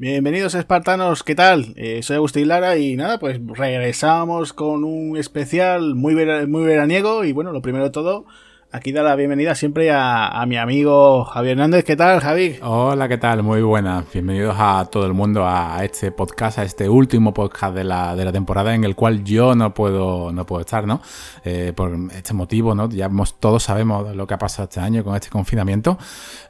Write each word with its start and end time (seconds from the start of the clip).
Bienvenidos 0.00 0.54
espartanos, 0.54 1.22
¿qué 1.22 1.34
tal? 1.34 1.74
Eh, 1.76 2.02
soy 2.02 2.16
Agustín 2.16 2.48
Lara 2.48 2.78
y 2.78 2.96
nada, 2.96 3.18
pues 3.18 3.38
regresamos 3.48 4.54
con 4.54 4.82
un 4.82 5.18
especial 5.18 5.94
muy, 5.94 6.14
muy 6.46 6.64
veraniego 6.64 7.22
y 7.22 7.32
bueno, 7.32 7.52
lo 7.52 7.60
primero 7.60 7.84
de 7.84 7.90
todo, 7.90 8.24
Aquí 8.72 8.92
da 8.92 9.02
la 9.02 9.16
bienvenida 9.16 9.56
siempre 9.56 9.90
a, 9.90 10.44
mi 10.46 10.56
amigo 10.56 11.24
Javier 11.24 11.54
Hernández. 11.54 11.84
¿Qué 11.84 11.96
tal, 11.96 12.20
Javi? 12.20 12.54
Hola, 12.62 13.08
¿qué 13.08 13.18
tal? 13.18 13.42
Muy 13.42 13.62
buenas. 13.62 14.04
Bienvenidos 14.12 14.54
a 14.56 14.84
todo 14.88 15.06
el 15.06 15.12
mundo 15.12 15.44
a 15.44 15.84
este 15.84 16.12
podcast, 16.12 16.60
a 16.60 16.62
este 16.62 16.88
último 16.88 17.34
podcast 17.34 17.74
de 17.74 17.82
la, 17.82 18.14
de 18.14 18.24
la 18.24 18.30
temporada 18.30 18.72
en 18.72 18.84
el 18.84 18.94
cual 18.94 19.24
yo 19.24 19.56
no 19.56 19.74
puedo, 19.74 20.30
no 20.30 20.46
puedo 20.46 20.60
estar, 20.60 20.86
¿no? 20.86 21.02
Eh, 21.44 21.72
por 21.74 21.98
este 22.14 22.32
motivo, 22.32 22.72
¿no? 22.76 22.88
Ya 22.88 23.10
todos 23.40 23.64
sabemos 23.64 24.14
lo 24.14 24.24
que 24.28 24.34
ha 24.34 24.38
pasado 24.38 24.68
este 24.68 24.78
año 24.78 25.02
con 25.02 25.16
este 25.16 25.30
confinamiento. 25.30 25.98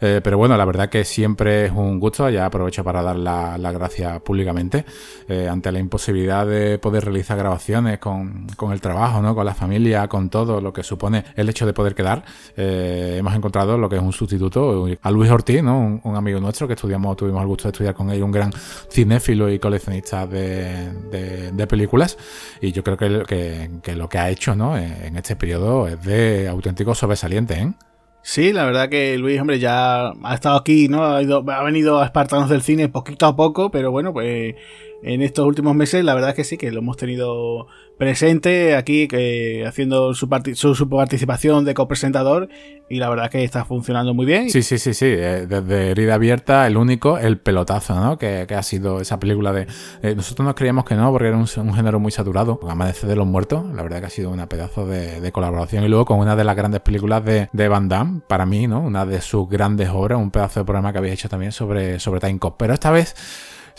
Eh, 0.02 0.20
pero 0.22 0.36
bueno, 0.36 0.58
la 0.58 0.66
verdad 0.66 0.90
que 0.90 1.06
siempre 1.06 1.64
es 1.64 1.72
un 1.72 1.98
gusto. 1.98 2.28
Ya 2.28 2.44
aprovecho 2.44 2.84
para 2.84 3.02
dar 3.02 3.16
la, 3.16 3.56
la 3.56 3.72
gracia 3.72 4.20
públicamente 4.20 4.84
eh, 5.26 5.48
ante 5.50 5.72
la 5.72 5.78
imposibilidad 5.78 6.46
de 6.46 6.78
poder 6.78 7.06
realizar 7.06 7.38
grabaciones 7.38 7.98
con, 7.98 8.46
con 8.56 8.72
el 8.72 8.82
trabajo, 8.82 9.22
¿no? 9.22 9.34
Con 9.34 9.46
la 9.46 9.54
familia, 9.54 10.06
con 10.06 10.28
todo 10.28 10.60
lo 10.60 10.70
que 10.74 10.82
supone 10.82 11.24
el 11.34 11.48
hecho 11.48 11.64
de 11.64 11.72
poder 11.72 11.94
quedar 11.94 12.09
eh, 12.56 13.16
hemos 13.18 13.34
encontrado 13.34 13.78
lo 13.78 13.88
que 13.88 13.96
es 13.96 14.02
un 14.02 14.12
sustituto, 14.12 14.86
a 15.00 15.10
Luis 15.10 15.30
Ortiz, 15.30 15.62
¿no? 15.62 16.00
un, 16.02 16.16
amigo 16.16 16.40
nuestro 16.40 16.66
que 16.66 16.74
estudiamos, 16.74 17.16
tuvimos 17.16 17.40
el 17.42 17.48
gusto 17.48 17.64
de 17.64 17.70
estudiar 17.70 17.94
con 17.94 18.10
él, 18.10 18.22
un 18.22 18.32
gran 18.32 18.52
cinéfilo 18.90 19.50
y 19.50 19.58
coleccionista 19.58 20.26
de, 20.26 21.66
películas. 21.68 22.16
Y 22.60 22.72
yo 22.72 22.82
creo 22.82 22.96
que, 22.96 23.94
lo 23.94 24.08
que 24.08 24.18
ha 24.18 24.30
hecho 24.30 24.54
¿no? 24.54 24.76
en 24.76 25.16
este 25.16 25.36
periodo 25.36 25.86
es 25.86 26.02
de 26.02 26.48
auténtico 26.48 26.94
sobresaliente. 26.94 27.54
¿eh? 27.54 27.72
Sí, 28.22 28.52
la 28.52 28.66
verdad 28.66 28.88
que 28.90 29.16
Luis, 29.16 29.40
hombre, 29.40 29.58
ya 29.58 30.10
ha 30.10 30.34
estado 30.34 30.56
aquí, 30.56 30.88
¿no? 30.88 31.04
Ha 31.04 31.62
venido 31.62 32.00
a 32.00 32.04
Espartanos 32.04 32.50
del 32.50 32.60
Cine 32.60 32.88
poquito 32.88 33.26
a 33.26 33.34
poco, 33.34 33.70
pero 33.70 33.90
bueno, 33.90 34.12
pues 34.12 34.54
en 35.02 35.22
estos 35.22 35.46
últimos 35.46 35.74
meses, 35.74 36.04
la 36.04 36.14
verdad 36.14 36.34
que 36.34 36.44
sí, 36.44 36.58
que 36.58 36.70
lo 36.70 36.80
hemos 36.80 36.96
tenido 36.96 37.66
presente 38.00 38.76
aquí, 38.76 39.08
que, 39.08 39.64
haciendo 39.66 40.14
su, 40.14 40.26
su, 40.54 40.88
participación 40.88 41.64
de 41.64 41.74
copresentador, 41.74 42.48
y 42.88 42.96
la 42.96 43.08
verdad 43.08 43.30
que 43.30 43.44
está 43.44 43.64
funcionando 43.64 44.14
muy 44.14 44.26
bien. 44.26 44.50
Sí, 44.50 44.62
sí, 44.62 44.78
sí, 44.78 44.94
sí. 44.94 45.06
Eh, 45.06 45.46
desde 45.46 45.90
Herida 45.90 46.14
Abierta, 46.14 46.66
el 46.66 46.76
único, 46.76 47.18
el 47.18 47.38
pelotazo, 47.38 47.94
¿no? 47.94 48.18
Que, 48.18 48.46
ha 48.50 48.62
sido 48.62 49.00
esa 49.00 49.20
película 49.20 49.52
de. 49.52 49.66
Eh, 50.02 50.14
nosotros 50.14 50.46
nos 50.46 50.54
creíamos 50.54 50.84
que 50.84 50.94
no, 50.94 51.10
porque 51.12 51.28
era 51.28 51.36
un, 51.36 51.46
género 51.46 52.00
muy 52.00 52.10
saturado. 52.10 52.58
Amanecer 52.68 53.08
de 53.08 53.16
los 53.16 53.26
Muertos, 53.26 53.64
la 53.74 53.82
verdad 53.82 54.00
que 54.00 54.06
ha 54.06 54.10
sido 54.10 54.30
una 54.30 54.48
pedazo 54.48 54.86
de, 54.86 55.30
colaboración. 55.30 55.84
Y 55.84 55.88
luego 55.88 56.06
con 56.06 56.18
una 56.18 56.36
de 56.36 56.44
las 56.44 56.56
grandes 56.56 56.80
películas 56.80 57.24
de, 57.24 57.48
de, 57.52 57.68
Van 57.68 57.88
Damme, 57.88 58.22
para 58.26 58.46
mí, 58.46 58.66
¿no? 58.66 58.80
Una 58.80 59.06
de 59.06 59.20
sus 59.20 59.48
grandes 59.48 59.90
obras, 59.90 60.18
un 60.18 60.30
pedazo 60.30 60.60
de 60.60 60.64
programa 60.64 60.92
que 60.92 60.98
habéis 60.98 61.14
hecho 61.14 61.28
también 61.28 61.52
sobre, 61.52 62.00
sobre 62.00 62.20
Time 62.20 62.38
Cop. 62.38 62.56
Pero 62.58 62.74
esta 62.74 62.90
vez 62.90 63.14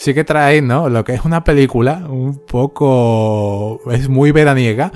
sí 0.02 0.16
que 0.16 0.24
trae, 0.24 0.64
¿no? 0.64 0.90
Lo 0.90 1.04
que 1.04 1.14
es 1.14 1.26
una 1.26 1.44
película 1.44 2.08
un 2.10 2.36
poco... 2.48 3.80
es 3.92 4.10
muy 4.10 4.32
veraniega, 4.32 4.92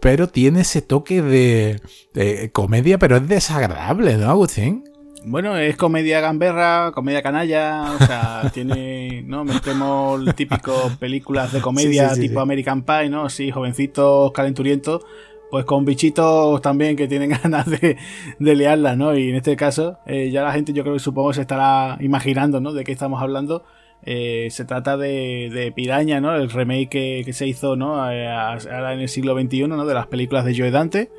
pero 0.00 0.28
tiene 0.28 0.60
ese 0.60 0.82
toque 0.82 1.22
de, 1.22 2.50
comedia, 2.52 2.98
pero 2.98 3.16
es 3.16 3.26
desagradable, 3.26 4.18
¿no, 4.18 4.28
Agustín? 4.28 4.84
Bueno, 5.24 5.56
es 5.56 5.76
comedia 5.76 6.20
gamberra, 6.20 6.92
comedia 6.92 7.22
canalla, 7.22 7.94
o 7.98 7.98
sea, 8.04 8.50
tiene, 8.52 9.22
¿no? 9.26 9.44
Metemos 9.44 10.20
el 10.20 10.34
típico 10.34 10.92
películas 11.00 11.50
de 11.50 11.62
comedia 11.62 12.12
tipo 12.12 12.40
American 12.40 12.82
Pie, 12.82 13.08
¿no? 13.08 13.30
Sí, 13.30 13.50
jovencitos, 13.50 14.30
calenturientos, 14.32 15.06
pues 15.50 15.64
con 15.64 15.86
bichitos 15.86 16.60
también 16.60 16.96
que 16.96 17.08
tienen 17.08 17.30
ganas 17.42 17.64
de, 17.64 17.96
de 18.38 18.54
liarla, 18.54 18.94
¿no? 18.94 19.16
Y 19.16 19.30
en 19.30 19.36
este 19.36 19.56
caso, 19.56 19.96
eh, 20.04 20.28
ya 20.30 20.42
la 20.42 20.52
gente 20.52 20.74
yo 20.74 20.82
creo 20.82 20.92
que 20.92 21.00
supongo 21.00 21.32
se 21.32 21.40
estará 21.40 21.96
imaginando, 22.00 22.60
¿no? 22.60 22.74
De 22.74 22.84
qué 22.84 22.92
estamos 22.92 23.22
hablando. 23.22 23.64
Eh, 24.06 24.48
se 24.50 24.64
trata 24.64 24.96
de, 24.96 25.72
Piraña, 25.74 26.20
¿no? 26.20 26.34
El 26.34 26.50
remake 26.50 27.22
que, 27.24 27.32
se 27.32 27.46
hizo, 27.46 27.76
¿no? 27.76 28.02
Ahora 28.02 28.94
en 28.94 29.00
el 29.00 29.08
siglo 29.08 29.38
XXI, 29.38 29.68
¿no? 29.68 29.84
De 29.86 29.94
las 29.94 30.06
películas 30.06 30.44
de 30.44 30.56
Joe 30.56 30.70
Dante. 30.70 31.10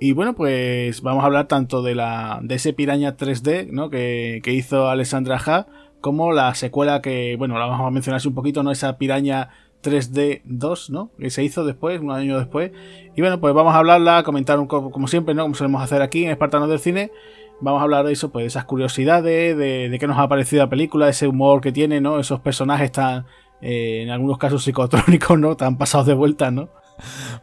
Y 0.00 0.12
bueno, 0.12 0.34
pues 0.34 1.02
vamos 1.02 1.22
a 1.22 1.26
hablar 1.26 1.48
tanto 1.48 1.82
de 1.82 1.94
la 1.94 2.40
de 2.42 2.56
ese 2.56 2.72
Piraña 2.72 3.16
3D, 3.16 3.68
¿no? 3.70 3.90
Que, 3.90 4.40
que 4.42 4.52
hizo 4.52 4.88
Alessandra 4.88 5.40
Ha, 5.46 5.66
como 6.00 6.32
la 6.32 6.54
secuela 6.54 7.00
que, 7.00 7.36
bueno, 7.36 7.58
la 7.58 7.66
vamos 7.66 7.86
a 7.86 7.90
mencionar 7.90 8.20
un 8.26 8.34
poquito, 8.34 8.62
¿no? 8.62 8.70
Esa 8.70 8.96
Piraña 8.98 9.50
3D 9.82 10.42
2, 10.44 10.90
¿no? 10.90 11.10
Que 11.18 11.30
se 11.30 11.44
hizo 11.44 11.64
después, 11.64 12.00
un 12.00 12.10
año 12.10 12.38
después. 12.38 12.72
Y 13.14 13.20
bueno, 13.20 13.38
pues 13.38 13.54
vamos 13.54 13.74
a 13.74 13.78
hablarla, 13.78 14.22
comentar 14.22 14.58
un, 14.58 14.66
como 14.66 15.06
siempre, 15.08 15.34
¿no? 15.34 15.42
Como 15.42 15.54
solemos 15.54 15.82
hacer 15.82 16.02
aquí 16.02 16.24
en 16.24 16.30
Espartanos 16.30 16.68
del 16.68 16.80
Cine 16.80 17.12
vamos 17.60 17.80
a 17.80 17.84
hablar 17.84 18.04
de 18.06 18.12
eso, 18.12 18.30
pues 18.30 18.44
de 18.44 18.48
esas 18.48 18.64
curiosidades, 18.64 19.56
de, 19.56 19.88
de 19.88 19.98
qué 19.98 20.06
nos 20.06 20.18
ha 20.18 20.28
parecido 20.28 20.62
la 20.62 20.70
película, 20.70 21.08
ese 21.08 21.28
humor 21.28 21.60
que 21.60 21.72
tiene, 21.72 22.00
¿no? 22.00 22.18
Esos 22.18 22.40
personajes 22.40 22.92
tan, 22.92 23.26
eh, 23.60 24.02
en 24.02 24.10
algunos 24.10 24.38
casos 24.38 24.62
psicotrónicos, 24.62 25.38
¿no? 25.38 25.56
Tan 25.56 25.78
pasados 25.78 26.06
de 26.06 26.14
vuelta, 26.14 26.50
¿no? 26.50 26.68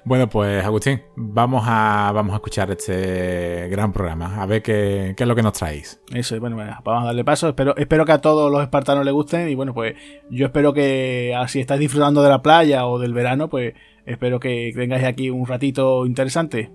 Bueno, 0.05 0.29
pues 0.29 0.63
Agustín, 0.63 1.01
vamos 1.15 1.63
a, 1.65 2.11
vamos 2.13 2.33
a 2.33 2.35
escuchar 2.37 2.71
este 2.71 3.67
gran 3.69 3.91
programa, 3.91 4.41
a 4.41 4.45
ver 4.45 4.61
qué, 4.61 5.13
qué 5.15 5.23
es 5.23 5.27
lo 5.27 5.35
que 5.35 5.43
nos 5.43 5.53
traéis. 5.53 6.01
Eso, 6.13 6.39
bueno, 6.39 6.55
vamos 6.55 7.03
a 7.03 7.05
darle 7.07 7.23
paso. 7.23 7.49
Espero, 7.49 7.75
espero 7.75 8.05
que 8.05 8.11
a 8.13 8.21
todos 8.21 8.51
los 8.51 8.61
espartanos 8.61 9.03
les 9.03 9.13
gusten 9.13 9.49
y 9.49 9.55
bueno, 9.55 9.73
pues 9.73 9.95
yo 10.29 10.45
espero 10.45 10.73
que 10.73 11.33
ah, 11.37 11.47
si 11.47 11.59
estáis 11.59 11.79
disfrutando 11.79 12.23
de 12.23 12.29
la 12.29 12.41
playa 12.41 12.85
o 12.85 12.99
del 12.99 13.13
verano, 13.13 13.49
pues 13.49 13.73
espero 14.05 14.39
que 14.39 14.71
tengáis 14.75 15.03
aquí 15.03 15.29
un 15.29 15.45
ratito 15.45 16.05
interesante. 16.05 16.71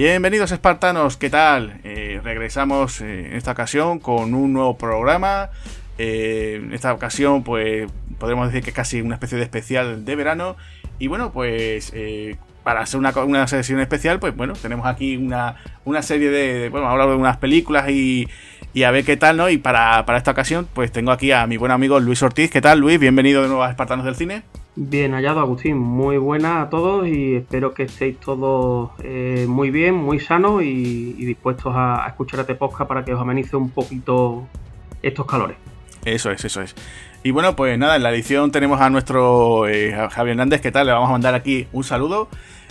Bienvenidos 0.00 0.52
espartanos, 0.52 1.16
¿qué 1.16 1.28
tal? 1.28 1.80
Eh, 1.82 2.20
regresamos 2.22 3.00
eh, 3.00 3.26
en 3.26 3.32
esta 3.32 3.50
ocasión 3.50 3.98
con 3.98 4.32
un 4.32 4.52
nuevo 4.52 4.78
programa. 4.78 5.50
Eh, 5.98 6.60
en 6.62 6.72
esta 6.72 6.92
ocasión, 6.92 7.42
pues 7.42 7.90
podemos 8.16 8.46
decir 8.46 8.62
que 8.62 8.70
es 8.70 8.76
casi 8.76 9.00
una 9.00 9.16
especie 9.16 9.38
de 9.38 9.42
especial 9.42 10.04
de 10.04 10.14
verano. 10.14 10.56
Y 11.00 11.08
bueno, 11.08 11.32
pues 11.32 11.92
para 12.62 12.82
hacer 12.82 13.00
una, 13.00 13.10
una, 13.10 13.48
sesión 13.48 13.80
especial, 13.80 14.20
pues 14.20 14.36
bueno, 14.36 14.52
tenemos 14.52 14.86
aquí 14.86 15.16
una, 15.16 15.56
una 15.84 16.00
serie 16.02 16.30
de, 16.30 16.68
bueno, 16.68 16.86
vamos 16.86 16.90
a 16.90 16.92
hablar 16.92 17.08
de 17.08 17.20
unas 17.20 17.38
películas 17.38 17.90
y, 17.90 18.28
y, 18.74 18.84
a 18.84 18.92
ver 18.92 19.04
qué 19.04 19.16
tal, 19.16 19.36
¿no? 19.36 19.50
Y 19.50 19.58
para, 19.58 20.06
para 20.06 20.18
esta 20.18 20.30
ocasión, 20.30 20.68
pues 20.74 20.92
tengo 20.92 21.10
aquí 21.10 21.32
a 21.32 21.44
mi 21.48 21.56
buen 21.56 21.72
amigo 21.72 21.98
Luis 21.98 22.22
Ortiz. 22.22 22.52
¿Qué 22.52 22.60
tal, 22.60 22.78
Luis? 22.78 23.00
Bienvenido 23.00 23.42
de 23.42 23.48
nuevo 23.48 23.64
a 23.64 23.70
Espartanos 23.70 24.04
del 24.04 24.14
Cine. 24.14 24.44
Bien 24.80 25.12
hallado, 25.12 25.40
Agustín. 25.40 25.76
Muy 25.76 26.18
buena 26.18 26.62
a 26.62 26.70
todos 26.70 27.08
y 27.08 27.34
espero 27.34 27.74
que 27.74 27.82
estéis 27.82 28.20
todos 28.20 28.92
eh, 29.02 29.44
muy 29.48 29.72
bien, 29.72 29.96
muy 29.96 30.20
sanos 30.20 30.62
y, 30.62 31.14
dispuestos 31.14 31.72
a, 31.74 32.04
escuchar 32.06 32.38
este 32.40 32.54
podcast 32.54 32.86
para 32.86 33.04
que 33.04 33.12
os 33.12 33.20
amenice 33.20 33.56
un 33.56 33.70
poquito 33.70 34.46
estos 35.02 35.26
calores. 35.26 35.56
Eso 36.04 36.30
es, 36.30 36.44
eso 36.44 36.62
es. 36.62 36.76
Y 37.24 37.32
bueno, 37.32 37.56
pues 37.56 37.76
nada, 37.76 37.96
en 37.96 38.04
la 38.04 38.12
edición 38.12 38.52
tenemos 38.52 38.80
a 38.80 38.88
nuestro 38.88 39.66
eh, 39.66 39.90
Javier 40.12 40.34
Hernández, 40.34 40.60
¿qué 40.60 40.70
tal? 40.70 40.86
Le 40.86 40.92
vamos 40.92 41.08
a 41.08 41.12
mandar 41.12 41.34
aquí 41.34 41.66
un 41.72 41.82
saludo. 41.82 42.28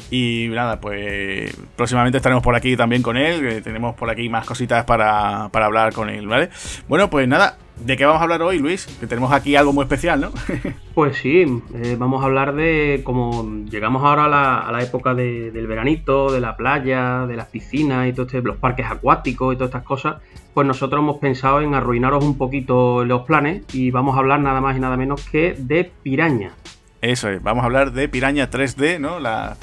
Y 0.09 0.47
nada, 0.51 0.79
pues 0.79 1.53
próximamente 1.75 2.19
estaremos 2.19 2.41
por 2.41 2.56
aquí 2.56 2.78
también 2.78 3.01
con 3.01 3.17
él. 3.17 3.62
tenemos 3.62 3.96
por 3.96 4.09
aquí 4.09 4.29
más 4.29 4.46
cositas 4.46 4.85
para, 4.85 5.50
para 5.50 5.66
hablar 5.66 5.91
con 5.91 6.09
él, 6.09 6.25
¿vale? 6.25 6.51
Bueno, 6.88 7.09
pues 7.09 7.28
nada, 7.28 7.57
¿De 7.80 7.96
qué 7.96 8.06
vamos 8.06 8.20
a 8.20 8.24
hablar 8.24 8.42
hoy, 8.42 8.58
Luis? 8.60 8.86
Que 9.00 9.06
tenemos 9.06 9.32
aquí 9.32 9.56
algo 9.56 9.72
muy 9.72 9.84
especial, 9.84 10.20
¿no? 10.20 10.32
pues 10.96 11.18
sí, 11.18 11.46
eh, 11.76 11.96
vamos 11.98 12.24
a 12.24 12.26
hablar 12.26 12.56
de 12.56 13.02
cómo 13.04 13.64
llegamos 13.70 14.04
ahora 14.04 14.26
a 14.68 14.72
la, 14.72 14.82
época 14.82 15.14
del 15.14 15.68
veranito, 15.68 16.32
de 16.32 16.40
la 16.40 16.58
playa, 16.58 17.26
de 17.28 17.35
las 17.35 17.47
piscinas 17.47 18.08
y 18.08 18.14
todo 18.14 18.26
este, 18.26 18.41
los 18.41 18.58
parques 18.58 18.88
acuáticos 18.90 19.53
y 19.53 19.58
todas 19.58 19.70
estas 19.70 19.84
cosas. 19.84 20.16
Pues 20.53 20.66
nosotros 20.66 21.00
hemos 21.00 21.18
pensado 21.20 21.62
en 21.62 21.76
arruinaros 21.76 22.24
un 22.26 22.38
poquito 22.38 23.06
los 23.06 23.22
planes 23.24 23.64
y 23.74 23.91
vamos 23.91 24.16
a 24.16 24.20
hablar 24.20 24.40
nada 24.40 24.59
más 24.59 24.76
y 24.76 24.80
nada 24.80 24.97
menos 24.97 25.23
que 25.30 25.56
de 25.58 25.91
Piraña. 26.03 26.53
Eso 27.02 27.30
es, 27.30 27.44
vamos 27.44 27.62
a 27.62 27.68
hablar 27.68 27.91
de 27.91 28.09
Piraña 28.09 28.50
3D, 28.50 29.00
¿no? 29.00 29.20
La, 29.20 29.56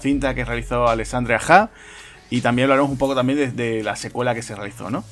cinta 0.00 0.34
que 0.34 0.44
realizó 0.44 0.88
Alessandra 0.88 1.38
Ja. 1.38 1.70
Y 2.30 2.40
también 2.40 2.64
hablaremos 2.64 2.90
un 2.90 2.98
poco 2.98 3.14
también 3.14 3.54
de 3.54 3.84
la 3.84 3.94
secuela 3.94 4.34
que 4.34 4.42
se 4.42 4.56
realizó, 4.56 4.90
¿no? 4.90 5.04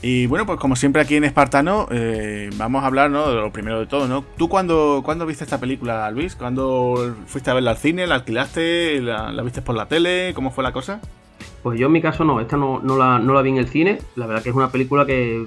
Y 0.00 0.26
bueno, 0.26 0.46
pues 0.46 0.60
como 0.60 0.76
siempre 0.76 1.02
aquí 1.02 1.16
en 1.16 1.24
Espartano, 1.24 1.88
eh, 1.90 2.50
vamos 2.56 2.84
a 2.84 2.86
hablar 2.86 3.10
¿no? 3.10 3.28
de 3.28 3.34
lo 3.34 3.52
primero 3.52 3.80
de 3.80 3.86
todo, 3.86 4.06
¿no? 4.06 4.24
¿Tú 4.36 4.48
cuándo, 4.48 5.02
viste 5.26 5.42
esta 5.42 5.58
película, 5.58 6.08
Luis? 6.12 6.36
¿Cuándo 6.36 7.16
fuiste 7.26 7.50
a 7.50 7.54
verla 7.54 7.72
al 7.72 7.78
cine? 7.78 8.06
¿La 8.06 8.16
alquilaste? 8.16 9.00
La, 9.00 9.42
viste 9.42 9.60
por 9.60 9.74
la 9.74 9.86
tele? 9.86 10.32
¿Cómo 10.34 10.52
fue 10.52 10.62
la 10.62 10.72
cosa? 10.72 11.00
Pues 11.64 11.80
yo 11.80 11.86
en 11.86 11.92
mi 11.92 12.00
caso 12.00 12.24
no, 12.24 12.40
esta 12.40 12.56
no, 12.56 12.78
no, 12.78 12.96
la, 12.96 13.18
no 13.18 13.34
la 13.34 13.42
vi 13.42 13.50
en 13.50 13.56
el 13.56 13.66
cine. 13.66 13.98
La 14.14 14.26
verdad 14.26 14.44
que 14.44 14.50
es 14.50 14.54
una 14.54 14.70
película 14.70 15.04
que, 15.04 15.44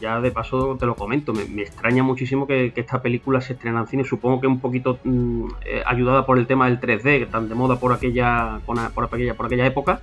ya 0.00 0.18
de 0.22 0.30
paso 0.30 0.78
te 0.80 0.86
lo 0.86 0.96
comento, 0.96 1.34
me, 1.34 1.42
extraña 1.60 2.02
muchísimo 2.02 2.46
que, 2.46 2.72
esta 2.74 3.02
película 3.02 3.42
se 3.42 3.52
estrene 3.52 3.78
en 3.78 3.86
cine. 3.86 4.04
Supongo 4.04 4.40
que 4.40 4.46
un 4.46 4.60
poquito 4.60 4.98
mm, 5.04 5.44
eh, 5.66 5.82
ayudada 5.84 6.24
por 6.24 6.38
el 6.38 6.46
tema 6.46 6.66
del 6.66 6.80
3D, 6.80 7.18
que 7.18 7.26
tan 7.26 7.50
de 7.50 7.54
moda 7.54 7.78
por 7.78 7.92
aquella, 7.92 8.60
por, 8.64 9.04
aquella, 9.04 9.34
por 9.34 9.46
aquella 9.46 9.66
época, 9.66 10.00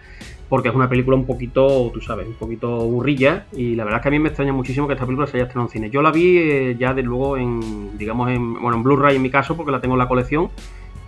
porque 0.50 0.70
es 0.70 0.76
una 0.76 0.88
película 0.88 1.18
un 1.18 1.26
poquito, 1.26 1.92
tú 1.94 2.02
sabes, 2.02 2.28
un 2.28 2.36
poquito 2.36 2.78
burrilla. 2.86 3.46
Y 3.54 3.76
la 3.76 3.84
verdad 3.84 4.00
es 4.00 4.04
que 4.04 4.08
a 4.08 4.12
mí 4.12 4.20
me 4.20 4.30
extraña 4.30 4.54
muchísimo 4.54 4.88
que 4.88 4.94
esta 4.94 5.06
película 5.06 5.28
se 5.28 5.38
haya 5.38 5.44
estrenado 5.44 5.68
en 5.68 5.72
cine. 5.72 5.90
Yo 5.90 6.02
la 6.02 6.12
vi 6.12 6.38
eh, 6.38 6.76
ya 6.80 6.94
de 6.94 7.04
luego 7.04 7.38
en, 7.38 7.98
digamos, 7.98 8.30
en, 8.30 8.54
bueno, 8.54 8.78
en 8.78 8.84
Blu-ray 8.84 9.16
en 9.18 9.22
mi 9.22 9.30
caso, 9.30 9.56
porque 9.58 9.72
la 9.72 9.82
tengo 9.82 9.96
en 9.96 10.00
la 10.00 10.08
colección. 10.08 10.50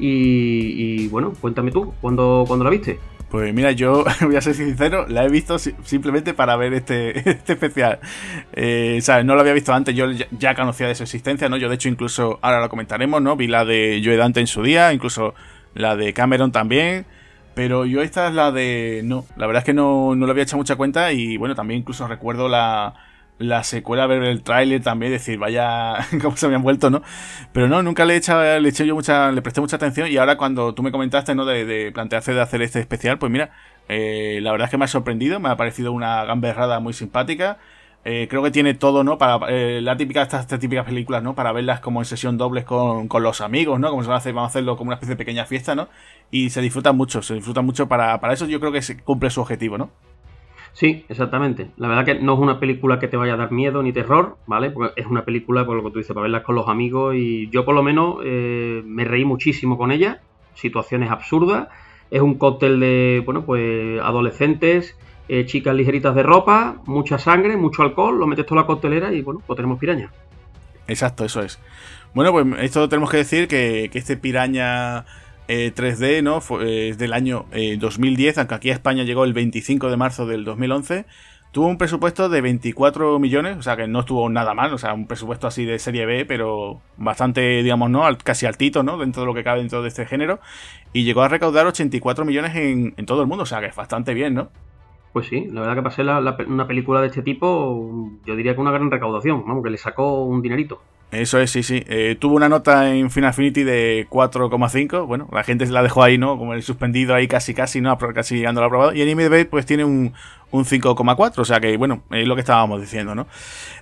Y, 0.02 1.08
bueno, 1.10 1.34
cuéntame 1.42 1.72
tú, 1.72 1.94
¿cuándo, 2.00 2.46
¿cuándo 2.48 2.64
la 2.64 2.72
viste? 2.72 3.00
Pues 3.30 3.54
mira, 3.54 3.72
yo 3.72 4.06
voy 4.22 4.36
a 4.36 4.42
ser 4.42 4.56
sincero, 4.56 5.06
la 5.08 5.26
he 5.26 5.30
visto 5.30 5.60
simplemente 5.60 6.34
para 6.34 6.56
ver 6.56 6.74
este, 6.74 7.18
este 7.30 7.54
especial. 7.54 8.00
Eh, 8.54 9.00
¿sabes? 9.02 9.26
No 9.26 9.36
lo 9.36 9.42
había 9.42 9.54
visto 9.54 9.74
antes, 9.74 9.96
yo 9.96 10.06
ya, 10.12 10.56
conocía 10.56 10.88
de 10.88 10.96
su 10.96 11.04
existencia, 11.04 11.50
¿no? 11.50 11.58
Yo 11.58 11.70
de 11.70 11.76
hecho 11.76 11.90
incluso, 11.90 12.40
ahora 12.42 12.62
lo 12.62 12.70
comentaremos, 12.70 13.22
¿no? 13.22 13.36
Vi 13.36 13.48
la 13.48 13.66
de 13.66 14.02
Joe 14.04 14.16
Dante 14.16 14.40
en 14.40 14.48
su 14.48 14.64
día, 14.64 14.94
incluso 14.94 15.34
la 15.76 15.96
de 15.96 16.14
Cameron 16.14 16.52
también. 16.52 17.06
Pero 17.54 17.86
yo 17.86 18.02
esta 18.02 18.28
es 18.28 18.34
la 18.34 18.52
de... 18.52 19.02
No, 19.04 19.26
la 19.36 19.48
verdad 19.48 19.62
es 19.62 19.66
que 19.66 19.74
no, 19.74 20.16
no 20.16 20.26
le 20.26 20.32
había 20.32 20.44
hecho 20.44 20.58
mucha 20.58 20.76
cuenta 20.76 21.12
y 21.12 21.38
bueno, 21.38 21.56
también 21.56 21.82
incluso 21.82 22.08
recuerdo 22.08 22.48
la, 22.48 22.94
la 23.40 23.64
secuela, 23.64 24.06
ver 24.08 24.24
el 24.24 24.44
tráiler 24.44 24.82
también, 24.82 25.12
decir, 25.12 25.40
vaya, 25.40 25.96
cómo 26.22 26.38
se 26.38 26.46
habían 26.46 26.62
vuelto, 26.62 26.90
¿no? 26.90 27.02
Pero 27.52 27.68
no, 27.68 27.82
nunca 27.82 28.06
le 28.06 28.14
he 28.14 28.18
echado, 28.18 28.60
le 28.60 28.70
eché 28.70 28.86
yo 28.86 28.96
mucha, 28.96 29.32
le 29.32 29.42
presté 29.42 29.62
mucha 29.62 29.78
atención 29.78 30.10
y 30.10 30.18
ahora 30.18 30.38
cuando 30.38 30.74
tú 30.74 30.84
me 30.84 30.92
comentaste, 30.92 31.36
¿no? 31.36 31.46
De, 31.46 31.66
de 31.66 31.92
plantearse 31.92 32.34
de 32.34 32.42
hacer 32.42 32.62
este 32.62 32.80
especial, 32.80 33.18
pues 33.18 33.32
mira, 33.32 33.52
eh, 33.90 34.40
la 34.42 34.52
verdad 34.52 34.66
es 34.66 34.72
que 34.72 34.78
me 34.78 34.86
ha 34.86 34.88
sorprendido, 34.88 35.40
me 35.40 35.50
ha 35.50 35.58
parecido 35.58 35.92
una 35.92 36.24
gamberrada 36.26 36.80
muy 36.80 36.94
simpática. 36.94 37.58
Eh, 38.06 38.28
creo 38.30 38.42
que 38.42 38.52
tiene 38.52 38.74
todo, 38.74 39.04
¿no? 39.04 39.18
Para 39.18 39.50
eh, 39.50 39.82
la 39.82 39.98
típica, 39.98 40.22
estas, 40.22 40.48
típicas 40.48 40.86
películas, 40.86 41.22
¿no? 41.22 41.36
Para 41.36 41.52
verlas 41.52 41.82
como 41.82 42.00
en 42.00 42.06
sesión 42.06 42.38
dobles 42.38 42.64
con, 42.64 43.08
con 43.08 43.24
los 43.24 43.42
amigos, 43.42 43.80
¿no? 43.80 43.90
Como 43.90 44.04
se 44.04 44.08
van 44.08 44.16
a 44.16 44.18
hacer, 44.20 44.34
vamos 44.34 44.50
a 44.50 44.52
hacerlo 44.52 44.78
como 44.78 44.90
una 44.90 44.96
especie 44.96 45.16
de 45.16 45.18
pequeña 45.18 45.46
fiesta, 45.46 45.76
¿no? 45.76 45.90
Y 46.32 46.50
se 46.50 46.62
disfruta 46.62 46.94
mucho, 46.94 47.22
se 47.22 47.36
disfruta 47.36 47.62
mucho 47.62 47.88
para, 47.88 48.20
para 48.22 48.34
eso 48.34 48.46
yo 48.48 48.60
creo 48.60 48.72
que 48.72 48.82
se 48.82 48.98
cumple 49.00 49.30
su 49.30 49.42
objetivo, 49.42 49.78
¿no? 49.78 49.90
Sí, 50.74 51.06
exactamente. 51.10 51.72
La 51.78 51.88
verdad 51.88 52.06
que 52.06 52.16
no 52.16 52.36
es 52.36 52.40
una 52.40 52.60
película 52.60 53.00
que 53.00 53.08
te 53.08 53.18
vaya 53.18 53.34
a 53.34 53.38
dar 53.38 53.52
miedo 53.52 53.84
ni 53.84 53.92
terror, 53.92 54.38
¿vale? 54.46 54.70
Porque 54.72 55.00
es 55.02 55.08
una 55.08 55.26
película, 55.26 55.66
por 55.66 55.76
lo 55.76 55.84
que 55.84 55.92
tú 55.92 56.00
dices, 56.00 56.14
para 56.14 56.24
verla 56.24 56.44
con 56.44 56.56
los 56.56 56.68
amigos 56.68 57.16
y 57.16 57.50
yo 57.50 57.66
por 57.66 57.76
lo 57.76 57.84
menos 57.84 58.18
eh, 58.24 58.82
me 58.86 59.04
reí 59.04 59.26
muchísimo 59.26 59.78
con 59.78 59.92
ella, 59.92 60.22
situaciones 60.54 61.12
absurdas. 61.12 61.68
Es 62.12 62.22
un 62.22 62.36
cóctel 62.36 62.80
de, 62.80 63.22
bueno, 63.26 63.46
pues 63.46 64.00
adolescentes, 64.02 64.98
eh, 65.30 65.46
chicas 65.46 65.74
ligeritas 65.76 66.14
de 66.14 66.24
ropa, 66.24 66.82
mucha 66.86 67.18
sangre, 67.18 67.56
mucho 67.56 67.84
alcohol, 67.84 68.20
lo 68.20 68.28
metes 68.28 68.46
toda 68.46 68.62
la 68.62 68.68
coctelera 68.68 69.14
y 69.14 69.22
bueno, 69.22 69.42
pues 69.46 69.56
tenemos 69.56 69.80
piraña. 69.80 70.12
Exacto, 70.88 71.24
eso 71.24 71.42
es. 71.42 71.60
Bueno, 72.14 72.32
pues 72.32 72.46
esto 72.60 72.90
tenemos 72.90 73.10
que 73.12 73.18
decir 73.18 73.48
que, 73.48 73.90
que 73.92 74.00
este 74.00 74.18
piraña 74.18 75.06
3D, 75.50 76.04
eh, 76.04 76.22
¿no? 76.22 76.42
Fue, 76.42 76.90
eh, 76.90 76.96
del 76.96 77.14
año 77.14 77.46
2010, 77.80 78.38
eh, 78.38 78.40
aunque 78.40 78.56
aquí 78.56 78.70
a 78.70 78.74
España 78.74 79.04
llegó 79.04 79.24
el 79.24 79.34
25 79.34 79.90
de 79.90 79.98
marzo 79.98 80.26
del 80.26 80.46
2011. 80.46 81.06
Tuvo 81.52 81.66
un 81.66 81.80
presupuesto 81.80 82.30
de 82.30 82.42
24 82.42 83.18
millones, 83.18 83.58
o 83.58 83.64
sea 83.64 83.76
que 83.76 83.88
no 83.88 84.02
estuvo 84.02 84.30
nada 84.30 84.54
mal, 84.54 84.72
o 84.72 84.78
sea, 84.78 84.94
un 84.94 85.08
presupuesto 85.08 85.48
así 85.48 85.66
de 85.66 85.80
serie 85.80 86.06
B, 86.06 86.26
pero 86.26 86.80
bastante, 86.98 87.64
digamos, 87.64 87.90
¿no? 87.90 88.04
Casi 88.24 88.46
altito, 88.46 88.84
¿no? 88.84 89.00
Dentro 89.00 89.24
de 89.24 89.26
lo 89.26 89.34
que 89.34 89.44
cabe 89.44 89.60
dentro 89.60 89.82
de 89.82 89.88
este 89.88 90.06
género. 90.06 90.40
Y 90.94 91.06
llegó 91.06 91.24
a 91.24 91.28
recaudar 91.28 91.66
84 91.66 92.24
millones 92.24 92.56
en, 92.56 92.94
todo 93.08 93.22
el 93.24 93.28
mundo, 93.28 93.44
o 93.44 93.48
sea 93.48 93.62
que 93.62 93.68
es 93.68 93.76
bastante 93.76 94.14
bien, 94.14 94.36
¿no? 94.36 94.52
Pues 95.14 95.28
sí, 95.28 95.48
la 95.52 95.62
verdad 95.62 95.76
que 95.76 95.82
pasé 95.82 96.04
una 96.04 96.68
película 96.68 97.02
de 97.02 97.08
este 97.08 97.22
tipo, 97.24 98.12
yo 98.26 98.36
diría 98.36 98.54
que 98.54 98.62
una 98.62 98.72
gran 98.72 98.92
recaudación, 98.92 99.44
vamos, 99.46 99.64
que 99.64 99.72
le 99.72 99.78
sacó 99.78 100.24
un 100.24 100.42
dinerito. 100.42 100.82
Eso 101.12 101.40
es, 101.40 101.50
sí, 101.50 101.64
sí. 101.64 101.84
Eh, 101.88 102.16
tuvo 102.20 102.36
una 102.36 102.50
nota 102.50 102.94
en 102.94 103.10
Final 103.10 103.32
Affinity 103.32 103.64
de 103.64 104.06
4,5. 104.12 105.08
Bueno, 105.08 105.28
la 105.32 105.44
gente 105.44 105.66
se 105.66 105.72
la 105.72 105.82
dejó 105.82 106.04
ahí, 106.04 106.20
¿no? 106.20 106.38
Como 106.38 106.54
el 106.54 106.62
suspendido 106.62 107.16
ahí 107.16 107.28
casi, 107.28 107.56
casi, 107.56 107.82
¿no? 107.82 107.98
Casi 107.98 108.46
al 108.46 108.56
aprobado. 108.60 108.94
Y 108.94 109.02
en 109.02 109.10
IMDb, 109.10 109.50
pues 109.50 109.66
tiene 109.66 109.84
un, 109.86 110.14
un 110.52 110.66
5,4. 110.66 111.40
O 111.40 111.46
sea 111.46 111.60
que, 111.60 111.78
bueno, 111.78 112.04
es 112.12 112.28
lo 112.28 112.36
que 112.36 112.42
estábamos 112.42 112.80
diciendo, 112.80 113.16
¿no? 113.16 113.26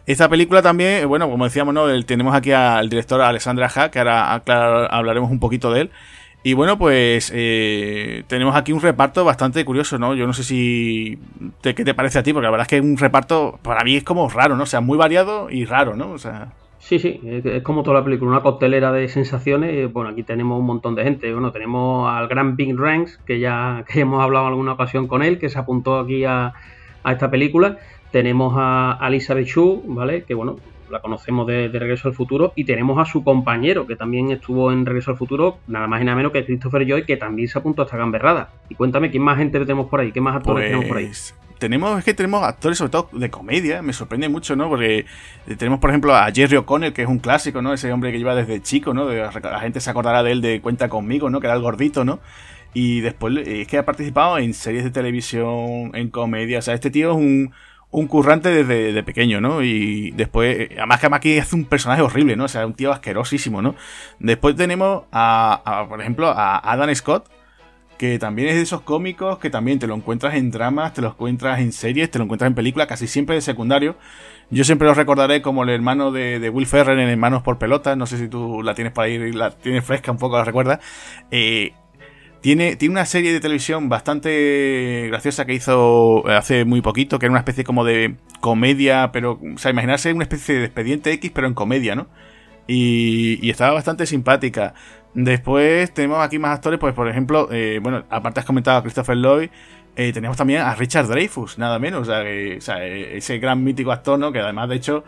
Esta 0.06 0.30
película 0.30 0.62
también, 0.62 1.01
eh, 1.01 1.06
bueno, 1.06 1.30
como 1.30 1.44
decíamos, 1.44 1.73
¿no? 1.73 2.06
tenemos 2.06 2.33
aquí 2.33 2.53
al 2.53 2.88
director 2.88 3.21
Alessandra 3.21 3.69
Ha, 3.75 3.91
que 3.91 4.00
ahora 4.00 4.35
hablaremos 4.85 5.30
un 5.30 5.39
poquito 5.39 5.73
de 5.73 5.81
él. 5.81 5.91
Y 6.44 6.54
bueno, 6.54 6.78
pues 6.78 7.31
eh, 7.36 8.24
tenemos 8.28 8.56
aquí 8.56 8.72
un 8.72 8.80
reparto 8.80 9.25
bastante 9.25 9.66
curioso, 9.66 9.98
¿no? 9.98 10.16
Yo 10.16 10.28
no 10.28 10.34
sé 10.34 10.44
si... 10.44 11.19
¿Qué 11.62 11.74
te 11.74 11.94
parece 11.94 12.19
a 12.19 12.24
ti? 12.24 12.31
Porque 12.31 12.45
la 12.45 12.51
verdad 12.51 12.66
es 12.66 12.69
que 12.69 12.80
un 12.80 12.98
reparto 12.98 13.60
para 13.62 13.84
mí 13.84 13.98
es 13.98 14.04
como 14.04 14.30
raro, 14.30 14.56
¿no? 14.56 14.63
O 14.63 14.68
sea, 14.68 14.80
muy 14.80 14.98
variado 14.98 15.50
y 15.50 15.66
raro, 15.66 15.95
¿no? 15.95 16.12
O 16.12 16.18
sea... 16.18 16.54
Sí, 16.80 17.00
sí, 17.00 17.19
es 17.24 17.63
como 17.63 17.84
toda 17.84 18.00
la 18.00 18.06
película, 18.06 18.31
una 18.31 18.42
coctelera 18.42 18.94
de 18.94 19.10
sensaciones. 19.10 19.92
Bueno, 19.92 20.12
aquí 20.12 20.24
tenemos 20.24 20.57
un 20.57 20.66
montón 20.66 20.95
de 20.95 21.04
gente. 21.04 21.34
Bueno, 21.34 21.51
tenemos 21.51 22.10
al 22.10 22.30
gran 22.30 22.56
Big 22.56 22.78
Ranks, 22.78 23.18
que 23.25 23.40
ya 23.40 23.83
que 23.86 24.00
hemos 24.00 24.24
hablado 24.24 24.45
en 24.45 24.51
alguna 24.51 24.74
ocasión 24.74 25.07
con 25.07 25.24
él, 25.24 25.40
que 25.40 25.50
se 25.50 25.60
apuntó 25.60 26.00
aquí 26.00 26.24
a, 26.24 26.54
esta 27.06 27.30
película. 27.30 27.78
Tenemos 28.12 28.54
a 28.56 28.98
Elizabeth 29.06 29.48
Shue, 29.48 29.81
¿vale? 29.86 30.24
Que 30.24 30.33
bueno, 30.33 30.57
la 30.89 31.00
conocemos 31.00 31.48
de, 31.48 31.69
Regreso 31.69 32.07
al 32.07 32.13
Futuro. 32.13 32.54
Y 32.56 32.66
tenemos 32.66 33.00
a 33.00 33.06
su 33.06 33.24
compañero, 33.24 33.86
que 33.88 33.95
también 33.95 34.31
estuvo 34.31 34.72
en 34.72 34.86
Regreso 34.86 35.12
al 35.12 35.18
Futuro, 35.18 35.60
nada 35.68 35.88
más 35.88 36.01
y 36.01 36.06
nada 36.06 36.18
menos 36.18 36.31
que 36.31 36.45
Christopher 36.45 36.86
Joy, 36.88 37.06
que 37.06 37.18
también 37.18 37.48
se 37.48 37.60
apuntó 37.60 37.81
a 37.81 37.86
esta 37.86 37.98
gamberrada. 37.98 38.50
Y 38.69 38.75
cuéntame, 38.75 39.12
¿quién 39.12 39.24
más 39.24 39.38
gente 39.38 39.60
tenemos 39.60 39.88
por 39.88 40.00
ahí? 40.00 40.12
¿Qué 40.12 40.22
más 40.22 40.36
actores 40.36 40.66
tenemos 40.66 40.86
por 40.86 40.98
ahí? 40.98 41.06
Pues, 41.06 41.36
tenemos, 41.57 41.98
es 41.98 42.06
que 42.06 42.13
tenemos 42.13 42.44
actores 42.44 42.78
sobre 42.78 42.92
todo 42.92 43.10
de 43.13 43.30
comedia, 43.30 43.81
me 43.81 43.94
sorprende 43.94 44.30
mucho, 44.30 44.56
¿no? 44.56 44.69
Porque 44.69 45.06
tenemos, 45.57 45.80
por 45.80 45.89
ejemplo, 45.89 46.16
a 46.16 46.31
Jerry 46.31 46.57
O'Connell, 46.57 46.94
que 46.94 47.01
es 47.01 47.07
un 47.07 47.19
clásico, 47.19 47.62
¿no? 47.62 47.74
Ese 47.74 47.92
hombre 47.92 48.12
que 48.12 48.18
lleva 48.18 48.36
desde 48.36 48.62
chico, 48.62 48.94
¿no? 48.94 49.10
La 49.10 49.60
gente 49.60 49.80
se 49.80 49.90
acordará 49.90 50.24
de 50.24 50.31
él 50.31 50.42
de 50.42 50.62
Cuenta 50.62 50.90
conmigo, 50.90 51.30
¿no? 51.30 51.40
Que 51.40 51.48
era 51.48 51.56
el 51.56 51.62
gordito, 51.62 52.06
¿no? 52.06 52.19
Y 52.74 53.01
después 53.01 53.36
es 53.48 53.68
que 53.68 53.78
ha 53.78 53.86
participado 53.86 54.38
en 54.38 54.54
series 54.54 54.83
de 54.83 54.92
televisión, 54.92 55.92
en 55.94 56.10
comedia, 56.10 56.60
o 56.60 56.62
sea, 56.62 56.74
este 56.74 56.92
tío 56.92 57.12
es 57.12 57.18
un, 57.18 57.54
un 57.89 58.07
currante 58.07 58.50
desde 58.63 59.04
pequeño, 59.04 59.42
¿no? 59.42 59.63
Y 59.63 60.12
después, 60.12 60.69
además 60.78 61.00
que 61.00 61.07
aquí 61.12 61.39
hace 61.39 61.56
un 61.56 61.66
personaje 61.66 62.01
horrible, 62.01 62.36
¿no? 62.36 62.45
O 62.45 62.48
sea, 62.48 62.66
un 62.66 62.74
tío 62.74 62.92
asquerosísimo, 62.92 63.62
¿no? 63.62 63.75
Después 64.19 64.56
tenemos 64.56 65.04
a, 65.12 65.86
por 65.89 66.01
ejemplo, 66.01 66.28
a 66.30 66.57
Adam 66.57 66.94
Scott, 66.94 67.30
que 67.98 68.19
también 68.19 68.50
es 68.50 68.56
de 68.56 68.62
esos 68.62 68.81
cómicos 68.81 69.39
que 69.39 69.50
también 69.50 69.80
te 69.80 69.88
lo 69.88 69.95
encuentras 69.95 70.36
en 70.36 70.51
dramas, 70.51 70.94
te 70.94 71.01
lo 71.01 71.10
encuentras 71.10 71.60
en 71.60 71.72
series, 71.72 72.12
te 72.12 72.19
lo 72.19 72.25
encuentras 72.25 72.48
en 72.50 72.56
películas, 72.56 72.88
casi 72.88 73.07
siempre 73.07 73.36
de 73.36 73.42
secundario. 73.42 73.95
Yo 74.50 74.63
siempre 74.63 74.88
lo 74.88 74.94
recordaré 74.94 75.42
como 75.42 75.63
el 75.63 75.69
hermano 75.69 76.12
de, 76.12 76.50
Will 76.50 76.68
Ferrer 76.68 77.00
en 77.00 77.10
Hermanos 77.10 77.42
por 77.42 77.57
Pelota, 77.57 77.95
no 77.95 78.06
sé 78.06 78.18
si 78.18 78.28
tú 78.28 78.62
la 78.63 78.75
tienes 78.75 78.94
por 78.94 79.06
ahí, 79.06 79.31
la 79.33 79.51
tienes 79.51 79.83
fresca 79.83 80.12
un 80.12 80.18
poco, 80.18 80.38
la 80.38 80.44
recuerdas. 80.44 80.80
Eh, 81.31 81.74
tiene, 82.42 82.75
tiene 82.75 82.94
una 82.94 83.06
serie 83.06 83.34
de 83.34 83.39
televisión 83.39 83.89
bastante 83.89 85.07
graciosa 85.09 85.45
que 85.45 85.54
hizo 85.54 86.28
hace 86.28 86.66
muy 86.66 86.81
poquito, 86.81 87.19
que 87.19 87.26
era 87.26 87.31
una 87.31 87.40
especie 87.40 87.64
como 87.64 87.83
de 87.83 88.16
comedia, 88.40 89.11
pero, 89.11 89.40
o 89.56 89.57
sea, 89.57 89.71
imaginarse 89.71 90.14
una 90.14 90.23
especie 90.23 90.56
de 90.56 90.66
expediente 90.66 91.11
X, 91.14 91.31
pero 91.33 91.47
en 91.47 91.54
comedia, 91.54 91.95
¿no? 91.95 92.07
Y, 92.68 93.40
y 93.42 93.50
estaba 93.50 93.73
bastante 93.73 94.06
simpática. 94.06 94.73
Después 95.14 95.94
tenemos 95.94 96.19
aquí 96.19 96.38
más 96.38 96.56
actores, 96.56 96.80
pues 96.80 96.94
por 96.94 97.07
ejemplo, 97.07 97.50
eh, 97.52 97.80
bueno, 97.81 98.04
aparte 98.09 98.40
has 98.40 98.45
comentado 98.45 98.78
a 98.78 98.81
Christopher 98.83 99.18
Lloyd, 99.18 99.50
eh, 99.95 100.14
tenemos 100.14 100.38
también 100.38 100.61
a 100.61 100.76
Richard 100.76 101.07
Dreyfus, 101.07 101.57
nada 101.57 101.80
menos, 101.80 102.02
o 102.02 102.06
sea, 102.06 102.23
eh, 102.23 103.18
ese 103.18 103.40
gran 103.40 103.64
mítico 103.64 103.92
actor, 103.92 104.19
¿no? 104.19 104.31
Que 104.31 104.42
además, 104.42 104.69
de 104.69 104.76
hecho, 104.76 105.04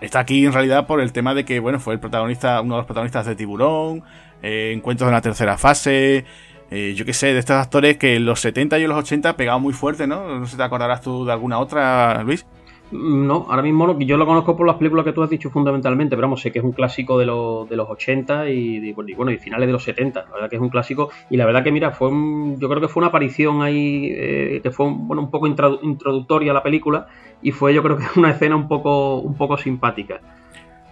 está 0.00 0.20
aquí 0.20 0.46
en 0.46 0.52
realidad 0.54 0.86
por 0.86 1.02
el 1.02 1.12
tema 1.12 1.34
de 1.34 1.44
que, 1.44 1.60
bueno, 1.60 1.78
fue 1.78 1.92
el 1.92 2.00
protagonista, 2.00 2.62
uno 2.62 2.76
de 2.76 2.78
los 2.78 2.86
protagonistas 2.86 3.26
de 3.26 3.36
Tiburón, 3.36 4.02
Encuentros 4.42 5.08
en 5.08 5.14
la 5.14 5.20
tercera 5.20 5.56
fase, 5.56 6.24
yo 6.70 7.04
qué 7.04 7.12
sé, 7.12 7.32
de 7.32 7.38
estos 7.38 7.56
actores 7.56 7.96
que 7.96 8.16
en 8.16 8.24
los 8.24 8.40
70 8.40 8.78
y 8.78 8.82
en 8.82 8.88
los 8.88 8.98
80 8.98 9.36
pegaban 9.36 9.62
muy 9.62 9.72
fuerte, 9.72 10.06
¿no? 10.06 10.40
No 10.40 10.46
sé 10.46 10.56
te 10.56 10.62
acordarás 10.62 11.00
tú 11.00 11.24
de 11.24 11.32
alguna 11.32 11.58
otra, 11.58 12.22
Luis. 12.24 12.44
No, 12.92 13.46
ahora 13.48 13.62
mismo 13.62 13.98
yo 14.00 14.18
lo 14.18 14.26
conozco 14.26 14.54
por 14.54 14.66
las 14.66 14.76
películas 14.76 15.06
que 15.06 15.14
tú 15.14 15.22
has 15.22 15.30
dicho 15.30 15.48
fundamentalmente, 15.48 16.14
pero 16.14 16.28
vamos, 16.28 16.42
sé 16.42 16.52
que 16.52 16.58
es 16.58 16.64
un 16.64 16.72
clásico 16.72 17.18
de, 17.18 17.24
de 17.24 17.76
los 17.76 17.88
80 17.88 18.50
y, 18.50 18.92
bueno, 18.92 19.30
y 19.30 19.38
finales 19.38 19.66
de 19.66 19.72
los 19.72 19.82
70, 19.82 20.26
la 20.26 20.30
verdad 20.30 20.50
que 20.50 20.56
es 20.56 20.62
un 20.62 20.68
clásico 20.68 21.08
y 21.30 21.38
la 21.38 21.46
verdad 21.46 21.64
que 21.64 21.72
mira, 21.72 21.92
fue 21.92 22.10
yo 22.10 22.68
creo 22.68 22.82
que 22.82 22.88
fue 22.88 23.00
una 23.00 23.06
aparición 23.06 23.62
ahí 23.62 24.12
eh, 24.14 24.60
que 24.62 24.70
fue 24.70 24.86
un, 24.86 25.08
bueno, 25.08 25.22
un 25.22 25.30
poco 25.30 25.46
introductoria 25.46 26.50
a 26.50 26.54
la 26.54 26.62
película 26.62 27.06
y 27.40 27.52
fue 27.52 27.72
yo 27.72 27.82
creo 27.82 27.96
que 27.96 28.04
una 28.20 28.32
escena 28.32 28.56
un 28.56 28.68
poco, 28.68 29.20
un 29.20 29.36
poco 29.36 29.56
simpática. 29.56 30.20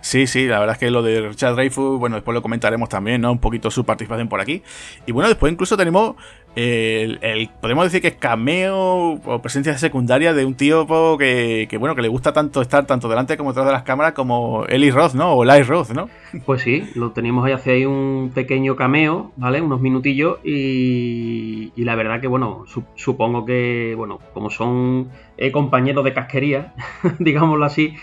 Sí, 0.00 0.26
sí, 0.26 0.46
la 0.46 0.58
verdad 0.58 0.74
es 0.74 0.78
que 0.78 0.90
lo 0.90 1.02
de 1.02 1.28
Richard 1.28 1.54
Dreyfus, 1.54 1.98
bueno, 1.98 2.16
después 2.16 2.34
lo 2.34 2.42
comentaremos 2.42 2.88
también, 2.88 3.20
¿no? 3.20 3.32
Un 3.32 3.38
poquito 3.38 3.70
su 3.70 3.84
participación 3.84 4.28
por 4.28 4.40
aquí. 4.40 4.62
Y 5.06 5.12
bueno, 5.12 5.28
después 5.28 5.52
incluso 5.52 5.76
tenemos 5.76 6.16
el, 6.56 7.48
podemos 7.60 7.84
decir 7.84 8.00
que 8.02 8.08
es 8.08 8.14
cameo 8.16 9.12
o 9.24 9.42
presencia 9.42 9.76
secundaria 9.78 10.32
de 10.32 10.44
un 10.44 10.54
tío 10.54 10.86
que, 11.16 11.76
bueno, 11.78 11.94
que 11.94 12.02
le 12.02 12.08
gusta 12.08 12.32
tanto 12.32 12.60
estar 12.60 12.86
tanto 12.86 13.08
delante 13.08 13.36
como 13.36 13.50
detrás 13.50 13.66
de 13.66 13.72
las 13.72 13.82
cámaras 13.84 14.14
como 14.14 14.64
Eli 14.66 14.90
Roth, 14.90 15.14
¿no? 15.14 15.32
O 15.34 15.44
Eli 15.44 15.62
Roth, 15.62 15.90
¿no? 15.90 16.08
Pues 16.46 16.62
sí, 16.62 16.90
lo 16.94 17.10
tenemos 17.12 17.44
ahí 17.44 17.52
hace 17.52 17.72
ahí 17.72 17.84
un 17.84 18.32
pequeño 18.34 18.74
cameo, 18.74 19.32
¿vale? 19.36 19.60
Unos 19.60 19.80
minutillos 19.80 20.38
y, 20.44 21.72
la 21.76 21.94
verdad 21.94 22.20
que, 22.20 22.26
bueno, 22.26 22.64
supongo 22.94 23.44
que, 23.44 23.94
bueno, 23.96 24.18
como 24.34 24.50
son 24.50 25.08
eh, 25.36 25.52
compañeros 25.52 26.04
de 26.04 26.12
casquería, 26.12 26.74
digámoslo 27.18 27.64
así, 27.64 27.94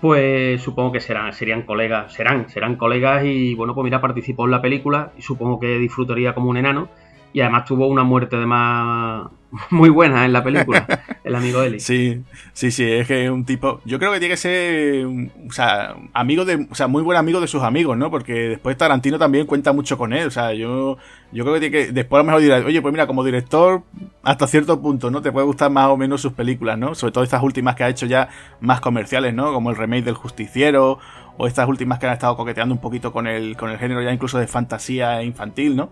pues 0.00 0.60
supongo 0.62 0.92
que 0.92 1.00
serán, 1.00 1.32
serían 1.32 1.62
colegas, 1.62 2.12
serán, 2.12 2.48
serán 2.48 2.76
colegas 2.76 3.24
y 3.24 3.54
bueno, 3.54 3.74
pues 3.74 3.84
mira, 3.84 4.00
participó 4.00 4.44
en 4.44 4.50
la 4.50 4.62
película 4.62 5.12
y 5.16 5.22
supongo 5.22 5.58
que 5.58 5.78
disfrutaría 5.78 6.34
como 6.34 6.50
un 6.50 6.56
enano 6.56 6.88
y 7.34 7.40
además 7.40 7.64
tuvo 7.64 7.88
una 7.88 8.04
muerte 8.04 8.36
de 8.36 8.46
más 8.46 9.26
muy 9.70 9.90
buena 9.90 10.24
en 10.24 10.32
la 10.32 10.42
película, 10.42 10.86
el 11.24 11.34
amigo 11.34 11.62
Eli. 11.62 11.80
Sí, 11.80 12.22
sí, 12.52 12.70
sí, 12.70 12.84
es 12.84 13.08
que 13.08 13.24
es 13.24 13.30
un 13.30 13.44
tipo, 13.44 13.80
yo 13.84 13.98
creo 13.98 14.12
que 14.12 14.20
tiene 14.20 14.34
que 14.34 14.36
ser, 14.36 15.04
o 15.04 15.52
sea, 15.52 15.96
amigo 16.12 16.44
de, 16.44 16.68
o 16.70 16.74
sea, 16.76 16.86
muy 16.86 17.02
buen 17.02 17.18
amigo 17.18 17.40
de 17.40 17.48
sus 17.48 17.62
amigos, 17.64 17.98
¿no? 17.98 18.08
Porque 18.08 18.50
después 18.50 18.76
Tarantino 18.76 19.18
también 19.18 19.46
cuenta 19.46 19.72
mucho 19.72 19.98
con 19.98 20.12
él, 20.12 20.28
o 20.28 20.30
sea, 20.30 20.54
yo, 20.54 20.96
yo 21.32 21.44
creo 21.44 21.54
que 21.54 21.60
tiene 21.60 21.86
que, 21.86 21.92
después 21.92 22.20
a 22.20 22.22
lo 22.22 22.26
mejor 22.26 22.40
dirá, 22.40 22.58
oye, 22.58 22.80
pues 22.80 22.92
mira, 22.92 23.08
como 23.08 23.24
director, 23.24 23.82
hasta 24.22 24.46
cierto 24.46 24.80
punto, 24.80 25.10
¿no? 25.10 25.20
Te 25.20 25.32
puede 25.32 25.46
gustar 25.46 25.72
más 25.72 25.88
o 25.88 25.96
menos 25.96 26.20
sus 26.20 26.34
películas, 26.34 26.78
¿no? 26.78 26.94
Sobre 26.94 27.12
todo 27.12 27.24
estas 27.24 27.42
últimas 27.42 27.74
que 27.74 27.82
ha 27.82 27.88
hecho 27.88 28.06
ya 28.06 28.28
más 28.60 28.80
comerciales, 28.80 29.34
¿no? 29.34 29.52
Como 29.52 29.70
el 29.70 29.76
remake 29.76 30.04
del 30.04 30.14
Justiciero, 30.14 31.00
o 31.36 31.48
estas 31.48 31.68
últimas 31.68 31.98
que 31.98 32.06
han 32.06 32.12
estado 32.12 32.36
coqueteando 32.36 32.72
un 32.72 32.80
poquito 32.80 33.12
con 33.12 33.26
el, 33.26 33.56
con 33.56 33.70
el 33.70 33.78
género 33.78 34.00
ya 34.02 34.12
incluso 34.12 34.38
de 34.38 34.46
fantasía 34.46 35.20
infantil, 35.24 35.74
¿no? 35.74 35.90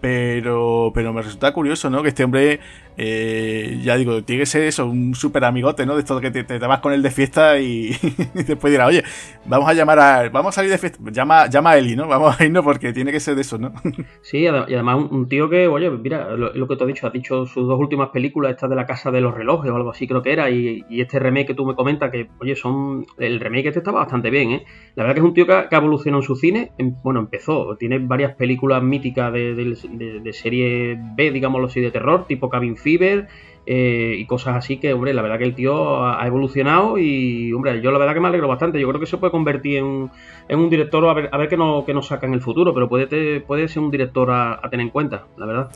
Pero, 0.00 0.92
pero 0.94 1.12
me 1.12 1.22
resulta 1.22 1.52
curioso, 1.52 1.90
¿no? 1.90 2.02
Que 2.02 2.08
este 2.08 2.24
hombre 2.24 2.60
eh, 2.96 3.80
ya 3.82 3.96
digo, 3.96 4.22
tiene 4.22 4.42
que 4.42 4.46
ser 4.46 4.62
eso, 4.62 4.86
un 4.86 5.14
súper 5.14 5.44
amigote, 5.44 5.86
¿no? 5.86 5.94
De 5.94 6.00
esto 6.00 6.20
que 6.20 6.30
te, 6.30 6.58
vas 6.58 6.80
con 6.80 6.92
él 6.92 7.02
de 7.02 7.10
fiesta 7.10 7.58
y, 7.60 7.90
después 8.34 8.70
dirá, 8.70 8.86
oye, 8.86 9.02
vamos 9.46 9.68
a 9.68 9.74
llamar 9.74 9.98
a. 9.98 10.28
Vamos 10.28 10.50
a 10.50 10.56
salir 10.56 10.70
de 10.70 10.78
fiesta. 10.78 10.98
Llama, 11.10 11.46
llama 11.48 11.70
a 11.70 11.78
Eli, 11.78 11.96
¿no? 11.96 12.06
Vamos 12.06 12.38
a 12.38 12.44
irnos 12.44 12.64
porque 12.64 12.92
tiene 12.92 13.12
que 13.12 13.20
ser 13.20 13.34
de 13.34 13.42
eso, 13.42 13.58
¿no? 13.58 13.72
Sí, 14.22 14.38
y 14.38 14.46
además 14.46 15.06
un 15.10 15.28
tío 15.28 15.48
que, 15.48 15.66
oye, 15.66 15.90
mira, 15.90 16.36
lo, 16.36 16.68
que 16.68 16.76
te 16.76 16.84
he 16.84 16.86
dicho, 16.86 17.06
has 17.06 17.12
dicho 17.12 17.46
sus 17.46 17.66
dos 17.66 17.78
últimas 17.78 18.10
películas, 18.10 18.52
esta 18.52 18.68
de 18.68 18.76
la 18.76 18.86
Casa 18.86 19.10
de 19.10 19.20
los 19.20 19.34
Relojes 19.34 19.70
o 19.70 19.76
algo 19.76 19.90
así, 19.90 20.06
creo 20.06 20.22
que 20.22 20.32
era, 20.32 20.50
y, 20.50 20.84
este 20.90 21.18
remake 21.18 21.48
que 21.48 21.54
tú 21.54 21.64
me 21.64 21.74
comentas, 21.74 22.10
que, 22.10 22.28
oye, 22.40 22.54
son. 22.54 23.06
El 23.18 23.40
remake 23.40 23.68
este 23.68 23.80
estaba 23.80 24.00
bastante 24.00 24.30
bien, 24.30 24.50
¿eh? 24.52 24.64
La 24.94 25.04
verdad 25.04 25.14
que 25.14 25.20
es 25.20 25.26
un 25.26 25.34
tío 25.34 25.46
que, 25.46 25.52
ha 25.52 25.68
evolucionado 25.70 26.22
en 26.22 26.26
su 26.26 26.36
cine. 26.36 26.72
Bueno, 27.02 27.20
empezó, 27.20 27.76
tiene 27.76 27.98
varias 27.98 28.34
películas 28.34 28.82
míticas 28.82 29.32
de, 29.32 29.54
de 29.54 30.32
serie 30.32 30.98
B, 31.16 31.30
digámoslo 31.30 31.66
así, 31.66 31.80
de 31.80 31.90
terror, 31.90 32.26
tipo 32.26 32.48
Cabin 32.48 32.76
Fever 32.80 33.28
eh, 33.66 34.16
y 34.18 34.26
cosas 34.26 34.56
así 34.56 34.78
que, 34.78 34.92
hombre, 34.92 35.14
la 35.14 35.22
verdad 35.22 35.38
que 35.38 35.44
el 35.44 35.54
tío 35.54 36.04
ha 36.04 36.26
evolucionado 36.26 36.98
y, 36.98 37.52
hombre, 37.52 37.80
yo 37.80 37.92
la 37.92 37.98
verdad 37.98 38.14
que 38.14 38.20
me 38.20 38.28
alegro 38.28 38.48
bastante. 38.48 38.80
Yo 38.80 38.88
creo 38.88 38.98
que 38.98 39.06
se 39.06 39.18
puede 39.18 39.30
convertir 39.30 39.78
en, 39.78 40.10
un 40.58 40.70
director 40.70 41.04
a 41.06 41.14
ver, 41.14 41.28
a 41.30 41.36
ver 41.36 41.48
qué, 41.48 41.56
no, 41.56 41.84
nos 41.86 42.06
saca 42.06 42.26
en 42.26 42.34
el 42.34 42.40
futuro, 42.40 42.74
pero 42.74 42.88
puede, 42.88 43.40
puede 43.40 43.68
ser 43.68 43.82
un 43.82 43.90
director 43.90 44.30
a, 44.30 44.60
tener 44.70 44.86
en 44.86 44.90
cuenta, 44.90 45.26
la 45.36 45.46
verdad. 45.46 45.70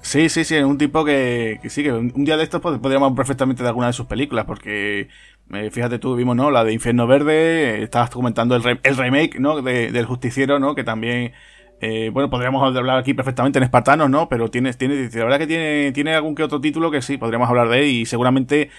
Sí, 0.00 0.28
sí, 0.28 0.44
sí, 0.44 0.56
es 0.56 0.64
un 0.64 0.78
tipo 0.78 1.04
que, 1.04 1.60
sí, 1.68 1.82
que 1.82 1.92
un, 1.92 2.24
día 2.24 2.36
de 2.36 2.42
estos 2.42 2.60
pues, 2.60 2.78
podríamos 2.78 3.12
perfectamente 3.12 3.62
de 3.62 3.68
alguna 3.68 3.88
de 3.88 3.92
sus 3.92 4.06
películas, 4.06 4.44
porque 4.44 5.08
eh, 5.52 5.70
fíjate 5.70 5.98
tú, 5.98 6.16
vimos, 6.16 6.34
¿no? 6.36 6.50
La 6.50 6.64
de 6.64 6.72
Infierno 6.72 7.06
Verde, 7.06 7.82
estabas 7.82 8.10
comentando 8.10 8.56
el, 8.56 8.80
el 8.82 8.96
remake, 8.96 9.38
¿no? 9.38 9.62
del 9.62 10.04
Justiciero, 10.04 10.58
¿no? 10.58 10.74
Que 10.74 10.84
también 10.84 11.32
eh, 11.80 12.10
bueno, 12.12 12.30
podríamos 12.30 12.62
hablar 12.62 12.98
aquí 12.98 13.14
perfectamente 13.14 13.58
en 13.58 13.64
espartanos, 13.64 14.08
¿no? 14.08 14.28
Pero 14.28 14.50
tiene, 14.50 14.72
tiene, 14.74 15.08
la 15.12 15.24
verdad 15.24 15.38
que 15.38 15.46
tiene, 15.46 15.92
tiene 15.92 16.14
algún 16.14 16.34
que 16.34 16.42
otro 16.42 16.60
título 16.60 16.90
que 16.90 17.02
sí, 17.02 17.18
podríamos 17.18 17.48
hablar 17.48 17.68
de 17.68 17.78
él 17.80 17.84
y 17.86 18.06
seguramente 18.06 18.70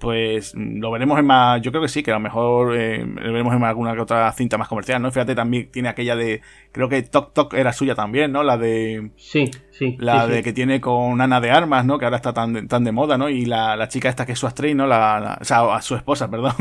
pues 0.00 0.54
lo 0.56 0.90
veremos 0.90 1.18
en 1.18 1.26
más, 1.26 1.60
yo 1.60 1.70
creo 1.70 1.82
que 1.82 1.88
sí, 1.88 2.02
que 2.02 2.10
a 2.10 2.14
lo 2.14 2.20
mejor 2.20 2.74
eh, 2.74 3.04
lo 3.04 3.32
veremos 3.32 3.54
en 3.54 3.62
alguna 3.62 3.92
que 3.92 4.00
otra 4.00 4.32
cinta 4.32 4.56
más 4.56 4.66
comercial, 4.66 5.00
¿no? 5.02 5.12
Fíjate, 5.12 5.34
también 5.34 5.70
tiene 5.70 5.90
aquella 5.90 6.16
de, 6.16 6.40
creo 6.72 6.88
que 6.88 7.02
Tok 7.02 7.34
Tok 7.34 7.52
era 7.52 7.74
suya 7.74 7.94
también, 7.94 8.32
¿no? 8.32 8.42
La 8.42 8.56
de... 8.56 9.10
Sí, 9.16 9.50
sí. 9.80 9.96
La 9.98 10.26
de 10.26 10.42
que 10.42 10.52
tiene 10.52 10.80
con 10.80 11.20
Ana 11.20 11.40
de 11.40 11.50
Armas, 11.50 11.86
¿no? 11.86 11.98
Que 11.98 12.04
ahora 12.04 12.18
está 12.18 12.34
tan, 12.34 12.68
tan 12.68 12.84
de 12.84 12.92
moda, 12.92 13.16
¿no? 13.16 13.30
Y 13.30 13.46
la, 13.46 13.76
la 13.76 13.88
chica 13.88 14.10
esta 14.10 14.26
que 14.26 14.32
es 14.32 14.38
su 14.38 14.46
actriz, 14.46 14.76
¿no? 14.76 14.86
La, 14.86 15.38
o 15.40 15.44
sea, 15.44 15.74
a 15.74 15.80
su 15.80 15.96
esposa, 15.96 16.30
perdón. 16.30 16.54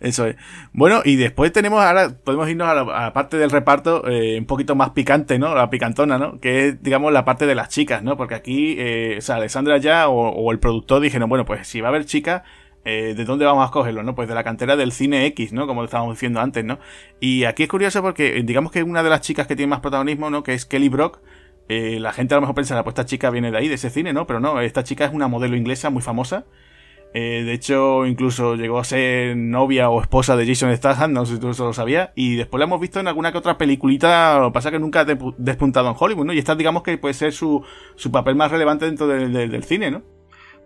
eso 0.00 0.26
es. 0.26 0.36
Bueno, 0.72 1.02
y 1.04 1.16
después 1.16 1.52
tenemos, 1.52 1.82
ahora 1.82 2.10
podemos 2.24 2.48
irnos 2.48 2.68
a 2.68 2.74
la, 2.74 3.12
parte 3.12 3.36
del 3.36 3.50
reparto 3.50 4.08
eh, 4.08 4.38
un 4.38 4.46
poquito 4.46 4.76
más 4.76 4.90
picante, 4.90 5.38
¿no? 5.38 5.54
La 5.54 5.68
picantona, 5.68 6.16
¿no? 6.16 6.38
Que 6.38 6.68
es, 6.68 6.82
digamos, 6.82 7.12
la 7.12 7.24
parte 7.24 7.46
de 7.46 7.56
las 7.56 7.68
chicas, 7.68 8.02
¿no? 8.04 8.16
Porque 8.16 8.36
aquí, 8.36 8.76
eh, 8.78 9.16
o 9.18 9.20
sea, 9.20 9.36
Alessandra 9.36 9.78
ya 9.78 10.08
o, 10.08 10.28
o 10.30 10.52
el 10.52 10.60
productor 10.60 11.02
dijeron, 11.02 11.28
bueno, 11.28 11.44
pues 11.44 11.66
si 11.66 11.80
va 11.80 11.88
a 11.88 11.90
haber 11.90 12.06
chicas 12.06 12.42
eh, 12.88 13.14
¿de 13.16 13.24
dónde 13.24 13.44
vamos 13.44 13.68
a 13.68 13.72
cogerlo? 13.72 14.04
¿no? 14.04 14.14
Pues 14.14 14.28
de 14.28 14.34
la 14.36 14.44
cantera 14.44 14.76
del 14.76 14.92
cine 14.92 15.26
X, 15.26 15.52
¿no? 15.52 15.66
Como 15.66 15.80
lo 15.80 15.86
estábamos 15.86 16.14
diciendo 16.14 16.38
antes, 16.40 16.64
¿no? 16.64 16.78
Y 17.18 17.42
aquí 17.42 17.64
es 17.64 17.68
curioso 17.68 18.00
porque, 18.00 18.38
eh, 18.38 18.42
digamos 18.44 18.70
que 18.70 18.84
una 18.84 19.02
de 19.02 19.10
las 19.10 19.22
chicas 19.22 19.48
que 19.48 19.56
tiene 19.56 19.70
más 19.70 19.80
protagonismo, 19.80 20.30
¿no? 20.30 20.44
Que 20.44 20.54
es 20.54 20.64
Kelly 20.64 20.88
Brock. 20.88 21.18
Eh, 21.68 21.98
la 22.00 22.12
gente 22.12 22.34
a 22.34 22.36
lo 22.36 22.42
mejor 22.42 22.54
pensará, 22.54 22.84
pues 22.84 22.92
esta 22.92 23.06
chica 23.06 23.30
viene 23.30 23.50
de 23.50 23.58
ahí, 23.58 23.68
de 23.68 23.74
ese 23.74 23.90
cine, 23.90 24.12
¿no? 24.12 24.26
Pero 24.26 24.40
no, 24.40 24.60
esta 24.60 24.84
chica 24.84 25.04
es 25.04 25.12
una 25.12 25.28
modelo 25.28 25.56
inglesa 25.56 25.90
muy 25.90 26.02
famosa. 26.02 26.44
de 27.12 27.52
hecho, 27.52 28.04
incluso 28.06 28.56
llegó 28.56 28.78
a 28.78 28.84
ser 28.84 29.36
novia 29.36 29.88
o 29.88 30.00
esposa 30.02 30.36
de 30.36 30.46
Jason 30.46 30.76
Statham, 30.76 31.12
no 31.12 31.24
sé 31.24 31.34
si 31.34 31.40
tú 31.40 31.48
eso 31.50 31.64
lo 31.64 31.72
sabías. 31.72 32.10
Y 32.14 32.36
después 32.36 32.58
la 32.58 32.66
hemos 32.66 32.80
visto 32.80 33.00
en 33.00 33.08
alguna 33.08 33.32
que 33.32 33.38
otra 33.38 33.56
peliculita, 33.58 34.38
lo 34.38 34.48
que 34.48 34.54
pasa 34.54 34.70
que 34.70 34.78
nunca 34.78 35.00
ha 35.00 35.04
despuntado 35.04 35.88
en 35.88 35.96
Hollywood, 35.98 36.26
¿no? 36.26 36.32
Y 36.32 36.38
esta, 36.38 36.54
digamos 36.54 36.82
que 36.82 36.98
puede 36.98 37.14
ser 37.14 37.32
su, 37.32 37.64
su 37.94 38.10
papel 38.10 38.36
más 38.36 38.50
relevante 38.50 38.84
dentro 38.84 39.06
del 39.06 39.64
cine, 39.64 39.90
¿no? 39.90 40.02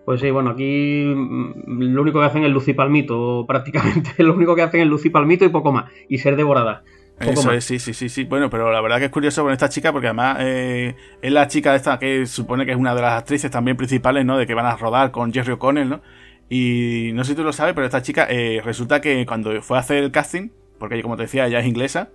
Pues 0.04 0.20
sí, 0.20 0.30
bueno, 0.30 0.50
aquí 0.50 1.04
mm, 1.14 1.92
lo 1.94 2.02
único 2.02 2.20
que 2.20 2.26
hacen 2.26 2.44
es 2.44 2.50
lucir 2.50 2.74
palmito, 2.74 3.44
prácticamente. 3.48 4.10
Lo 4.18 4.34
único 4.34 4.56
que 4.56 4.62
hacen 4.62 4.80
es 4.80 4.86
lucir 4.86 5.12
palmito 5.12 5.44
y 5.44 5.50
poco 5.50 5.72
más. 5.72 5.90
Y 6.08 6.18
ser 6.18 6.36
devorada. 6.36 6.82
Eso 7.20 7.52
es, 7.52 7.64
sí, 7.64 7.78
sí, 7.78 7.92
sí, 7.92 8.08
sí. 8.08 8.24
Bueno, 8.24 8.48
pero 8.48 8.72
la 8.72 8.80
verdad 8.80 8.98
que 8.98 9.04
es 9.06 9.10
curioso 9.10 9.42
con 9.42 9.52
esta 9.52 9.68
chica 9.68 9.92
porque 9.92 10.08
además 10.08 10.38
eh, 10.40 10.96
es 11.20 11.32
la 11.32 11.48
chica 11.48 11.74
esta 11.74 11.98
que 11.98 12.26
supone 12.26 12.64
que 12.64 12.72
es 12.72 12.78
una 12.78 12.94
de 12.94 13.02
las 13.02 13.12
actrices 13.12 13.50
también 13.50 13.76
principales, 13.76 14.24
¿no? 14.24 14.38
De 14.38 14.46
que 14.46 14.54
van 14.54 14.66
a 14.66 14.76
rodar 14.76 15.10
con 15.10 15.32
Jerry 15.32 15.52
O'Connell, 15.52 15.88
¿no? 15.88 16.00
Y 16.48 17.10
no 17.14 17.22
sé 17.22 17.32
si 17.32 17.36
tú 17.36 17.44
lo 17.44 17.52
sabes, 17.52 17.74
pero 17.74 17.86
esta 17.86 18.02
chica 18.02 18.26
eh, 18.28 18.60
resulta 18.64 19.00
que 19.00 19.24
cuando 19.26 19.60
fue 19.62 19.76
a 19.76 19.80
hacer 19.80 19.98
el 19.98 20.10
casting, 20.10 20.48
porque 20.78 21.00
como 21.02 21.16
te 21.16 21.22
decía, 21.22 21.46
ella 21.46 21.60
es 21.60 21.66
inglesa, 21.66 22.08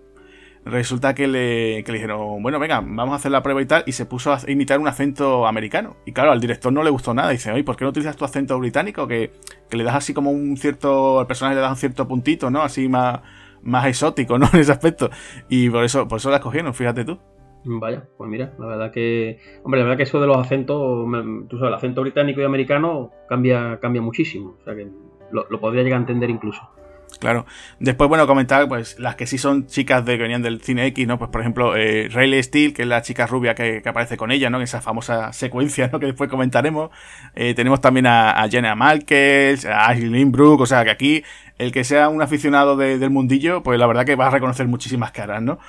resulta 0.65 1.13
que 1.13 1.27
le, 1.27 1.83
que 1.83 1.91
le 1.91 1.99
dijeron, 1.99 2.41
bueno, 2.41 2.59
venga, 2.59 2.81
vamos 2.81 3.13
a 3.13 3.15
hacer 3.15 3.31
la 3.31 3.43
prueba 3.43 3.61
y 3.61 3.65
tal, 3.65 3.83
y 3.85 3.91
se 3.91 4.05
puso 4.05 4.33
a 4.33 4.39
imitar 4.47 4.79
un 4.79 4.87
acento 4.87 5.45
americano. 5.47 5.95
Y 6.05 6.11
claro, 6.11 6.31
al 6.31 6.41
director 6.41 6.73
no 6.73 6.83
le 6.83 6.89
gustó 6.89 7.13
nada. 7.13 7.29
Dice, 7.29 7.51
oye, 7.51 7.63
¿por 7.63 7.77
qué 7.77 7.85
no 7.85 7.91
utilizas 7.91 8.17
tu 8.17 8.25
acento 8.25 8.57
británico? 8.59 9.07
Que, 9.07 9.31
que 9.69 9.77
le 9.77 9.83
das 9.83 9.95
así 9.95 10.13
como 10.13 10.31
un 10.31 10.57
cierto, 10.57 11.19
al 11.19 11.27
personaje 11.27 11.55
le 11.55 11.61
das 11.61 11.71
un 11.71 11.77
cierto 11.77 12.07
puntito, 12.07 12.49
¿no? 12.49 12.63
Así 12.63 12.89
más, 12.89 13.19
más 13.65 13.85
exótico, 13.87 14.37
¿no? 14.37 14.47
En 14.53 14.61
ese 14.61 14.71
aspecto. 14.71 15.09
Y 15.49 15.69
por 15.69 15.83
eso, 15.83 16.07
por 16.07 16.17
eso 16.17 16.29
la 16.29 16.37
escogieron, 16.37 16.73
fíjate 16.73 17.03
tú. 17.03 17.19
Vaya, 17.65 18.07
pues 18.17 18.29
mira, 18.29 18.53
la 18.59 18.67
verdad 18.67 18.91
que. 18.91 19.39
Hombre, 19.63 19.79
la 19.79 19.85
verdad 19.85 19.97
que 19.97 20.03
eso 20.03 20.21
de 20.21 20.27
los 20.27 20.37
acentos, 20.37 21.05
tú 21.49 21.57
sabes, 21.57 21.69
el 21.69 21.73
acento 21.73 22.01
británico 22.01 22.39
y 22.39 22.43
americano 22.43 23.11
cambia, 23.27 23.79
cambia 23.81 24.01
muchísimo. 24.01 24.55
O 24.61 24.63
sea 24.63 24.75
que 24.75 24.87
lo, 25.31 25.47
lo 25.49 25.59
podría 25.59 25.83
llegar 25.83 25.97
a 25.97 26.01
entender 26.01 26.29
incluso. 26.29 26.61
Claro. 27.19 27.45
Después, 27.79 28.09
bueno, 28.09 28.27
comentar, 28.27 28.67
pues, 28.67 28.99
las 28.99 29.15
que 29.15 29.25
sí 29.25 29.37
son 29.37 29.67
chicas 29.67 30.05
de 30.05 30.17
que 30.17 30.23
venían 30.23 30.41
del 30.41 30.61
cine 30.61 30.85
X, 30.87 31.07
¿no? 31.07 31.17
Pues, 31.17 31.31
por 31.31 31.41
ejemplo, 31.41 31.75
eh, 31.75 32.09
Rayleigh 32.11 32.43
Steele, 32.43 32.73
que 32.73 32.83
es 32.83 32.87
la 32.87 33.01
chica 33.01 33.25
rubia 33.25 33.55
que, 33.55 33.81
aparece 33.85 34.17
con 34.17 34.31
ella, 34.31 34.49
¿no? 34.49 34.57
En 34.57 34.63
esa 34.63 34.81
famosa 34.81 35.31
secuencia, 35.33 35.89
¿no? 35.91 35.99
Que 35.99 36.07
después 36.07 36.29
comentaremos. 36.29 36.89
Eh, 37.35 37.53
tenemos 37.53 37.81
también 37.81 38.07
a, 38.07 38.45
Jenna 38.49 38.75
Markels, 38.75 39.65
a 39.65 39.89
Aileen 39.89 40.31
Brooke, 40.31 40.61
o 40.61 40.65
sea, 40.65 40.83
que 40.83 40.91
aquí, 40.91 41.23
el 41.57 41.71
que 41.71 41.83
sea 41.83 42.09
un 42.09 42.21
aficionado 42.21 42.75
del 42.75 43.09
mundillo, 43.09 43.63
pues 43.63 43.79
la 43.79 43.87
verdad 43.87 44.05
que 44.05 44.15
va 44.15 44.27
a 44.27 44.31
reconocer 44.31 44.67
muchísimas 44.67 45.11
caras, 45.11 45.41
¿no? 45.41 45.59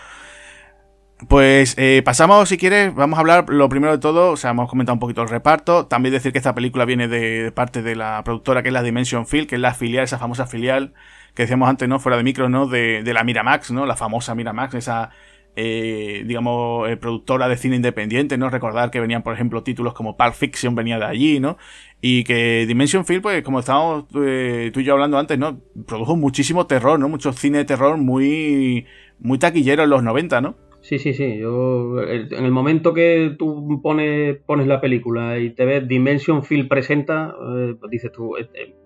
Pues 1.28 1.75
eh, 1.78 2.02
pasamos, 2.05 2.50
si 2.50 2.59
quieres, 2.59 2.95
vamos 2.95 3.16
a 3.16 3.21
hablar 3.21 3.47
lo 3.49 3.71
primero 3.71 3.93
de 3.93 3.99
todo, 3.99 4.33
o 4.33 4.37
sea, 4.37 4.50
hemos 4.50 4.69
comentado 4.69 4.95
un 4.95 5.00
poquito 5.00 5.23
el 5.23 5.28
reparto, 5.31 5.87
también 5.87 6.12
decir 6.12 6.31
que 6.31 6.38
esta 6.38 6.55
película 6.55 6.85
viene 6.85 7.09
de, 7.09 7.50
parte 7.52 7.81
de 7.81 7.97
la 7.97 8.23
productora 8.23 8.62
que 8.62 8.69
es 8.69 8.73
la 8.75 8.83
Dimension 8.83 9.26
Film, 9.26 9.47
que 9.47 9.55
es 9.55 9.61
la 9.61 9.73
filial, 9.73 10.05
esa 10.05 10.19
famosa 10.19 10.47
filial 10.47 10.93
que 11.37 11.43
decíamos 11.43 11.69
antes, 11.69 11.87
¿no? 11.87 12.00
Fuera 12.00 12.16
de 12.16 12.25
micro, 12.25 12.49
¿no? 12.49 12.66
De, 12.66 13.02
de 13.02 13.12
la 13.12 13.23
Miramax, 13.23 13.71
¿no? 13.71 13.85
La 13.85 13.95
famosa 13.95 14.35
Miramax, 14.35 14.75
esa, 14.75 15.11
eh, 15.55 16.23
digamos, 16.26 16.88
eh, 16.88 16.97
productora 16.97 17.47
de 17.47 17.59
cine 17.59 17.76
independiente, 17.76 18.38
¿no? 18.38 18.49
Recordar 18.49 18.90
que 18.90 19.00
venían, 19.00 19.23
por 19.23 19.35
ejemplo, 19.35 19.62
títulos 19.62 19.93
como 19.93 20.16
Pulp 20.16 20.33
Fiction 20.33 20.75
venía 20.75 20.99
de 20.99 21.05
allí, 21.05 21.38
¿no? 21.38 21.59
Y 22.00 22.25
que 22.25 22.64
Dimension 22.66 23.05
Film, 23.05 23.21
pues, 23.21 23.43
como 23.43 23.61
estábamos 23.61 24.07
eh, 24.14 24.71
tú 24.73 24.81
y 24.81 24.85
yo 24.85 24.95
hablando 24.95 25.19
antes, 25.19 25.38
¿no? 25.38 25.61
Produjo 25.87 26.16
muchísimo 26.16 26.66
terror, 26.66 26.99
¿no? 26.99 27.11
Mucho 27.11 27.35
cine 27.35 27.59
de 27.59 27.64
terror 27.66 27.99
muy, 27.99 28.87
muy 29.19 29.38
taquillero 29.38 29.85
en 29.85 29.90
los 29.90 30.02
90, 30.02 30.40
¿no? 30.40 30.57
Sí, 30.81 30.99
sí, 30.99 31.12
sí. 31.12 31.37
Yo, 31.37 32.00
en 32.02 32.45
el 32.45 32.50
momento 32.50 32.95
que 32.95 33.35
tú 33.38 33.81
pones, 33.83 34.38
pones 34.47 34.66
la 34.66 34.81
película 34.81 35.38
y 35.38 35.50
te 35.50 35.66
ves 35.66 35.87
Dimension 35.87 36.45
Film 36.45 36.69
presenta, 36.69 37.35
pues 37.78 37.90
dices 37.90 38.11
tú, 38.11 38.37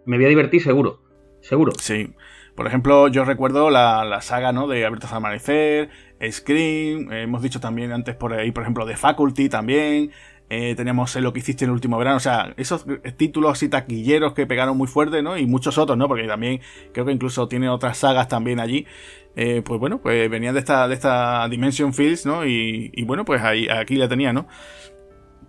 me 0.04 0.16
voy 0.16 0.24
a 0.24 0.28
divertir 0.30 0.62
seguro. 0.62 1.00
Seguro. 1.40 1.72
Sí. 1.78 2.10
Por 2.54 2.66
ejemplo, 2.66 3.08
yo 3.08 3.24
recuerdo 3.24 3.70
la, 3.70 4.20
saga, 4.22 4.52
¿no? 4.52 4.66
De 4.68 4.84
Abiertos 4.84 5.10
al 5.10 5.18
Amanecer, 5.18 5.90
Scream, 6.30 7.12
hemos 7.12 7.42
dicho 7.42 7.60
también 7.60 7.92
antes 7.92 8.14
por 8.14 8.32
ahí, 8.32 8.52
por 8.52 8.62
ejemplo, 8.62 8.84
de 8.86 8.96
Faculty 8.96 9.48
también, 9.48 10.10
eh, 10.52 10.74
tenemos 10.74 11.14
lo 11.14 11.32
que 11.32 11.38
hiciste 11.38 11.64
en 11.64 11.70
el 11.70 11.74
último 11.74 11.96
verano, 11.96 12.16
o 12.16 12.20
sea, 12.20 12.52
esos 12.56 12.84
títulos 13.16 13.52
así 13.52 13.68
taquilleros 13.68 14.32
que 14.32 14.48
pegaron 14.48 14.76
muy 14.76 14.88
fuerte, 14.88 15.22
¿no? 15.22 15.38
Y 15.38 15.46
muchos 15.46 15.78
otros, 15.78 15.96
¿no? 15.96 16.08
Porque 16.08 16.26
también 16.26 16.60
creo 16.92 17.06
que 17.06 17.12
incluso 17.12 17.46
tiene 17.46 17.68
otras 17.68 17.98
sagas 17.98 18.26
también 18.26 18.58
allí. 18.58 18.84
Eh, 19.36 19.62
pues 19.64 19.78
bueno, 19.78 20.00
pues 20.00 20.28
venían 20.28 20.54
de 20.54 20.60
esta, 20.60 20.88
de 20.88 20.94
esta 20.94 21.48
Dimension 21.48 21.94
Fields, 21.94 22.26
¿no? 22.26 22.44
Y, 22.44 22.90
bueno, 23.06 23.24
pues 23.24 23.42
ahí, 23.42 23.68
aquí 23.68 23.94
la 23.94 24.08
tenía, 24.08 24.32
¿no? 24.32 24.48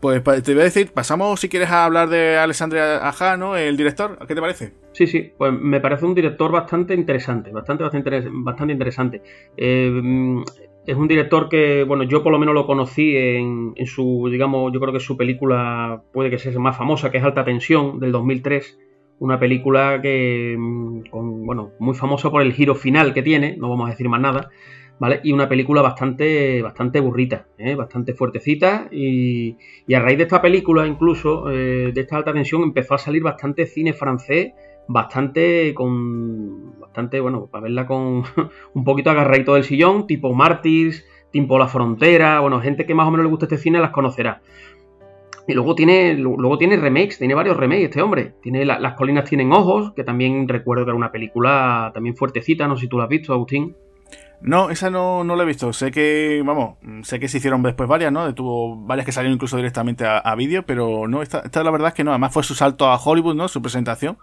Pues 0.01 0.23
te 0.23 0.53
voy 0.53 0.61
a 0.61 0.65
decir, 0.65 0.91
pasamos 0.91 1.39
si 1.39 1.47
quieres 1.47 1.69
a 1.69 1.85
hablar 1.85 2.09
de 2.09 2.35
Alessandra 2.35 3.07
Aja, 3.07 3.37
¿no? 3.37 3.55
El 3.55 3.77
director, 3.77 4.17
¿qué 4.27 4.33
te 4.33 4.41
parece? 4.41 4.73
Sí, 4.93 5.05
sí, 5.05 5.31
pues 5.37 5.53
me 5.53 5.79
parece 5.79 6.05
un 6.05 6.15
director 6.15 6.51
bastante 6.51 6.95
interesante, 6.95 7.51
bastante, 7.51 7.83
bastante, 7.83 8.23
bastante 8.31 8.73
interesante. 8.73 9.21
Eh, 9.55 10.41
es 10.87 10.95
un 10.95 11.07
director 11.07 11.49
que, 11.49 11.83
bueno, 11.83 12.03
yo 12.03 12.23
por 12.23 12.31
lo 12.31 12.39
menos 12.39 12.55
lo 12.55 12.65
conocí 12.65 13.15
en, 13.15 13.75
su, 13.85 14.27
digamos, 14.31 14.73
yo 14.73 14.79
creo 14.79 14.91
que 14.91 14.99
su 14.99 15.15
película 15.15 16.01
puede 16.11 16.31
que 16.31 16.39
sea 16.39 16.51
más 16.57 16.75
famosa, 16.75 17.11
que 17.11 17.19
es 17.19 17.23
Alta 17.23 17.45
Tensión, 17.45 17.99
del 17.99 18.11
2003. 18.11 18.79
Una 19.19 19.39
película 19.39 19.99
que, 20.01 20.55
mm, 20.57 21.01
con, 21.11 21.45
bueno, 21.45 21.73
muy 21.77 21.93
famosa 21.93 22.31
por 22.31 22.41
el 22.41 22.53
giro 22.53 22.73
final 22.73 23.13
que 23.13 23.21
tiene, 23.21 23.55
no 23.55 23.69
vamos 23.69 23.85
a 23.87 23.91
decir 23.91 24.09
más 24.09 24.19
nada, 24.19 24.49
¿vale? 25.01 25.19
Y 25.23 25.31
una 25.31 25.49
película 25.49 25.81
bastante, 25.81 26.61
bastante 26.61 26.99
burrita, 26.99 27.47
¿eh? 27.57 27.73
bastante 27.73 28.13
fuertecita. 28.13 28.87
Y, 28.91 29.57
a 29.95 29.99
raíz 29.99 30.19
de 30.19 30.25
esta 30.25 30.43
película, 30.43 30.85
incluso, 30.85 31.49
eh, 31.49 31.91
de 31.91 32.01
esta 32.01 32.17
alta 32.17 32.31
tensión, 32.31 32.61
empezó 32.61 32.93
a 32.93 32.99
salir 32.99 33.23
bastante 33.23 33.65
cine 33.65 33.93
francés 33.93 34.53
bastante 34.87 35.73
con 35.73 36.79
bastante 36.79 37.19
bueno 37.19 37.47
para 37.47 37.63
verla 37.63 37.85
con 37.85 38.23
un 38.73 38.83
poquito 38.83 39.09
agarradito 39.09 39.53
del 39.53 39.63
sillón 39.63 40.05
tipo 40.05 40.33
Martyrs 40.33 41.05
tipo 41.31 41.57
La 41.57 41.67
Frontera 41.67 42.39
bueno 42.41 42.59
gente 42.59 42.85
que 42.85 42.95
más 42.95 43.07
o 43.07 43.11
menos 43.11 43.23
le 43.25 43.29
gusta 43.29 43.45
este 43.45 43.57
cine 43.57 43.79
las 43.79 43.91
conocerá 43.91 44.41
y 45.47 45.53
luego 45.53 45.75
tiene 45.75 46.15
luego 46.15 46.57
tiene 46.57 46.77
remakes 46.77 47.19
tiene 47.19 47.35
varios 47.35 47.55
remakes 47.55 47.85
este 47.85 48.01
hombre 48.01 48.33
tiene 48.41 48.65
las 48.65 48.93
colinas 48.95 49.29
tienen 49.29 49.53
ojos 49.53 49.93
que 49.93 50.03
también 50.03 50.47
recuerdo 50.47 50.83
que 50.83 50.89
era 50.89 50.97
una 50.97 51.11
película 51.11 51.91
también 51.93 52.15
fuertecita 52.17 52.67
no 52.67 52.75
sé 52.75 52.81
si 52.81 52.89
tú 52.89 52.97
la 52.97 53.03
has 53.03 53.09
visto 53.09 53.33
Agustín 53.33 53.75
no, 54.41 54.69
esa 54.69 54.89
no, 54.89 55.23
no 55.23 55.35
la 55.35 55.43
he 55.43 55.45
visto. 55.45 55.71
Sé 55.73 55.91
que, 55.91 56.41
vamos, 56.45 56.77
sé 57.03 57.19
que 57.19 57.27
se 57.27 57.37
hicieron 57.37 57.61
después 57.63 57.87
varias, 57.87 58.11
¿no? 58.11 58.33
Tuvo 58.33 58.75
varias 58.85 59.05
que 59.05 59.11
salieron 59.11 59.35
incluso 59.35 59.57
directamente 59.57 60.05
a, 60.05 60.35
vídeo, 60.35 60.63
pero 60.65 61.07
no, 61.07 61.21
esta, 61.21 61.39
esta 61.39 61.63
la 61.63 61.71
verdad 61.71 61.89
es 61.89 61.93
que 61.93 62.03
no. 62.03 62.11
Además 62.11 62.33
fue 62.33 62.43
su 62.43 62.55
salto 62.55 62.87
a 62.87 62.97
Hollywood, 62.97 63.35
¿no? 63.35 63.47
Su 63.47 63.61
presentación. 63.61 64.17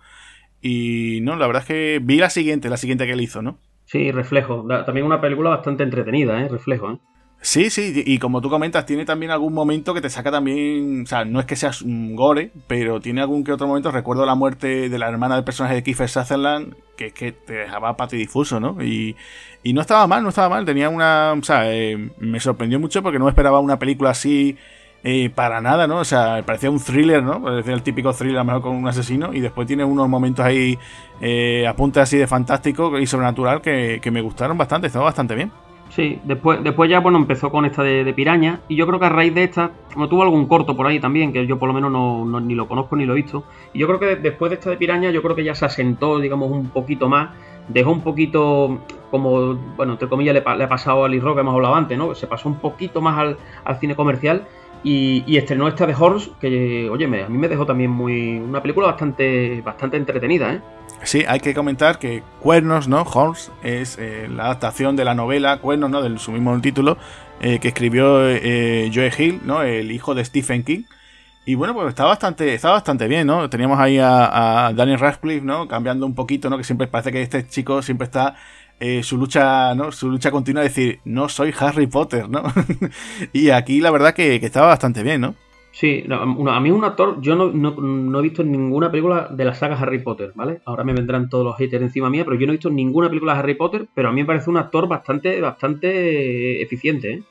Y 0.61 1.21
no, 1.23 1.37
la 1.37 1.47
verdad 1.47 1.63
es 1.63 1.69
que 1.69 2.01
vi 2.03 2.19
la 2.19 2.31
siguiente, 2.31 2.69
la 2.69 2.77
siguiente 2.77 3.07
que 3.07 3.13
él 3.13 3.21
hizo, 3.21 3.43
¿no? 3.43 3.59
Sí, 3.85 4.11
Reflejo. 4.11 4.67
También 4.85 5.07
una 5.07 5.21
película 5.21 5.51
bastante 5.51 5.83
entretenida, 5.83 6.43
¿eh? 6.43 6.49
Reflejo, 6.49 6.93
¿eh? 6.93 6.99
Sí, 7.41 7.71
sí, 7.71 8.03
y 8.05 8.19
como 8.19 8.41
tú 8.41 8.51
comentas, 8.51 8.85
tiene 8.85 9.05
también 9.05 9.31
algún 9.31 9.55
momento 9.55 9.95
que 9.95 10.01
te 10.01 10.11
saca 10.11 10.31
también, 10.31 11.05
o 11.05 11.07
sea, 11.07 11.25
no 11.25 11.39
es 11.39 11.47
que 11.47 11.55
seas 11.55 11.83
un 11.83 12.17
gore, 12.17 12.51
pero 12.67 13.01
tiene 13.01 13.21
algún 13.21 13.45
que 13.45 13.53
otro 13.53 13.69
momento, 13.69 13.93
recuerdo 13.93 14.27
la 14.27 14.35
muerte 14.35 14.89
de 14.89 14.99
la 14.99 15.09
hermana 15.09 15.37
del 15.37 15.45
personaje 15.45 15.77
de 15.77 15.83
Kiefer 15.85 16.09
Sutherland, 16.09 16.75
que 16.97 17.07
es 17.07 17.13
que 17.13 17.31
te 17.31 17.53
dejaba 17.55 17.97
patidifuso, 17.97 18.59
¿no? 18.59 18.83
Y, 18.83 19.17
y 19.63 19.73
no 19.73 19.81
estaba 19.81 20.07
mal, 20.09 20.25
no 20.25 20.31
estaba 20.31 20.49
mal, 20.49 20.65
tenía 20.65 20.89
una, 20.89 21.33
o 21.33 21.43
sea, 21.45 21.73
eh, 21.73 22.11
me 22.19 22.41
sorprendió 22.41 22.81
mucho 22.81 23.03
porque 23.05 23.21
no 23.21 23.29
esperaba 23.29 23.61
una 23.61 23.79
película 23.79 24.11
así 24.11 24.57
eh, 25.05 25.31
para 25.31 25.61
nada, 25.61 25.87
¿no? 25.87 25.99
O 25.99 26.05
sea, 26.05 26.43
parecía 26.45 26.71
un 26.71 26.81
thriller, 26.81 27.23
¿no? 27.23 27.41
Parecía 27.41 27.73
el 27.73 27.83
típico 27.83 28.13
thriller 28.13 28.39
a 28.39 28.41
lo 28.41 28.47
mejor 28.47 28.63
con 28.63 28.77
un 28.77 28.89
asesino 28.89 29.33
y 29.33 29.39
después 29.39 29.69
tiene 29.69 29.85
unos 29.85 30.09
momentos 30.09 30.45
ahí 30.45 30.77
eh, 31.21 31.73
así 31.95 32.17
de 32.17 32.27
fantástico 32.27 32.99
y 32.99 33.07
sobrenatural 33.07 33.61
que, 33.61 34.01
me 34.11 34.21
gustaron 34.23 34.59
bastante, 34.59 34.89
estaba 34.89 35.05
bastante 35.05 35.37
bien. 35.37 35.53
Sí, 35.91 36.21
después, 36.25 36.63
después 36.63 36.91
ya, 36.91 37.01
bueno, 37.01 37.19
empezó 37.19 37.51
con 37.51 37.65
esta 37.65 37.83
de, 37.83 38.13
piraña 38.13 38.61
y 38.69 38.77
yo 38.77 38.87
creo 38.87 39.01
que 39.01 39.07
a 39.07 39.09
raíz 39.09 39.35
de 39.35 39.45
esta, 39.45 39.71
como 39.93 40.09
tuvo 40.09 40.23
algún 40.23 40.47
corto 40.47 40.77
por 40.77 40.87
ahí 40.87 41.01
también, 41.01 41.33
que 41.33 41.47
yo 41.47 41.59
por 41.59 41.69
lo 41.69 41.75
menos 41.75 41.91
no, 41.91 42.41
ni 42.41 42.55
lo 42.55 42.69
conozco 42.69 42.95
ni 42.95 43.07
lo 43.07 43.15
he 43.15 43.17
visto, 43.17 43.45
y 43.73 43.79
yo 43.79 43.87
creo 43.87 43.99
que 43.99 44.17
después 44.17 44.51
de 44.51 44.57
esta 44.57 44.71
de 44.71 44.77
piraña, 44.77 45.11
yo 45.11 45.23
creo 45.23 45.35
que 45.35 45.45
ya 45.45 45.55
se 45.55 45.65
asentó, 45.65 46.19
digamos, 46.19 46.51
un 46.51 46.69
poquito 46.69 47.09
más, 47.09 47.31
dejó 47.69 47.91
un 47.91 48.03
poquito 48.03 48.81
como, 49.11 49.55
bueno, 49.77 49.93
entre 49.93 50.09
comillas 50.09 50.35
le, 50.35 50.43
ha 50.65 50.69
pasado 50.69 51.05
a 51.05 51.09
Lee 51.09 51.21
Rock 51.21 51.37
que 51.37 51.41
hemos 51.41 51.55
hablado 51.55 51.75
antes, 51.75 51.97
¿no? 51.97 52.15
Se 52.15 52.27
pasó 52.27 52.49
un 52.49 52.57
poquito 52.57 53.01
más 53.01 53.19
al, 53.19 53.37
al 53.65 53.77
cine 53.79 53.97
comercial 53.97 54.47
y, 54.83 55.37
estrenó 55.37 55.69
esta 55.69 55.87
de 55.87 55.95
Horse, 55.95 56.31
que, 56.41 56.89
oye, 56.91 57.05
a 57.05 57.29
mí 57.29 57.39
me 57.39 57.49
dejó 57.49 57.67
también 57.67 57.91
muy. 57.91 58.39
Una 58.39 58.63
película 58.63 58.87
bastante, 58.87 59.61
bastante 59.63 59.97
entretenida, 59.97 60.55
¿eh? 60.55 60.61
Sí, 61.05 61.25
hay 61.27 61.41
que 61.41 61.55
comentar 61.55 61.99
que 61.99 62.23
Cuernos, 62.41 62.89
¿no? 62.89 63.03
Horse 63.03 63.51
es 63.63 63.97
eh, 63.99 64.29
la 64.29 64.45
adaptación 64.47 64.97
de 64.97 65.05
la 65.05 65.15
novela 65.15 65.59
Cuernos, 65.59 65.91
¿no? 65.91 66.03
Del 66.03 66.19
su 66.19 66.33
mismo 66.33 66.59
título, 66.61 66.99
eh, 67.41 67.61
que 67.61 67.69
escribió 67.69 68.29
eh, 68.29 68.91
Joe 68.93 69.13
Hill, 69.17 69.41
¿no? 69.45 69.63
El 69.63 69.91
hijo 69.93 70.15
de 70.15 70.25
Stephen 70.25 70.65
King. 70.65 70.83
Y 71.47 71.55
bueno, 71.55 71.73
pues 71.73 71.89
está 71.89 72.05
bastante, 72.05 72.53
está 72.53 72.71
bastante 72.71 73.09
bien, 73.09 73.27
¿no? 73.27 73.49
Teníamos 73.49 73.79
ahí 73.79 73.99
a, 73.99 74.71
Daniel 74.75 74.99
Radcliffe, 74.99 75.45
¿no? 75.45 75.67
Cambiando 75.67 76.05
un 76.05 76.15
poquito, 76.15 76.51
¿no? 76.51 76.59
Que 76.59 76.65
siempre 76.65 76.89
parece 76.89 77.11
que 77.11 77.23
este 77.23 77.47
chico 77.49 77.81
siempre 77.81 78.05
está 78.05 78.35
su 79.03 79.17
lucha, 79.17 79.75
¿no? 79.75 79.91
Su 79.91 80.11
lucha 80.11 80.31
continua 80.31 80.63
de 80.63 80.69
decir, 80.69 81.01
no 81.05 81.29
soy 81.29 81.55
Harry 81.59 81.87
Potter, 81.87 82.29
¿no? 82.29 82.43
y 83.33 83.51
aquí 83.51 83.81
la 83.81 83.91
verdad 83.91 84.15
que, 84.15 84.37
estaba 84.37 84.69
bastante 84.69 85.03
bien, 85.03 85.23
¿no? 85.23 85.35
Sí, 85.71 86.05
a 86.11 86.61
mí 86.61 86.71
un 86.71 86.85
actor, 86.85 87.21
yo 87.21 87.37
no, 87.37 88.19
he 88.19 88.23
visto 88.23 88.43
ninguna 88.43 88.91
película 88.91 89.29
de 89.31 89.45
la 89.45 89.55
saga 89.55 89.79
Harry 89.79 90.01
Potter, 90.01 90.33
¿vale? 90.35 90.61
Ahora 90.65 90.83
me 90.83 90.93
vendrán 90.93 91.29
todos 91.29 91.45
los 91.45 91.57
haters 91.57 91.83
encima 91.83 92.11
mía, 92.11 92.25
pero 92.25 92.37
yo 92.37 92.47
no 92.47 92.53
he 92.53 92.57
visto 92.57 92.71
ninguna 92.71 93.09
película 93.09 93.35
de 93.35 93.39
Harry 93.39 93.55
Potter, 93.55 93.87
pero 93.95 94.09
a 94.09 94.13
mí 94.13 94.23
me 94.23 94.27
parece 94.27 94.51
un 94.51 94.57
actor 94.57 94.89
bastante, 94.89 95.41
bastante 95.41 96.63
eficiente, 96.63 97.13
¿eh? 97.13 97.23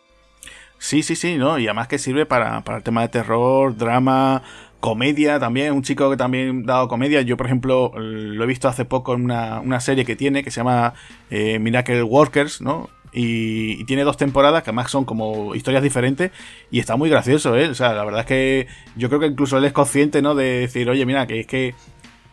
Sí, 0.80 1.02
sí, 1.02 1.16
sí, 1.16 1.38
¿no? 1.38 1.58
Y 1.58 1.66
además 1.66 1.88
que 1.88 1.98
sirve 1.98 2.28
para, 2.28 2.64
para 2.64 2.78
el 2.78 2.84
tema 2.84 3.02
de 3.02 3.10
terror, 3.10 3.76
drama, 3.76 4.44
comedia 4.80 5.40
también, 5.40 5.74
un 5.74 5.82
chico 5.82 6.10
que 6.10 6.18
también 6.18 6.64
ha 6.66 6.74
dado 6.74 6.88
comedia. 6.88 7.22
Yo, 7.22 7.38
por 7.38 7.48
ejemplo, 7.48 7.92
lo 7.98 8.44
he 8.44 8.48
visto 8.48 8.68
hace 8.68 8.86
poco 8.86 9.14
en 9.16 9.24
una, 9.24 9.80
serie 9.80 10.06
que 10.06 10.16
tiene 10.16 10.44
que 10.44 10.52
se 10.52 10.60
llama 10.60 10.94
eh, 11.30 11.60
Miracle 11.60 12.04
Workers, 12.04 12.62
¿no? 12.62 12.90
Y, 13.12 13.84
tiene 13.86 14.04
dos 14.04 14.18
temporadas 14.18 14.64
que 14.64 14.70
además 14.70 14.92
son 14.92 15.06
como 15.06 15.56
historias 15.56 15.82
diferentes 15.82 16.32
y 16.72 16.80
está 16.80 16.96
muy 16.98 17.10
gracioso, 17.10 17.56
¿eh? 17.56 17.70
O 17.70 17.74
sea, 17.74 17.94
la 17.94 18.04
verdad 18.04 18.22
es 18.22 18.28
que 18.28 18.68
yo 18.96 19.08
creo 19.10 19.20
que 19.20 19.28
incluso 19.28 19.58
él 19.58 19.66
es 19.66 19.74
consciente, 19.74 20.22
¿no? 20.22 20.36
De 20.36 20.62
decir, 20.62 20.90
oye, 20.90 21.06
mira, 21.06 21.26
que 21.26 21.40
es 21.40 21.48
que 21.48 21.74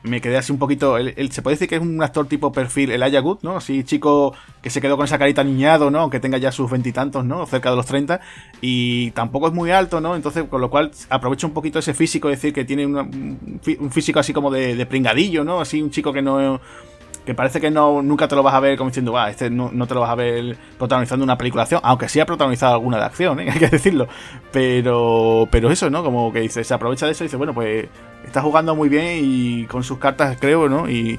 me 0.04 0.20
quedé 0.20 0.36
así 0.36 0.52
un 0.52 0.58
poquito. 0.58 0.98
Él, 0.98 1.32
se 1.32 1.42
puede 1.42 1.54
decir 1.54 1.68
que 1.68 1.76
es 1.76 1.82
un 1.82 2.02
actor 2.02 2.26
tipo 2.26 2.52
perfil 2.52 2.90
el 2.90 3.22
Good, 3.22 3.38
¿no? 3.42 3.56
Así 3.56 3.84
chico 3.84 4.34
que 4.62 4.70
se 4.70 4.80
quedó 4.80 4.96
con 4.96 5.06
esa 5.06 5.18
carita 5.18 5.42
niñado, 5.42 5.90
¿no? 5.90 6.10
Que 6.10 6.20
tenga 6.20 6.38
ya 6.38 6.52
sus 6.52 6.70
veintitantos, 6.70 7.24
¿no? 7.24 7.46
Cerca 7.46 7.70
de 7.70 7.76
los 7.76 7.86
30. 7.86 8.20
Y 8.60 9.10
tampoco 9.12 9.48
es 9.48 9.54
muy 9.54 9.70
alto, 9.70 10.00
¿no? 10.00 10.14
Entonces, 10.14 10.44
con 10.44 10.60
lo 10.60 10.70
cual 10.70 10.90
aprovecha 11.08 11.46
un 11.46 11.54
poquito 11.54 11.78
ese 11.78 11.94
físico, 11.94 12.28
decir, 12.28 12.52
que 12.52 12.64
tiene 12.64 12.86
un 12.86 13.90
físico 13.90 14.20
así 14.20 14.32
como 14.32 14.50
de, 14.50 14.76
de, 14.76 14.86
pringadillo, 14.86 15.42
¿no? 15.42 15.60
Así 15.60 15.80
un 15.80 15.90
chico 15.90 16.12
que 16.12 16.22
no. 16.22 16.60
Que 17.24 17.34
parece 17.34 17.60
que 17.60 17.70
no 17.70 18.02
nunca 18.02 18.28
te 18.28 18.36
lo 18.36 18.42
vas 18.42 18.54
a 18.54 18.60
ver 18.60 18.76
como 18.76 18.90
diciendo, 18.90 19.12
va, 19.12 19.30
este 19.30 19.48
no, 19.48 19.70
no, 19.72 19.86
te 19.86 19.94
lo 19.94 20.00
vas 20.00 20.10
a 20.10 20.14
ver 20.14 20.56
protagonizando 20.76 21.24
una 21.24 21.38
película 21.38 21.62
de 21.62 21.64
acción, 21.64 21.80
aunque 21.82 22.08
sí 22.08 22.20
ha 22.20 22.26
protagonizado 22.26 22.74
alguna 22.74 22.98
de 22.98 23.04
acción, 23.04 23.40
¿eh? 23.40 23.50
hay 23.52 23.58
que 23.58 23.68
decirlo. 23.68 24.08
Pero, 24.52 25.48
pero 25.50 25.70
eso, 25.70 25.88
¿no? 25.88 26.04
Como 26.04 26.32
que 26.32 26.40
dice, 26.40 26.62
se 26.64 26.74
aprovecha 26.74 27.06
de 27.06 27.12
eso 27.12 27.24
y 27.24 27.26
dice, 27.26 27.36
bueno, 27.36 27.54
pues 27.54 27.88
está 28.24 28.42
jugando 28.42 28.74
muy 28.74 28.88
bien 28.88 29.20
y 29.22 29.64
con 29.66 29.82
sus 29.82 29.98
cartas, 29.98 30.36
creo, 30.40 30.68
¿no? 30.68 30.88
Y, 30.88 31.18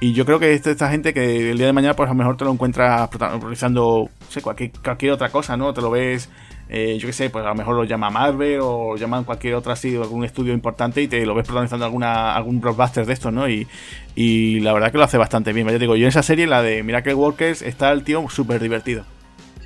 y 0.00 0.12
yo 0.12 0.26
creo 0.26 0.38
que 0.38 0.52
esta, 0.52 0.70
esta 0.70 0.90
gente 0.90 1.14
que 1.14 1.50
el 1.50 1.56
día 1.56 1.66
de 1.66 1.72
mañana, 1.72 1.94
pues 1.94 2.08
a 2.08 2.12
lo 2.12 2.18
mejor 2.18 2.36
te 2.36 2.44
lo 2.44 2.52
encuentras 2.52 3.08
realizando, 3.40 4.08
no 4.08 4.30
sé, 4.30 4.42
cualquier, 4.42 4.70
cualquier 4.82 5.12
otra 5.12 5.30
cosa, 5.30 5.56
¿no? 5.56 5.72
Te 5.72 5.80
lo 5.80 5.90
ves, 5.90 6.28
eh, 6.68 6.98
yo 6.98 7.06
qué 7.06 7.12
sé, 7.14 7.30
pues 7.30 7.44
a 7.44 7.48
lo 7.48 7.54
mejor 7.54 7.76
lo 7.76 7.84
llama 7.84 8.10
Marvel 8.10 8.58
o 8.62 8.96
llaman 8.96 9.24
cualquier 9.24 9.54
otra 9.54 9.72
así, 9.72 9.96
algún 9.96 10.24
estudio 10.24 10.52
importante 10.52 11.00
y 11.00 11.08
te 11.08 11.24
lo 11.24 11.34
ves 11.34 11.46
protagonizando 11.46 11.86
alguna, 11.86 12.34
algún 12.34 12.60
blockbuster 12.60 13.06
de 13.06 13.12
estos, 13.14 13.32
¿no? 13.32 13.48
Y, 13.48 13.66
y 14.14 14.60
la 14.60 14.74
verdad 14.74 14.92
que 14.92 14.98
lo 14.98 15.04
hace 15.04 15.16
bastante 15.16 15.54
bien. 15.54 15.66
Ya 15.66 15.78
digo, 15.78 15.96
yo 15.96 16.02
en 16.02 16.08
esa 16.08 16.22
serie, 16.22 16.46
la 16.46 16.62
de 16.62 16.82
Miracle 16.82 17.14
Workers, 17.14 17.62
está 17.62 17.90
el 17.92 18.04
tío 18.04 18.28
súper 18.28 18.60
divertido. 18.60 19.04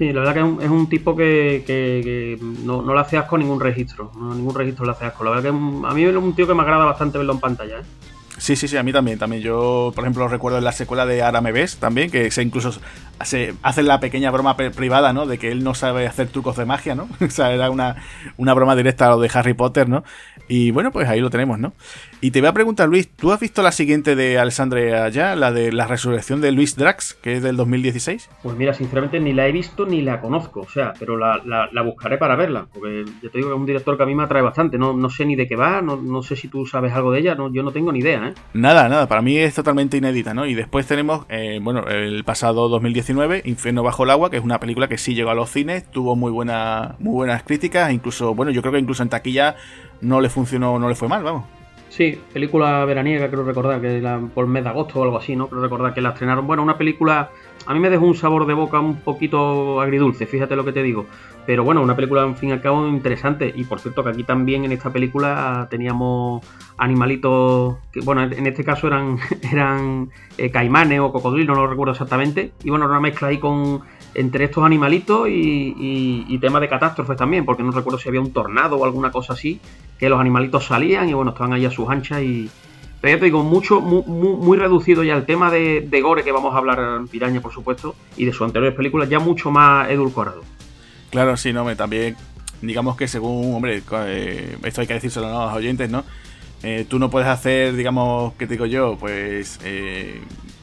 Sí, 0.01 0.13
la 0.15 0.21
verdad 0.21 0.33
que 0.33 0.65
es 0.65 0.71
un, 0.71 0.89
tipo 0.89 1.15
que, 1.15 2.39
no, 2.65 2.81
no, 2.81 2.95
le 2.95 3.01
hace 3.01 3.19
asco 3.19 3.37
ningún 3.37 3.61
registro. 3.61 4.11
ningún 4.17 4.55
registro 4.55 4.87
le 4.87 4.93
hace 4.93 5.05
asco. 5.05 5.25
La 5.25 5.31
verdad 5.31 5.43
que 5.43 5.49
a 5.49 5.93
mí 5.93 6.05
es 6.05 6.17
un 6.17 6.35
tío 6.35 6.47
que 6.47 6.55
me 6.55 6.63
agrada 6.63 6.87
bastante 6.87 7.19
verlo 7.19 7.35
en 7.35 7.41
pantalla. 7.41 7.81
¿eh? 7.81 7.83
Sí, 8.41 8.57
sí, 8.57 8.69
sí, 8.69 8.77
a 8.79 8.83
mí 8.83 8.91
también. 8.91 9.19
También 9.19 9.43
yo, 9.43 9.93
por 9.95 10.03
ejemplo, 10.05 10.27
recuerdo 10.27 10.57
en 10.57 10.65
la 10.65 10.73
secuela 10.73 11.05
de 11.05 11.23
Ahora 11.23 11.43
me 11.43 11.53
ves 11.53 11.77
también, 11.77 12.11
que 12.11 12.31
se 12.31 12.43
incluso 12.43 12.73
se 13.23 13.55
hace 13.63 13.83
la 13.83 14.01
pequeña 14.01 14.31
broma 14.31 14.57
privada, 14.57 15.13
¿no? 15.13 15.27
De 15.27 15.37
que 15.37 15.53
él 15.53 15.63
no 15.63 15.75
sabe 15.75 16.07
hacer 16.07 16.29
trucos 16.29 16.57
de 16.57 16.65
magia, 16.65 16.95
¿no? 16.95 17.07
o 17.21 17.29
sea, 17.29 17.53
era 17.53 17.69
una, 17.69 17.97
una 18.39 18.55
broma 18.55 18.75
directa 18.77 19.07
a 19.07 19.11
lo 19.11 19.21
de 19.21 19.31
Harry 19.35 19.53
Potter, 19.53 19.91
¿no? 19.91 20.05
Y 20.49 20.71
bueno, 20.71 20.91
pues 20.91 21.07
ahí 21.07 21.21
lo 21.21 21.29
tenemos, 21.29 21.59
¿no? 21.59 21.75
Y 22.23 22.33
te 22.33 22.41
voy 22.41 22.49
a 22.49 22.53
preguntar, 22.53 22.87
Luis, 22.87 23.09
¿tú 23.09 23.33
has 23.33 23.41
visto 23.41 23.63
la 23.63 23.73
siguiente 23.73 24.15
de 24.15 24.39
Alessandra 24.39 25.05
allá, 25.05 25.35
la 25.35 25.53
de 25.53 25.73
la 25.73 25.87
resurrección 25.87 26.43
de 26.43 26.53
Luis 26.53 26.77
Drax, 26.77 27.15
que 27.15 27.37
es 27.37 27.43
del 27.43 27.57
2016? 27.57 28.29
Pues 28.43 28.57
mira, 28.59 28.75
sinceramente 28.75 29.19
ni 29.21 29.33
la 29.33 29.49
he 29.49 29.53
visto 29.53 29.87
ni 29.87 30.03
la 30.03 30.21
conozco, 30.21 30.61
o 30.61 30.69
sea, 30.69 30.93
pero 30.99 31.17
la, 31.17 31.41
la, 31.47 31.83
buscaré 31.83 32.19
para 32.19 32.37
verla, 32.37 32.67
porque 32.75 33.07
yo 33.23 33.31
te 33.31 33.39
digo 33.39 33.49
que 33.49 33.55
es 33.55 33.61
un 33.61 33.65
director 33.65 33.97
que 33.97 34.03
a 34.03 34.07
mí 34.07 34.15
me 34.15 34.25
atrae 34.25 34.43
bastante, 34.43 34.77
no, 34.77 34.93
no 34.93 35.09
sé 35.09 35.25
ni 35.25 35.35
de 35.35 35.49
qué 35.49 35.57
va, 35.57 35.81
no, 35.81 35.97
no 35.97 36.23
sé 36.23 36.37
si 36.37 36.49
tú 36.49 36.67
sabes 36.67 36.93
algo 36.93 37.11
de 37.11 37.21
ella, 37.21 37.35
no, 37.37 37.51
yo 37.51 37.63
no 37.63 37.73
tengo 37.73 37.91
ni 37.91 38.01
idea, 38.01 38.29
¿eh? 38.29 38.35
Nada, 38.53 38.91
nada, 38.91 39.09
para 39.09 39.23
mí 39.23 39.39
es 39.39 39.55
totalmente 39.55 39.97
inédita, 39.97 40.35
¿no? 40.35 40.45
Y 40.45 40.53
después 40.53 40.87
tenemos, 40.87 41.25
eh, 41.31 41.59
bueno, 41.63 41.89
el 41.89 42.23
pasado 42.25 42.69
2019, 42.69 43.45
Infierno 43.47 43.83
bajo 43.83 44.05
el 44.05 44.11
agua, 44.11 44.31
que 44.31 44.37
es 44.37 44.45
una 44.45 44.61
película 44.61 44.89
que 44.89 44.99
sí 44.99 45.15
llegó 45.15 45.31
a 45.31 45.35
los 45.35 45.49
cines, 45.49 45.91
tuvo 45.91 46.17
muy, 46.17 46.31
buena, 46.31 46.97
muy 46.99 47.15
buenas 47.15 47.45
críticas, 47.45 47.91
incluso, 47.91 48.35
bueno, 48.35 48.53
yo 48.53 48.61
creo 48.61 48.75
que 48.75 48.79
incluso 48.79 49.03
en 49.03 49.09
taquilla 49.09 49.57
no 50.03 50.21
le 50.21 50.29
funcionó, 50.29 50.79
no 50.79 50.87
le 50.87 50.95
fue 50.95 51.09
mal, 51.09 51.25
vamos. 51.25 51.60
Sí, 51.91 52.17
película 52.33 52.85
veraniega, 52.85 53.29
creo 53.29 53.43
recordar, 53.43 53.81
que 53.81 54.01
la, 54.01 54.21
por 54.33 54.47
mes 54.47 54.63
de 54.63 54.71
agosto 54.71 55.01
o 55.01 55.03
algo 55.03 55.19
así, 55.19 55.35
¿no? 55.35 55.49
Creo 55.49 55.61
recordar 55.61 55.93
que 55.93 56.01
la 56.01 56.11
estrenaron. 56.11 56.47
Bueno, 56.47 56.63
una 56.63 56.79
película. 56.79 57.31
A 57.67 57.75
mí 57.75 57.81
me 57.81 57.91
dejó 57.91 58.07
un 58.07 58.15
sabor 58.15 58.47
de 58.47 58.55
boca 58.55 58.79
un 58.79 59.01
poquito 59.01 59.81
agridulce, 59.81 60.25
fíjate 60.27 60.55
lo 60.55 60.65
que 60.65 60.73
te 60.73 60.85
digo. 60.85 61.07
Pero 61.47 61.65
bueno, 61.65 61.83
una 61.83 61.97
película, 61.97 62.23
en 62.23 62.37
fin 62.37 62.51
y 62.51 62.53
al 62.53 62.61
cabo, 62.61 62.87
interesante. 62.87 63.53
Y 63.57 63.65
por 63.65 63.81
cierto, 63.81 64.05
que 64.05 64.11
aquí 64.11 64.23
también 64.23 64.65
en 64.65 64.71
esta 64.71 64.93
película 64.93 65.67
teníamos 65.69 66.47
animalitos. 66.79 67.79
Que, 67.91 68.01
bueno, 68.03 68.23
en 68.23 68.47
este 68.47 68.65
caso 68.65 68.87
eran, 68.87 69.19
eran 69.53 70.11
eh, 70.39 70.51
caimanes 70.53 71.01
o 71.01 71.13
cocodrilos, 71.13 71.57
no 71.57 71.65
lo 71.65 71.69
recuerdo 71.69 71.91
exactamente. 71.93 72.53
Y 72.63 72.71
bueno, 72.71 72.87
una 72.87 73.01
mezcla 73.01 73.29
ahí 73.29 73.39
con 73.39 73.81
entre 74.15 74.45
estos 74.45 74.65
animalitos 74.65 75.29
y, 75.29 76.27
y, 76.29 76.39
de 76.39 76.69
catástrofes 76.69 77.17
también, 77.17 77.45
porque 77.45 77.63
no 77.63 77.71
recuerdo 77.71 77.99
si 77.99 78.09
había 78.09 78.21
un 78.21 78.33
tornado 78.33 78.77
o 78.77 78.85
alguna 78.85 79.11
cosa 79.11 79.35
así, 79.35 79.61
que 79.99 80.09
los 80.09 80.21
animalitos 80.21 80.67
salían 80.67 81.09
y 81.09 81.15
bueno, 81.15 81.31
estaban 81.31 81.53
ahí 81.53 81.65
a 81.65 81.71
sus 81.71 81.89
anchas 81.89 82.23
y... 82.23 82.51
Pero 83.01 83.17
ya 83.17 83.19
te 83.21 83.25
digo, 83.27 83.43
mucho, 83.43 83.81
muy, 83.81 84.03
muy, 84.05 84.59
reducido 84.59 85.03
ya 85.03 85.15
el 85.15 85.25
tema 85.25 85.51
de, 85.51 86.01
Gore, 86.03 86.23
que 86.23 86.33
vamos 86.33 86.55
a 86.55 86.59
hablar 86.59 86.99
en 86.99 87.09
Piraña, 87.09 87.41
por 87.41 87.51
supuesto, 87.51 87.95
y 88.19 88.27
de 88.27 88.33
sus 88.33 88.43
anteriores 88.43 88.77
películas, 88.77 89.09
ya 89.09 89.19
mucho 89.19 89.51
más 89.51 89.89
edulcorado. 89.89 90.43
Claro, 91.11 91.35
sí, 91.39 91.51
no, 91.51 91.65
me 91.65 91.77
también, 91.77 92.15
digamos 92.61 92.99
que 92.99 93.09
según, 93.09 93.55
hombre, 93.55 93.83
eh, 94.07 94.59
esto 94.63 94.83
hay 94.83 94.87
que 94.87 94.95
decírselo 94.95 95.29
a 95.29 95.47
los 95.47 95.55
oyentes, 95.55 95.89
¿no? 95.89 96.05
Eh, 96.63 96.85
tú 96.87 96.99
no 96.99 97.09
puedes 97.09 97.29
hacer, 97.29 97.75
digamos, 97.75 98.35
¿qué 98.35 98.47
te 98.47 98.55
digo 98.55 98.67
yo? 98.67 98.97
Pues 99.01 99.59
eh, 99.65 100.21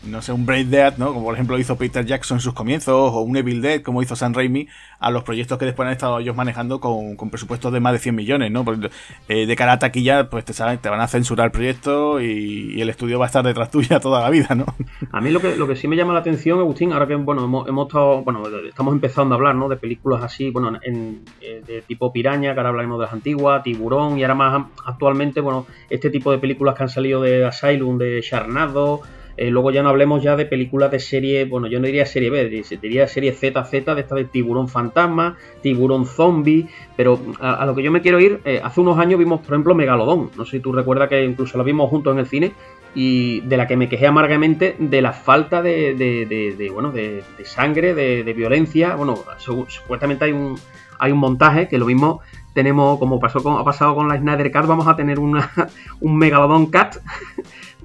no 0.07 0.21
sé, 0.21 0.31
un 0.31 0.45
Brain 0.45 0.69
Dead, 0.69 0.97
¿no? 0.97 1.13
Como 1.13 1.25
por 1.25 1.33
ejemplo 1.33 1.57
hizo 1.57 1.77
Peter 1.77 2.05
Jackson 2.05 2.37
en 2.37 2.41
sus 2.41 2.53
comienzos, 2.53 3.11
o 3.13 3.21
un 3.21 3.37
Evil 3.37 3.61
Dead, 3.61 3.81
como 3.81 4.01
hizo 4.01 4.15
Sam 4.15 4.33
Raimi, 4.33 4.67
a 4.99 5.11
los 5.11 5.23
proyectos 5.23 5.57
que 5.57 5.65
después 5.65 5.85
han 5.85 5.93
estado 5.93 6.19
ellos 6.19 6.35
manejando 6.35 6.79
con, 6.79 7.15
presupuestos 7.29 7.71
de 7.71 7.79
más 7.79 7.93
de 7.93 7.99
100 7.99 8.15
millones, 8.15 8.51
¿no? 8.51 8.63
Porque, 8.63 8.89
eh, 9.27 9.45
de 9.45 9.55
cara 9.55 9.73
a 9.73 9.79
taquilla, 9.79 10.29
pues 10.29 10.45
te, 10.45 10.53
saben, 10.53 10.79
te 10.79 10.89
van 10.89 11.01
a 11.01 11.07
censurar 11.07 11.47
el 11.47 11.51
proyecto 11.51 12.21
y, 12.21 12.81
el 12.81 12.89
estudio 12.89 13.19
va 13.19 13.25
a 13.25 13.27
estar 13.27 13.43
detrás 13.43 13.71
tuya 13.71 13.99
toda 13.99 14.21
la 14.21 14.29
vida, 14.29 14.55
¿no? 14.55 14.65
A 15.11 15.21
mí 15.21 15.31
lo 15.31 15.39
que, 15.39 15.55
lo 15.55 15.67
que 15.67 15.75
sí 15.75 15.87
me 15.87 15.95
llama 15.95 16.13
la 16.13 16.19
atención, 16.19 16.59
Agustín, 16.59 16.93
ahora 16.93 17.07
que, 17.07 17.15
bueno, 17.15 17.43
hemos, 17.43 17.87
estado, 17.87 18.21
bueno, 18.23 18.43
estamos 18.67 18.93
empezando 18.93 19.35
a 19.35 19.37
hablar, 19.37 19.55
¿no? 19.55 19.67
De 19.67 19.77
películas 19.77 20.23
así, 20.23 20.49
bueno, 20.51 20.79
en, 20.81 21.21
eh, 21.41 21.61
de 21.65 21.81
tipo 21.81 22.11
piraña, 22.11 22.53
que 22.53 22.59
ahora 22.59 22.69
hablamos 22.69 22.99
de 22.99 23.05
las 23.05 23.13
antiguas, 23.13 23.63
tiburón, 23.63 24.17
y 24.17 24.23
ahora 24.23 24.35
más 24.35 24.65
actualmente, 24.85 25.41
bueno, 25.41 25.65
este 25.89 26.09
tipo 26.09 26.31
de 26.31 26.37
películas 26.37 26.75
que 26.75 26.83
han 26.83 26.89
salido 26.89 27.21
de 27.21 27.45
Asylum, 27.45 27.97
de 27.97 28.21
Charnado, 28.21 29.01
eh, 29.37 29.51
luego 29.51 29.69
ya 29.71 29.83
no 29.83 29.89
hablemos 29.89 30.23
ya 30.23 30.35
de 30.35 30.47
películas 30.47 30.89
de 30.89 30.99
serie, 30.99 31.45
bueno, 31.45 31.67
yo 31.67 31.79
no 31.79 31.85
diría 31.85 32.07
serie 32.07 32.31
B, 32.31 32.63
diría 32.81 33.07
serie 33.07 33.33
ZZ, 33.33 33.61
de 33.61 34.01
esta 34.01 34.15
de 34.15 34.25
tiburón 34.25 34.67
fantasma, 34.67 35.37
tiburón 35.61 36.07
zombie, 36.07 36.67
pero 36.95 37.19
a, 37.39 37.63
lo 37.67 37.75
que 37.75 37.83
yo 37.83 37.91
me 37.91 38.01
quiero 38.01 38.19
ir, 38.19 38.41
eh, 38.45 38.59
hace 38.63 38.81
unos 38.81 38.97
años 38.97 39.19
vimos, 39.19 39.41
por 39.41 39.53
ejemplo, 39.53 39.75
Megalodón, 39.75 40.31
no 40.35 40.43
sé 40.43 40.57
si 40.57 40.59
tú 40.59 40.71
recuerdas 40.71 41.07
que 41.07 41.23
incluso 41.23 41.55
la 41.57 41.63
vimos 41.63 41.87
juntos 41.89 42.13
en 42.13 42.19
el 42.19 42.25
cine, 42.25 42.53
y 42.95 43.41
de 43.41 43.57
la 43.57 43.67
que 43.67 43.77
me 43.77 43.89
quejé 43.89 44.07
amargamente 44.07 44.75
de 44.79 45.01
la 45.03 45.13
falta 45.13 45.61
de, 45.61 45.93
de, 45.93 46.69
bueno, 46.71 46.91
de, 46.91 47.23
sangre, 47.43 47.93
de, 47.93 48.33
violencia, 48.33 48.95
bueno, 48.95 49.19
supuestamente 49.67 50.25
hay 50.25 50.31
un, 50.31 50.57
hay 50.97 51.11
un 51.11 51.19
montaje 51.19 51.67
que 51.67 51.77
lo 51.77 51.85
mismo 51.85 52.21
tenemos, 52.53 52.97
como 52.97 53.19
pasó 53.19 53.43
con, 53.43 53.59
ha 53.59 53.63
pasado 53.63 53.93
con 53.93 54.07
la 54.07 54.17
Snyder 54.17 54.49
Cat, 54.49 54.65
vamos 54.65 54.87
a 54.87 54.95
tener 54.95 55.19
una, 55.19 55.51
un 56.01 56.17
Megalodon 56.17 56.71
Cat 56.71 56.97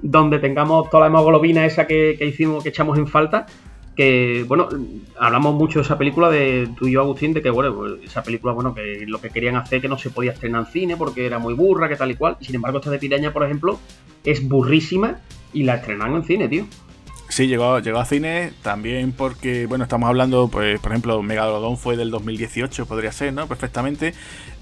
donde 0.03 0.39
tengamos 0.39 0.91
toda 0.91 1.03
la 1.03 1.07
hemoglobina 1.07 1.65
esa 1.65 1.87
que, 1.87 2.17
hicimos, 2.21 2.63
que 2.63 2.69
echamos 2.71 2.99
en 2.99 3.07
falta. 3.07 3.47
Que, 3.97 4.45
bueno, 4.49 4.69
hablamos 5.19 5.55
mucho 5.55 5.79
de 5.79 5.85
esa 5.85 5.99
película 5.99 6.31
de 6.31 6.69
tú 6.77 6.89
y 6.89 6.93
yo, 6.93 7.03
Agustín, 7.03 7.35
de 7.35 7.43
que, 7.43 7.51
bueno, 7.51 7.75
pues, 7.75 7.93
esa 8.05 8.23
película, 8.23 8.53
bueno, 8.55 8.75
que 8.75 9.05
lo 9.07 9.21
que 9.21 9.31
querían 9.31 9.57
hacer 9.57 9.81
que 9.81 9.89
no 9.89 9.99
se 9.99 10.11
podía 10.11 10.33
estrenar 10.33 10.65
en 10.67 10.73
cine 10.73 10.97
porque 10.97 11.27
era 11.27 11.39
muy 11.39 11.55
burra, 11.55 11.89
que 11.89 11.97
tal 11.97 12.11
y 12.11 12.17
cual. 12.17 12.37
Sin 12.41 12.55
embargo, 12.55 12.79
esta 12.79 12.91
de 12.91 12.99
Piraña, 12.99 13.33
por 13.33 13.45
ejemplo, 13.45 13.79
es 14.25 14.47
burrísima 14.49 15.19
y 15.53 15.65
la 15.65 15.77
estrenaron 15.77 16.17
en 16.17 16.25
cine, 16.25 16.49
tío. 16.49 16.67
Sí, 17.29 17.47
llegó, 17.47 17.79
llegó 17.79 17.99
a 17.99 18.05
cine 18.05 18.53
también 18.63 19.13
porque, 19.13 19.65
bueno, 19.67 19.85
estamos 19.85 20.07
hablando, 20.07 20.49
pues, 20.49 20.79
por 20.81 20.93
ejemplo, 20.93 21.23
Megalodon 21.23 21.79
fue 21.79 21.97
del 21.97 22.11
2018, 22.11 22.85
podría 22.85 23.11
ser, 23.11 23.33
¿no? 23.33 23.47
Perfectamente. 23.47 24.13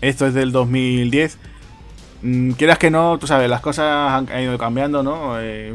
Esto 0.00 0.26
es 0.26 0.35
del 0.35 0.53
2010. 0.53 1.38
Mm, 2.23 2.53
quieras 2.53 2.79
que 2.79 2.91
no, 2.91 3.19
tú 3.19 3.27
sabes, 3.27 3.49
las 3.49 3.61
cosas 3.61 4.29
han, 4.31 4.43
ido 4.43 4.59
cambiando, 4.59 5.03
¿no? 5.03 5.41
Eh, 5.41 5.75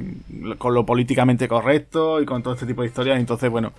con 0.57 0.73
lo 0.73 0.85
políticamente 0.85 1.47
correcto 1.47 2.21
y 2.21 2.25
con 2.25 2.43
todo 2.43 2.53
este 2.53 2.65
tipo 2.65 2.81
de 2.81 2.87
historias. 2.87 3.19
Entonces, 3.19 3.49
bueno, 3.49 3.73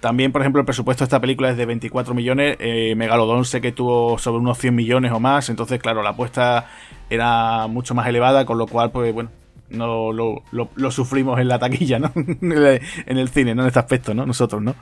también, 0.00 0.32
por 0.32 0.42
ejemplo, 0.42 0.60
el 0.60 0.66
presupuesto 0.66 1.04
de 1.04 1.06
esta 1.06 1.20
película 1.20 1.50
es 1.50 1.56
de 1.56 1.66
24 1.66 2.14
millones. 2.14 2.56
Eh, 2.60 2.94
Megalodon 2.96 3.44
sé 3.44 3.60
que 3.60 3.72
tuvo 3.72 4.18
sobre 4.18 4.40
unos 4.40 4.58
100 4.58 4.74
millones 4.74 5.12
o 5.12 5.20
más. 5.20 5.48
Entonces, 5.48 5.80
claro, 5.80 6.02
la 6.02 6.10
apuesta 6.10 6.66
era 7.10 7.66
mucho 7.66 7.94
más 7.94 8.06
elevada, 8.06 8.44
con 8.44 8.58
lo 8.58 8.66
cual, 8.66 8.92
pues, 8.92 9.12
bueno, 9.12 9.30
no 9.70 10.12
lo, 10.12 10.42
lo 10.52 10.90
sufrimos 10.90 11.40
en 11.40 11.48
la 11.48 11.58
taquilla, 11.58 11.98
¿no? 11.98 12.12
en 12.14 13.18
el 13.18 13.28
cine, 13.30 13.54
¿no? 13.54 13.62
En 13.62 13.68
este 13.68 13.80
aspecto, 13.80 14.14
¿no? 14.14 14.26
Nosotros, 14.26 14.62
¿no? 14.62 14.74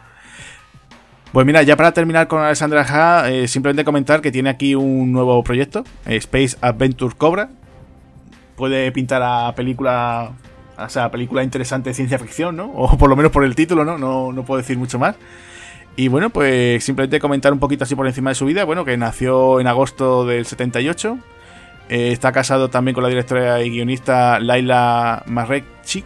Pues 1.33 1.47
mira, 1.47 1.63
ya 1.63 1.77
para 1.77 1.93
terminar 1.93 2.27
con 2.27 2.43
Alessandra 2.43 2.85
Ha, 2.89 3.31
eh, 3.31 3.47
simplemente 3.47 3.85
comentar 3.85 4.21
que 4.21 4.33
tiene 4.33 4.51
aquí 4.51 4.75
un 4.75 5.13
nuevo 5.13 5.45
proyecto, 5.45 5.85
eh, 6.07 6.17
Space 6.17 6.57
Adventure 6.61 7.15
Cobra. 7.17 7.51
Puede 8.57 8.91
pintar 8.91 9.23
a 9.23 9.55
película, 9.55 10.33
o 10.77 10.89
sea, 10.89 11.11
película 11.13 11.45
interesante 11.45 11.91
de 11.91 11.95
ciencia 11.95 12.19
ficción, 12.19 12.57
¿no? 12.57 12.73
O 12.75 12.99
por 12.99 13.09
lo 13.09 13.15
menos 13.15 13.31
por 13.31 13.45
el 13.45 13.55
título, 13.55 13.85
¿no? 13.85 13.97
No, 13.97 14.33
no 14.33 14.45
puedo 14.45 14.59
decir 14.59 14.77
mucho 14.77 14.99
más. 14.99 15.15
Y 15.95 16.09
bueno, 16.09 16.31
pues 16.31 16.83
simplemente 16.83 17.21
comentar 17.21 17.53
un 17.53 17.61
poquito 17.61 17.85
así 17.85 17.95
por 17.95 18.09
encima 18.09 18.31
de 18.31 18.35
su 18.35 18.47
vida. 18.47 18.65
Bueno, 18.65 18.85
que 18.85 18.97
nació 18.97 19.61
en 19.61 19.69
agosto 19.69 20.27
del 20.27 20.47
78. 20.47 21.17
Eh, 21.91 22.11
está 22.13 22.33
casado 22.33 22.71
también 22.71 22.95
con 22.95 23.05
la 23.05 23.09
directora 23.09 23.63
y 23.63 23.71
guionista 23.71 24.41
Laila 24.41 25.23
Marrekchik 25.27 26.05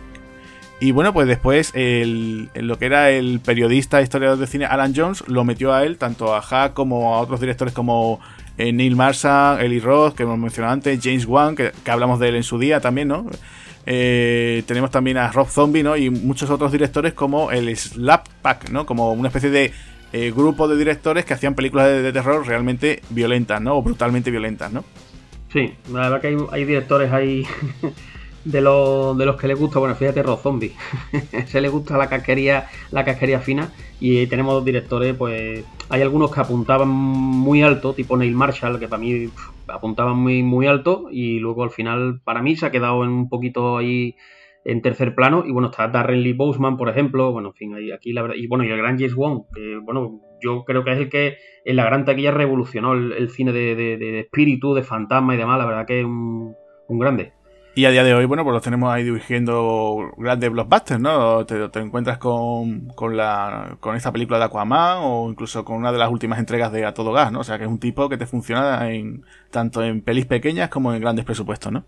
y 0.80 0.90
bueno, 0.90 1.12
pues 1.12 1.26
después 1.26 1.72
lo 1.74 2.78
que 2.78 2.86
era 2.86 3.10
el 3.10 3.40
periodista 3.40 4.02
historiador 4.02 4.38
de 4.38 4.46
cine 4.46 4.66
Alan 4.66 4.92
Jones 4.94 5.24
lo 5.28 5.44
metió 5.44 5.72
a 5.72 5.84
él, 5.84 5.96
tanto 5.98 6.34
a 6.34 6.42
Hack 6.42 6.74
como 6.74 7.14
a 7.14 7.20
otros 7.20 7.40
directores 7.40 7.72
como 7.72 8.20
eh, 8.56 8.72
Neil 8.72 8.94
Marsan, 8.94 9.60
Eli 9.60 9.80
Roth, 9.80 10.14
que 10.14 10.22
hemos 10.22 10.38
mencionado 10.38 10.74
antes, 10.74 11.00
James 11.02 11.26
Wan, 11.26 11.56
que, 11.56 11.72
hablamos 11.86 12.20
de 12.20 12.28
él 12.28 12.36
en 12.36 12.42
su 12.42 12.58
día 12.58 12.80
también, 12.80 13.08
¿no? 13.08 13.26
Eh, 13.86 14.62
tenemos 14.66 14.90
también 14.90 15.16
a 15.16 15.30
Rob 15.30 15.48
Zombie, 15.48 15.82
¿no? 15.82 15.96
Y 15.96 16.10
muchos 16.10 16.50
otros 16.50 16.72
directores 16.72 17.14
como 17.14 17.50
el 17.50 17.74
Slap 17.76 18.28
Pack, 18.42 18.70
¿no? 18.70 18.86
Como 18.86 19.12
una 19.12 19.28
especie 19.28 19.50
de 19.50 19.72
eh, 20.12 20.30
grupo 20.30 20.68
de 20.68 20.76
directores 20.76 21.24
que 21.24 21.34
hacían 21.34 21.54
películas 21.54 21.88
de, 21.88 22.12
terror 22.12 22.46
realmente 22.46 23.02
violentas, 23.10 23.60
¿no? 23.60 23.76
O 23.76 23.82
brutalmente 23.82 24.30
violentas, 24.30 24.72
¿no? 24.72 24.84
Sí, 25.52 25.74
la 25.92 26.08
verdad 26.08 26.20
que 26.20 26.36
hay 26.52 26.64
directores 26.64 27.12
ahí 27.12 27.44
de, 28.44 28.60
los, 28.60 29.16
de 29.16 29.26
los 29.26 29.36
que 29.36 29.48
le 29.48 29.54
gusta, 29.54 29.78
bueno, 29.78 29.94
fíjate, 29.94 30.22
Rob 30.22 30.38
Zombie. 30.38 30.72
Se 31.46 31.60
le 31.60 31.68
gusta 31.68 31.96
la 31.96 32.08
casquería, 32.08 32.68
la 32.90 33.04
casquería 33.04 33.40
fina. 33.40 33.72
Y 34.00 34.26
tenemos 34.26 34.54
dos 34.54 34.64
directores, 34.64 35.14
pues. 35.14 35.64
Hay 35.88 36.02
algunos 36.02 36.32
que 36.32 36.40
apuntaban 36.40 36.88
muy 36.88 37.62
alto, 37.62 37.94
tipo 37.94 38.16
Neil 38.16 38.34
Marshall, 38.34 38.78
que 38.78 38.88
para 38.88 39.00
mí 39.00 39.28
apuntaban 39.68 40.16
muy, 40.16 40.42
muy 40.42 40.66
alto. 40.66 41.08
Y 41.10 41.38
luego 41.38 41.62
al 41.62 41.70
final, 41.70 42.20
para 42.24 42.42
mí, 42.42 42.56
se 42.56 42.66
ha 42.66 42.70
quedado 42.70 43.04
en 43.04 43.10
un 43.10 43.28
poquito 43.28 43.78
ahí 43.78 44.16
en 44.64 44.82
tercer 44.82 45.14
plano. 45.14 45.44
Y 45.46 45.52
bueno, 45.52 45.70
está 45.70 45.88
Darren 45.88 46.22
Lee 46.22 46.32
Boseman, 46.32 46.76
por 46.76 46.88
ejemplo. 46.88 47.32
Bueno, 47.32 47.48
en 47.48 47.54
fin, 47.54 47.92
aquí 47.94 48.12
la 48.12 48.22
verdad. 48.22 48.36
Y 48.36 48.46
bueno, 48.46 48.64
y 48.64 48.70
el 48.70 48.78
gran 48.78 48.98
James 48.98 49.14
Wong, 49.14 49.44
que 49.54 49.78
bueno, 49.78 50.20
yo 50.42 50.64
creo 50.64 50.84
que 50.84 50.92
es 50.92 50.98
el 50.98 51.08
que 51.08 51.36
en 51.64 51.76
la 51.76 51.84
gran 51.84 52.04
taquilla 52.04 52.30
revolucionó 52.30 52.92
el, 52.92 53.30
cine 53.30 53.52
de, 53.52 54.20
espíritu, 54.20 54.74
de 54.74 54.82
fantasma 54.82 55.34
y 55.34 55.38
demás. 55.38 55.58
La 55.58 55.66
verdad 55.66 55.86
que 55.86 56.00
es 56.00 56.04
un, 56.04 56.54
un 56.88 56.98
grande. 56.98 57.32
Y 57.76 57.86
a 57.86 57.90
día 57.90 58.04
de 58.04 58.14
hoy, 58.14 58.24
bueno, 58.24 58.44
pues 58.44 58.54
los 58.54 58.62
tenemos 58.62 58.92
ahí 58.92 59.02
dirigiendo 59.02 60.12
grandes 60.16 60.48
blockbusters, 60.48 61.00
¿no? 61.00 61.44
Te, 61.44 61.80
encuentras 61.80 62.18
con, 62.18 62.86
con, 62.90 63.16
la, 63.16 63.78
con 63.80 63.96
esta 63.96 64.12
película 64.12 64.38
de 64.38 64.44
Aquaman 64.44 64.98
o 65.00 65.28
incluso 65.28 65.64
con 65.64 65.76
una 65.78 65.90
de 65.90 65.98
las 65.98 66.08
últimas 66.08 66.38
entregas 66.38 66.70
de 66.70 66.84
A 66.84 66.94
Todo 66.94 67.10
Gas, 67.10 67.32
¿no? 67.32 67.40
O 67.40 67.44
sea, 67.44 67.58
que 67.58 67.64
es 67.64 67.70
un 67.70 67.80
tipo 67.80 68.08
que 68.08 68.16
te 68.16 68.26
funciona 68.26 68.88
en, 68.92 69.24
tanto 69.50 69.82
en 69.82 70.02
pelis 70.02 70.26
pequeñas 70.26 70.68
como 70.68 70.94
en 70.94 71.00
grandes 71.00 71.24
presupuestos, 71.24 71.72
¿no? 71.72 71.84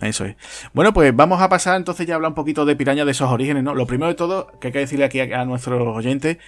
Eso 0.00 0.24
es. 0.24 0.34
Bueno, 0.72 0.92
pues 0.92 1.14
vamos 1.14 1.40
a 1.40 1.48
pasar 1.48 1.76
entonces 1.76 2.04
ya 2.04 2.14
a 2.14 2.16
hablar 2.16 2.30
un 2.30 2.34
poquito 2.34 2.64
de 2.64 2.74
Piraña, 2.74 3.04
de 3.04 3.12
esos 3.12 3.30
orígenes, 3.30 3.62
¿no? 3.62 3.76
Lo 3.76 3.86
primero 3.86 4.08
de 4.08 4.16
todo, 4.16 4.48
que 4.60 4.68
hay 4.68 4.72
que 4.72 4.80
decirle 4.80 5.04
aquí 5.04 5.20
a, 5.20 5.42
a 5.42 5.44
nuestros 5.44 5.80
oyentes, 5.96 6.38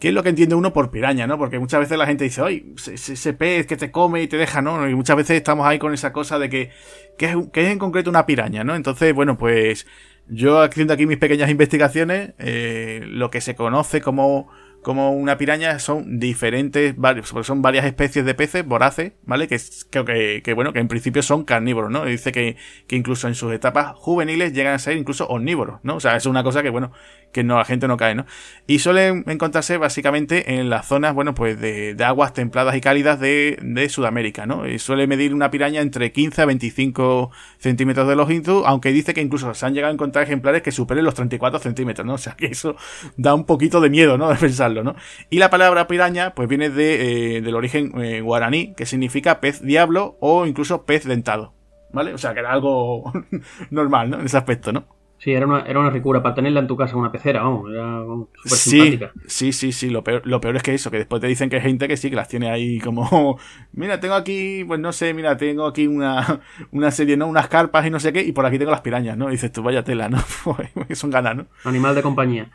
¿Qué 0.00 0.08
es 0.08 0.14
lo 0.14 0.22
que 0.22 0.30
entiende 0.30 0.54
uno 0.54 0.72
por 0.72 0.90
piraña, 0.90 1.26
no? 1.26 1.36
Porque 1.36 1.58
muchas 1.58 1.80
veces 1.80 1.98
la 1.98 2.06
gente 2.06 2.24
dice, 2.24 2.40
oye, 2.40 2.64
ese 2.90 3.32
pez 3.34 3.66
que 3.66 3.76
te 3.76 3.90
come 3.90 4.22
y 4.22 4.28
te 4.28 4.38
deja, 4.38 4.62
¿no? 4.62 4.88
Y 4.88 4.94
muchas 4.94 5.14
veces 5.14 5.36
estamos 5.36 5.66
ahí 5.66 5.78
con 5.78 5.92
esa 5.92 6.10
cosa 6.10 6.38
de 6.38 6.48
que, 6.48 6.70
¿qué 7.18 7.26
es, 7.26 7.36
es 7.52 7.68
en 7.70 7.78
concreto 7.78 8.08
una 8.08 8.24
piraña, 8.24 8.64
¿no? 8.64 8.74
Entonces, 8.74 9.14
bueno, 9.14 9.36
pues 9.36 9.86
yo 10.26 10.62
haciendo 10.62 10.94
aquí 10.94 11.06
mis 11.06 11.18
pequeñas 11.18 11.50
investigaciones, 11.50 12.32
eh, 12.38 13.02
lo 13.08 13.30
que 13.30 13.42
se 13.42 13.54
conoce 13.54 14.00
como, 14.00 14.48
como 14.80 15.12
una 15.12 15.36
piraña 15.36 15.78
son 15.78 16.18
diferentes, 16.18 16.94
son 17.42 17.60
varias 17.60 17.84
especies 17.84 18.24
de 18.24 18.34
peces 18.34 18.64
voraces, 18.64 19.12
¿vale? 19.26 19.48
Que, 19.48 19.58
que, 19.90 20.40
que, 20.42 20.54
bueno, 20.54 20.72
que 20.72 20.78
en 20.78 20.88
principio 20.88 21.22
son 21.22 21.44
carnívoros, 21.44 21.90
¿no? 21.90 22.06
dice 22.06 22.32
que, 22.32 22.56
que, 22.86 22.96
incluso 22.96 23.28
en 23.28 23.34
sus 23.34 23.52
etapas 23.52 23.92
juveniles 23.96 24.52
llegan 24.52 24.72
a 24.72 24.78
ser 24.78 24.96
incluso 24.96 25.26
omnívoros, 25.26 25.80
¿no? 25.82 25.96
O 25.96 26.00
sea, 26.00 26.16
es 26.16 26.24
una 26.26 26.42
cosa 26.42 26.62
que, 26.62 26.70
bueno, 26.70 26.92
que 27.32 27.44
no, 27.44 27.58
la 27.58 27.64
gente 27.64 27.86
no 27.88 27.96
cae, 27.96 28.14
¿no? 28.14 28.26
Y 28.66 28.80
suelen 28.80 29.24
encontrarse 29.26 29.76
básicamente 29.76 30.58
en 30.58 30.70
las 30.70 30.86
zonas, 30.86 31.14
bueno, 31.14 31.34
pues 31.34 31.60
de, 31.60 31.94
de 31.94 32.04
aguas 32.04 32.34
templadas 32.34 32.74
y 32.74 32.80
cálidas 32.80 33.20
de, 33.20 33.58
de, 33.62 33.88
Sudamérica, 33.88 34.46
¿no? 34.46 34.66
Y 34.66 34.78
suele 34.78 35.06
medir 35.06 35.34
una 35.34 35.50
piraña 35.50 35.80
entre 35.80 36.12
15 36.12 36.42
a 36.42 36.44
25 36.46 37.30
centímetros 37.58 38.08
de 38.08 38.16
longitud, 38.16 38.62
aunque 38.66 38.92
dice 38.92 39.14
que 39.14 39.20
incluso 39.20 39.54
se 39.54 39.66
han 39.66 39.74
llegado 39.74 39.90
a 39.90 39.94
encontrar 39.94 40.24
ejemplares 40.24 40.62
que 40.62 40.72
superen 40.72 41.04
los 41.04 41.14
34 41.14 41.60
centímetros, 41.60 42.06
¿no? 42.06 42.14
O 42.14 42.18
sea, 42.18 42.34
que 42.34 42.46
eso 42.46 42.76
da 43.16 43.34
un 43.34 43.44
poquito 43.46 43.80
de 43.80 43.90
miedo, 43.90 44.18
¿no? 44.18 44.28
De 44.30 44.36
pensarlo, 44.36 44.82
¿no? 44.84 44.94
Y 45.28 45.38
la 45.38 45.50
palabra 45.50 45.86
piraña, 45.86 46.34
pues 46.34 46.48
viene 46.48 46.70
de, 46.70 47.36
eh, 47.36 47.40
del 47.42 47.54
origen 47.54 47.92
eh, 48.00 48.20
guaraní, 48.20 48.74
que 48.74 48.86
significa 48.86 49.40
pez 49.40 49.62
diablo 49.62 50.16
o 50.20 50.46
incluso 50.46 50.84
pez 50.84 51.04
dentado, 51.04 51.52
¿vale? 51.92 52.14
O 52.14 52.18
sea, 52.18 52.32
que 52.32 52.40
era 52.40 52.52
algo 52.52 53.12
normal, 53.70 54.10
¿no? 54.10 54.20
En 54.20 54.26
ese 54.26 54.36
aspecto, 54.36 54.72
¿no? 54.72 54.99
Sí, 55.20 55.32
era 55.34 55.46
una, 55.46 55.60
era 55.66 55.78
una 55.78 55.90
ricura 55.90 56.22
para 56.22 56.34
tenerla 56.34 56.60
en 56.60 56.66
tu 56.66 56.78
casa, 56.78 56.96
una 56.96 57.12
pecera, 57.12 57.42
vamos, 57.42 57.70
era 57.70 58.02
súper 58.42 58.58
sí, 58.58 58.70
simpática. 58.70 59.12
Sí, 59.26 59.52
sí, 59.52 59.70
sí, 59.70 59.90
lo 59.90 60.02
peor, 60.02 60.22
lo 60.24 60.40
peor 60.40 60.56
es 60.56 60.62
que 60.62 60.72
eso, 60.72 60.90
que 60.90 60.96
después 60.96 61.20
te 61.20 61.26
dicen 61.26 61.50
que 61.50 61.56
hay 61.56 61.62
gente 61.62 61.88
que 61.88 61.98
sí, 61.98 62.08
que 62.08 62.16
las 62.16 62.26
tiene 62.26 62.50
ahí 62.50 62.80
como, 62.80 63.38
mira, 63.72 64.00
tengo 64.00 64.14
aquí, 64.14 64.64
pues 64.64 64.80
no 64.80 64.92
sé, 64.92 65.12
mira, 65.12 65.36
tengo 65.36 65.66
aquí 65.66 65.86
una, 65.86 66.40
una 66.72 66.90
serie, 66.90 67.18
¿no? 67.18 67.26
Unas 67.26 67.48
carpas 67.48 67.86
y 67.86 67.90
no 67.90 68.00
sé 68.00 68.14
qué, 68.14 68.22
y 68.22 68.32
por 68.32 68.46
aquí 68.46 68.58
tengo 68.58 68.70
las 68.70 68.80
pirañas, 68.80 69.18
¿no? 69.18 69.28
Y 69.28 69.32
dices 69.32 69.52
tú, 69.52 69.62
vaya 69.62 69.84
tela, 69.84 70.08
¿no? 70.08 70.24
Pues, 70.42 70.98
son 70.98 71.10
ganas, 71.10 71.36
¿no? 71.36 71.46
Animal 71.64 71.94
de 71.94 72.00
compañía. 72.00 72.50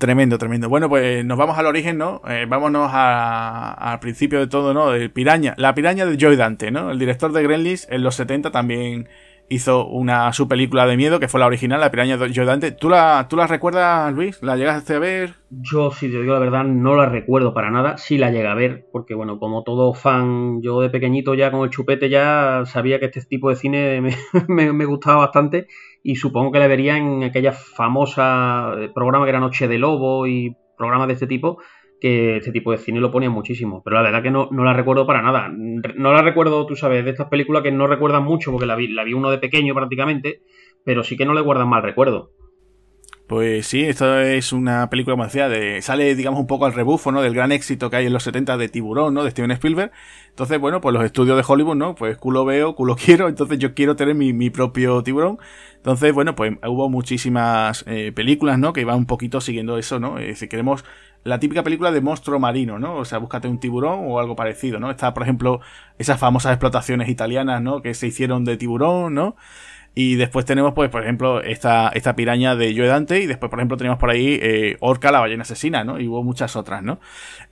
Tremendo, 0.00 0.38
tremendo. 0.38 0.68
Bueno, 0.68 0.88
pues 0.88 1.24
nos 1.24 1.38
vamos 1.38 1.56
al 1.56 1.66
origen, 1.66 1.98
¿no? 1.98 2.20
Eh, 2.26 2.46
vámonos 2.48 2.90
al 2.92 4.00
principio 4.00 4.40
de 4.40 4.48
todo, 4.48 4.74
¿no? 4.74 4.90
De 4.90 5.08
Piraña. 5.08 5.54
La 5.56 5.72
Piraña 5.76 6.04
de 6.04 6.16
Joy 6.16 6.34
Dante, 6.34 6.72
¿no? 6.72 6.90
El 6.90 6.98
director 6.98 7.30
de 7.30 7.44
Gremlins 7.44 7.86
en 7.88 8.02
los 8.02 8.16
70 8.16 8.50
también 8.50 9.08
hizo 9.48 9.86
una 9.86 10.32
su 10.32 10.48
película 10.48 10.86
de 10.86 10.96
miedo, 10.96 11.20
que 11.20 11.28
fue 11.28 11.40
la 11.40 11.46
original, 11.46 11.80
La 11.80 11.90
Piraña 11.90 12.16
de 12.16 12.44
Dante. 12.44 12.72
¿Tú 12.72 12.88
la, 12.88 13.26
¿Tú 13.28 13.36
la 13.36 13.46
recuerdas, 13.46 14.12
Luis? 14.12 14.42
¿La 14.42 14.56
llegaste 14.56 14.94
a 14.94 14.98
ver? 14.98 15.34
Yo, 15.50 15.90
si 15.90 16.10
te 16.10 16.20
digo 16.20 16.32
la 16.32 16.40
verdad, 16.40 16.64
no 16.64 16.94
la 16.96 17.06
recuerdo 17.06 17.54
para 17.54 17.70
nada. 17.70 17.96
Sí 17.96 18.18
la 18.18 18.30
llegué 18.30 18.48
a 18.48 18.54
ver, 18.54 18.86
porque 18.92 19.14
bueno, 19.14 19.38
como 19.38 19.62
todo 19.62 19.94
fan, 19.94 20.60
yo 20.62 20.80
de 20.80 20.90
pequeñito 20.90 21.34
ya 21.34 21.50
con 21.50 21.64
el 21.64 21.70
chupete 21.70 22.08
ya 22.08 22.62
sabía 22.66 22.98
que 22.98 23.06
este 23.06 23.22
tipo 23.22 23.50
de 23.50 23.56
cine 23.56 24.00
me, 24.48 24.72
me 24.72 24.84
gustaba 24.84 25.18
bastante 25.18 25.68
y 26.02 26.16
supongo 26.16 26.52
que 26.52 26.60
la 26.60 26.68
vería 26.68 26.96
en 26.96 27.24
aquella 27.24 27.52
famosa 27.52 28.74
eh, 28.78 28.90
programa 28.94 29.24
que 29.24 29.30
era 29.30 29.40
Noche 29.40 29.66
de 29.66 29.78
Lobo 29.78 30.26
y 30.26 30.56
programas 30.76 31.08
de 31.08 31.14
este 31.14 31.26
tipo, 31.26 31.58
que 32.06 32.36
este 32.36 32.52
tipo 32.52 32.70
de 32.70 32.78
cine 32.78 33.00
lo 33.00 33.10
ponía 33.10 33.30
muchísimo. 33.30 33.82
Pero 33.82 33.96
la 33.96 34.02
verdad 34.02 34.22
que 34.22 34.30
no, 34.30 34.48
no, 34.52 34.64
la 34.64 34.72
recuerdo 34.72 35.06
para 35.06 35.22
nada. 35.22 35.48
No 35.48 36.12
la 36.12 36.22
recuerdo, 36.22 36.64
tú 36.64 36.76
sabes, 36.76 37.04
de 37.04 37.10
estas 37.10 37.28
películas 37.28 37.64
que 37.64 37.72
no 37.72 37.88
recuerdan 37.88 38.22
mucho, 38.22 38.52
porque 38.52 38.66
la 38.66 38.76
vi, 38.76 38.88
la 38.88 39.02
vi 39.02 39.12
uno 39.12 39.28
de 39.30 39.38
pequeño 39.38 39.74
prácticamente, 39.74 40.42
pero 40.84 41.02
sí 41.02 41.16
que 41.16 41.26
no 41.26 41.34
le 41.34 41.40
guardan 41.40 41.68
mal 41.68 41.82
recuerdo. 41.82 42.30
Pues 43.26 43.66
sí, 43.66 43.82
esto 43.82 44.20
es 44.20 44.52
una 44.52 44.88
película, 44.88 45.14
como 45.14 45.24
decía, 45.24 45.48
de, 45.48 45.82
sale, 45.82 46.14
digamos, 46.14 46.38
un 46.38 46.46
poco 46.46 46.64
al 46.64 46.74
rebufo, 46.74 47.10
¿no? 47.10 47.22
Del 47.22 47.34
gran 47.34 47.50
éxito 47.50 47.90
que 47.90 47.96
hay 47.96 48.06
en 48.06 48.12
los 48.12 48.22
70 48.22 48.56
de 48.56 48.68
Tiburón, 48.68 49.14
¿no? 49.14 49.24
De 49.24 49.32
Steven 49.32 49.50
Spielberg. 49.50 49.90
Entonces, 50.28 50.60
bueno, 50.60 50.80
pues 50.80 50.92
los 50.92 51.04
estudios 51.04 51.36
de 51.36 51.42
Hollywood, 51.44 51.74
¿no? 51.74 51.96
Pues 51.96 52.16
culo 52.18 52.44
veo, 52.44 52.76
culo 52.76 52.94
quiero, 53.04 53.28
entonces 53.28 53.58
yo 53.58 53.74
quiero 53.74 53.96
tener 53.96 54.14
mi, 54.14 54.32
mi 54.32 54.50
propio 54.50 55.02
tiburón. 55.02 55.38
Entonces, 55.76 56.12
bueno, 56.14 56.36
pues 56.36 56.56
hubo 56.68 56.88
muchísimas 56.88 57.84
eh, 57.88 58.12
películas, 58.14 58.60
¿no? 58.60 58.72
Que 58.72 58.82
iban 58.82 58.96
un 58.96 59.06
poquito 59.06 59.40
siguiendo 59.40 59.76
eso, 59.76 59.98
¿no? 59.98 60.18
Es 60.18 60.26
decir, 60.28 60.48
queremos 60.48 60.84
la 61.24 61.40
típica 61.40 61.64
película 61.64 61.90
de 61.90 62.00
monstruo 62.00 62.38
marino, 62.38 62.78
¿no? 62.78 62.96
O 62.96 63.04
sea, 63.04 63.18
búscate 63.18 63.48
un 63.48 63.58
tiburón 63.58 64.04
o 64.06 64.20
algo 64.20 64.36
parecido, 64.36 64.78
¿no? 64.78 64.88
Está, 64.88 65.14
por 65.14 65.24
ejemplo, 65.24 65.60
esas 65.98 66.20
famosas 66.20 66.52
explotaciones 66.52 67.08
italianas, 67.08 67.60
¿no? 67.60 67.82
Que 67.82 67.94
se 67.94 68.06
hicieron 68.06 68.44
de 68.44 68.56
tiburón, 68.56 69.14
¿no? 69.14 69.34
Y 69.98 70.16
después 70.16 70.44
tenemos, 70.44 70.74
pues, 70.74 70.90
por 70.90 71.02
ejemplo, 71.02 71.42
esta, 71.42 71.88
esta 71.88 72.14
piraña 72.14 72.54
de 72.54 72.76
Joe 72.76 72.86
Dante. 72.86 73.18
Y 73.22 73.26
después, 73.26 73.48
por 73.48 73.58
ejemplo, 73.58 73.78
tenemos 73.78 73.98
por 73.98 74.10
ahí 74.10 74.38
eh, 74.42 74.76
Orca, 74.80 75.10
la 75.10 75.20
ballena 75.20 75.40
asesina, 75.40 75.84
¿no? 75.84 75.98
Y 75.98 76.06
hubo 76.06 76.22
muchas 76.22 76.54
otras, 76.54 76.82
¿no? 76.82 77.00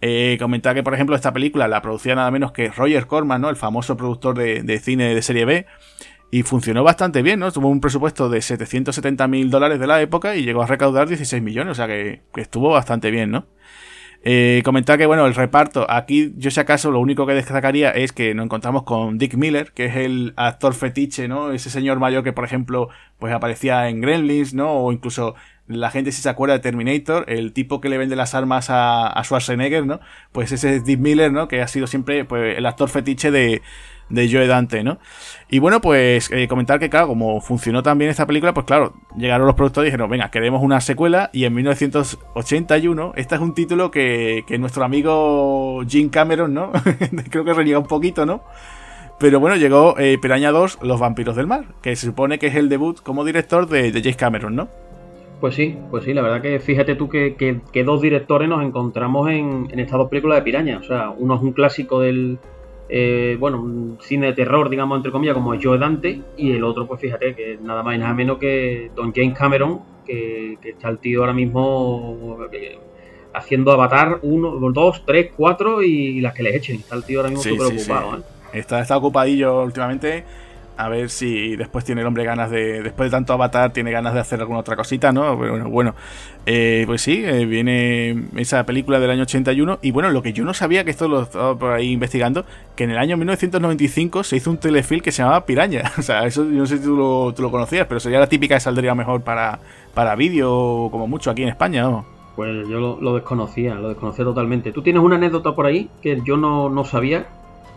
Eh, 0.02 0.36
comentar 0.38 0.74
que, 0.74 0.82
por 0.82 0.92
ejemplo, 0.92 1.16
esta 1.16 1.32
película 1.32 1.68
la 1.68 1.80
producía 1.80 2.14
nada 2.14 2.30
menos 2.30 2.52
que 2.52 2.68
Roger 2.68 3.06
Corman, 3.06 3.40
¿no? 3.40 3.48
El 3.48 3.56
famoso 3.56 3.96
productor 3.96 4.36
de, 4.36 4.62
de 4.62 4.78
cine 4.78 5.14
de 5.14 5.22
serie 5.22 5.46
B. 5.46 5.66
Y 6.30 6.42
funcionó 6.42 6.84
bastante 6.84 7.22
bien, 7.22 7.40
¿no? 7.40 7.50
Tuvo 7.50 7.68
un 7.68 7.80
presupuesto 7.80 8.28
de 8.28 8.42
770 8.42 9.26
mil 9.26 9.48
dólares 9.48 9.80
de 9.80 9.86
la 9.86 10.02
época 10.02 10.36
y 10.36 10.44
llegó 10.44 10.62
a 10.62 10.66
recaudar 10.66 11.08
16 11.08 11.42
millones. 11.42 11.72
O 11.72 11.74
sea 11.74 11.86
que, 11.86 12.24
que 12.34 12.42
estuvo 12.42 12.68
bastante 12.68 13.10
bien, 13.10 13.30
¿no? 13.30 13.46
Eh, 14.26 14.62
comentar 14.64 14.96
que, 14.96 15.04
bueno, 15.04 15.26
el 15.26 15.34
reparto, 15.34 15.86
aquí 15.90 16.32
yo 16.38 16.50
si 16.50 16.58
acaso 16.58 16.90
lo 16.90 16.98
único 16.98 17.26
que 17.26 17.34
destacaría 17.34 17.90
es 17.90 18.12
que 18.12 18.34
nos 18.34 18.46
encontramos 18.46 18.84
con 18.84 19.18
Dick 19.18 19.34
Miller, 19.34 19.72
que 19.72 19.84
es 19.84 19.96
el 19.96 20.32
actor 20.36 20.72
fetiche, 20.72 21.28
¿no? 21.28 21.52
Ese 21.52 21.68
señor 21.68 21.98
mayor 21.98 22.24
que, 22.24 22.32
por 22.32 22.46
ejemplo, 22.46 22.88
pues 23.18 23.34
aparecía 23.34 23.86
en 23.90 24.00
Gremlins, 24.00 24.54
¿no? 24.54 24.72
O 24.72 24.92
incluso 24.92 25.34
la 25.66 25.90
gente 25.90 26.10
si 26.10 26.22
se 26.22 26.30
acuerda 26.30 26.54
de 26.54 26.60
Terminator, 26.60 27.26
el 27.28 27.52
tipo 27.52 27.82
que 27.82 27.90
le 27.90 27.98
vende 27.98 28.16
las 28.16 28.34
armas 28.34 28.70
a, 28.70 29.08
a 29.08 29.24
Schwarzenegger, 29.24 29.84
¿no? 29.84 30.00
Pues 30.32 30.52
ese 30.52 30.76
es 30.76 30.84
Dick 30.86 31.00
Miller, 31.00 31.30
¿no? 31.30 31.46
Que 31.46 31.60
ha 31.60 31.68
sido 31.68 31.86
siempre 31.86 32.24
pues, 32.24 32.56
el 32.56 32.64
actor 32.64 32.88
fetiche 32.88 33.30
de, 33.30 33.60
de 34.08 34.30
Joe 34.30 34.46
Dante, 34.46 34.82
¿no? 34.82 34.98
Y 35.48 35.58
bueno, 35.58 35.80
pues 35.80 36.30
eh, 36.30 36.48
comentar 36.48 36.78
que, 36.78 36.90
claro, 36.90 37.08
como 37.08 37.40
funcionó 37.40 37.82
tan 37.82 37.98
bien 37.98 38.10
esta 38.10 38.26
película, 38.26 38.54
pues 38.54 38.66
claro, 38.66 38.94
llegaron 39.16 39.46
los 39.46 39.56
productores 39.56 39.88
y 39.88 39.90
dijeron, 39.90 40.10
venga, 40.10 40.30
queremos 40.30 40.62
una 40.62 40.80
secuela. 40.80 41.30
Y 41.32 41.44
en 41.44 41.54
1981, 41.54 43.12
este 43.16 43.34
es 43.34 43.40
un 43.40 43.54
título 43.54 43.90
que, 43.90 44.44
que 44.46 44.58
nuestro 44.58 44.84
amigo 44.84 45.82
Jim 45.86 46.08
Cameron, 46.08 46.54
¿no? 46.54 46.72
Creo 47.30 47.44
que 47.44 47.54
reniega 47.54 47.78
un 47.78 47.86
poquito, 47.86 48.26
¿no? 48.26 48.42
Pero 49.18 49.38
bueno, 49.38 49.56
llegó 49.56 49.98
eh, 49.98 50.18
Piraña 50.18 50.50
2, 50.50 50.78
Los 50.82 50.98
Vampiros 50.98 51.36
del 51.36 51.46
Mar, 51.46 51.66
que 51.82 51.94
se 51.94 52.06
supone 52.06 52.38
que 52.38 52.48
es 52.48 52.56
el 52.56 52.68
debut 52.68 53.00
como 53.00 53.24
director 53.24 53.68
de, 53.68 53.92
de 53.92 54.00
James 54.00 54.16
Cameron, 54.16 54.56
¿no? 54.56 54.68
Pues 55.40 55.54
sí, 55.54 55.76
pues 55.90 56.04
sí, 56.04 56.14
la 56.14 56.22
verdad 56.22 56.40
que 56.40 56.58
fíjate 56.58 56.94
tú 56.94 57.08
que, 57.08 57.36
que, 57.36 57.84
dos 57.84 58.00
directores 58.00 58.48
nos 58.48 58.64
encontramos 58.64 59.30
en, 59.30 59.68
en 59.70 59.78
estas 59.78 59.98
dos 59.98 60.08
películas 60.08 60.38
de 60.38 60.42
Piraña. 60.42 60.78
O 60.78 60.82
sea, 60.82 61.10
uno 61.10 61.36
es 61.36 61.42
un 61.42 61.52
clásico 61.52 62.00
del, 62.00 62.38
eh, 62.88 63.36
bueno, 63.38 63.60
un 63.60 63.98
cine 64.00 64.26
de 64.26 64.32
terror, 64.34 64.68
digamos, 64.68 64.96
entre 64.96 65.12
comillas, 65.12 65.34
como 65.34 65.54
Joe 65.60 65.78
Dante, 65.78 66.20
y 66.36 66.52
el 66.52 66.64
otro, 66.64 66.86
pues 66.86 67.00
fíjate, 67.00 67.34
que 67.34 67.58
nada 67.62 67.82
más 67.82 67.96
y 67.96 67.98
nada 67.98 68.12
menos 68.14 68.38
que 68.38 68.90
Don 68.94 69.12
James 69.12 69.36
Cameron, 69.36 69.80
que, 70.04 70.58
está 70.62 70.88
el 70.88 70.98
tío 70.98 71.20
ahora 71.20 71.32
mismo 71.32 72.38
eh, 72.52 72.78
haciendo 73.32 73.72
Avatar 73.72 74.18
1, 74.22 74.70
2, 74.72 75.02
3, 75.06 75.30
4 75.36 75.82
y 75.82 76.20
las 76.20 76.34
que 76.34 76.42
les 76.42 76.54
echen. 76.56 76.76
Está 76.76 76.96
el 76.96 77.04
tío 77.04 77.20
ahora 77.20 77.30
mismo 77.30 77.42
súper 77.42 77.66
ocupado. 77.66 78.18
¿eh? 78.18 78.22
Está, 78.52 78.80
está 78.80 78.96
ocupadillo 78.96 79.62
últimamente 79.64 80.24
a 80.76 80.88
ver 80.88 81.10
si 81.10 81.56
después 81.56 81.84
tiene 81.84 82.00
el 82.00 82.06
hombre 82.06 82.24
ganas 82.24 82.50
de. 82.50 82.82
Después 82.82 83.10
de 83.10 83.16
tanto 83.16 83.32
avatar, 83.32 83.72
tiene 83.72 83.92
ganas 83.92 84.14
de 84.14 84.20
hacer 84.20 84.40
alguna 84.40 84.58
otra 84.58 84.76
cosita, 84.76 85.12
¿no? 85.12 85.36
Bueno, 85.36 85.70
bueno 85.70 85.94
eh, 86.46 86.82
pues 86.86 87.02
sí, 87.02 87.22
eh, 87.24 87.46
viene 87.46 88.24
esa 88.36 88.66
película 88.66 88.98
del 88.98 89.10
año 89.10 89.22
81. 89.22 89.78
Y 89.82 89.92
bueno, 89.92 90.10
lo 90.10 90.22
que 90.22 90.32
yo 90.32 90.44
no 90.44 90.52
sabía, 90.52 90.84
que 90.84 90.90
esto 90.90 91.08
lo 91.08 91.22
estaba 91.22 91.56
por 91.56 91.72
ahí 91.72 91.92
investigando, 91.92 92.44
que 92.76 92.84
en 92.84 92.90
el 92.90 92.98
año 92.98 93.16
1995 93.16 94.24
se 94.24 94.36
hizo 94.36 94.50
un 94.50 94.58
telefilm 94.58 95.00
que 95.00 95.12
se 95.12 95.22
llamaba 95.22 95.46
Piraña. 95.46 95.92
O 95.98 96.02
sea, 96.02 96.26
eso 96.26 96.44
yo 96.44 96.58
no 96.58 96.66
sé 96.66 96.78
si 96.78 96.84
tú 96.84 96.96
lo, 96.96 97.32
tú 97.34 97.42
lo 97.42 97.50
conocías, 97.50 97.86
pero 97.86 98.00
sería 98.00 98.18
la 98.18 98.26
típica 98.26 98.56
que 98.56 98.60
saldría 98.60 98.94
mejor 98.94 99.22
para, 99.22 99.60
para 99.94 100.14
vídeo, 100.16 100.88
como 100.90 101.06
mucho 101.06 101.30
aquí 101.30 101.42
en 101.42 101.48
España, 101.48 101.82
¿no? 101.82 102.04
Pues 102.36 102.68
yo 102.68 102.80
lo, 102.80 103.00
lo, 103.00 103.14
desconocía, 103.14 103.76
lo 103.76 103.88
desconocía 103.88 104.24
totalmente. 104.24 104.72
¿Tú 104.72 104.82
tienes 104.82 105.02
una 105.02 105.16
anécdota 105.16 105.54
por 105.54 105.66
ahí 105.66 105.88
que 106.02 106.20
yo 106.24 106.36
no, 106.36 106.68
no 106.68 106.84
sabía? 106.84 107.26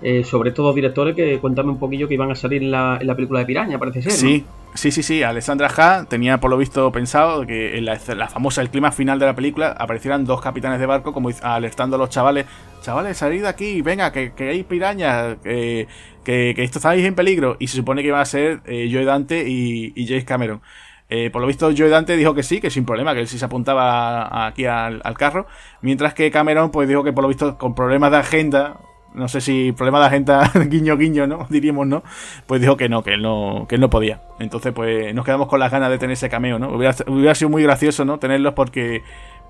Eh, 0.02 0.24
sobre 0.24 0.50
estos 0.50 0.66
dos 0.66 0.76
directores 0.76 1.16
que 1.16 1.40
cuéntame 1.40 1.72
un 1.72 1.80
poquillo 1.80 2.08
que 2.08 2.14
iban 2.14 2.32
a 2.32 2.36
salir 2.36 2.64
en 2.64 2.72
la, 2.72 2.98
en 3.00 3.08
la 3.08 3.16
película 3.16 3.40
de 3.40 3.46
Piraña, 3.46 3.80
parece 3.80 4.02
ser. 4.04 4.12
Sí, 4.12 4.46
sí, 4.74 4.92
sí, 4.92 5.04
sí. 5.04 5.24
Alessandra 5.24 5.70
Ha 5.76 6.06
tenía 6.06 6.40
por 6.40 6.50
lo 6.50 6.58
visto 6.58 6.92
pensado 6.92 7.46
que 7.46 7.78
en 7.78 7.86
la, 7.86 8.00
la, 8.16 8.28
famosa, 8.28 8.62
el 8.62 8.70
clima 8.70 8.92
final 8.92 9.20
de 9.20 9.26
la 9.26 9.36
película, 9.36 9.76
aparecieran 9.78 10.26
dos 10.26 10.42
capitanes 10.42 10.80
de 10.80 10.86
barco 10.86 11.14
como 11.14 11.30
alertando 11.42 11.96
a 11.96 12.00
los 12.00 12.10
chavales, 12.10 12.46
chavales, 12.82 13.18
salid 13.18 13.42
de 13.42 13.48
aquí, 13.48 13.82
venga, 13.82 14.12
que, 14.12 14.32
hay 14.40 14.64
pirañas, 14.64 15.38
que, 15.44 15.88
que, 16.24 16.54
esto 16.58 16.80
estáis 16.80 17.06
en 17.06 17.16
peligro. 17.16 17.58
Y 17.60 17.68
se 17.68 17.78
supone 17.78 18.02
que 18.02 18.10
iban 18.10 18.22
a 18.22 18.26
ser 18.26 18.62
eh, 18.66 18.90
Joe 18.92 19.06
Dante 19.06 19.48
y, 19.48 19.94
y 19.96 20.08
James 20.08 20.26
Cameron. 20.26 20.62
Eh, 21.10 21.30
por 21.30 21.42
lo 21.42 21.48
visto, 21.48 21.72
Joe 21.76 21.90
Dante 21.90 22.18
dijo 22.18 22.34
que 22.34 22.44
sí, 22.44 22.60
que 22.60 22.70
sin 22.70 22.86
problema, 22.86 23.14
que 23.14 23.22
él 23.22 23.28
sí 23.28 23.40
se 23.40 23.46
apuntaba 23.46 24.46
aquí 24.46 24.66
al, 24.66 25.02
carro. 25.18 25.48
Mientras 25.82 26.14
que 26.14 26.30
Cameron, 26.32 26.72
pues 26.72 26.88
dijo 26.88 27.04
que 27.04 27.14
por 27.14 27.24
lo 27.24 27.30
visto, 27.30 27.58
con 27.58 27.76
problemas 27.76 28.12
de 28.12 28.18
agenda, 28.18 28.80
no 29.18 29.28
sé 29.28 29.42
si 29.42 29.72
problema 29.72 30.00
de 30.00 30.06
agenda 30.06 30.52
guiño 30.70 30.96
guiño, 30.96 31.28
¿no? 31.28 31.48
Diríamos, 31.50 31.88
¿no? 31.88 32.04
Pues 32.46 32.62
dijo 32.62 32.78
que 32.78 32.88
no, 32.88 33.04
que 33.04 33.16
él 33.16 33.22
no, 33.22 33.66
que 33.68 33.76
él 33.76 33.82
no 33.82 33.90
podía. 33.90 34.22
Entonces, 34.40 34.72
pues 34.74 35.14
nos 35.14 35.26
quedamos 35.26 35.48
con 35.48 35.60
las 35.60 35.72
ganas 35.72 35.90
de 35.90 35.98
tener 35.98 36.14
ese 36.14 36.30
cameo, 36.30 36.60
¿no? 36.60 36.70
Hubiera, 36.70 37.36
sido 37.36 37.50
muy 37.50 37.64
gracioso, 37.64 38.06
¿no? 38.06 38.20
Tenerlos 38.20 38.54
porque, 38.54 39.02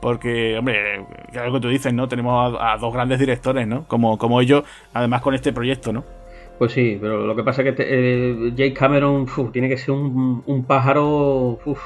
porque, 0.01 0.58
hombre, 0.58 1.06
algo 1.39 1.56
que 1.56 1.62
tú 1.62 1.69
dices, 1.69 1.93
¿no? 1.93 2.08
Tenemos 2.08 2.58
a, 2.60 2.77
dos 2.77 2.93
grandes 2.93 3.19
directores, 3.19 3.67
¿no? 3.67 3.84
Como, 3.88 4.17
como 4.17 4.41
ellos, 4.41 4.63
además 4.93 5.21
con 5.21 5.36
este 5.36 5.51
proyecto, 5.51 5.91
¿no? 5.91 6.03
Pues 6.58 6.71
sí, 6.71 6.97
pero 6.99 7.27
lo 7.27 7.36
que 7.36 7.43
pasa 7.43 7.62
es 7.62 7.75
que 7.75 7.84
eh, 7.88 8.51
Jake 8.56 8.73
Cameron 8.73 9.27
tiene 9.51 9.69
que 9.69 9.77
ser 9.77 9.91
un, 9.91 10.41
un 10.45 10.63
pájaro 10.63 11.60
uf, 11.65 11.80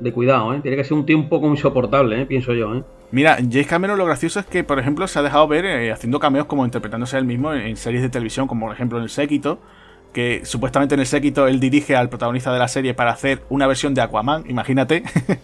de 0.00 0.12
cuidado, 0.12 0.54
¿eh? 0.54 0.60
Tiene 0.62 0.76
que 0.76 0.84
ser 0.84 0.94
un 0.94 1.04
tío 1.04 1.18
un 1.18 1.28
poco 1.28 1.48
insoportable, 1.48 2.22
¿eh? 2.22 2.26
Pienso 2.26 2.54
yo, 2.54 2.74
¿eh? 2.76 2.82
Mira, 3.12 3.36
James 3.36 3.66
Cameron 3.66 3.98
lo 3.98 4.04
gracioso 4.04 4.40
es 4.40 4.46
que, 4.46 4.64
por 4.64 4.78
ejemplo, 4.78 5.06
se 5.06 5.18
ha 5.18 5.22
dejado 5.22 5.46
ver 5.46 5.64
eh, 5.64 5.92
haciendo 5.92 6.18
cameos 6.18 6.46
como 6.46 6.64
interpretándose 6.64 7.16
él 7.16 7.24
mismo 7.24 7.52
en, 7.52 7.76
series 7.76 8.02
de 8.02 8.08
televisión, 8.08 8.48
como 8.48 8.66
por 8.66 8.74
ejemplo 8.74 8.98
en 8.98 9.04
El 9.04 9.10
Séquito, 9.10 9.60
que 10.16 10.46
supuestamente 10.46 10.94
en 10.94 11.00
el 11.02 11.06
séquito 11.06 11.46
él 11.46 11.60
dirige 11.60 11.94
al 11.94 12.08
protagonista 12.08 12.50
de 12.50 12.58
la 12.58 12.68
serie 12.68 12.94
para 12.94 13.10
hacer 13.10 13.42
una 13.50 13.66
versión 13.66 13.92
de 13.92 14.00
Aquaman, 14.00 14.44
imagínate. 14.48 15.02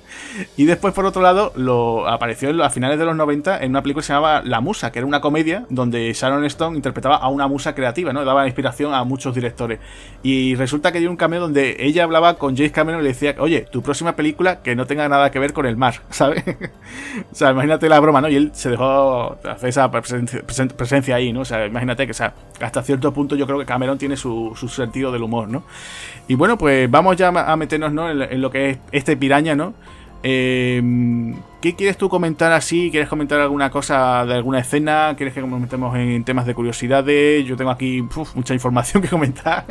y 0.56 0.64
después, 0.64 0.94
por 0.94 1.04
otro 1.04 1.20
lado, 1.20 1.52
lo 1.56 2.08
apareció 2.08 2.64
a 2.64 2.70
finales 2.70 2.98
de 2.98 3.04
los 3.04 3.14
90 3.14 3.62
en 3.62 3.68
una 3.68 3.82
película 3.82 4.00
que 4.00 4.06
se 4.06 4.14
llamaba 4.14 4.40
La 4.42 4.62
Musa, 4.62 4.90
que 4.90 5.00
era 5.00 5.06
una 5.06 5.20
comedia 5.20 5.66
donde 5.68 6.10
Sharon 6.14 6.42
Stone 6.46 6.74
interpretaba 6.74 7.16
a 7.16 7.28
una 7.28 7.48
musa 7.48 7.74
creativa, 7.74 8.14
¿no? 8.14 8.24
Daba 8.24 8.46
inspiración 8.46 8.94
a 8.94 9.04
muchos 9.04 9.34
directores. 9.34 9.78
Y 10.22 10.54
resulta 10.54 10.90
que 10.90 11.00
dio 11.00 11.10
un 11.10 11.18
cameo 11.18 11.40
donde 11.40 11.76
ella 11.78 12.04
hablaba 12.04 12.38
con 12.38 12.56
James 12.56 12.72
Cameron 12.72 13.02
y 13.02 13.02
le 13.02 13.10
decía, 13.10 13.34
oye, 13.40 13.66
tu 13.70 13.82
próxima 13.82 14.16
película 14.16 14.62
que 14.62 14.74
no 14.74 14.86
tenga 14.86 15.06
nada 15.06 15.30
que 15.30 15.38
ver 15.38 15.52
con 15.52 15.66
el 15.66 15.76
mar, 15.76 15.96
¿sabes? 16.08 16.44
o 17.30 17.34
sea, 17.34 17.50
imagínate 17.50 17.90
la 17.90 18.00
broma, 18.00 18.22
¿no? 18.22 18.30
Y 18.30 18.36
él 18.36 18.52
se 18.54 18.70
dejó 18.70 19.36
hacer 19.44 19.68
esa 19.68 19.90
presencia, 19.90 21.14
ahí, 21.14 21.30
¿no? 21.30 21.40
O 21.40 21.44
sea, 21.44 21.66
imagínate 21.66 22.06
que, 22.06 22.14
sea, 22.14 22.32
hasta 22.58 22.82
cierto 22.82 23.12
punto 23.12 23.36
yo 23.36 23.44
creo 23.44 23.58
que 23.58 23.66
Cameron 23.66 23.98
tiene 23.98 24.16
su 24.16 24.54
su 24.68 24.76
sentido 24.76 25.12
del 25.12 25.22
humor, 25.22 25.48
¿no? 25.48 25.64
Y 26.28 26.34
bueno, 26.34 26.56
pues 26.56 26.90
vamos 26.90 27.16
ya 27.16 27.28
a 27.28 27.56
meternos 27.56 27.92
¿no? 27.92 28.10
en, 28.10 28.40
lo 28.40 28.50
que 28.50 28.70
es 28.70 28.78
este 28.92 29.16
piraña, 29.16 29.54
¿no? 29.54 29.74
Em, 30.22 31.34
¿Qué 31.60 31.74
quieres 31.76 31.96
tú 31.96 32.08
comentar 32.08 32.50
así? 32.52 32.90
¿Quieres 32.90 33.08
comentar 33.08 33.40
alguna 33.40 33.70
cosa 33.70 34.26
de 34.26 34.34
alguna 34.34 34.58
escena? 34.58 35.14
¿Quieres 35.16 35.32
que 35.32 35.40
nos 35.40 35.60
metemos 35.60 35.96
en 35.96 36.24
temas 36.24 36.44
de 36.44 36.54
curiosidades? 36.54 37.44
Yo 37.46 37.56
tengo 37.56 37.70
aquí 37.70 38.04
mucha 38.34 38.52
información 38.52 39.02
que 39.02 39.08
comentar. 39.08 39.64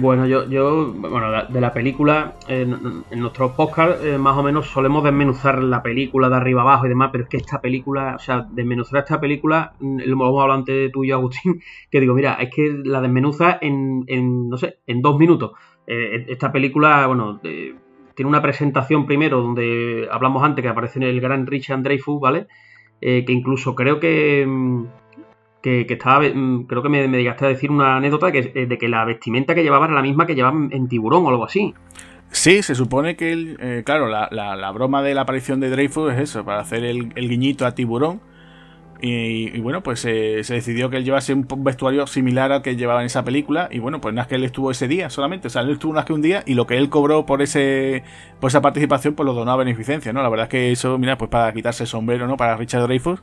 Bueno, 0.00 0.26
yo, 0.26 0.48
yo 0.48 0.92
bueno, 0.92 1.30
de 1.48 1.60
la 1.60 1.72
película, 1.72 2.34
en, 2.48 3.04
nuestros 3.16 3.52
podcasts 3.52 4.04
eh, 4.04 4.18
más 4.18 4.36
o 4.36 4.42
menos 4.42 4.66
solemos 4.66 5.04
desmenuzar 5.04 5.62
la 5.62 5.82
película 5.82 6.28
de 6.28 6.36
arriba 6.36 6.62
abajo 6.62 6.86
y 6.86 6.88
demás, 6.88 7.10
pero 7.12 7.24
es 7.24 7.30
que 7.30 7.36
esta 7.36 7.60
película, 7.60 8.14
o 8.16 8.18
sea, 8.18 8.46
desmenuzar 8.50 9.00
esta 9.00 9.20
película, 9.20 9.74
mm, 9.80 9.98
lo 9.98 10.12
hemos 10.12 10.28
hablado 10.28 10.52
antes 10.52 10.90
tú 10.92 11.04
y 11.04 11.08
yo, 11.08 11.16
Agustín, 11.16 11.60
que 11.90 12.00
digo, 12.00 12.14
mira, 12.14 12.34
es 12.34 12.50
que 12.54 12.80
la 12.84 13.00
desmenuza 13.00 13.58
en, 13.60 14.04
en 14.06 14.48
no 14.48 14.56
sé, 14.56 14.78
en 14.86 15.02
dos 15.02 15.18
minutos. 15.18 15.52
Eh, 15.86 16.26
esta 16.28 16.52
película, 16.52 17.06
bueno, 17.06 17.40
tiene 18.18 18.30
una 18.30 18.42
presentación 18.42 19.06
primero 19.06 19.40
donde 19.40 20.08
hablamos 20.10 20.42
antes 20.42 20.60
que 20.60 20.68
aparece 20.68 20.98
en 20.98 21.04
el 21.04 21.20
gran 21.20 21.46
Richard 21.46 21.82
Dreyfus, 21.82 22.20
¿vale? 22.20 22.48
Eh, 23.00 23.24
que 23.24 23.32
incluso 23.32 23.76
creo 23.76 24.00
que, 24.00 24.44
mm, 24.44 24.86
que, 25.62 25.86
estaba, 25.88 26.28
mm, 26.28 26.64
creo 26.64 26.82
que 26.82 26.88
me, 26.88 27.06
me 27.06 27.18
llegaste 27.18 27.44
a 27.44 27.48
decir 27.48 27.70
una 27.70 27.96
anécdota 27.96 28.30
eh, 28.30 28.66
de 28.66 28.76
que 28.76 28.88
la 28.88 29.04
vestimenta 29.04 29.54
que 29.54 29.62
llevaba 29.62 29.86
era 29.86 29.94
la 29.94 30.02
misma 30.02 30.26
que 30.26 30.34
llevaban 30.34 30.68
en 30.72 30.88
Tiburón 30.88 31.26
o 31.26 31.28
algo 31.28 31.44
así. 31.44 31.72
Sí, 32.32 32.60
se 32.64 32.74
supone 32.74 33.14
que, 33.14 33.30
el, 33.30 33.56
eh, 33.60 33.82
claro, 33.86 34.08
la, 34.08 34.72
broma 34.72 35.00
de 35.00 35.14
la 35.14 35.20
aparición 35.20 35.60
de 35.60 35.70
Dreyfus 35.70 36.12
es 36.12 36.18
eso, 36.18 36.44
para 36.44 36.58
hacer 36.58 36.82
el, 36.82 37.12
el 37.14 37.28
guiñito 37.28 37.66
a 37.66 37.76
Tiburón 37.76 38.20
y, 39.00 39.60
bueno, 39.60 39.82
pues 39.82 40.00
se 40.00 40.42
decidió 40.42 40.90
que 40.90 40.96
él 40.96 41.04
llevase 41.04 41.32
un 41.32 41.46
vestuario 41.58 42.06
similar 42.08 42.50
al 42.50 42.62
que 42.62 42.74
llevaba 42.74 43.00
en 43.00 43.06
esa 43.06 43.24
película. 43.24 43.68
Y 43.70 43.78
bueno, 43.78 44.00
pues 44.00 44.12
nada 44.12 44.22
es 44.22 44.28
que 44.28 44.34
él 44.34 44.44
estuvo 44.44 44.70
ese 44.72 44.88
día 44.88 45.08
solamente. 45.08 45.46
O 45.46 45.50
sea, 45.50 45.62
él 45.62 45.70
estuvo 45.70 45.92
más 45.92 46.04
que 46.04 46.12
un 46.12 46.22
día 46.22 46.42
y 46.46 46.54
lo 46.54 46.66
que 46.66 46.76
él 46.76 46.88
cobró 46.88 47.24
por 47.24 47.40
ese 47.40 48.02
por 48.40 48.48
esa 48.48 48.60
participación, 48.60 49.14
pues 49.14 49.24
lo 49.24 49.34
donó 49.34 49.52
a 49.52 49.56
beneficencia, 49.56 50.12
¿no? 50.12 50.22
La 50.22 50.28
verdad 50.28 50.44
es 50.44 50.50
que 50.50 50.72
eso, 50.72 50.98
mira, 50.98 51.16
pues 51.16 51.30
para 51.30 51.52
quitarse 51.52 51.84
el 51.84 51.88
sombrero, 51.88 52.26
¿no? 52.26 52.36
Para 52.36 52.56
Richard 52.56 52.82
Dreyfus. 52.82 53.20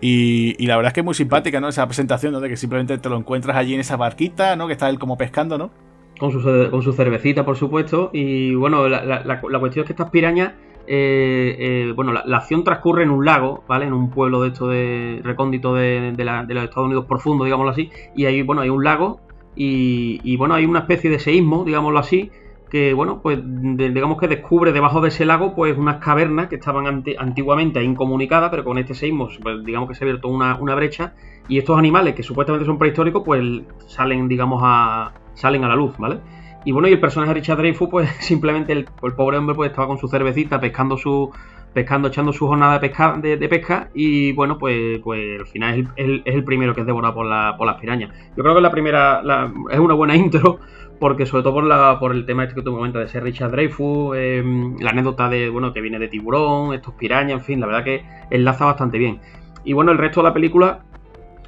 Y, 0.00 0.66
la 0.66 0.76
verdad 0.76 0.90
es 0.90 0.94
que 0.94 1.00
es 1.00 1.04
muy 1.04 1.14
simpática, 1.14 1.60
¿no? 1.60 1.68
Esa 1.68 1.86
presentación, 1.86 2.32
¿no? 2.32 2.40
Que 2.40 2.56
simplemente 2.56 2.96
te 2.98 3.08
lo 3.08 3.16
encuentras 3.16 3.56
allí 3.56 3.74
en 3.74 3.80
esa 3.80 3.96
barquita, 3.96 4.56
¿no? 4.56 4.66
Que 4.66 4.72
está 4.72 4.88
él 4.88 4.98
como 4.98 5.16
pescando, 5.16 5.58
¿no? 5.58 5.70
Con 6.18 6.32
su, 6.32 6.68
con 6.70 6.82
su 6.82 6.92
cervecita, 6.92 7.44
por 7.44 7.56
supuesto. 7.56 8.10
Y 8.12 8.54
bueno, 8.54 8.88
la 8.88 9.60
cuestión 9.60 9.84
es 9.84 9.86
que 9.86 9.92
estas 9.92 10.10
pirañas 10.10 10.52
eh, 10.86 11.56
eh, 11.58 11.92
bueno, 11.94 12.12
la, 12.12 12.36
acción 12.36 12.64
transcurre 12.64 13.02
en 13.02 13.10
un 13.10 13.24
lago, 13.24 13.64
¿vale? 13.68 13.86
En 13.86 13.92
un 13.92 14.10
pueblo 14.10 14.42
de 14.42 14.48
esto 14.48 14.68
de 14.68 15.20
recóndito 15.22 15.74
de, 15.74 16.14
los 16.16 16.64
Estados 16.64 16.86
Unidos 16.86 17.06
profundo, 17.06 17.44
digámoslo 17.44 17.70
así. 17.70 17.90
Y 18.14 18.26
ahí, 18.26 18.42
bueno, 18.42 18.62
hay 18.62 18.70
un 18.70 18.84
lago 18.84 19.20
y, 19.54 20.36
bueno, 20.36 20.54
hay 20.54 20.64
una 20.64 20.80
especie 20.80 21.10
de 21.10 21.18
seísmo, 21.18 21.64
digámoslo 21.64 21.98
así, 21.98 22.30
que, 22.70 22.94
bueno, 22.94 23.20
pues 23.22 23.38
digamos 23.42 24.18
que 24.18 24.28
descubre 24.28 24.72
debajo 24.72 25.00
de 25.00 25.08
ese 25.08 25.26
lago, 25.26 25.54
pues 25.54 25.76
unas 25.76 25.98
cavernas 25.98 26.48
que 26.48 26.56
estaban 26.56 27.04
antiguamente 27.18 27.82
incomunicadas, 27.82 28.50
pero 28.50 28.64
con 28.64 28.78
este 28.78 28.94
seísmo, 28.94 29.28
pues 29.42 29.64
digamos 29.64 29.88
que 29.88 29.94
se 29.94 30.04
ha 30.04 30.06
abierto 30.06 30.28
una, 30.28 30.56
una 30.56 30.74
brecha 30.74 31.12
y 31.48 31.58
estos 31.58 31.78
animales 31.78 32.14
que 32.14 32.22
supuestamente 32.22 32.64
son 32.64 32.78
prehistóricos, 32.78 33.22
pues 33.24 33.42
salen, 33.86 34.26
digamos, 34.26 34.62
a, 34.64 35.12
salen 35.34 35.64
a 35.64 35.68
la 35.68 35.76
luz, 35.76 35.96
¿vale? 35.98 36.20
Y 36.64 36.72
bueno, 36.72 36.88
y 36.88 36.92
el 36.92 37.00
personaje 37.00 37.30
de 37.30 37.40
Richard 37.40 37.58
Dreyfuss, 37.58 37.88
pues 37.88 38.10
simplemente 38.20 38.72
el, 38.72 38.84
pobre 38.84 39.38
hombre 39.38 39.54
pues 39.54 39.70
estaba 39.70 39.88
con 39.88 39.98
su 39.98 40.08
cervecita 40.08 40.60
pescando 40.60 40.96
su 40.96 41.30
pescando, 41.72 42.08
echando 42.08 42.34
su 42.34 42.46
jornada 42.46 42.74
de 42.74 42.80
pesca, 42.80 43.16
de, 43.16 43.48
pesca 43.48 43.88
y 43.94 44.32
bueno, 44.32 44.58
pues, 44.58 44.98
pues 45.02 45.40
al 45.40 45.46
final 45.46 45.88
es 45.96 46.20
el, 46.26 46.44
primero 46.44 46.74
que 46.74 46.82
es 46.82 46.86
devorado 46.86 47.14
por, 47.14 47.26
la, 47.26 47.54
por 47.56 47.66
las 47.66 47.80
pirañas. 47.80 48.10
Yo 48.36 48.42
creo 48.42 48.54
que 48.54 48.60
la 48.60 48.70
primera 48.70 49.22
es 49.70 49.78
una 49.78 49.94
buena 49.94 50.14
intro 50.16 50.58
porque 51.00 51.26
sobre 51.26 51.42
todo 51.42 51.54
por, 51.54 51.64
la, 51.64 51.98
por 51.98 52.12
el 52.12 52.26
tema 52.26 52.44
este 52.44 52.56
que 52.56 52.62
tú 52.62 52.76
comentas 52.76 53.02
de 53.02 53.08
ser 53.08 53.24
Richard 53.24 53.50
Dreyfuss, 53.50 54.16
em, 54.16 54.76
la 54.78 54.90
anécdota 54.90 55.28
de 55.28 55.48
bueno 55.48 55.72
que 55.72 55.80
viene 55.80 55.98
de 55.98 56.08
tiburón, 56.08 56.74
estos 56.74 56.94
pirañas, 56.94 57.38
en 57.38 57.44
fin, 57.44 57.60
la 57.60 57.66
verdad 57.66 57.84
que 57.84 58.04
enlaza 58.30 58.66
bastante 58.66 58.98
bien. 58.98 59.20
Y 59.64 59.72
bueno, 59.72 59.92
el 59.92 59.98
resto 59.98 60.20
de 60.20 60.28
la 60.28 60.34
película 60.34 60.84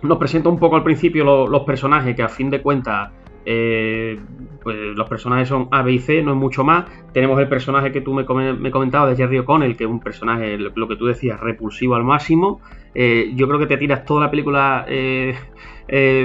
nos 0.02 0.18
presenta 0.18 0.48
un 0.48 0.58
poco 0.58 0.76
al 0.76 0.82
principio 0.82 1.46
los 1.46 1.62
personajes 1.64 2.16
que 2.16 2.22
a 2.22 2.28
fin 2.28 2.50
de 2.50 2.62
cuentas 2.62 3.10
eh, 3.46 4.18
pues 4.62 4.76
los 4.96 5.08
personajes 5.08 5.48
son 5.48 5.68
A, 5.70 5.82
B 5.82 5.92
y 5.92 5.98
C, 5.98 6.22
no 6.22 6.32
es 6.32 6.36
mucho 6.36 6.64
más. 6.64 6.86
Tenemos 7.12 7.38
el 7.38 7.48
personaje 7.48 7.92
que 7.92 8.00
tú 8.00 8.14
me, 8.14 8.24
me 8.54 8.70
comentabas 8.70 9.10
de 9.10 9.16
Jerry 9.16 9.38
O'Connell, 9.38 9.76
que 9.76 9.84
es 9.84 9.90
un 9.90 10.00
personaje, 10.00 10.56
lo 10.58 10.88
que 10.88 10.96
tú 10.96 11.06
decías, 11.06 11.38
repulsivo 11.40 11.94
al 11.94 12.04
máximo. 12.04 12.60
Eh, 12.94 13.32
yo 13.34 13.46
creo 13.46 13.58
que 13.58 13.66
te 13.66 13.76
tiras 13.76 14.04
toda 14.04 14.22
la 14.22 14.30
película 14.30 14.86
eh, 14.88 15.36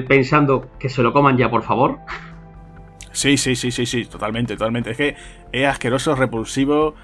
pensando 0.07 0.69
que 0.79 0.87
se 0.87 1.03
lo 1.03 1.11
coman 1.11 1.37
ya, 1.37 1.49
por 1.49 1.63
favor. 1.63 1.97
Sí, 3.11 3.37
sí, 3.37 3.55
sí, 3.55 3.71
sí, 3.71 3.85
sí, 3.85 4.05
totalmente, 4.05 4.55
totalmente. 4.55 4.91
Es 4.91 4.97
que 4.97 5.15
es 5.51 5.67
asqueroso, 5.67 6.15
repulsivo, 6.15 6.95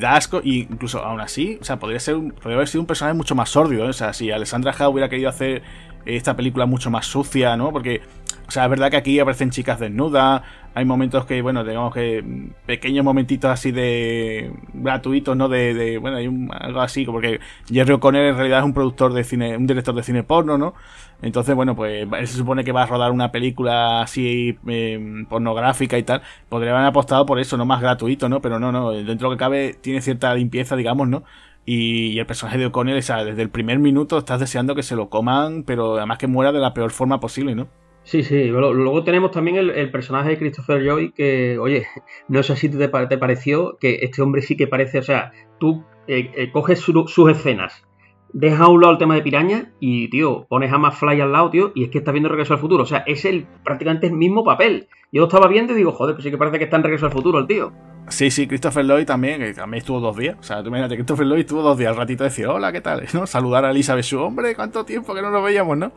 da 0.00 0.16
asco, 0.16 0.38
e 0.38 0.66
incluso 0.70 1.00
aún 1.04 1.20
así, 1.20 1.58
o 1.60 1.64
sea, 1.64 1.78
podría, 1.78 2.00
ser 2.00 2.16
podría 2.16 2.54
haber 2.54 2.68
sido 2.68 2.80
un 2.80 2.86
personaje 2.86 3.16
mucho 3.16 3.34
más 3.34 3.50
sórdido. 3.50 3.86
O 3.86 3.92
sea, 3.92 4.14
si 4.14 4.30
Alessandra 4.30 4.74
Ha 4.78 4.88
hubiera 4.88 5.10
querido 5.10 5.28
hacer 5.28 5.62
esta 6.04 6.36
película 6.36 6.66
mucho 6.66 6.90
más 6.90 7.06
sucia, 7.06 7.56
¿no? 7.56 7.72
Porque 7.72 8.02
o 8.46 8.50
sea, 8.50 8.64
es 8.64 8.70
verdad 8.70 8.90
que 8.90 8.98
aquí 8.98 9.18
aparecen 9.18 9.48
chicas 9.48 9.80
desnudas, 9.80 10.42
hay 10.74 10.84
momentos 10.84 11.24
que, 11.24 11.40
bueno, 11.40 11.64
digamos 11.64 11.94
que 11.94 12.22
pequeños 12.66 13.02
momentitos 13.02 13.50
así 13.50 13.72
de 13.72 14.52
gratuitos, 14.74 15.34
¿no? 15.34 15.48
De, 15.48 15.96
bueno, 15.96 16.18
hay 16.18 16.26
algo 16.60 16.82
así, 16.82 17.06
porque 17.06 17.40
Jerry 17.68 17.94
O'Connell 17.94 18.26
en 18.26 18.36
realidad 18.36 18.58
es 18.58 18.64
un 18.66 18.74
productor 18.74 19.14
de 19.14 19.24
cine, 19.24 19.56
un 19.56 19.66
director 19.66 19.94
de 19.94 20.02
cine 20.02 20.22
porno, 20.22 20.58
¿no? 20.58 20.74
Entonces, 21.22 21.54
bueno, 21.54 21.74
pues 21.74 22.06
él 22.12 22.28
se 22.28 22.36
supone 22.36 22.62
que 22.62 22.72
va 22.72 22.82
a 22.82 22.86
rodar 22.86 23.10
una 23.10 23.32
película 23.32 24.02
así 24.02 24.58
em, 24.66 25.24
pornográfica 25.24 25.96
y 25.96 26.02
tal. 26.02 26.20
Podrían 26.50 26.74
haber 26.74 26.88
apostado 26.88 27.24
por 27.24 27.38
eso, 27.38 27.56
no 27.56 27.64
más 27.64 27.80
gratuito, 27.80 28.28
¿no? 28.28 28.42
Pero 28.42 28.58
no, 28.58 28.70
no, 28.70 28.90
dentro 28.90 29.30
de 29.30 29.36
que 29.36 29.38
cabe 29.38 29.74
tiene 29.80 30.02
cierta 30.02 30.34
limpieza, 30.34 30.76
digamos, 30.76 31.08
¿no? 31.08 31.22
Y, 31.64 32.18
el 32.18 32.26
personaje 32.26 32.58
de 32.58 32.66
O'Connell, 32.66 32.98
o 32.98 33.02
sea, 33.02 33.24
desde 33.24 33.42
el 33.42 33.50
primer 33.50 33.78
minuto 33.78 34.18
estás 34.18 34.40
deseando 34.40 34.74
que 34.74 34.82
se 34.82 34.96
lo 34.96 35.08
coman, 35.08 35.62
pero 35.62 35.96
además 35.96 36.18
que 36.18 36.26
muera 36.26 36.52
de 36.52 36.58
la 36.58 36.74
peor 36.74 36.90
forma 36.90 37.20
posible, 37.20 37.54
¿no? 37.54 37.68
Sí, 38.04 38.24
sí. 38.24 38.46
Luego, 38.46 39.04
tenemos 39.04 39.30
también 39.30 39.56
el, 39.56 39.90
personaje 39.92 40.30
de 40.30 40.38
Christopher 40.38 40.84
Joy 40.84 41.12
que, 41.12 41.58
oye, 41.58 41.86
no 42.28 42.42
sé 42.42 42.56
si 42.56 42.68
te, 42.68 42.88
te 42.88 43.18
pareció 43.18 43.78
que 43.78 44.00
este 44.02 44.22
hombre 44.22 44.42
sí 44.42 44.56
que 44.56 44.66
parece, 44.66 44.98
o 44.98 45.02
sea, 45.02 45.30
tú 45.60 45.84
eh, 46.08 46.32
eh, 46.34 46.50
coges 46.50 46.80
sus 46.80 47.30
escenas, 47.30 47.86
dejas 48.32 48.60
a 48.60 48.68
un 48.68 48.80
lado 48.80 48.92
el 48.92 48.98
tema 48.98 49.14
de 49.14 49.22
piraña 49.22 49.72
y, 49.80 50.08
tío, 50.08 50.46
pones 50.48 50.72
a 50.72 50.78
más 50.78 50.98
Fly 50.98 51.20
al 51.20 51.32
lado, 51.32 51.50
tío, 51.50 51.72
y 51.74 51.84
es 51.84 51.90
que 51.90 51.98
estás 51.98 52.12
viendo 52.12 52.28
Regreso 52.28 52.54
al 52.54 52.60
Futuro. 52.60 52.82
O 52.82 52.86
sea, 52.86 53.04
es 53.06 53.24
el 53.24 53.46
prácticamente 53.64 54.06
el 54.06 54.14
mismo 54.14 54.44
papel. 54.44 54.88
Yo 55.12 55.20
lo 55.20 55.26
estaba 55.26 55.48
viendo 55.48 55.72
y 55.72 55.76
digo, 55.76 55.92
joder, 55.92 56.14
pues 56.14 56.24
sí 56.24 56.30
que 56.30 56.38
parece 56.38 56.58
que 56.58 56.64
está 56.64 56.76
en 56.76 56.84
Regreso 56.84 57.06
al 57.06 57.12
Futuro 57.12 57.38
el 57.38 57.46
tío. 57.46 57.72
Sí, 58.08 58.30
sí, 58.30 58.48
Christopher 58.48 58.84
Lloyd 58.84 59.06
también, 59.06 59.40
que 59.40 59.54
también 59.54 59.78
estuvo 59.80 60.00
dos 60.00 60.16
días. 60.16 60.36
O 60.40 60.42
sea, 60.42 60.62
tú 60.62 60.68
imagínate, 60.68 60.96
Christopher 60.96 61.26
Lloyd 61.26 61.40
estuvo 61.40 61.62
dos 61.62 61.78
días, 61.78 61.90
al 61.90 61.96
ratito 61.96 62.24
de 62.24 62.30
decir, 62.30 62.46
hola, 62.46 62.72
¿qué 62.72 62.80
tal? 62.80 63.04
¿no? 63.14 63.26
Saludar 63.26 63.64
a 63.64 63.70
Elizabeth 63.70 64.04
su 64.04 64.20
hombre, 64.20 64.54
cuánto 64.54 64.84
tiempo 64.84 65.14
que 65.14 65.22
no 65.22 65.30
nos 65.30 65.44
veíamos, 65.44 65.78
¿no? 65.78 65.92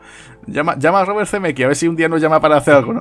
Llama, 0.46 0.78
llama 0.78 1.00
a 1.00 1.04
Robert 1.04 1.28
Zemeckis, 1.28 1.64
a 1.64 1.68
ver 1.68 1.76
si 1.76 1.88
un 1.88 1.96
día 1.96 2.08
nos 2.08 2.20
llama 2.20 2.40
para 2.40 2.56
hacer 2.56 2.74
algo, 2.74 2.92
¿no? 2.94 3.00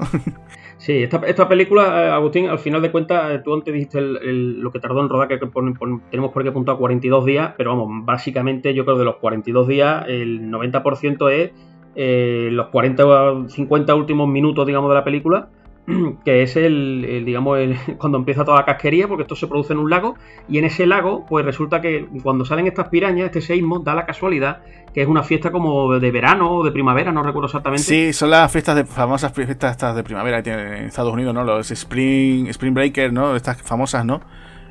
Sí, 0.85 1.01
esta, 1.01 1.49
película, 1.49 2.05
eh, 2.05 2.09
Agustín, 2.11 2.47
al 2.47 2.59
final 2.59 2.79
de 2.79 2.91
cuentas, 2.91 3.31
eh, 3.31 3.41
tú 3.43 3.55
antes 3.55 3.73
dijiste 3.73 3.99
lo 3.99 4.71
que 4.71 4.79
tardó 4.79 5.01
en 5.01 5.09
rodar, 5.09 5.27
que 5.27 5.39
tenemos 5.39 6.31
por 6.31 6.43
aquí 6.43 6.49
apuntado 6.49 6.77
42 6.77 7.25
días, 7.25 7.55
pero 7.57 7.71
vamos, 7.71 8.05
básicamente 8.05 8.71
yo 8.75 8.85
creo 8.85 8.95
que 8.95 8.99
de 8.99 9.05
los 9.05 9.15
42 9.15 9.67
días, 9.67 10.05
el 10.07 10.51
90% 10.51 11.31
es 11.31 11.51
eh, 11.95 12.49
los 12.51 12.67
40 12.67 13.03
o 13.03 13.49
50 13.49 13.95
últimos 13.95 14.29
minutos, 14.29 14.67
digamos, 14.67 14.91
de 14.91 14.95
la 14.95 15.03
película, 15.03 15.49
que 16.25 16.43
es 16.43 16.55
el, 16.55 17.23
digamos, 17.25 17.59
el, 17.59 17.77
cuando 17.97 18.17
empieza 18.17 18.43
toda 18.43 18.57
la 18.57 18.65
casquería, 18.65 19.07
porque 19.07 19.23
esto 19.23 19.35
se 19.35 19.47
produce 19.47 19.73
en 19.73 19.79
un 19.79 19.89
lago, 19.89 20.15
y 20.49 20.57
en 20.57 20.65
ese 20.65 20.85
lago, 20.85 21.25
pues 21.27 21.45
resulta 21.45 21.81
que 21.81 22.07
cuando 22.23 22.45
salen 22.45 22.67
estas 22.67 22.89
pirañas, 22.89 23.25
este 23.25 23.41
seísmo, 23.41 23.79
da 23.79 23.95
la 23.95 24.05
casualidad 24.05 24.61
que 24.95 25.01
es 25.01 25.09
una 25.09 25.23
fiesta 25.23 25.51
como 25.51 25.99
de 25.99 26.09
verano 26.09 26.49
o 26.49 26.63
de 26.63 26.71
primavera, 26.71 27.11
no 27.11 27.21
recuerdo 27.21 27.47
exactamente. 27.47 27.83
Sí, 27.83 28.13
son 28.13 28.29
las 28.29 28.49
fiestas 28.49 28.77
de 28.77 28.85
famosas 28.85 29.33
fiestas 29.33 29.71
estas 29.71 29.93
de 29.93 30.05
primavera 30.05 30.39
en 30.39 30.85
Estados 30.85 31.13
Unidos, 31.13 31.33
¿no? 31.33 31.43
Los 31.43 31.69
Spring, 31.69 32.47
Spring 32.47 32.73
Breaker, 32.73 33.11
¿no? 33.11 33.35
Estas 33.35 33.61
famosas, 33.61 34.05
¿no? 34.05 34.21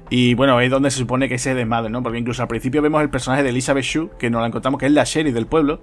Y 0.08 0.32
bueno, 0.32 0.58
es 0.62 0.70
donde 0.70 0.90
se 0.90 0.96
supone 0.96 1.28
que 1.28 1.34
ese 1.34 1.54
desmadre, 1.54 1.90
¿no? 1.90 2.02
Porque 2.02 2.18
incluso 2.18 2.40
al 2.40 2.48
principio 2.48 2.80
vemos 2.80 3.02
el 3.02 3.10
personaje 3.10 3.42
de 3.42 3.50
Elizabeth 3.50 3.84
Shue, 3.84 4.10
que 4.18 4.30
nos 4.30 4.40
la 4.40 4.46
encontramos 4.46 4.80
que 4.80 4.86
es 4.86 4.92
la 4.92 5.04
sheriff 5.04 5.34
del 5.34 5.46
pueblo, 5.46 5.82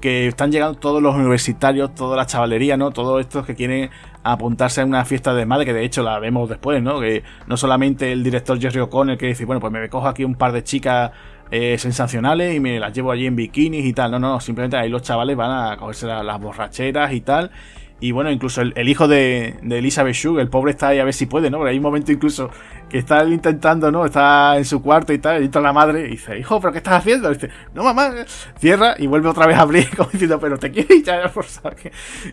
que 0.00 0.26
están 0.26 0.50
llegando 0.50 0.78
todos 0.78 1.00
los 1.00 1.14
universitarios, 1.14 1.94
toda 1.94 2.16
la 2.16 2.26
chavalería, 2.26 2.76
¿no? 2.76 2.90
Todos 2.90 3.20
estos 3.20 3.46
que 3.46 3.54
quieren 3.54 3.90
apuntarse 4.32 4.80
a 4.80 4.84
una 4.84 5.04
fiesta 5.04 5.34
de 5.34 5.46
madre, 5.46 5.64
que 5.64 5.72
de 5.72 5.84
hecho 5.84 6.02
la 6.02 6.18
vemos 6.18 6.48
después, 6.48 6.82
¿no? 6.82 7.00
Que 7.00 7.22
no 7.46 7.56
solamente 7.56 8.12
el 8.12 8.22
director 8.22 8.58
Jerry 8.60 8.80
O'Connell 8.80 9.18
que 9.18 9.26
dice, 9.26 9.44
bueno, 9.44 9.60
pues 9.60 9.72
me 9.72 9.88
cojo 9.88 10.08
aquí 10.08 10.24
un 10.24 10.34
par 10.34 10.52
de 10.52 10.62
chicas 10.62 11.12
eh, 11.50 11.78
sensacionales 11.78 12.54
y 12.54 12.60
me 12.60 12.80
las 12.80 12.92
llevo 12.92 13.12
allí 13.12 13.26
en 13.26 13.36
bikinis 13.36 13.84
y 13.84 13.92
tal. 13.92 14.10
No, 14.10 14.18
no, 14.18 14.40
simplemente 14.40 14.76
ahí 14.76 14.88
los 14.88 15.02
chavales 15.02 15.36
van 15.36 15.50
a 15.50 15.76
cogerse 15.76 16.06
las 16.06 16.40
borracheras 16.40 17.12
y 17.12 17.20
tal. 17.20 17.50
Y 17.98 18.12
bueno, 18.12 18.30
incluso 18.30 18.60
el, 18.60 18.88
hijo 18.88 19.08
de, 19.08 19.54
Elizabeth 19.62 20.14
Shue, 20.14 20.38
el 20.38 20.48
pobre 20.48 20.72
está 20.72 20.88
ahí 20.88 20.98
a 20.98 21.04
ver 21.04 21.14
si 21.14 21.24
puede, 21.24 21.50
¿no? 21.50 21.58
Pero 21.58 21.70
hay 21.70 21.78
un 21.78 21.82
momento 21.82 22.12
incluso 22.12 22.50
que 22.90 22.98
está 22.98 23.24
intentando, 23.24 23.90
¿no? 23.90 24.04
Está 24.04 24.58
en 24.58 24.66
su 24.66 24.82
cuarto 24.82 25.14
y 25.14 25.18
tal, 25.18 25.40
y 25.40 25.46
entra 25.46 25.62
la 25.62 25.72
madre 25.72 26.06
y 26.06 26.10
dice, 26.10 26.38
hijo, 26.38 26.60
¿pero 26.60 26.72
qué 26.72 26.78
estás 26.78 26.94
haciendo? 26.94 27.30
Y 27.30 27.34
dice, 27.34 27.48
no, 27.74 27.82
mamá, 27.82 28.12
cierra 28.58 28.96
y 28.98 29.06
vuelve 29.06 29.30
otra 29.30 29.46
vez 29.46 29.56
a 29.56 29.62
abrir, 29.62 29.88
como 29.96 30.10
diciendo, 30.10 30.38
pero 30.38 30.58
te 30.58 30.70
quiero 30.70 30.94
ya, 31.02 31.28
por 31.34 31.46
que, 31.74 31.90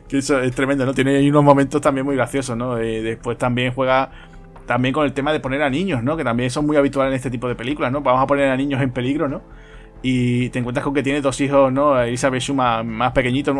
que 0.10 0.18
eso 0.18 0.42
es 0.42 0.54
tremendo, 0.54 0.86
¿no? 0.86 0.94
Tiene 0.94 1.28
unos 1.30 1.44
momentos 1.46 1.80
también 1.80 2.06
muy 2.06 2.18
graciosos, 2.18 2.58
¿no? 2.58 2.76
después 2.76 3.38
también 3.38 3.74
juega 3.74 4.12
también 4.66 4.94
con 4.94 5.06
el 5.06 5.14
tema 5.14 5.32
de 5.32 5.40
poner 5.40 5.62
a 5.62 5.70
niños, 5.70 6.04
¿no? 6.04 6.18
Que 6.18 6.24
también 6.24 6.50
son 6.50 6.66
muy 6.66 6.78
habituales 6.78 7.12
en 7.12 7.16
este 7.16 7.30
tipo 7.30 7.48
de 7.48 7.56
películas, 7.56 7.92
¿no? 7.92 8.02
Vamos 8.02 8.22
a 8.22 8.28
poner 8.28 8.50
a 8.50 8.58
niños 8.58 8.82
en 8.82 8.92
peligro, 8.92 9.28
¿no? 9.28 9.42
Y 10.06 10.50
te 10.50 10.60
encuentras 10.60 10.84
con 10.84 10.94
que 10.94 11.02
tiene 11.02 11.22
dos 11.22 11.40
hijos, 11.40 11.72
¿no? 11.72 12.00
Elizabeth 12.00 12.42
Shue 12.42 12.54
más, 12.54 13.12
pequeñito, 13.14 13.54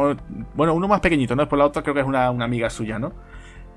bueno, 0.54 0.74
uno 0.74 0.88
más 0.90 1.00
pequeñito, 1.00 1.36
¿no? 1.36 1.44
Después 1.44 1.58
la 1.58 1.66
otra 1.66 1.82
creo 1.82 1.96
que 1.96 2.02
es 2.02 2.06
una, 2.06 2.28
amiga 2.28 2.70
suya, 2.70 3.00
¿no? 3.00 3.14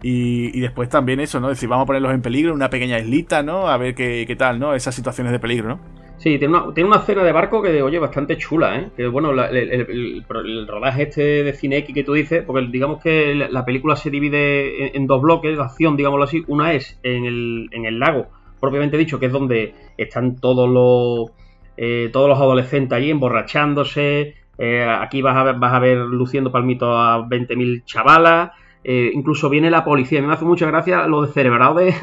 Y, 0.03 0.61
después 0.61 0.89
también 0.89 1.21
eso, 1.21 1.41
¿no? 1.41 1.49
Decir, 1.49 1.69
vamos 1.69 1.85
a 1.85 1.87
ponerlos 1.87 2.13
en 2.13 2.23
peligro, 2.23 2.53
una 2.53 2.69
pequeña 2.69 2.99
islita, 2.99 3.43
¿no? 3.43 3.69
A 3.69 3.77
ver 3.79 3.95
qué, 3.95 4.25
qué 4.27 4.37
tal, 4.37 4.59
¿no? 4.59 4.75
Esas 4.75 4.95
situaciones 4.95 5.33
de 5.33 5.39
peligro, 5.39 5.69
¿no? 5.69 5.81
Sí, 6.19 6.39
tiene 6.39 6.57
una, 6.57 6.73
tiene 6.73 6.89
una 6.89 6.99
escena 6.99 7.23
de 7.23 7.33
barco 7.33 7.61
que, 7.61 7.83
oye, 7.83 7.99
bastante 7.99 8.39
chula, 8.39 8.79
¿eh? 8.79 8.89
Que 8.97 9.07
bueno, 9.07 9.31
el, 9.31 10.25
rodaje 10.67 11.03
este 11.03 11.45
de 11.45 11.53
cine 11.53 11.79
X 11.79 11.95
que 11.95 12.05
tú 12.05 12.15
dices, 12.15 12.43
porque 12.45 12.67
digamos 12.71 13.03
que 13.03 13.35
la 13.35 13.65
película 13.65 13.97
se 13.97 14.11
divide 14.11 14.97
en, 14.97 15.07
dos 15.07 15.21
bloques 15.21 15.57
de 15.57 15.63
acción, 15.63 15.97
digámoslo 15.97 16.25
así. 16.25 16.43
Una 16.49 16.73
es 16.73 16.99
en 17.03 17.27
el, 17.27 17.69
en 17.71 17.85
el 17.85 17.99
lago, 17.99 18.29
propiamente 18.61 18.97
dicho, 18.97 19.21
que 19.21 19.27
es 19.27 19.33
donde 19.33 19.75
están 19.99 20.37
todos 20.37 20.69
los 20.69 21.37
eh, 21.77 22.11
todos 22.13 22.29
los 22.29 22.39
adolescentes 22.39 22.97
allí 22.97 23.11
emborrachándose. 23.11 24.35
Eh, 24.59 24.85
aquí 24.85 25.21
vas 25.21 25.37
a, 25.37 25.43
ver, 25.45 25.57
vas 25.57 25.75
a 25.75 25.79
ver 25.79 25.99
luciendo 25.99 26.51
palmito 26.51 26.97
a 26.97 27.27
20.000 27.27 27.85
chavalas. 27.85 28.51
Eh, 28.83 29.11
incluso 29.13 29.51
viene 29.51 29.71
la 29.71 29.85
policía. 29.85 30.23
Me 30.23 30.33
hace 30.33 30.45
mucha 30.45 30.67
gracia 30.67 31.07
lo 31.09 31.27
de 31.27 31.33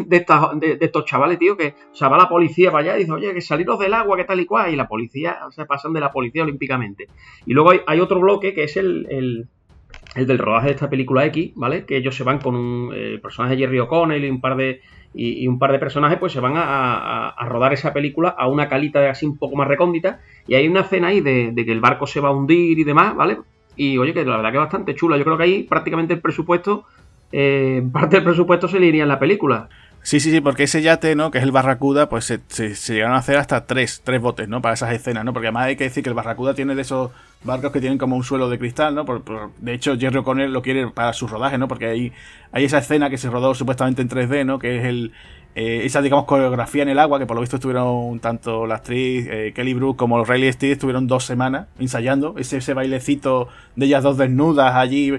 de, 0.05 0.77
estos 0.81 1.05
chavales, 1.05 1.39
tío, 1.39 1.55
que 1.55 1.75
o 1.99 2.09
va 2.09 2.17
la 2.17 2.27
policía 2.27 2.71
para 2.71 2.83
allá 2.83 2.97
y 2.97 3.01
dice, 3.01 3.13
oye, 3.13 3.33
que 3.33 3.41
saliros 3.41 3.79
del 3.79 3.93
agua, 3.93 4.17
que 4.17 4.25
tal 4.25 4.39
y 4.39 4.45
cual. 4.45 4.71
Y 4.73 4.75
la 4.75 4.87
policía, 4.87 5.39
se 5.51 5.65
pasan 5.65 5.93
de 5.93 6.01
la 6.01 6.11
policía 6.11 6.43
olímpicamente. 6.43 7.07
Y 7.45 7.53
luego 7.53 7.71
hay, 7.87 7.99
otro 8.01 8.19
bloque 8.19 8.53
que 8.53 8.65
es 8.65 8.75
el, 8.75 9.07
el, 9.09 10.27
del 10.27 10.37
rodaje 10.37 10.67
de 10.67 10.73
esta 10.73 10.89
película 10.89 11.25
X, 11.27 11.53
¿vale? 11.55 11.85
Que 11.85 11.97
ellos 11.97 12.15
se 12.15 12.25
van 12.25 12.39
con 12.39 12.55
un 12.55 12.93
personaje 13.21 13.55
de 13.55 13.61
Jerry 13.61 13.79
O'Connell 13.79 14.25
y 14.25 14.29
un 14.29 14.41
par 14.41 14.57
de 14.57 14.81
y, 15.13 15.47
un 15.47 15.59
par 15.59 15.71
de 15.71 15.79
personajes 15.79 16.17
pues 16.17 16.33
se 16.33 16.39
van 16.39 16.53
a, 16.55 17.35
rodar 17.47 17.73
esa 17.73 17.93
película 17.93 18.29
a 18.29 18.47
una 18.47 18.67
calita 18.67 18.99
de 18.99 19.09
así 19.09 19.25
un 19.25 19.37
poco 19.37 19.55
más 19.55 19.67
recóndita 19.67 20.19
y 20.47 20.55
hay 20.55 20.67
una 20.67 20.81
escena 20.81 21.07
ahí 21.07 21.21
de, 21.21 21.53
que 21.55 21.71
el 21.71 21.79
barco 21.79 22.07
se 22.07 22.19
va 22.19 22.29
a 22.29 22.31
hundir 22.31 22.79
y 22.79 22.83
demás, 22.83 23.15
¿vale? 23.15 23.37
Y 23.75 23.97
oye, 23.97 24.13
que 24.13 24.25
la 24.25 24.37
verdad 24.37 24.51
que 24.51 24.57
es 24.57 24.63
bastante 24.63 24.95
chula. 24.95 25.17
Yo 25.17 25.23
creo 25.23 25.37
que 25.37 25.43
ahí 25.43 25.63
prácticamente 25.63 26.13
el 26.13 26.21
presupuesto, 26.21 26.85
eh, 27.31 27.83
parte 27.91 28.17
del 28.17 28.25
presupuesto 28.25 28.67
se 28.67 28.79
le 28.79 28.87
iría 28.87 29.03
en 29.03 29.09
la 29.09 29.19
película. 29.19 29.69
Sí, 30.03 30.19
sí, 30.19 30.31
sí, 30.31 30.41
porque 30.41 30.63
ese 30.63 30.81
yate, 30.81 31.15
¿no? 31.15 31.31
Que 31.31 31.37
es 31.37 31.43
el 31.45 31.51
Barracuda, 31.51 32.09
pues 32.09 32.25
se, 32.25 32.41
se, 32.49 32.93
llegaron 32.93 33.15
a 33.15 33.19
hacer 33.19 33.37
hasta 33.37 33.65
tres, 33.65 34.01
tres 34.03 34.19
botes, 34.21 34.49
¿no? 34.49 34.61
Para 34.61 34.73
esas 34.73 34.91
escenas, 34.91 35.23
¿no? 35.23 35.31
Porque 35.31 35.47
además 35.47 35.67
hay 35.67 35.77
que 35.77 35.85
decir 35.85 36.03
que 36.03 36.09
el 36.09 36.15
Barracuda 36.15 36.53
tiene 36.53 36.75
de 36.75 36.81
esos 36.81 37.11
barcos 37.43 37.71
que 37.71 37.79
tienen 37.79 37.97
como 37.97 38.17
un 38.17 38.23
suelo 38.25 38.49
de 38.49 38.59
cristal, 38.59 38.95
¿no? 38.95 39.05
Por, 39.05 39.23
de 39.57 39.73
hecho, 39.73 39.97
Jerry 39.97 40.17
O'Connell 40.17 40.51
lo 40.51 40.61
quiere 40.61 40.87
para 40.87 41.13
su 41.13 41.25
rodaje, 41.27 41.57
¿no? 41.57 41.69
Porque 41.69 41.87
hay, 41.87 42.11
hay 42.51 42.65
esa 42.65 42.79
escena 42.79 43.09
que 43.09 43.17
se 43.17 43.29
rodó 43.29 43.55
supuestamente 43.55 44.01
en 44.01 44.09
3D, 44.09 44.45
¿no? 44.45 44.59
Que 44.59 44.79
es 44.79 44.85
el, 44.85 45.13
eh, 45.55 45.81
esa, 45.85 46.01
digamos, 46.01 46.25
coreografía 46.25 46.81
en 46.81 46.89
el 46.89 46.97
agua, 46.97 47.19
que 47.19 47.27
por 47.27 47.35
lo 47.35 47.41
visto 47.41 47.57
estuvieron 47.57 48.19
tanto 48.19 48.65
la 48.65 48.75
actriz 48.75 49.27
eh, 49.29 49.53
Kelly 49.55 49.75
Brook 49.75 49.97
como 49.97 50.25
Riley 50.25 50.51
Steele 50.51 50.73
estuvieron 50.73 51.05
dos 51.05 51.25
semanas 51.25 51.67
ensayando 51.77 52.35
ese, 52.39 52.57
ese 52.57 52.73
bailecito 52.73 53.49
de 53.75 53.85
ellas 53.85 54.01
dos 54.01 54.17
desnudas 54.17 54.73
allí 54.73 55.13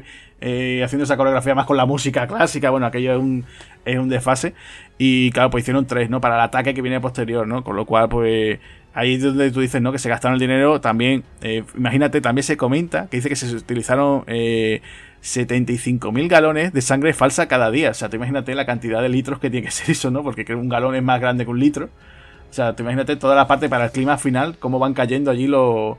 eh, 0.46 0.84
haciendo 0.84 1.04
esa 1.04 1.16
coreografía 1.16 1.54
más 1.54 1.64
con 1.64 1.78
la 1.78 1.86
música 1.86 2.26
clásica, 2.28 2.68
bueno, 2.68 2.84
aquello 2.84 3.12
es 3.14 3.18
un, 3.18 3.46
es 3.86 3.98
un 3.98 4.10
desfase. 4.10 4.52
Y 4.98 5.30
claro, 5.30 5.48
pues 5.48 5.64
hicieron 5.64 5.86
tres, 5.86 6.10
¿no? 6.10 6.20
Para 6.20 6.34
el 6.34 6.42
ataque 6.42 6.74
que 6.74 6.82
viene 6.82 7.00
posterior, 7.00 7.48
¿no? 7.48 7.64
Con 7.64 7.76
lo 7.76 7.86
cual, 7.86 8.10
pues 8.10 8.58
ahí 8.92 9.14
es 9.14 9.22
donde 9.22 9.50
tú 9.50 9.60
dices, 9.60 9.80
¿no? 9.80 9.90
Que 9.90 9.98
se 9.98 10.10
gastaron 10.10 10.34
el 10.34 10.40
dinero 10.40 10.82
también. 10.82 11.24
Eh, 11.40 11.64
imagínate, 11.76 12.20
también 12.20 12.42
se 12.42 12.58
comenta 12.58 13.08
que 13.08 13.16
dice 13.16 13.30
que 13.30 13.36
se 13.36 13.56
utilizaron 13.56 14.24
eh, 14.26 14.82
75.000 15.22 16.28
galones 16.28 16.74
de 16.74 16.82
sangre 16.82 17.14
falsa 17.14 17.48
cada 17.48 17.70
día. 17.70 17.90
O 17.90 17.94
sea, 17.94 18.10
te 18.10 18.16
imagínate 18.16 18.54
la 18.54 18.66
cantidad 18.66 19.00
de 19.00 19.08
litros 19.08 19.38
que 19.38 19.48
tiene 19.48 19.64
que 19.64 19.72
ser 19.72 19.90
eso, 19.90 20.10
¿no? 20.10 20.22
Porque 20.22 20.54
un 20.54 20.68
galón 20.68 20.94
es 20.94 21.02
más 21.02 21.22
grande 21.22 21.46
que 21.46 21.50
un 21.50 21.58
litro. 21.58 21.88
O 22.50 22.52
sea, 22.52 22.76
te 22.76 22.82
imagínate 22.82 23.16
toda 23.16 23.34
la 23.34 23.46
parte 23.48 23.70
para 23.70 23.86
el 23.86 23.92
clima 23.92 24.18
final, 24.18 24.58
cómo 24.58 24.78
van 24.78 24.92
cayendo 24.92 25.30
allí 25.30 25.46
los 25.46 25.96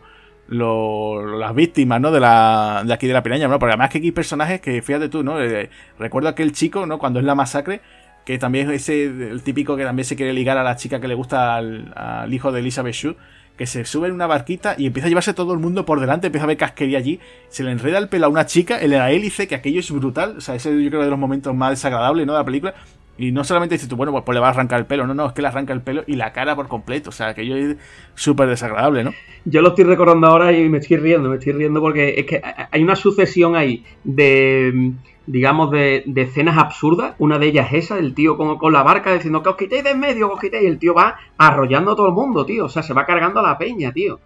las 0.47 1.55
víctimas, 1.55 1.99
¿no? 1.99 2.11
De, 2.11 2.19
la, 2.19 2.83
de 2.85 2.93
aquí 2.93 3.07
de 3.07 3.13
la 3.13 3.23
piraña, 3.23 3.47
¿no? 3.47 3.59
Porque 3.59 3.73
además 3.73 3.89
que 3.89 3.97
hay 3.97 4.11
personajes 4.11 4.61
que, 4.61 4.81
fíjate 4.81 5.09
tú, 5.09 5.23
¿no? 5.23 5.41
Eh, 5.41 5.69
recuerdo 5.97 6.29
aquel 6.29 6.51
chico, 6.51 6.85
¿no? 6.85 6.99
Cuando 6.99 7.19
es 7.19 7.25
la 7.25 7.35
masacre, 7.35 7.81
que 8.25 8.37
también 8.37 8.69
es 8.69 8.81
ese, 8.83 9.05
el 9.05 9.43
típico 9.43 9.77
que 9.77 9.83
también 9.83 10.05
se 10.05 10.15
quiere 10.15 10.33
ligar 10.33 10.57
a 10.57 10.63
la 10.63 10.75
chica 10.75 10.99
que 10.99 11.07
le 11.07 11.13
gusta 11.13 11.55
al, 11.55 12.33
hijo 12.33 12.51
de 12.51 12.59
Elizabeth 12.59 12.93
Shue, 12.93 13.15
que 13.55 13.67
se 13.67 13.85
sube 13.85 14.07
en 14.07 14.13
una 14.13 14.27
barquita 14.27 14.75
y 14.77 14.87
empieza 14.87 15.05
a 15.05 15.09
llevarse 15.09 15.33
todo 15.33 15.53
el 15.53 15.59
mundo 15.59 15.85
por 15.85 16.01
delante, 16.01 16.27
empieza 16.27 16.43
a 16.43 16.47
ver 16.47 16.57
casquería 16.57 16.97
allí, 16.97 17.19
se 17.47 17.63
le 17.63 17.71
enreda 17.71 17.99
el 17.99 18.09
pelo 18.09 18.25
a 18.25 18.29
una 18.29 18.45
chica, 18.45 18.81
en 18.81 18.91
la 18.91 19.11
hélice, 19.11 19.47
que 19.47 19.55
aquello 19.55 19.79
es 19.79 19.89
brutal, 19.91 20.37
o 20.37 20.41
sea, 20.41 20.55
ese 20.55 20.83
yo 20.83 20.89
creo 20.89 21.03
de 21.03 21.09
los 21.09 21.19
momentos 21.19 21.55
más 21.55 21.69
desagradables, 21.69 22.25
¿no? 22.25 22.33
De 22.33 22.39
la 22.39 22.45
película, 22.45 22.73
y 23.17 23.31
no 23.31 23.43
solamente 23.43 23.75
dices 23.75 23.87
tú, 23.87 23.95
bueno, 23.95 24.11
pues, 24.11 24.23
pues, 24.25 24.33
le 24.33 24.41
va 24.41 24.47
a 24.47 24.51
arrancar 24.51 24.79
el 24.79 24.85
pelo. 24.85 25.07
No, 25.07 25.13
no, 25.13 25.27
es 25.27 25.33
que 25.33 25.41
le 25.41 25.47
arranca 25.47 25.71
el 25.71 25.81
pelo 25.81 26.03
y 26.05 26.15
la 26.15 26.33
cara 26.33 26.55
por 26.55 26.67
completo. 26.67 27.09
O 27.09 27.13
sea, 27.13 27.33
que 27.33 27.43
es 27.43 27.77
súper 28.13 28.49
desagradable, 28.49 29.03
¿no? 29.03 29.13
Yo 29.45 29.61
lo 29.61 29.69
estoy 29.69 29.85
recordando 29.85 30.27
ahora 30.27 30.51
y 30.51 30.67
me 30.67 30.79
estoy 30.79 30.97
riendo, 30.97 31.29
me 31.29 31.37
estoy 31.37 31.53
riendo 31.53 31.79
porque 31.79 32.15
es 32.17 32.25
que 32.25 32.41
hay 32.71 32.83
una 32.83 32.95
sucesión 32.95 33.55
ahí 33.55 33.85
de, 34.03 34.91
digamos, 35.27 35.71
de, 35.71 36.03
escenas 36.15 36.57
absurdas. 36.57 37.15
Una 37.19 37.39
de 37.39 37.47
ellas 37.47 37.67
es 37.71 37.85
esa, 37.85 37.99
el 37.99 38.13
tío 38.13 38.35
con, 38.35 38.57
con 38.57 38.73
la 38.73 38.83
barca 38.83 39.13
diciendo 39.13 39.41
que 39.41 39.49
os 39.49 39.55
quitéis 39.55 39.83
de 39.85 39.91
en 39.91 39.99
medio, 39.99 40.31
os 40.31 40.39
quitéis. 40.39 40.63
Y 40.63 40.67
el 40.67 40.79
tío 40.79 40.93
va 40.93 41.15
arrollando 41.37 41.91
a 41.91 41.95
todo 41.95 42.07
el 42.07 42.13
mundo, 42.13 42.45
tío. 42.45 42.65
O 42.65 42.69
sea, 42.69 42.83
se 42.83 42.93
va 42.93 43.05
cargando 43.05 43.39
a 43.39 43.43
la 43.43 43.57
peña, 43.57 43.93
tío. 43.93 44.19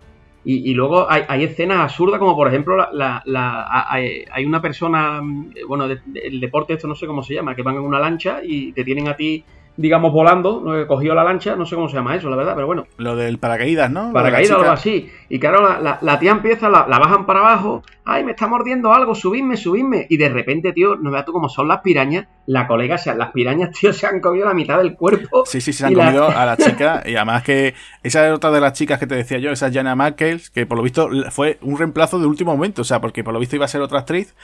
Y, 0.45 0.73
luego 0.73 1.05
hay, 1.09 1.43
escenas 1.43 1.79
absurdas, 1.79 2.17
como 2.17 2.35
por 2.35 2.47
ejemplo, 2.47 2.77
la, 2.93 3.21
hay, 3.89 4.45
una 4.45 4.61
persona, 4.61 5.21
mm, 5.21 5.51
bueno, 5.67 5.85
el 5.85 6.39
deporte, 6.39 6.73
esto 6.73 6.87
no 6.87 6.95
sé 6.95 7.07
cómo 7.07 7.23
se 7.23 7.33
llama, 7.33 7.55
que 7.55 7.61
van 7.61 7.75
en 7.75 7.81
una 7.81 7.99
lancha 7.99 8.39
y 8.43 8.71
te 8.71 8.83
tienen 8.83 9.09
a 9.09 9.15
ti 9.15 9.43
digamos, 9.79 10.11
volando, 10.11 10.61
cogió 10.87 11.15
la 11.15 11.23
lancha, 11.23 11.55
no 11.55 11.65
sé 11.65 11.75
cómo 11.75 11.87
se 11.87 11.95
llama 11.95 12.13
eso, 12.13 12.29
la 12.29 12.35
verdad, 12.35 12.53
pero 12.53 12.67
bueno. 12.67 12.85
Lo 12.97 13.15
del 13.15 13.37
paracaídas, 13.37 13.89
¿no? 13.89 14.11
Paracaídas 14.11 14.51
o 14.51 14.59
algo 14.59 14.71
así. 14.71 15.09
Y 15.29 15.39
claro, 15.39 15.79
la, 15.79 16.19
tía 16.19 16.31
empieza, 16.31 16.69
la, 16.69 16.83
bajan 16.85 17.25
para 17.25 17.39
abajo, 17.39 17.83
ay, 18.03 18.25
me 18.25 18.31
está 18.31 18.45
mordiendo 18.47 18.91
algo, 18.93 19.15
subidme, 19.15 19.55
subidme. 19.55 20.05
Y 20.09 20.17
de 20.17 20.27
repente, 20.27 20.73
tío, 20.73 20.97
no 20.97 21.11
veas 21.11 21.23
tú 21.23 21.31
cómo 21.31 21.47
son 21.47 21.69
las 21.69 21.79
pirañas, 21.79 22.27
la 22.45 22.67
colega, 22.67 22.95
o 22.95 22.97
sea, 22.97 23.15
las 23.15 23.31
pirañas, 23.31 23.71
tío, 23.79 23.93
se 23.93 24.05
han 24.05 24.19
comido 24.19 24.47
la 24.47 24.53
mitad 24.53 24.79
del 24.79 24.95
cuerpo. 24.95 25.45
Sí, 25.45 25.61
sí, 25.61 25.71
se 25.71 25.85
han 25.85 25.93
comido 25.93 26.27
a 26.37 26.45
la 26.45 26.57
chica. 26.57 27.01
Y 27.05 27.15
además 27.15 27.43
que 27.43 27.73
esa 28.03 28.27
es 28.27 28.33
otra 28.33 28.51
de 28.51 28.59
las 28.59 28.73
chicas 28.73 28.99
que 28.99 29.07
te 29.07 29.15
decía 29.15 29.37
yo, 29.37 29.49
esa 29.51 29.71
Jana 29.71 29.95
Michaels, 29.95 30.49
que 30.49 30.65
por 30.65 30.77
lo 30.77 30.83
visto 30.83 31.07
fue 31.31 31.57
un 31.61 31.77
reemplazo 31.77 32.19
de 32.19 32.25
último 32.25 32.51
momento, 32.53 32.81
o 32.81 32.85
sea, 32.85 32.99
porque 32.99 33.23
por 33.23 33.33
lo 33.33 33.39
visto 33.39 33.55
iba 33.55 33.63
a 33.63 33.69
ser 33.69 33.79
otra 33.79 33.99
actriz. 33.99 34.35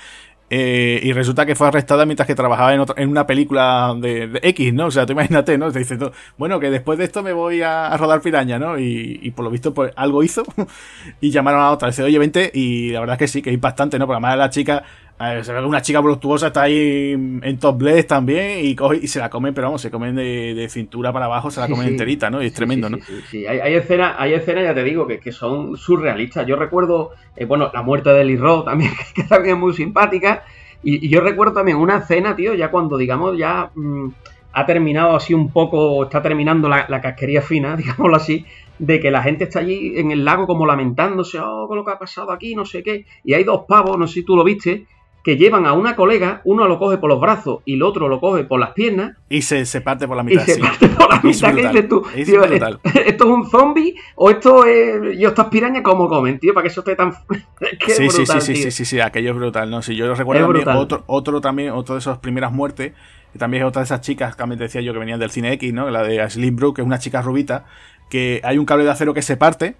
Eh, 0.49 0.99
y 1.01 1.11
resulta 1.11 1.45
que 1.45 1.55
fue 1.55 1.67
arrestada 1.67 2.05
mientras 2.05 2.27
que 2.27 2.35
trabajaba 2.35 2.73
en, 2.75 2.85
en 2.97 3.09
una 3.09 3.25
película 3.25 3.95
de, 3.99 4.39
X, 4.43 4.73
¿no? 4.73 4.87
O 4.87 4.91
sea, 4.91 5.05
tú 5.05 5.13
imagínate, 5.13 5.57
¿no? 5.57 5.71
Te 5.71 5.79
dice, 5.79 5.97
bueno, 6.37 6.59
que 6.59 6.69
después 6.69 6.99
de 6.99 7.05
esto 7.05 7.23
me 7.23 7.33
voy 7.33 7.63
a, 7.63 7.95
rodar 7.97 8.21
piraña, 8.21 8.59
¿no? 8.59 8.77
Y, 8.77 9.31
por 9.35 9.43
lo 9.45 9.51
visto, 9.51 9.73
pues 9.73 9.91
algo 9.95 10.23
hizo 10.23 10.43
y 11.21 11.31
llamaron 11.31 11.61
a 11.61 11.71
otra. 11.71 11.89
Dice, 11.89 12.03
oye, 12.03 12.19
vente. 12.19 12.51
Y 12.53 12.91
la 12.91 12.99
verdad 12.99 13.15
es 13.15 13.19
que 13.19 13.27
sí, 13.27 13.41
que 13.41 13.49
es 13.49 13.55
impactante, 13.55 13.97
¿no? 13.97 14.05
Porque 14.05 14.17
además 14.17 14.37
la 14.37 14.49
chica 14.49 14.83
se 15.17 15.53
ve 15.53 15.59
que 15.59 15.65
una 15.65 15.81
chica 15.81 15.99
voluptuosa 16.01 16.47
está 16.47 16.63
ahí 16.63 17.11
en 17.13 17.57
top 17.57 17.77
bless 17.77 18.05
también 18.05 18.65
y, 18.65 18.75
coge, 18.75 18.99
y 19.01 19.07
se 19.07 19.19
la 19.19 19.29
comen, 19.29 19.53
pero 19.53 19.67
vamos, 19.67 19.81
se 19.81 19.89
comen 19.89 20.15
de, 20.15 20.67
cintura 20.69 21.13
para 21.13 21.25
abajo, 21.25 21.49
se 21.49 21.61
la 21.61 21.69
comen 21.69 21.87
enterita, 21.87 22.29
¿no? 22.29 22.43
Y 22.43 22.47
es 22.47 22.53
tremendo, 22.53 22.89
¿no? 22.89 22.97
Sí, 23.29 23.47
Hay, 23.47 23.59
hay, 23.59 23.75
escenas, 23.75 24.15
hay 24.17 24.33
escenas, 24.33 24.65
ya 24.65 24.73
te 24.73 24.83
digo, 24.83 25.07
que, 25.07 25.19
que 25.19 25.31
son 25.31 25.77
surrealistas. 25.77 26.45
Yo 26.45 26.57
recuerdo, 26.57 27.11
eh, 27.37 27.45
bueno, 27.45 27.71
la 27.73 27.81
muerte 27.81 28.09
de 28.09 28.25
Lee 28.25 28.35
Roth 28.35 28.65
también, 28.65 28.91
que 29.15 29.23
también 29.23 29.55
es 29.55 29.61
muy 29.61 29.73
simpática. 29.73 30.43
Y, 30.83 31.07
yo 31.07 31.21
recuerdo 31.21 31.53
también 31.53 31.77
una 31.77 31.97
escena, 31.97 32.35
tío, 32.35 32.53
ya 32.53 32.69
cuando, 32.69 32.97
digamos, 32.97 33.37
ya 33.37 33.71
mm, 33.73 34.09
ha 34.51 34.65
terminado 34.65 35.15
así 35.15 35.33
un 35.33 35.49
poco, 35.49 36.03
está 36.03 36.21
terminando 36.21 36.67
la, 36.67 36.87
la 36.89 36.99
casquería 36.99 37.41
fina, 37.41 37.75
digámoslo 37.77 38.17
así, 38.17 38.45
de 38.79 38.99
que 38.99 39.11
la 39.11 39.23
gente 39.23 39.45
está 39.45 39.59
allí 39.59 39.93
en 39.95 40.11
el 40.11 40.25
lago 40.25 40.45
como 40.45 40.65
lamentándose, 40.65 41.39
oh, 41.39 41.67
con 41.69 41.77
lo 41.77 41.85
que 41.85 41.91
ha 41.91 41.99
pasado 41.99 42.33
aquí, 42.33 42.53
no 42.53 42.65
sé 42.65 42.83
qué. 42.83 43.05
Y 43.23 43.33
hay 43.33 43.45
dos 43.45 43.61
pavos, 43.65 43.97
no 43.97 44.07
sé 44.07 44.15
si 44.15 44.23
tú 44.23 44.35
lo 44.35 44.43
viste, 44.43 44.87
que 45.25 45.37
llevan 45.37 45.65
a 45.65 45.73
una 45.73 45.95
colega, 45.95 46.41
uno 46.43 46.67
lo 46.67 46.77
coge 46.77 46.99
por 46.99 47.09
los 47.09 47.19
brazos 47.19 47.61
y 47.65 47.73
el 47.73 47.81
otro 47.81 48.07
lo 48.07 48.19
coge 48.19 48.43
por 48.43 48.59
las 48.59 48.73
piernas. 48.73 49.17
Y 49.27 49.41
se, 49.41 49.65
se 49.65 49.81
parte 49.81 50.07
por 50.07 50.15
la 50.15 50.21
mitad. 50.21 50.43
Y 50.47 50.51
se 50.51 50.59
parte 50.59 50.87
por 50.87 51.09
la 51.09 51.19
mitad. 51.19 51.55
¿Qué 51.55 51.61
dices 51.63 51.89
tú? 51.89 52.03
Tío, 52.13 52.43
¿esto 52.83 53.23
es 53.23 53.31
un 53.31 53.49
zombie 53.49 53.95
o 54.13 54.29
esto 54.29 54.67
es. 54.67 55.17
Yo 55.17 55.29
estas 55.29 55.47
pirañas 55.47 55.81
cómo 55.81 56.07
comen, 56.07 56.37
tío? 56.37 56.53
Para 56.53 56.61
que 56.61 56.67
eso 56.67 56.81
esté 56.81 56.95
tan. 56.95 57.11
sí, 57.87 58.07
sí, 58.11 58.25
sí, 58.27 58.39
sí, 58.39 58.71
sí, 58.71 58.85
sí, 58.85 58.99
aquello 58.99 59.31
es 59.31 59.35
brutal, 59.35 59.67
¿no? 59.71 59.81
Si 59.81 59.95
yo 59.95 60.13
recuerdo 60.13 60.45
también, 60.45 60.77
otro, 60.77 61.03
otro 61.07 61.41
también, 61.41 61.71
otro 61.71 61.95
de 61.95 61.99
esas 62.01 62.19
primeras 62.19 62.51
muertes, 62.51 62.93
también 63.35 63.63
es 63.63 63.67
otra 63.67 63.79
de 63.79 63.85
esas 63.85 64.01
chicas, 64.01 64.35
que 64.35 64.45
decía 64.57 64.81
yo 64.81 64.93
que 64.93 64.99
venían 64.99 65.19
del 65.19 65.31
cine 65.31 65.53
X, 65.53 65.73
¿no? 65.73 65.89
La 65.89 66.03
de 66.03 66.21
Ashley 66.21 66.51
Brook, 66.51 66.75
que 66.75 66.81
es 66.83 66.85
una 66.85 66.99
chica 66.99 67.23
rubita, 67.23 67.65
que 68.11 68.41
hay 68.43 68.59
un 68.59 68.65
cable 68.65 68.83
de 68.83 68.91
acero 68.91 69.15
que 69.15 69.23
se 69.23 69.37
parte 69.37 69.75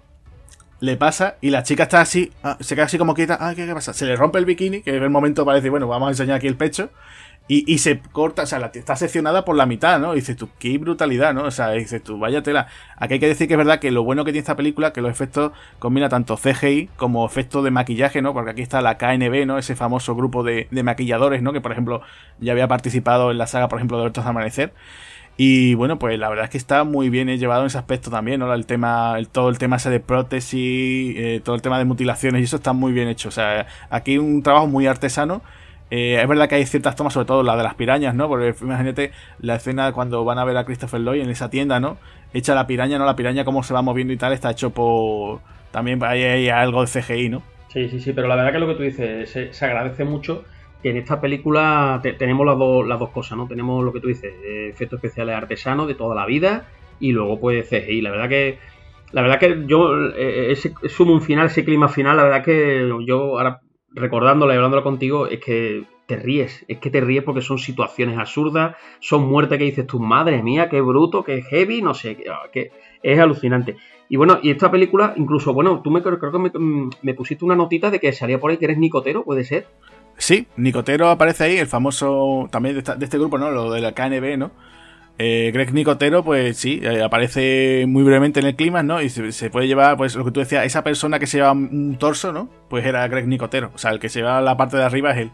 le 0.80 0.96
pasa 0.96 1.36
y 1.40 1.50
la 1.50 1.62
chica 1.62 1.84
está 1.84 2.00
así, 2.00 2.32
ah, 2.42 2.56
se 2.60 2.74
queda 2.74 2.84
así 2.86 2.98
como 2.98 3.14
quieta, 3.14 3.38
ah, 3.40 3.54
¿qué, 3.54 3.66
pasa? 3.72 3.92
Se 3.92 4.04
le 4.04 4.16
rompe 4.16 4.38
el 4.38 4.44
bikini, 4.44 4.82
que 4.82 4.96
en 4.96 5.02
el 5.02 5.10
momento 5.10 5.44
parece, 5.44 5.70
bueno, 5.70 5.88
vamos 5.88 6.08
a 6.08 6.10
enseñar 6.10 6.36
aquí 6.36 6.46
el 6.46 6.56
pecho, 6.56 6.90
y, 7.48 7.78
se 7.78 8.00
corta, 8.00 8.42
o 8.42 8.46
sea, 8.46 8.58
la, 8.58 8.72
está 8.74 8.96
seccionada 8.96 9.44
por 9.44 9.54
la 9.54 9.66
mitad, 9.66 10.00
¿no? 10.00 10.14
Y 10.14 10.16
dices 10.16 10.36
tú, 10.36 10.48
qué 10.58 10.78
brutalidad, 10.78 11.32
¿no? 11.32 11.44
O 11.44 11.50
sea, 11.52 11.70
dices 11.70 12.02
tú, 12.02 12.18
vaya 12.18 12.42
tela. 12.42 12.66
Aquí 12.96 13.14
hay 13.14 13.20
que 13.20 13.28
decir 13.28 13.46
que 13.46 13.54
es 13.54 13.58
verdad 13.58 13.78
que 13.78 13.92
lo 13.92 14.02
bueno 14.02 14.24
que 14.24 14.32
tiene 14.32 14.40
esta 14.40 14.56
película, 14.56 14.92
que 14.92 15.00
los 15.00 15.12
efectos 15.12 15.52
combina 15.78 16.08
tanto 16.08 16.36
CGI 16.36 16.90
como 16.96 17.24
efectos 17.24 17.62
de 17.62 17.70
maquillaje, 17.70 18.20
¿no? 18.20 18.32
Porque 18.32 18.50
aquí 18.50 18.62
está 18.62 18.82
la 18.82 18.98
KNB, 18.98 19.46
¿no? 19.46 19.58
Ese 19.58 19.76
famoso 19.76 20.16
grupo 20.16 20.42
de, 20.42 20.66
de 20.72 20.82
maquilladores, 20.82 21.40
¿no? 21.40 21.52
Que 21.52 21.60
por 21.60 21.70
ejemplo 21.70 22.02
ya 22.40 22.50
había 22.50 22.66
participado 22.66 23.30
en 23.30 23.38
la 23.38 23.46
saga, 23.46 23.68
por 23.68 23.78
ejemplo, 23.78 23.98
de 23.98 24.06
Hortos 24.06 24.24
de 24.24 24.30
Amanecer. 24.30 24.72
Y 25.38 25.74
bueno, 25.74 25.98
pues 25.98 26.18
la 26.18 26.30
verdad 26.30 26.44
es 26.44 26.50
que 26.50 26.56
está 26.56 26.84
muy 26.84 27.10
bien 27.10 27.28
llevado 27.28 27.60
en 27.62 27.66
ese 27.66 27.76
aspecto 27.76 28.10
también, 28.10 28.40
¿no? 28.40 28.52
El 28.54 28.64
tema, 28.64 29.18
el, 29.18 29.28
todo 29.28 29.50
el 29.50 29.58
tema 29.58 29.76
ese 29.76 29.90
de 29.90 30.00
prótesis, 30.00 31.14
eh, 31.16 31.40
todo 31.44 31.54
el 31.54 31.62
tema 31.62 31.78
de 31.78 31.84
mutilaciones, 31.84 32.40
y 32.40 32.44
eso 32.44 32.56
está 32.56 32.72
muy 32.72 32.92
bien 32.92 33.08
hecho. 33.08 33.28
O 33.28 33.32
sea, 33.32 33.66
aquí 33.90 34.16
un 34.16 34.42
trabajo 34.42 34.66
muy 34.66 34.86
artesano. 34.86 35.42
Eh, 35.90 36.18
es 36.20 36.26
verdad 36.26 36.48
que 36.48 36.56
hay 36.56 36.66
ciertas 36.66 36.96
tomas, 36.96 37.12
sobre 37.12 37.26
todo 37.26 37.42
la 37.42 37.54
de 37.56 37.62
las 37.62 37.74
pirañas, 37.74 38.14
¿no? 38.14 38.28
Porque 38.28 38.54
imagínate 38.62 39.12
la 39.38 39.56
escena 39.56 39.92
cuando 39.92 40.24
van 40.24 40.38
a 40.38 40.44
ver 40.44 40.56
a 40.56 40.64
Christopher 40.64 41.00
Lloyd 41.00 41.20
en 41.20 41.30
esa 41.30 41.50
tienda, 41.50 41.80
¿no? 41.80 41.98
Echa 42.32 42.54
la 42.54 42.66
piraña, 42.66 42.98
¿no? 42.98 43.04
La 43.04 43.14
piraña 43.14 43.44
cómo 43.44 43.62
se 43.62 43.74
va 43.74 43.82
moviendo 43.82 44.12
y 44.12 44.16
tal, 44.16 44.32
está 44.32 44.50
hecho 44.50 44.70
por... 44.70 45.40
También 45.70 46.02
hay, 46.02 46.48
algo 46.48 46.80
de 46.84 46.86
CGI, 46.88 47.28
¿no? 47.28 47.42
Sí, 47.68 47.90
sí, 47.90 48.00
sí, 48.00 48.12
pero 48.14 48.26
la 48.26 48.36
verdad 48.36 48.52
que 48.52 48.58
lo 48.58 48.68
que 48.68 48.74
tú 48.74 48.82
dices 48.82 49.30
se 49.30 49.64
agradece 49.64 50.04
mucho 50.04 50.44
en 50.90 50.96
esta 50.96 51.20
película 51.20 52.00
tenemos 52.18 52.46
las, 52.46 52.56
las 52.86 52.98
dos 52.98 53.10
cosas, 53.10 53.36
¿no? 53.38 53.46
Tenemos 53.46 53.84
lo 53.84 53.92
que 53.92 54.00
tú 54.00 54.08
dices, 54.08 54.34
eh, 54.44 54.68
efectos 54.70 54.98
especiales 54.98 55.34
artesanos 55.34 55.88
de 55.88 55.94
toda 55.94 56.14
la 56.14 56.26
vida 56.26 56.68
y 57.00 57.12
luego 57.12 57.40
pues 57.40 57.68
CGI. 57.68 58.02
La 58.02 58.10
verdad 58.10 58.28
que 58.28 58.58
la 59.12 59.22
verdad 59.22 59.38
que 59.38 59.64
yo 59.66 60.10
eh, 60.14 60.50
ese 60.50 60.72
sumo 60.88 61.20
final, 61.20 61.46
ese 61.46 61.64
clima 61.64 61.88
final, 61.88 62.16
la 62.16 62.24
verdad 62.24 62.44
que 62.44 62.88
yo 63.06 63.38
ahora 63.38 63.60
recordándolo 63.92 64.52
y 64.52 64.56
hablándolo 64.56 64.82
contigo 64.82 65.26
es 65.26 65.40
que 65.40 65.84
te 66.06 66.16
ríes, 66.16 66.64
es 66.68 66.78
que 66.78 66.90
te 66.90 67.00
ríes 67.00 67.24
porque 67.24 67.40
son 67.40 67.58
situaciones 67.58 68.18
absurdas, 68.18 68.76
son 69.00 69.26
muertes 69.26 69.58
que 69.58 69.64
dices 69.64 69.86
tu 69.86 69.98
madre 69.98 70.42
mía, 70.42 70.68
qué 70.68 70.80
bruto, 70.80 71.24
qué 71.24 71.42
heavy, 71.42 71.82
no 71.82 71.94
sé, 71.94 72.16
que 72.52 72.70
es 73.02 73.18
alucinante. 73.18 73.76
Y 74.08 74.16
bueno, 74.16 74.38
y 74.42 74.50
esta 74.50 74.70
película, 74.70 75.14
incluso, 75.16 75.52
bueno, 75.52 75.80
tú 75.82 75.90
me 75.90 76.02
creo 76.02 76.18
que 76.18 76.60
me, 77.02 77.14
pusiste 77.14 77.44
una 77.44 77.56
notita 77.56 77.90
de 77.90 77.98
que 77.98 78.12
salía 78.12 78.38
por 78.38 78.50
ahí 78.50 78.56
que 78.56 78.66
eres 78.66 78.78
nicotero, 78.78 79.24
¿puede 79.24 79.44
ser? 79.44 79.66
Sí, 80.18 80.46
Nicotero 80.56 81.10
aparece 81.10 81.44
ahí, 81.44 81.56
el 81.58 81.66
famoso 81.66 82.48
también 82.50 82.82
de, 82.82 83.04
este 83.04 83.18
grupo, 83.18 83.38
¿no? 83.38 83.50
Lo 83.50 83.72
de 83.72 83.80
la 83.80 83.92
KNB, 83.92 84.38
¿no? 84.38 84.50
Eh, 85.18 85.50
Greg 85.52 85.72
Nicotero, 85.72 86.24
pues 86.24 86.58
sí, 86.58 86.80
eh, 86.82 87.02
aparece 87.02 87.84
muy 87.88 88.02
brevemente 88.02 88.40
en 88.40 88.46
el 88.46 88.56
clima, 88.56 88.82
¿no? 88.82 89.00
Y 89.00 89.08
se, 89.08 89.50
puede 89.50 89.66
llevar, 89.66 89.96
pues 89.96 90.14
lo 90.14 90.24
que 90.24 90.30
tú 90.30 90.40
decías, 90.40 90.64
esa 90.66 90.84
persona 90.84 91.18
que 91.18 91.26
se 91.26 91.38
lleva 91.38 91.52
un 91.52 91.96
torso, 91.98 92.32
¿no? 92.32 92.50
Pues 92.68 92.84
era 92.84 93.06
Greg 93.08 93.26
Nicotero. 93.26 93.70
O 93.74 93.78
sea, 93.78 93.92
el 93.92 93.98
que 93.98 94.08
se 94.08 94.20
lleva 94.20 94.40
la 94.40 94.56
parte 94.56 94.76
de 94.76 94.84
arriba 94.84 95.12
es 95.12 95.18
él. 95.18 95.30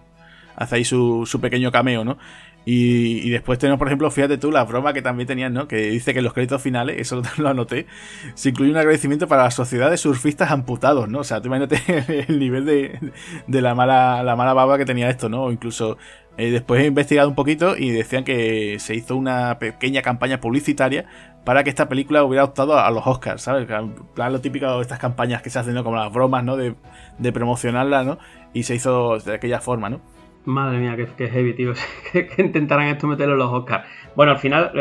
Hace 0.55 0.77
ahí 0.77 0.85
su, 0.85 1.27
su 1.27 1.41
pequeño 1.41 1.73
cameo, 1.73 2.05
¿no? 2.05 2.19
Y, 2.65 3.31
después 3.31 3.59
tenemos, 3.59 3.79
por 3.79 3.89
ejemplo, 3.89 4.11
fíjate 4.11 4.39
tú, 4.39 4.53
la 4.53 4.65
broma 4.65 4.93
que 4.93 5.03
también 5.03 5.27
tenían, 5.27 5.53
¿no? 5.53 5.67
Que 5.67 5.91
dice 5.91 6.13
que 6.13 6.21
en 6.21 6.25
los 6.25 6.33
créditos 6.33 6.63
finales, 6.63 6.97
eso 7.01 7.23
lo 7.39 7.49
anoté, 7.49 7.87
se 8.35 8.51
incluye 8.51 8.71
un 8.71 8.77
agradecimiento 8.77 9.27
para 9.27 9.45
la 9.45 9.51
sociedad 9.51 9.91
de 9.91 9.97
surfistas 9.97 10.51
amputados, 10.51 11.09
¿no? 11.09 11.21
O 11.21 11.25
sea, 11.25 11.41
tú 11.41 11.49
imagínate 11.49 12.25
el 12.29 12.39
nivel 12.39 12.65
de, 12.65 13.13
de 13.47 13.63
la 13.63 13.75
mala 13.75 14.23
la 14.23 14.37
mala 14.37 14.53
baba 14.53 14.79
que 14.79 14.85
tenía 14.85 15.11
esto, 15.11 15.29
¿no? 15.29 15.45
O 15.45 15.53
incluso 15.53 15.99
eh, 16.39 16.51
después 16.51 16.83
he 16.83 16.87
investigado 16.87 17.29
un 17.29 17.35
poquito 17.35 17.77
y 17.77 17.91
decían 17.91 18.25
que 18.25 18.79
se 18.79 18.95
hizo 18.95 19.17
una 19.17 19.59
pequeña 19.59 20.01
campaña 20.01 20.41
publicitaria 20.41 21.05
para 21.45 21.63
que 21.65 21.71
esta 21.71 21.89
película 21.89 22.25
hubiera 22.25 22.45
optado 22.45 22.79
a 22.79 22.91
los 22.91 23.07
Oscars, 23.07 23.43
¿sabes? 23.43 23.67
Plan 23.67 24.33
lo 24.33 24.41
típico 24.41 24.77
de 24.77 24.83
estas 24.83 24.99
campañas 24.99 25.43
que 25.43 25.51
se 25.51 25.59
hacen, 25.59 25.75
¿no? 25.75 25.85
Como 25.85 25.97
las 25.97 26.13
bromas, 26.13 26.45
¿no? 26.45 26.57
De, 26.57 26.75
de 27.19 27.33
promocionarla, 27.33 28.05
¿no? 28.05 28.19
Y 28.55 28.63
se 28.63 28.75
hizo 28.77 29.19
de 29.19 29.35
aquella 29.35 29.61
forma, 29.61 29.91
¿no? 29.91 30.01
Madre 30.45 30.79
mía, 30.79 30.97
qué, 30.97 31.29
heavy, 31.29 31.55
tío. 31.55 31.73
que, 32.13 32.29
intentaran 32.39 32.89
esto 32.89 33.07
meterlo 33.07 33.35
en 33.35 33.39
los 33.39 33.53
Oscars. 33.53 33.87
Bueno, 34.17 34.33
al 34.33 34.39
final, 34.39 34.73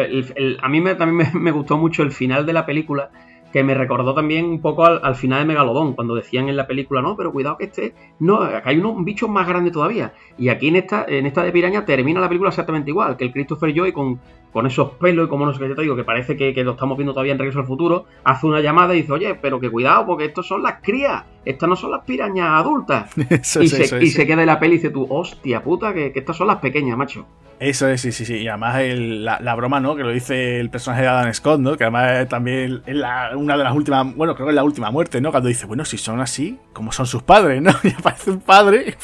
a 0.62 0.70
mí 0.70 0.84
también 0.98 1.30
me, 1.34 1.52
gustó 1.52 1.78
mucho 1.78 2.04
el 2.04 2.12
final 2.12 2.46
de 2.46 2.54
la 2.54 2.66
película, 2.66 3.12
que 3.54 3.64
me 3.64 3.76
recordó 3.76 4.14
también 4.14 4.46
un 4.46 4.62
poco 4.62 4.86
al, 4.86 5.16
final 5.16 5.40
de 5.40 5.46
Megalodón, 5.46 5.94
cuando 5.94 6.16
decían 6.16 6.50
en 6.50 6.58
la 6.58 6.68
película, 6.68 7.02
no, 7.02 7.16
pero 7.16 7.32
cuidado 7.32 7.58
que 7.58 7.66
este, 7.66 7.94
no, 8.20 8.42
acá 8.42 8.70
hay 8.70 8.80
unos 8.80 9.04
bichos 9.04 9.30
más 9.30 9.48
grandes 9.48 9.74
todavía. 9.74 10.14
Y 10.38 10.50
aquí 10.50 10.70
en 10.70 10.78
esta, 10.78 11.06
en 11.08 11.26
esta 11.26 11.44
de 11.44 11.52
Piraña 11.52 11.86
termina 11.86 12.20
la 12.20 12.28
película 12.28 12.50
exactamente 12.50 12.90
igual, 12.90 13.16
que 13.16 13.26
el 13.26 13.32
Christopher 13.32 13.74
Joy 13.74 13.92
con, 13.92 14.20
con 14.52 14.68
esos 14.68 14.92
pelos 14.92 15.28
y 15.28 15.30
como 15.30 15.46
no 15.46 15.54
sé 15.54 15.60
qué 15.60 15.74
te 15.74 15.82
digo, 15.82 15.96
que 15.96 16.04
parece 16.04 16.36
que, 16.36 16.64
lo 16.64 16.72
estamos 16.72 16.98
viendo 16.98 17.14
todavía 17.14 17.34
en 17.34 17.40
Regreso 17.40 17.60
al 17.60 17.66
Futuro, 17.66 18.06
hace 18.24 18.46
una 18.48 18.62
llamada 18.62 18.94
y 18.94 19.02
dice, 19.02 19.14
oye, 19.14 19.36
pero 19.36 19.60
que 19.60 19.70
cuidado, 19.70 20.06
porque 20.06 20.26
estos 20.26 20.48
son 20.48 20.64
las 20.64 20.82
crías, 20.82 21.24
estas 21.46 21.70
no 21.70 21.76
son 21.76 21.92
las 21.92 22.02
pirañas 22.02 22.50
adultas. 22.50 23.12
y, 23.18 23.68
se, 23.68 24.04
y 24.04 24.08
se, 24.08 24.28
queda 24.28 24.42
en 24.42 24.48
la 24.48 24.60
peli 24.60 24.76
y 24.76 24.78
dice 24.78 24.90
tú, 24.90 25.08
hostia 25.10 25.64
puta, 25.64 25.94
que, 25.94 26.12
que 26.12 26.20
estas 26.20 26.38
son 26.38 26.48
las 26.48 26.58
pequeñas, 26.58 26.98
macho. 26.98 27.26
Eso 27.62 27.88
es, 27.88 28.02
sí, 28.02 28.12
sí, 28.12 28.26
sí. 28.26 28.38
Y 28.38 28.48
además 28.48 28.82
la, 28.84 29.54
broma, 29.54 29.80
¿no? 29.80 29.96
Que 29.96 30.02
lo 30.02 30.10
dice 30.10 30.60
el 30.60 30.72
personaje 30.72 31.04
de 31.04 31.08
Adam 31.10 31.32
Scott, 31.32 31.60
¿no? 31.60 31.78
Que 31.78 31.84
además 31.84 32.28
también 32.28 32.82
es 32.88 32.96
una 33.36 33.56
de 33.56 33.64
las 33.64 33.76
últimas, 33.76 34.16
bueno, 34.16 34.34
creo 34.34 34.48
que 34.48 34.50
es 34.50 34.56
la 34.56 34.64
última 34.64 34.90
muerte, 34.90 35.22
¿no? 35.22 35.30
Cuando 35.30 35.48
dice, 35.48 35.68
bueno, 35.68 35.86
si 35.86 36.00
son 36.00 36.22
así, 36.22 36.58
como 36.74 36.92
son 36.92 37.06
sus 37.06 37.22
padres, 37.22 37.62
¿no? 37.62 37.70
Y 37.84 37.90
aparece 37.90 38.32
un 38.32 38.40
padre 38.40 38.98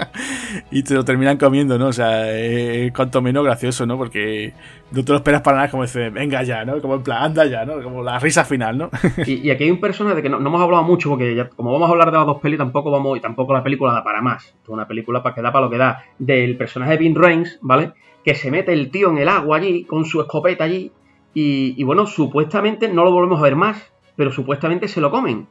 y 0.70 0.84
te 0.84 0.94
lo 0.94 1.04
terminan 1.04 1.36
comiendo, 1.36 1.80
¿no? 1.80 1.88
O 1.88 1.92
sea, 1.92 2.30
es 2.30 2.92
cuanto 2.92 3.20
menos 3.22 3.44
gracioso, 3.44 3.84
¿no? 3.86 3.98
Porque 3.98 4.52
no 4.92 5.04
te 5.04 5.12
lo 5.12 5.18
esperas 5.18 5.42
para 5.42 5.58
nada, 5.58 5.70
como 5.70 5.84
dice, 5.84 6.10
venga 6.10 6.42
ya, 6.42 6.64
¿no? 6.64 6.80
Como 6.80 6.96
en 6.96 7.02
plan, 7.02 7.22
anda 7.22 7.46
ya, 7.46 7.64
¿no? 7.64 7.82
Como 7.82 8.02
la 8.02 8.18
risa 8.18 8.44
final, 8.44 8.76
¿no? 8.76 8.90
y, 9.26 9.50
aquí 9.50 9.64
hay 9.64 9.70
un 9.70 9.80
personaje 9.80 10.16
de 10.16 10.22
que 10.22 10.28
no, 10.28 10.38
hemos 10.38 10.60
hablado 10.60 10.82
mucho, 10.82 11.10
porque 11.10 11.34
ya, 11.34 11.48
como 11.48 11.72
vamos 11.72 11.88
a 11.88 11.92
hablar 11.92 12.10
de 12.10 12.16
las 12.18 12.26
dos 12.26 12.40
pelis, 12.40 12.58
tampoco 12.58 12.90
vamos, 12.90 13.16
y 13.18 13.20
tampoco 13.20 13.52
la 13.52 13.62
película 13.62 13.92
da 13.92 14.02
para 14.02 14.20
más. 14.20 14.54
Es 14.62 14.68
una 14.68 14.86
película 14.86 15.22
para 15.22 15.34
que 15.34 15.42
da 15.42 15.52
para 15.52 15.64
lo 15.66 15.70
que 15.70 15.78
da. 15.78 16.04
Del 16.18 16.56
personaje 16.56 16.92
de 16.92 16.98
Vin 16.98 17.14
Reigns, 17.14 17.58
¿vale? 17.62 17.92
Que 18.24 18.34
se 18.34 18.50
mete 18.50 18.72
el 18.72 18.90
tío 18.90 19.10
en 19.10 19.18
el 19.18 19.28
agua 19.28 19.58
allí, 19.58 19.84
con 19.84 20.04
su 20.04 20.20
escopeta 20.20 20.64
allí, 20.64 20.92
y, 21.32 21.82
bueno, 21.84 22.06
supuestamente 22.06 22.88
no 22.88 23.04
lo 23.04 23.12
volvemos 23.12 23.38
a 23.38 23.44
ver 23.44 23.56
más, 23.56 23.92
pero 24.16 24.32
supuestamente 24.32 24.88
se 24.88 25.00
lo 25.00 25.10
comen. 25.10 25.46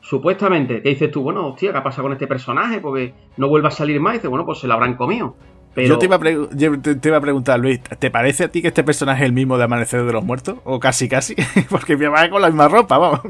Supuestamente, 0.00 0.80
¿qué 0.80 0.90
dices 0.90 1.10
tú? 1.10 1.22
Bueno, 1.22 1.48
hostia, 1.48 1.72
¿qué 1.72 1.80
pasa 1.80 2.02
con 2.02 2.12
este 2.12 2.28
personaje? 2.28 2.80
Porque 2.80 3.14
no 3.36 3.48
vuelve 3.48 3.68
a 3.68 3.72
salir 3.72 4.00
más. 4.00 4.14
Y 4.14 4.16
dices, 4.18 4.30
bueno, 4.30 4.46
pues 4.46 4.58
se 4.58 4.68
lo 4.68 4.74
habrán 4.74 4.94
comido. 4.94 5.34
Yo, 5.76 5.98
te 5.98 6.06
iba, 6.06 7.16
a 7.16 7.20
preguntar, 7.20 7.60
Luis, 7.60 7.80
¿te 7.80 8.10
parece 8.10 8.44
a 8.44 8.48
ti 8.48 8.62
que 8.62 8.68
este 8.68 8.82
personaje 8.82 9.22
es 9.22 9.26
el 9.26 9.32
mismo 9.32 9.58
de 9.58 9.64
Amanecer 9.64 10.04
de 10.04 10.12
los 10.12 10.24
Muertos? 10.24 10.58
¿O 10.64 10.80
casi, 10.80 11.08
casi? 11.08 11.36
Porque 11.70 11.96
me 11.96 12.08
va 12.08 12.28
con 12.28 12.42
la 12.42 12.48
misma 12.48 12.68
ropa, 12.68 12.98
vamos. 12.98 13.20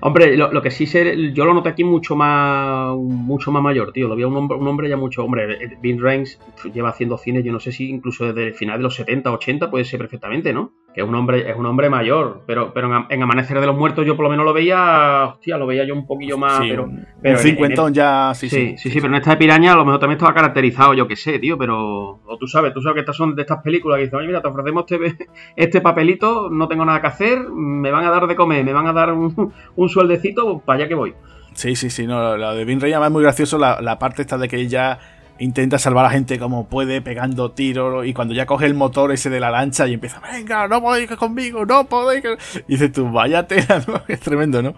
hombre, 0.00 0.36
lo, 0.36 0.62
que 0.62 0.70
sí 0.70 0.86
sé, 0.86 1.32
yo 1.32 1.44
lo 1.44 1.54
noté 1.54 1.68
aquí 1.68 1.84
mucho 1.84 2.16
más 2.16 2.96
mucho 2.96 3.52
más 3.52 3.62
mayor, 3.62 3.92
tío. 3.92 4.08
Lo 4.08 4.16
vi 4.16 4.24
un 4.24 4.36
hombre, 4.36 4.58
un 4.58 4.66
hombre 4.66 4.88
ya 4.88 4.96
mucho. 4.96 5.24
Hombre, 5.24 5.76
Vin 5.80 6.00
Reigns 6.00 6.38
lleva 6.72 6.90
haciendo 6.90 7.18
cine, 7.18 7.42
yo 7.42 7.52
no 7.52 7.60
sé 7.60 7.72
si 7.72 7.88
incluso 7.88 8.26
desde 8.26 8.48
el 8.48 8.54
final 8.54 8.78
de 8.78 8.84
los 8.84 8.94
70, 8.96 9.30
80 9.30 9.70
puede 9.70 9.84
ser 9.84 10.00
perfectamente, 10.00 10.52
¿no? 10.52 10.72
Es 10.98 11.04
un 11.04 11.14
hombre, 11.14 11.48
es 11.48 11.56
un 11.56 11.64
hombre 11.64 11.88
mayor, 11.88 12.42
pero, 12.44 12.74
pero 12.74 13.06
en, 13.08 13.22
Amanecer 13.22 13.60
de 13.60 13.66
los 13.66 13.76
Muertos 13.76 14.04
yo 14.04 14.16
por 14.16 14.24
lo 14.24 14.30
menos 14.30 14.44
lo 14.44 14.52
veía, 14.52 15.26
hostia, 15.26 15.56
lo 15.56 15.64
veía 15.64 15.84
yo 15.84 15.94
un 15.94 16.08
poquillo 16.08 16.36
más, 16.36 16.58
pero, 16.58 16.90
pero. 17.22 17.38
Un 17.84 17.94
ya, 17.94 18.32
sí 18.34 18.48
sí, 18.48 18.76
sí 18.76 18.90
sí, 18.90 19.00
pero 19.00 19.06
en 19.06 19.14
esta 19.14 19.30
de 19.30 19.36
Piraña 19.36 19.74
a 19.74 19.76
lo 19.76 19.84
mejor 19.84 20.00
también 20.00 20.16
estaba 20.16 20.34
caracterizado, 20.34 20.94
yo 20.94 21.06
qué 21.06 21.14
sé, 21.14 21.38
tío, 21.38 21.56
pero. 21.56 22.18
O 22.26 22.36
tú 22.36 22.48
sabes, 22.48 22.74
tú 22.74 22.82
sabes 22.82 22.94
que 22.94 23.00
estas 23.00 23.16
son 23.16 23.36
de 23.36 23.42
estas 23.42 23.62
películas 23.62 23.98
que 23.98 24.06
dicen, 24.06 24.18
oye, 24.18 24.26
mira, 24.26 24.42
te 24.42 24.48
ofrecemos 24.48 24.86
este, 24.88 25.28
este 25.56 25.80
papelito, 25.80 26.50
no 26.50 26.66
tengo 26.66 26.84
nada 26.84 27.00
que 27.00 27.06
hacer, 27.06 27.48
me 27.48 27.92
van 27.92 28.04
a 28.04 28.10
dar 28.10 28.26
de 28.26 28.34
comer, 28.34 28.64
me 28.64 28.72
van 28.72 28.88
a 28.88 28.92
dar 28.92 29.12
un, 29.12 29.52
un 29.76 29.88
sueldecito, 29.88 30.58
para 30.58 30.80
allá 30.80 30.88
que 30.88 30.96
voy. 30.96 31.14
Sí, 31.52 31.76
sí, 31.76 31.90
sí, 31.90 32.08
no, 32.08 32.36
la 32.36 32.54
de 32.54 32.64
Vin 32.64 32.80
Rey 32.80 32.92
es 32.92 33.10
muy 33.10 33.22
gracioso 33.22 33.56
la, 33.56 33.80
la 33.80 34.00
parte 34.00 34.22
esta 34.22 34.36
de 34.36 34.48
que 34.48 34.56
ella 34.56 34.98
intenta 35.38 35.78
salvar 35.78 36.04
a 36.04 36.08
la 36.08 36.14
gente 36.14 36.38
como 36.38 36.68
puede, 36.68 37.00
pegando 37.00 37.50
tiros, 37.52 38.06
y 38.06 38.12
cuando 38.12 38.34
ya 38.34 38.46
coge 38.46 38.66
el 38.66 38.74
motor 38.74 39.12
ese 39.12 39.30
de 39.30 39.40
la 39.40 39.50
lancha 39.50 39.86
y 39.86 39.94
empieza, 39.94 40.20
venga, 40.20 40.68
no 40.68 40.80
podéis 40.80 41.10
conmigo, 41.16 41.64
no 41.64 41.84
podéis. 41.84 42.24
Y 42.66 42.72
dices 42.72 42.92
tú, 42.92 43.10
vaya. 43.10 43.46
Es 44.08 44.20
tremendo, 44.20 44.62
¿no? 44.62 44.74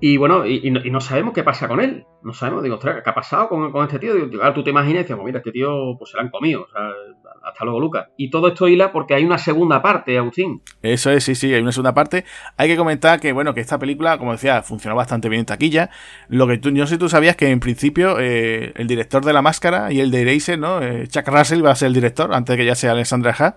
Y 0.00 0.16
bueno, 0.16 0.44
y, 0.44 0.68
no, 0.70 1.00
sabemos 1.00 1.32
qué 1.32 1.44
pasa 1.44 1.68
con 1.68 1.80
él. 1.80 2.04
No 2.22 2.32
sabemos, 2.32 2.64
digo, 2.64 2.74
ostras, 2.74 3.02
¿qué 3.04 3.10
ha 3.10 3.14
pasado 3.14 3.48
con, 3.48 3.84
este 3.84 4.00
tío? 4.00 4.14
Digo, 4.26 4.52
tú 4.52 4.64
te 4.64 4.70
imaginas 4.70 5.00
y 5.00 5.02
dices, 5.04 5.16
mira, 5.24 5.38
este 5.38 5.52
tío 5.52 5.96
pues 5.96 6.10
se 6.10 6.16
lo 6.16 6.24
han 6.24 6.30
comido. 6.30 6.62
O 6.62 6.68
sea, 6.68 6.90
hasta 7.52 7.64
luego, 7.64 7.80
Lucas. 7.80 8.08
Y 8.16 8.30
todo 8.30 8.48
esto 8.48 8.66
hila 8.66 8.92
porque 8.92 9.14
hay 9.14 9.24
una 9.24 9.38
segunda 9.38 9.80
parte, 9.82 10.16
Agustín. 10.18 10.62
Eso 10.82 11.10
es, 11.10 11.24
sí, 11.24 11.34
sí, 11.34 11.52
hay 11.52 11.62
una 11.62 11.72
segunda 11.72 11.94
parte. 11.94 12.24
Hay 12.56 12.68
que 12.68 12.76
comentar 12.76 13.20
que, 13.20 13.32
bueno, 13.32 13.54
que 13.54 13.60
esta 13.60 13.78
película, 13.78 14.18
como 14.18 14.32
decía, 14.32 14.62
funcionó 14.62 14.96
bastante 14.96 15.28
bien 15.28 15.40
en 15.40 15.46
taquilla. 15.46 15.90
Lo 16.28 16.46
que 16.46 16.58
tú, 16.58 16.70
yo 16.70 16.82
no 16.82 16.86
sé 16.86 16.94
si 16.94 16.98
tú 16.98 17.08
sabías 17.08 17.36
que 17.36 17.50
en 17.50 17.60
principio 17.60 18.18
eh, 18.18 18.72
el 18.76 18.86
director 18.86 19.24
de 19.24 19.32
La 19.32 19.42
Máscara 19.42 19.92
y 19.92 20.00
el 20.00 20.10
de 20.10 20.22
Eraser, 20.22 20.58
¿no? 20.58 20.82
Eh, 20.82 21.06
Chuck 21.08 21.28
Russell 21.28 21.64
va 21.64 21.70
a 21.72 21.76
ser 21.76 21.88
el 21.88 21.94
director, 21.94 22.32
antes 22.34 22.54
de 22.54 22.62
que 22.62 22.66
ya 22.66 22.74
sea 22.74 22.92
Alexandra 22.92 23.34
Ha. 23.38 23.56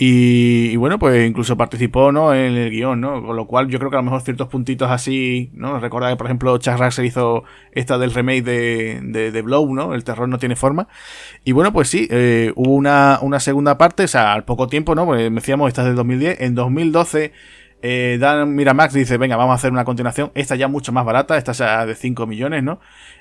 Y, 0.00 0.76
bueno, 0.76 0.96
pues 1.00 1.28
incluso 1.28 1.56
participó 1.56 2.12
¿no? 2.12 2.32
en 2.32 2.54
el 2.54 2.70
guion, 2.70 3.00
¿no? 3.00 3.20
Con 3.20 3.34
lo 3.34 3.48
cual 3.48 3.66
yo 3.66 3.80
creo 3.80 3.90
que 3.90 3.96
a 3.96 3.98
lo 3.98 4.04
mejor 4.04 4.20
ciertos 4.20 4.46
puntitos 4.46 4.88
así, 4.92 5.50
¿no? 5.54 5.80
Recuerda 5.80 6.08
que, 6.08 6.14
por 6.14 6.28
ejemplo, 6.28 6.56
Chuck 6.58 6.78
Russell 6.78 7.04
hizo 7.04 7.42
esta 7.72 7.98
del 7.98 8.14
remake 8.14 8.44
de, 8.44 9.30
de, 9.32 9.42
Blow, 9.42 9.74
¿no? 9.74 9.94
El 9.94 10.04
terror 10.04 10.28
no 10.28 10.38
tiene 10.38 10.54
forma. 10.54 10.86
Y 11.44 11.50
bueno, 11.50 11.72
pues 11.72 11.88
sí, 11.88 12.06
eh, 12.12 12.52
hubo 12.54 12.74
una, 12.74 13.18
una 13.22 13.40
segunda 13.40 13.76
parte, 13.76 14.04
o 14.04 14.08
sea, 14.08 14.34
al 14.34 14.44
poco 14.44 14.68
tiempo, 14.68 14.94
¿no? 14.94 15.04
Pues 15.04 15.34
decíamos, 15.34 15.66
esta 15.66 15.82
es 15.82 15.88
del 15.88 15.96
2010. 15.96 16.42
En 16.42 16.54
2012 16.54 17.32
eh, 17.80 18.18
Dan 18.20 18.54
Miramax 18.54 18.92
dice, 18.92 19.18
venga, 19.18 19.36
vamos 19.36 19.52
a 19.52 19.54
hacer 19.54 19.70
una 19.70 19.84
continuación. 19.84 20.32
Esta 20.34 20.56
ya 20.56 20.68
mucho 20.68 20.92
más 20.92 21.04
barata, 21.04 21.36
esta 21.36 21.52
es 21.52 21.86
de 21.86 21.94
5 21.94 22.26
millones, 22.26 22.62
¿no? 22.62 22.80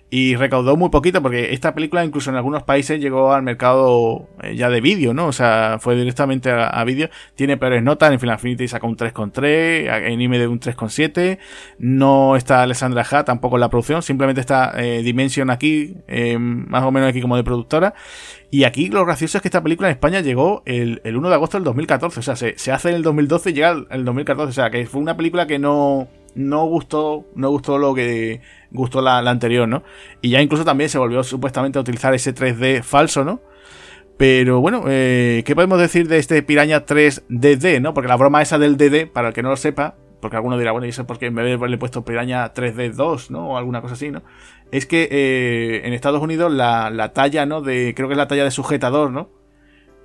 Y 0.10 0.38
recaudó 0.38 0.78
muy 0.78 0.90
poquito 0.90 1.22
porque 1.22 1.54
esta 1.54 1.76
película 1.76 2.06
incluso 2.06 2.30
en 2.30 2.38
algunos 2.38 2.64
países 2.64 3.02
llegó 3.02 3.34
al 3.34 3.44
mercado 3.44 4.30
eh, 4.42 4.56
ya 4.56 4.70
de 4.70 4.80
vídeo, 4.80 5.14
¿no? 5.14 5.28
O 5.28 5.34
sea, 5.34 5.80
fue 5.82 5.98
directamente 5.98 6.50
a, 6.50 6.82
vídeo. 6.86 7.10
Tiene 7.36 7.58
peores 7.58 7.84
notas, 7.84 8.14
en 8.14 8.20
Final 8.22 8.36
Infinity 8.36 8.70
saca 8.70 8.88
un 8.88 8.96
3,3, 8.96 10.08
en 10.08 10.22
IMDb 10.22 10.50
un 10.50 10.62
3,7. 10.62 11.40
No 11.80 12.38
está 12.38 12.62
Alessandra 12.62 13.06
Ha 13.12 13.26
tampoco 13.26 13.58
en 13.58 13.62
la 13.62 13.70
producción, 13.70 14.02
simplemente 14.02 14.40
está 14.40 14.72
eh, 14.82 15.04
Dimension 15.04 15.50
aquí, 15.50 15.98
eh, 16.08 16.38
más 16.40 16.84
o 16.84 16.92
menos 16.92 17.10
aquí 17.10 17.20
como 17.20 17.36
de 17.36 17.44
productora. 17.44 17.94
Y 18.50 18.64
aquí 18.64 18.88
lo 18.88 19.04
gracioso 19.04 19.38
es 19.38 19.42
que 19.42 19.50
esta 19.50 19.62
película 19.62 19.90
en 19.90 19.96
España 19.96 20.22
llegó 20.22 20.64
el, 20.66 21.02
1 21.04 21.28
de 21.28 21.36
agosto 21.36 21.58
del 21.58 21.66
2014, 21.66 22.20
o 22.22 22.24
sea, 22.24 22.38
se, 22.38 22.58
se 22.58 22.72
hace 22.72 22.90
en 22.90 22.96
el 22.96 23.04
2012 23.04 23.50
y 23.50 23.54
llega 23.54 23.72
el 23.90 24.06
2014, 24.06 24.50
o 24.50 24.54
sea, 24.54 24.70
que 24.70 24.86
fue 24.86 25.02
una 25.02 25.18
película 25.18 25.48
que 25.48 25.60
no 25.60 26.08
no 26.38 26.66
gustó, 26.66 27.26
no 27.36 27.50
gustó 27.50 27.78
lo 27.78 27.94
que 27.94 28.42
gustó 28.72 29.02
la, 29.02 29.18
anterior, 29.20 29.68
¿no? 29.68 29.84
Y 30.22 30.30
ya 30.30 30.42
incluso 30.42 30.66
también 30.66 30.90
se 30.90 30.98
volvió 30.98 31.24
supuestamente 31.24 31.78
a 31.78 31.82
utilizar 31.82 32.14
ese 32.14 32.34
3D 32.34 32.84
falso, 32.84 33.24
¿no? 33.24 33.42
Pero 34.18 34.62
bueno, 34.62 34.86
eh, 34.88 35.44
¿qué 35.46 35.54
podemos 35.54 35.80
decir 35.80 36.08
de 36.08 36.18
este 36.18 36.42
Piraña 36.42 36.86
3DD, 36.86 37.82
no? 37.82 37.94
Porque 37.94 38.08
la 38.08 38.16
broma 38.16 38.42
esa 38.42 38.58
del 38.58 38.76
DD, 38.76 39.12
para 39.12 39.30
el 39.30 39.34
que 39.34 39.44
no 39.44 39.50
lo 39.50 39.58
sepa, 39.58 39.96
porque 40.20 40.36
alguno 40.36 40.58
dirá, 40.58 40.72
bueno, 40.72 40.88
¿y 40.88 40.90
eso 40.90 41.06
por 41.06 41.20
qué 41.20 41.30
de 41.30 41.54
haberle 41.54 41.78
puesto 41.78 42.04
Piraña 42.04 42.52
3D2, 42.54 43.30
¿no? 43.30 43.52
O 43.52 43.58
alguna 43.58 43.82
cosa 43.82 43.94
así, 43.94 44.10
¿no? 44.10 44.24
Es 44.72 44.86
que 44.86 45.08
eh, 45.12 45.82
en 45.86 45.94
Estados 45.94 46.22
Unidos 46.22 46.52
la, 46.52 46.90
la, 46.90 47.14
talla, 47.14 47.46
¿no? 47.46 47.62
De, 47.62 47.94
creo 47.96 48.08
que 48.08 48.14
es 48.14 48.18
la 48.18 48.28
talla 48.28 48.44
de 48.44 48.52
sujetador, 48.52 49.12
¿no? 49.12 49.30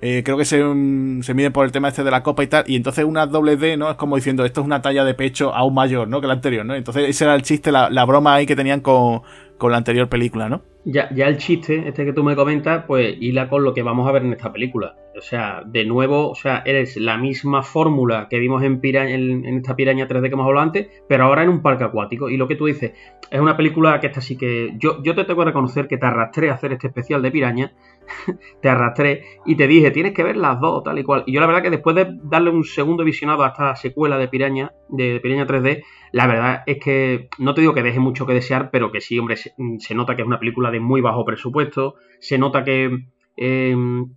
Eh, 0.01 0.21
creo 0.23 0.37
que 0.37 0.45
se, 0.45 0.57
se 0.57 1.33
mide 1.33 1.51
por 1.51 1.65
el 1.65 1.71
tema 1.71 1.87
este 1.87 2.03
de 2.03 2.11
la 2.11 2.23
copa 2.23 2.43
y 2.43 2.47
tal. 2.47 2.65
Y 2.67 2.75
entonces 2.75 3.05
una 3.05 3.25
doble 3.25 3.55
D, 3.55 3.77
¿no? 3.77 3.89
Es 3.89 3.95
como 3.95 4.15
diciendo, 4.15 4.43
esto 4.43 4.61
es 4.61 4.65
una 4.65 4.81
talla 4.81 5.05
de 5.05 5.13
pecho 5.13 5.53
aún 5.53 5.73
mayor, 5.73 6.07
¿no? 6.07 6.19
Que 6.19 6.27
la 6.27 6.33
anterior, 6.33 6.65
¿no? 6.65 6.75
Entonces 6.75 7.09
ese 7.09 7.23
era 7.23 7.35
el 7.35 7.41
chiste, 7.41 7.71
la, 7.71 7.89
la 7.89 8.05
broma 8.05 8.35
ahí 8.35 8.45
que 8.45 8.55
tenían 8.55 8.81
con, 8.81 9.21
con 9.57 9.71
la 9.71 9.77
anterior 9.77 10.09
película, 10.09 10.49
¿no? 10.49 10.61
Ya, 10.85 11.09
ya 11.15 11.27
el 11.27 11.37
chiste, 11.37 11.87
este 11.87 12.03
que 12.03 12.11
tú 12.11 12.23
me 12.23 12.35
comentas, 12.35 12.83
pues 12.85 13.15
hila 13.19 13.47
con 13.47 13.63
lo 13.63 13.73
que 13.73 13.83
vamos 13.83 14.07
a 14.07 14.11
ver 14.11 14.23
en 14.23 14.33
esta 14.33 14.51
película. 14.51 14.95
O 15.15 15.21
sea, 15.21 15.61
de 15.65 15.85
nuevo, 15.85 16.29
o 16.29 16.35
sea, 16.35 16.63
eres 16.65 16.97
la 16.97 17.17
misma 17.17 17.61
fórmula 17.61 18.27
que 18.29 18.39
vimos 18.39 18.63
en, 18.63 18.79
en, 18.83 19.57
esta 19.57 19.75
piraña 19.75 20.07
3D 20.07 20.23
que 20.23 20.33
hemos 20.33 20.47
hablado 20.47 20.65
antes, 20.65 20.87
pero 21.07 21.25
ahora 21.25 21.43
en 21.43 21.49
un 21.49 21.61
parque 21.61 21.83
acuático. 21.83 22.29
Y 22.29 22.37
lo 22.37 22.47
que 22.47 22.55
tú 22.55 22.65
dices, 22.65 22.93
es 23.29 23.39
una 23.39 23.55
película 23.55 23.99
que 23.99 24.07
esta 24.07 24.21
sí 24.21 24.37
que. 24.37 24.73
Yo, 24.77 25.03
yo 25.03 25.13
te 25.15 25.23
tengo 25.25 25.41
que 25.41 25.45
reconocer 25.45 25.87
que 25.87 25.97
te 25.97 26.05
arrastré 26.05 26.49
a 26.49 26.53
hacer 26.53 26.73
este 26.73 26.87
especial 26.87 27.21
de 27.21 27.31
piraña, 27.31 27.73
te 28.61 28.69
arrastré 28.69 29.23
y 29.45 29.55
te 29.55 29.67
dije, 29.67 29.91
tienes 29.91 30.13
que 30.13 30.23
ver 30.23 30.37
las 30.37 30.59
dos, 30.59 30.83
tal 30.83 30.97
y 30.97 31.03
cual. 31.03 31.23
Y 31.27 31.33
yo 31.33 31.39
la 31.39 31.47
verdad 31.47 31.61
que 31.61 31.69
después 31.69 31.95
de 31.95 32.07
darle 32.23 32.49
un 32.49 32.63
segundo 32.63 33.03
visionado 33.03 33.43
a 33.43 33.49
esta 33.49 33.75
secuela 33.75 34.17
de 34.17 34.27
piraña, 34.27 34.71
de 34.89 35.19
piraña 35.21 35.45
3D, 35.45 35.83
la 36.11 36.27
verdad 36.27 36.63
es 36.65 36.77
que 36.79 37.29
no 37.39 37.53
te 37.53 37.61
digo 37.61 37.73
que 37.73 37.83
deje 37.83 37.99
mucho 37.99 38.25
que 38.25 38.33
desear, 38.33 38.69
pero 38.71 38.91
que 38.91 39.01
sí, 39.01 39.17
hombre, 39.17 39.35
se, 39.35 39.95
nota 39.95 40.15
que 40.15 40.21
es 40.21 40.27
una 40.27 40.39
película 40.39 40.71
de 40.71 40.79
muy 40.79 41.01
bajo 41.01 41.25
presupuesto, 41.25 41.95
se 42.19 42.37
nota 42.37 42.63
que 42.63 43.07
em, 43.35 44.13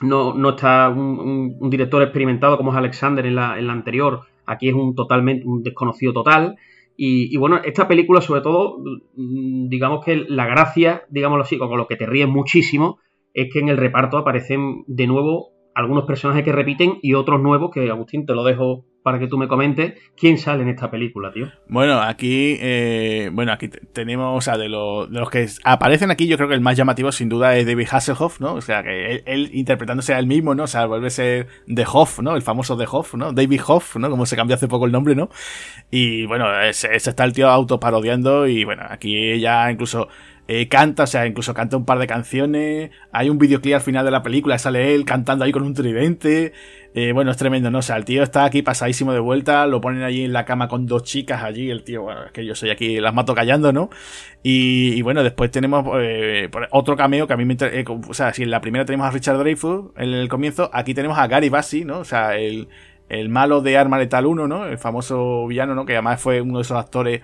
no, 0.00 0.34
no, 0.34 0.50
está 0.50 0.88
un, 0.88 1.70
director 1.70 2.02
experimentado 2.02 2.56
como 2.56 2.72
es 2.72 2.78
Alexander 2.78 3.24
en 3.26 3.34
la, 3.34 3.58
en 3.58 3.66
la 3.66 3.72
anterior, 3.72 4.22
aquí 4.46 4.68
es 4.68 4.74
un 4.74 4.94
totalmente 4.94 5.46
un 5.46 5.62
desconocido 5.62 6.12
total. 6.12 6.56
Y, 7.02 7.34
bueno, 7.38 7.60
esta 7.64 7.88
película, 7.88 8.20
sobre 8.20 8.42
todo, 8.42 8.76
mm, 9.16 9.68
digamos 9.68 10.04
que 10.04 10.16
la 10.16 10.44
gracia, 10.44 11.04
digámoslo 11.08 11.44
así, 11.44 11.56
con 11.56 11.74
lo 11.78 11.86
que 11.86 11.96
te 11.96 12.04
ríes 12.04 12.28
muchísimo, 12.28 12.98
es 13.32 13.50
que 13.50 13.60
en 13.60 13.70
el 13.70 13.78
reparto 13.78 14.18
aparecen 14.18 14.84
de 14.86 15.06
nuevo 15.06 15.52
algunos 15.74 16.04
personajes 16.04 16.44
que 16.44 16.52
repiten 16.52 16.98
y 17.02 17.14
otros 17.14 17.40
nuevos 17.40 17.70
que, 17.70 17.88
Agustín, 17.90 18.26
te 18.26 18.34
lo 18.34 18.44
dejo 18.44 18.84
para 19.02 19.18
que 19.18 19.28
tú 19.28 19.38
me 19.38 19.48
comentes 19.48 19.94
quién 20.16 20.36
sale 20.36 20.62
en 20.62 20.68
esta 20.68 20.90
película, 20.90 21.32
tío. 21.32 21.48
Bueno, 21.68 22.00
aquí, 22.00 22.56
eh, 22.60 23.30
bueno, 23.32 23.52
aquí 23.52 23.68
tenemos, 23.68 24.36
o 24.36 24.40
sea, 24.40 24.58
de, 24.58 24.68
los 24.68 25.30
que 25.30 25.46
aparecen 25.64 26.10
aquí, 26.10 26.26
yo 26.26 26.36
creo 26.36 26.48
que 26.48 26.54
el 26.54 26.60
más 26.60 26.76
llamativo 26.76 27.10
sin 27.10 27.28
duda 27.28 27.56
es 27.56 27.66
David 27.66 27.88
Hasselhoff, 27.90 28.40
¿no? 28.40 28.54
O 28.54 28.60
sea, 28.60 28.82
que 28.82 29.22
él, 29.24 29.50
interpretándose 29.54 30.12
a 30.12 30.18
él 30.18 30.26
mismo, 30.26 30.54
¿no? 30.54 30.64
O 30.64 30.66
sea, 30.66 30.86
vuelve 30.86 31.06
a 31.06 31.10
ser 31.10 31.46
The 31.74 31.84
Hoff, 31.90 32.20
¿no? 32.20 32.36
El 32.36 32.42
famoso 32.42 32.76
The 32.76 32.86
Hoff, 32.90 33.14
¿no? 33.14 33.32
David 33.32 33.60
Hoff, 33.66 33.96
¿no? 33.96 34.10
Como 34.10 34.26
se 34.26 34.36
cambió 34.36 34.56
hace 34.56 34.68
poco 34.68 34.84
el 34.84 34.92
nombre, 34.92 35.14
¿no? 35.14 35.30
Y 35.90 36.26
bueno, 36.26 36.46
se 36.72 36.94
está 36.94 37.24
el 37.24 37.32
tío 37.32 37.48
autoparodiando 37.48 38.46
y 38.46 38.64
bueno, 38.64 38.82
aquí 38.88 39.40
ya 39.40 39.70
incluso 39.70 40.08
eh, 40.52 40.66
canta, 40.66 41.04
o 41.04 41.06
sea, 41.06 41.28
incluso 41.28 41.54
canta 41.54 41.76
un 41.76 41.84
par 41.84 42.00
de 42.00 42.08
canciones. 42.08 42.90
Hay 43.12 43.30
un 43.30 43.38
videoclip 43.38 43.76
al 43.76 43.82
final 43.82 44.04
de 44.04 44.10
la 44.10 44.24
película, 44.24 44.58
sale 44.58 44.96
él 44.96 45.04
cantando 45.04 45.44
ahí 45.44 45.52
con 45.52 45.62
un 45.62 45.74
tridente. 45.74 46.52
Eh, 46.92 47.12
bueno, 47.12 47.30
es 47.30 47.36
tremendo, 47.36 47.70
¿no? 47.70 47.78
O 47.78 47.82
sea, 47.82 47.96
el 47.96 48.04
tío 48.04 48.24
está 48.24 48.44
aquí 48.46 48.60
pasadísimo 48.62 49.12
de 49.12 49.20
vuelta, 49.20 49.64
lo 49.68 49.80
ponen 49.80 50.02
allí 50.02 50.24
en 50.24 50.32
la 50.32 50.44
cama 50.44 50.66
con 50.66 50.86
dos 50.86 51.04
chicas 51.04 51.44
allí, 51.44 51.70
el 51.70 51.84
tío, 51.84 52.02
bueno, 52.02 52.22
que 52.32 52.44
yo 52.44 52.56
soy 52.56 52.70
aquí, 52.70 52.98
las 52.98 53.14
mato 53.14 53.32
callando, 53.32 53.72
¿no? 53.72 53.90
Y, 54.42 55.00
bueno, 55.02 55.22
después 55.22 55.52
tenemos 55.52 55.86
eh, 56.00 56.50
otro 56.72 56.96
cameo 56.96 57.28
que 57.28 57.32
a 57.34 57.36
mí 57.36 57.44
me... 57.44 57.56
o 57.86 58.12
sea, 58.12 58.34
si 58.34 58.42
en 58.42 58.50
la 58.50 58.60
primera 58.60 58.84
tenemos 58.84 59.06
a 59.06 59.12
Richard 59.12 59.38
Dreyfuss 59.38 59.92
en 59.98 60.08
el 60.08 60.28
comienzo, 60.28 60.68
aquí 60.72 60.94
tenemos 60.94 61.16
a 61.16 61.28
Gary 61.28 61.48
Bassi, 61.48 61.84
¿no? 61.84 62.00
O 62.00 62.04
sea, 62.04 62.36
el, 62.36 62.66
el 63.08 63.28
malo 63.28 63.60
de 63.60 63.78
Arma 63.78 63.98
Letal 63.98 64.26
1, 64.26 64.48
¿no? 64.48 64.66
El 64.66 64.78
famoso 64.78 65.46
villano, 65.46 65.76
¿no? 65.76 65.86
Que 65.86 65.92
además 65.92 66.20
fue 66.20 66.40
uno 66.40 66.58
de 66.58 66.62
esos 66.62 66.76
actores 66.76 67.20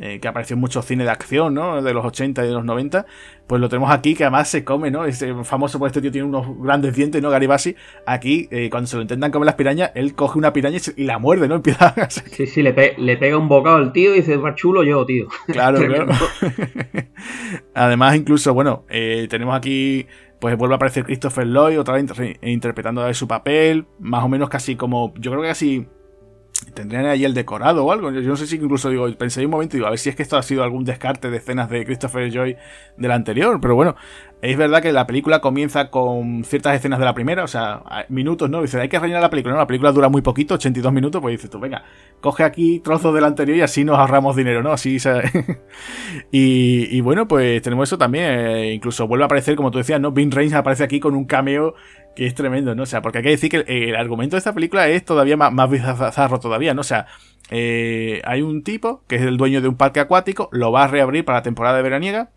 eh, 0.00 0.20
que 0.20 0.28
apareció 0.28 0.54
en 0.54 0.60
muchos 0.60 0.84
cines 0.84 1.06
de 1.06 1.10
acción, 1.10 1.54
¿no? 1.54 1.82
De 1.82 1.92
los 1.92 2.04
80 2.04 2.44
y 2.44 2.46
de 2.46 2.52
los 2.52 2.64
90, 2.64 3.04
pues 3.48 3.60
lo 3.60 3.68
tenemos 3.68 3.90
aquí, 3.90 4.14
que 4.14 4.24
además 4.24 4.48
se 4.48 4.62
come, 4.62 4.90
¿no? 4.90 5.04
Es 5.04 5.24
famoso 5.42 5.78
por 5.78 5.88
este 5.88 6.00
tío 6.00 6.12
tiene 6.12 6.28
unos 6.28 6.46
grandes 6.60 6.94
dientes, 6.94 7.20
¿no? 7.20 7.30
Garibasi. 7.30 7.74
Aquí, 8.06 8.48
eh, 8.52 8.70
cuando 8.70 8.86
se 8.86 8.96
lo 8.96 9.02
intentan 9.02 9.32
comer 9.32 9.46
las 9.46 9.54
pirañas, 9.56 9.90
él 9.94 10.14
coge 10.14 10.38
una 10.38 10.52
piraña 10.52 10.78
y, 10.96 11.04
la 11.04 11.18
muerde, 11.18 11.48
¿no? 11.48 11.54
Empieza 11.56 11.88
a... 11.88 12.10
Sí, 12.10 12.46
sí, 12.46 12.62
le, 12.62 12.72
pega 12.72 13.36
un 13.36 13.48
bocado 13.48 13.76
al 13.76 13.92
tío 13.92 14.14
y 14.14 14.18
dice, 14.18 14.38
más 14.38 14.54
chulo 14.54 14.84
yo, 14.84 15.04
tío. 15.04 15.26
Claro, 15.48 15.78
claro. 15.78 16.06
además, 17.74 18.14
incluso, 18.14 18.54
bueno, 18.54 18.84
eh, 18.88 19.26
tenemos 19.28 19.56
aquí 19.56 20.06
pues 20.38 20.56
vuelve 20.56 20.74
a 20.74 20.76
aparecer 20.76 21.04
Christopher 21.04 21.46
Lloyd 21.46 21.80
otra 21.80 21.94
vez 21.94 22.04
interpretando 22.42 23.12
su 23.12 23.26
papel, 23.26 23.86
más 23.98 24.22
o 24.22 24.28
menos 24.28 24.48
casi 24.48 24.76
como, 24.76 25.12
yo 25.16 25.32
creo 25.32 25.42
que 25.42 25.48
casi 25.48 25.88
tendrían 26.74 27.06
ahí 27.06 27.24
el 27.24 27.34
decorado 27.34 27.84
o 27.84 27.92
algo. 27.92 28.10
Yo, 28.10 28.20
no 28.20 28.36
sé 28.36 28.46
si 28.46 28.56
incluso 28.56 28.90
digo, 28.90 29.08
pensé 29.16 29.44
un 29.44 29.50
momento 29.50 29.76
y 29.76 29.78
digo, 29.78 29.86
a 29.86 29.90
ver 29.90 29.98
si 29.98 30.08
es 30.08 30.16
que 30.16 30.22
esto 30.22 30.36
ha 30.36 30.42
sido 30.42 30.62
algún 30.62 30.84
descarte 30.84 31.30
de 31.30 31.36
escenas 31.36 31.70
de 31.70 31.84
Christopher 31.84 32.30
Joy 32.30 32.56
del 32.96 33.10
anterior, 33.10 33.60
pero 33.60 33.74
bueno, 33.74 33.96
es 34.40 34.56
verdad 34.56 34.80
que 34.80 34.92
la 34.92 35.06
película 35.06 35.40
comienza 35.40 35.90
con 35.90 36.44
ciertas 36.44 36.76
escenas 36.76 36.98
de 36.98 37.04
la 37.04 37.14
primera, 37.14 37.42
o 37.42 37.48
sea, 37.48 37.82
minutos, 38.08 38.48
¿no? 38.48 38.62
Dice, 38.62 38.80
hay 38.80 38.88
que 38.88 38.98
rellenar 38.98 39.22
la 39.22 39.30
película, 39.30 39.54
¿no? 39.54 39.60
La 39.60 39.66
película 39.66 39.90
dura 39.90 40.08
muy 40.08 40.22
poquito, 40.22 40.54
82 40.54 40.92
minutos, 40.92 41.20
pues 41.20 41.32
dices 41.32 41.50
tú, 41.50 41.58
venga, 41.58 41.82
coge 42.20 42.44
aquí 42.44 42.80
trozos 42.80 43.14
del 43.14 43.24
anterior 43.24 43.56
y 43.58 43.62
así 43.62 43.84
nos 43.84 43.98
ahorramos 43.98 44.36
dinero, 44.36 44.62
¿no? 44.62 44.72
Así, 44.72 44.98
y, 46.32 46.96
y, 46.96 47.00
bueno, 47.00 47.26
pues 47.26 47.62
tenemos 47.62 47.88
eso 47.88 47.98
también, 47.98 48.24
eh, 48.26 48.72
incluso 48.74 49.08
vuelve 49.08 49.24
a 49.24 49.26
aparecer, 49.26 49.56
como 49.56 49.70
tú 49.70 49.78
decías, 49.78 50.00
¿no? 50.00 50.12
Vin 50.12 50.30
Reigns 50.30 50.54
aparece 50.54 50.84
aquí 50.84 51.00
con 51.00 51.16
un 51.16 51.24
cameo 51.24 51.74
que 52.18 52.26
es 52.26 52.34
tremendo, 52.34 52.74
¿no? 52.74 52.82
O 52.82 52.86
sea, 52.86 53.00
porque 53.00 53.18
hay 53.18 53.24
que 53.24 53.30
decir 53.30 53.48
que 53.48 53.64
el, 53.68 53.94
argumento 53.94 54.34
de 54.34 54.38
esta 54.38 54.52
película 54.52 54.88
es 54.88 55.04
todavía 55.04 55.36
más, 55.36 55.52
más 55.52 55.70
bizarro 55.70 56.40
todavía, 56.40 56.74
¿no? 56.74 56.80
O 56.80 56.84
sea, 56.84 57.06
eh, 57.48 58.20
hay 58.24 58.42
un 58.42 58.64
tipo 58.64 59.04
que 59.06 59.14
es 59.14 59.22
el 59.22 59.36
dueño 59.36 59.60
de 59.60 59.68
un 59.68 59.76
parque 59.76 60.00
acuático, 60.00 60.48
lo 60.50 60.72
va 60.72 60.82
a 60.82 60.88
reabrir 60.88 61.24
para 61.24 61.38
la 61.38 61.42
temporada 61.44 61.76
de 61.76 61.84
veraniega. 61.84 62.30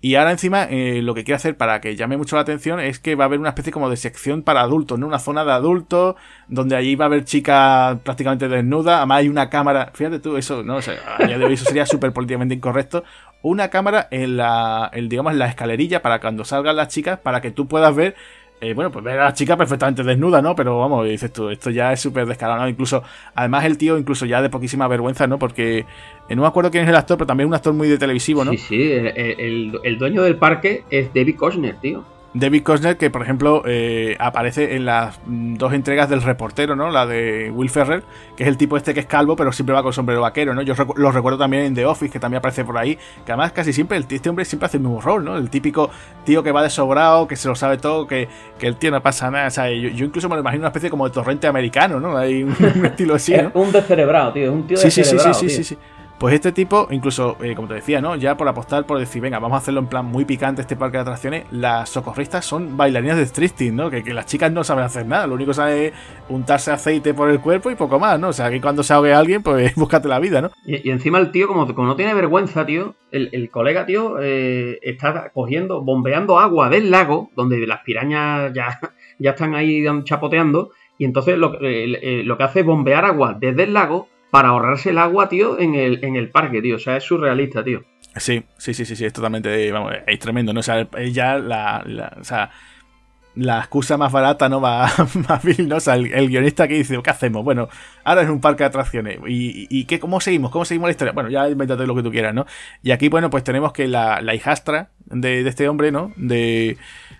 Y 0.00 0.14
ahora 0.14 0.30
encima 0.30 0.64
eh, 0.70 1.02
lo 1.02 1.12
que 1.12 1.24
quiere 1.24 1.36
hacer 1.36 1.58
para 1.58 1.82
que 1.82 1.94
llame 1.94 2.16
mucho 2.16 2.36
la 2.36 2.42
atención 2.42 2.80
es 2.80 3.00
que 3.00 3.16
va 3.16 3.24
a 3.24 3.26
haber 3.26 3.38
una 3.38 3.50
especie 3.50 3.70
como 3.70 3.90
de 3.90 3.98
sección 3.98 4.42
para 4.42 4.62
adultos, 4.62 4.98
¿no? 4.98 5.06
Una 5.06 5.18
zona 5.18 5.44
de 5.44 5.52
adultos 5.52 6.14
donde 6.46 6.76
allí 6.76 6.94
va 6.94 7.04
a 7.04 7.08
haber 7.08 7.24
chicas 7.24 7.98
prácticamente 8.04 8.48
desnudas, 8.48 8.96
además 8.96 9.18
hay 9.18 9.28
una 9.28 9.50
cámara, 9.50 9.90
fíjate 9.92 10.20
tú, 10.20 10.38
eso, 10.38 10.62
¿no? 10.62 10.76
O 10.76 10.82
sea, 10.82 10.94
a 11.18 11.26
día 11.26 11.36
de 11.36 11.44
hoy 11.44 11.52
eso 11.52 11.66
sería 11.66 11.84
súper 11.86 12.12
políticamente 12.12 12.54
incorrecto, 12.54 13.04
una 13.42 13.68
cámara 13.68 14.08
en 14.10 14.36
la, 14.36 14.90
digamos, 14.94 15.32
en 15.32 15.38
la 15.38 15.48
escalerilla 15.48 16.00
para 16.00 16.20
cuando 16.20 16.44
salgan 16.44 16.76
las 16.76 16.88
chicas 16.88 17.18
para 17.18 17.40
que 17.40 17.50
tú 17.50 17.68
puedas 17.68 17.94
ver 17.94 18.14
eh, 18.60 18.74
bueno, 18.74 18.90
pues 18.90 19.04
ver 19.04 19.18
a 19.20 19.24
la 19.26 19.32
chica 19.32 19.56
perfectamente 19.56 20.02
desnuda, 20.02 20.42
¿no? 20.42 20.54
Pero 20.56 20.78
vamos, 20.78 21.06
dices 21.06 21.32
tú, 21.32 21.48
esto 21.48 21.70
ya 21.70 21.92
es 21.92 22.00
súper 22.00 22.26
descarado, 22.26 22.60
¿no? 22.60 22.68
Incluso, 22.68 23.02
además 23.34 23.64
el 23.64 23.78
tío, 23.78 23.98
incluso 23.98 24.26
ya 24.26 24.42
de 24.42 24.50
poquísima 24.50 24.88
vergüenza, 24.88 25.26
¿no? 25.26 25.38
Porque 25.38 25.86
eh, 26.28 26.36
no 26.36 26.42
me 26.42 26.48
acuerdo 26.48 26.70
quién 26.70 26.84
es 26.84 26.88
el 26.88 26.96
actor, 26.96 27.18
pero 27.18 27.26
también 27.26 27.46
es 27.46 27.50
un 27.50 27.54
actor 27.54 27.72
muy 27.74 27.88
de 27.88 27.98
televisivo, 27.98 28.44
¿no? 28.44 28.50
Sí, 28.52 28.58
sí, 28.58 28.92
el, 28.92 29.98
dueño 29.98 30.22
del 30.22 30.36
parque 30.36 30.84
es 30.90 31.12
David 31.14 31.36
Kochner, 31.36 31.76
tío. 31.76 32.04
David 32.34 32.62
Costner, 32.62 32.96
que 32.96 33.10
por 33.10 33.22
ejemplo 33.22 33.62
eh, 33.66 34.16
aparece 34.18 34.76
en 34.76 34.84
las 34.84 35.18
dos 35.26 35.72
entregas 35.72 36.10
del 36.10 36.22
reportero, 36.22 36.76
¿no? 36.76 36.90
La 36.90 37.06
de 37.06 37.50
Will 37.54 37.70
Ferrell, 37.70 38.02
que 38.36 38.42
es 38.42 38.48
el 38.48 38.56
tipo 38.56 38.76
este 38.76 38.92
que 38.92 39.00
es 39.00 39.06
calvo, 39.06 39.34
pero 39.34 39.50
siempre 39.52 39.74
va 39.74 39.82
con 39.82 39.92
sombrero 39.92 40.20
vaquero, 40.20 40.54
¿no? 40.54 40.62
Yo 40.62 40.74
lo 40.96 41.10
recuerdo 41.10 41.38
también 41.38 41.64
en 41.64 41.74
The 41.74 41.86
Office, 41.86 42.12
que 42.12 42.20
también 42.20 42.38
aparece 42.38 42.64
por 42.64 42.76
ahí, 42.76 42.96
que 43.24 43.32
además 43.32 43.52
casi 43.52 43.72
siempre 43.72 43.98
este 43.98 44.28
hombre 44.28 44.44
siempre 44.44 44.66
hace 44.66 44.76
el 44.76 44.82
mismo 44.82 45.00
rol, 45.00 45.24
¿no? 45.24 45.36
El 45.38 45.48
típico 45.48 45.90
tío 46.24 46.42
que 46.42 46.52
va 46.52 46.62
de 46.62 46.70
sobrado, 46.70 47.26
que 47.26 47.36
se 47.36 47.48
lo 47.48 47.54
sabe 47.54 47.78
todo, 47.78 48.06
que, 48.06 48.28
el 48.60 48.76
tío 48.76 48.90
no 48.90 49.02
pasa 49.02 49.30
nada. 49.30 49.46
O 49.46 49.50
sea, 49.50 49.70
yo, 49.70 50.04
incluso 50.04 50.28
me 50.28 50.34
lo 50.34 50.42
imagino 50.42 50.62
una 50.62 50.68
especie 50.68 50.90
como 50.90 51.08
de 51.08 51.14
torrente 51.14 51.46
americano, 51.46 51.98
¿no? 51.98 52.16
Hay 52.16 52.42
un, 52.42 52.52
estilo 52.84 53.14
así. 53.14 53.32
¿no? 53.32 53.48
Es 53.48 53.54
un 53.54 53.72
descerebrado, 53.72 54.32
tío, 54.32 54.44
es 54.44 54.50
un 54.50 54.66
tío 54.66 54.76
sí, 54.76 54.90
sí, 54.90 55.02
sí, 55.02 55.18
sí, 55.18 55.48
sí, 55.48 55.64
sí. 55.64 55.78
Pues 56.18 56.34
este 56.34 56.50
tipo, 56.50 56.88
incluso, 56.90 57.36
eh, 57.40 57.54
como 57.54 57.68
te 57.68 57.74
decía, 57.74 58.00
¿no? 58.00 58.16
Ya 58.16 58.36
por 58.36 58.48
apostar, 58.48 58.84
por 58.86 58.98
decir, 58.98 59.22
venga, 59.22 59.38
vamos 59.38 59.54
a 59.54 59.58
hacerlo 59.58 59.78
en 59.78 59.86
plan 59.86 60.04
muy 60.04 60.24
picante 60.24 60.62
este 60.62 60.74
parque 60.74 60.96
de 60.96 61.02
atracciones, 61.02 61.44
las 61.52 61.90
socorristas 61.90 62.44
son 62.44 62.76
bailarinas 62.76 63.18
de 63.18 63.22
striptease, 63.24 63.70
¿no? 63.70 63.88
Que, 63.88 64.02
las 64.12 64.26
chicas 64.26 64.50
no 64.50 64.64
saben 64.64 64.82
hacer 64.82 65.06
nada, 65.06 65.28
lo 65.28 65.34
único 65.34 65.50
que 65.50 65.54
sabe 65.54 65.86
es 65.86 65.92
untarse 66.28 66.72
aceite 66.72 67.14
por 67.14 67.30
el 67.30 67.38
cuerpo 67.38 67.70
y 67.70 67.76
poco 67.76 68.00
más, 68.00 68.18
¿no? 68.18 68.30
O 68.30 68.32
sea, 68.32 68.50
que 68.50 68.60
cuando 68.60 68.82
se 68.82 68.94
ahogue 68.94 69.14
alguien, 69.14 69.44
pues 69.44 69.72
búscate 69.76 70.08
la 70.08 70.18
vida, 70.18 70.42
¿no? 70.42 70.50
Y, 70.66 70.90
encima 70.90 71.18
el 71.18 71.30
tío, 71.30 71.46
como, 71.46 71.66
no 71.66 71.94
tiene 71.94 72.14
vergüenza, 72.14 72.66
tío, 72.66 72.96
el, 73.12 73.48
colega, 73.50 73.86
tío, 73.86 74.16
eh, 74.20 74.80
está 74.82 75.30
cogiendo, 75.32 75.82
bombeando 75.82 76.40
agua 76.40 76.68
del 76.68 76.90
lago, 76.90 77.30
donde 77.36 77.64
las 77.64 77.82
pirañas 77.82 78.52
ya, 78.52 78.80
ya 79.20 79.30
están 79.30 79.54
ahí 79.54 79.84
chapoteando, 80.02 80.72
y 80.98 81.04
entonces 81.04 81.38
lo, 81.38 81.60
eh, 81.62 82.22
lo 82.24 82.36
que 82.36 82.42
hace 82.42 82.60
es 82.60 82.66
bombear 82.66 83.04
agua 83.04 83.36
desde 83.38 83.62
el 83.62 83.72
lago 83.72 84.08
para 84.30 84.48
ahorrarse 84.48 84.90
el 84.90 84.98
agua, 84.98 85.28
tío, 85.28 85.58
en 85.58 85.74
el, 85.74 86.04
en 86.04 86.16
el 86.16 86.30
parque, 86.30 86.60
tío. 86.62 86.76
O 86.76 86.78
sea, 86.78 86.96
es 86.96 87.04
surrealista, 87.04 87.64
tío. 87.64 87.82
Sí, 88.16 88.42
sí, 88.56 88.74
sí, 88.74 88.84
sí, 88.84 88.96
sí, 88.96 89.04
es 89.04 89.12
totalmente, 89.12 89.70
vamos, 89.70 89.92
es 90.06 90.18
tremendo, 90.18 90.52
¿no? 90.52 90.60
O 90.60 90.62
sea, 90.62 90.88
ya 91.12 91.38
la, 91.38 91.82
la 91.86 92.16
o 92.20 92.24
sea, 92.24 92.50
la 93.34 93.58
excusa 93.60 93.96
más 93.96 94.10
barata, 94.10 94.48
¿no? 94.48 94.60
Va 94.62 94.90
más 95.28 95.42
vil, 95.42 95.68
¿no? 95.68 95.76
O 95.76 95.80
sea, 95.80 95.94
el, 95.94 96.28
guionista 96.28 96.66
que 96.66 96.74
dice, 96.74 97.00
¿qué 97.02 97.10
hacemos? 97.10 97.44
Bueno, 97.44 97.68
ahora 98.04 98.22
es 98.22 98.28
un 98.28 98.40
parque 98.40 98.64
de 98.64 98.68
atracciones. 98.68 99.18
¿Y, 99.26 99.66
y 99.70 99.84
qué, 99.84 100.00
cómo 100.00 100.20
seguimos? 100.20 100.50
¿Cómo 100.50 100.64
seguimos 100.64 100.88
la 100.88 100.92
historia? 100.92 101.12
Bueno, 101.12 101.30
ya 101.30 101.48
invéntate 101.48 101.86
lo 101.86 101.94
que 101.94 102.02
tú 102.02 102.10
quieras, 102.10 102.34
¿no? 102.34 102.46
Y 102.82 102.90
aquí, 102.90 103.08
bueno, 103.08 103.30
pues 103.30 103.44
tenemos 103.44 103.72
que 103.72 103.86
la, 103.86 104.20
la 104.20 104.34
hijastra 104.34 104.90
de, 105.10 105.42
de 105.42 105.48
este 105.48 105.68
hombre, 105.68 105.92
¿no? 105.92 106.12
De 106.16 106.76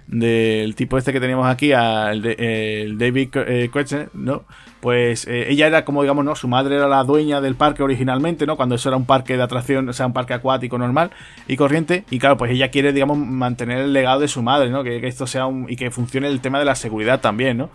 del 0.09 0.75
tipo 0.75 0.97
este 0.97 1.13
que 1.13 1.21
teníamos 1.21 1.47
aquí, 1.47 1.73
el, 1.73 2.25
el 2.25 2.99
David 2.99 3.29
eh, 3.37 3.71
¿no? 4.15 4.45
Pues 4.81 5.27
eh, 5.27 5.51
ella 5.51 5.67
era 5.67 5.85
como, 5.85 6.03
digamos, 6.03 6.25
¿no? 6.25 6.35
Su 6.35 6.49
madre 6.49 6.77
era 6.77 6.89
la 6.89 7.05
dueña 7.05 7.41
del 7.41 7.57
parque 7.57 7.83
originalmente, 7.83 8.47
¿no? 8.47 8.57
Cuando 8.57 8.77
eso 8.77 8.89
era 8.89 8.97
un 8.97 9.05
parque 9.05 9.37
de 9.37 9.43
atracción, 9.43 9.89
o 9.89 9.93
sea, 9.93 10.07
un 10.07 10.15
parque 10.15 10.33
acuático 10.35 10.79
normal 10.79 11.11
y 11.47 11.57
corriente. 11.57 12.05
Y 12.11 12.19
claro, 12.19 12.39
pues 12.39 12.53
ella 12.53 12.71
quiere, 12.71 12.93
digamos, 12.93 13.19
mantener 13.19 13.79
el 13.79 13.93
legado 13.93 14.21
de 14.21 14.29
su 14.29 14.43
madre, 14.43 14.71
¿no? 14.71 14.83
Que, 14.83 15.07
esto 15.07 15.27
sea 15.27 15.47
un... 15.47 15.67
y 15.69 15.77
que 15.77 15.91
funcione 15.91 16.29
el 16.29 16.41
tema 16.41 16.59
de 16.59 16.65
la 16.65 16.75
seguridad 16.75 17.21
también, 17.21 17.59
¿no? 17.59 17.71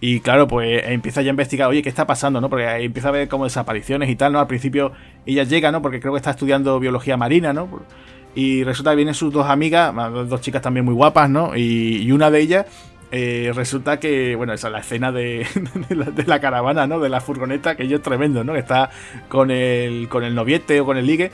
Y 0.00 0.20
claro, 0.20 0.46
pues 0.48 0.82
empieza 0.86 1.22
ya 1.22 1.30
a 1.30 1.30
investigar, 1.30 1.68
oye, 1.68 1.82
¿qué 1.82 1.88
está 1.88 2.06
pasando? 2.06 2.40
¿no? 2.40 2.48
Porque 2.48 2.66
empieza 2.84 3.08
a 3.08 3.12
ver 3.12 3.28
como 3.28 3.44
desapariciones 3.44 4.08
y 4.08 4.16
tal, 4.16 4.32
¿no? 4.32 4.38
Al 4.38 4.46
principio 4.46 4.92
ella 5.26 5.42
llega, 5.42 5.72
¿no? 5.72 5.82
Porque 5.82 6.00
creo 6.00 6.12
que 6.12 6.18
está 6.18 6.30
estudiando 6.30 6.78
biología 6.78 7.16
marina, 7.16 7.52
¿no? 7.52 7.68
Y 8.34 8.62
resulta 8.64 8.90
que 8.90 8.96
vienen 8.96 9.14
sus 9.14 9.32
dos 9.32 9.46
amigas, 9.46 9.92
dos 10.28 10.40
chicas 10.40 10.62
también 10.62 10.84
muy 10.84 10.94
guapas, 10.94 11.28
¿no? 11.28 11.56
Y, 11.56 12.10
una 12.12 12.30
de 12.30 12.40
ellas 12.40 12.66
eh, 13.10 13.52
resulta 13.54 13.98
que, 13.98 14.36
bueno, 14.36 14.52
esa 14.52 14.68
es 14.68 14.72
la 14.72 14.80
escena 14.80 15.12
de, 15.12 15.46
la, 16.26 16.40
caravana, 16.40 16.86
¿no? 16.86 17.00
De 17.00 17.08
la 17.08 17.20
furgoneta, 17.20 17.74
que 17.74 17.92
es 17.92 18.02
tremendo, 18.02 18.44
¿no? 18.44 18.52
Que 18.52 18.60
está 18.60 18.90
con 19.28 19.50
el, 19.50 20.08
con 20.08 20.24
el 20.24 20.34
noviete 20.34 20.80
o 20.80 20.84
con 20.84 20.96
el 20.96 21.06
ligue. 21.06 21.30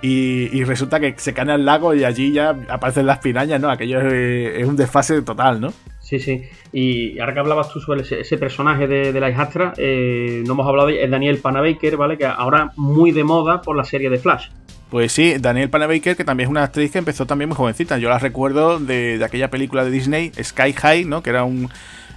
Y, 0.00 0.62
resulta 0.64 1.00
que 1.00 1.14
se 1.16 1.34
cae 1.34 1.50
al 1.50 1.64
lago 1.64 1.92
y 1.92 2.04
allí 2.04 2.32
ya 2.32 2.56
aparecen 2.68 3.06
las 3.06 3.18
pirañas, 3.18 3.60
¿no? 3.60 3.68
Aquello 3.68 4.00
es, 4.00 4.64
un 4.66 4.76
desfase 4.76 5.20
total, 5.22 5.60
¿no? 5.60 5.72
Sí, 6.00 6.20
sí. 6.20 6.44
Y 6.72 7.18
ahora 7.18 7.34
que 7.34 7.40
hablabas 7.40 7.70
tú 7.70 7.80
sobre 7.80 8.02
ese, 8.02 8.38
personaje 8.38 8.86
de, 8.86 9.20
la 9.20 9.28
hijastra, 9.28 9.74
eh, 9.76 10.42
no 10.46 10.52
hemos 10.52 10.68
hablado 10.68 10.88
de 10.88 11.02
es 11.02 11.10
Daniel 11.10 11.38
Panabaker, 11.38 11.96
¿vale? 11.96 12.16
Que 12.16 12.26
ahora 12.26 12.70
muy 12.76 13.10
de 13.10 13.24
moda 13.24 13.60
por 13.60 13.76
la 13.76 13.84
serie 13.84 14.08
de 14.08 14.18
Flash. 14.18 14.48
Pues 14.90 15.12
sí, 15.12 15.34
Daniel 15.38 15.68
Panabaker, 15.68 16.16
que 16.16 16.24
también 16.24 16.46
es 16.46 16.50
una 16.50 16.64
actriz 16.64 16.90
que 16.90 16.98
empezó 16.98 17.26
también 17.26 17.48
muy 17.48 17.56
jovencita. 17.56 17.98
Yo 17.98 18.08
la 18.08 18.18
recuerdo 18.18 18.78
de, 18.78 19.20
aquella 19.22 19.50
película 19.50 19.84
de 19.84 19.90
Disney, 19.90 20.32
Sky 20.42 20.72
High, 20.72 21.04
¿no? 21.04 21.22
Que 21.22 21.30
era 21.30 21.44
un. 21.44 21.68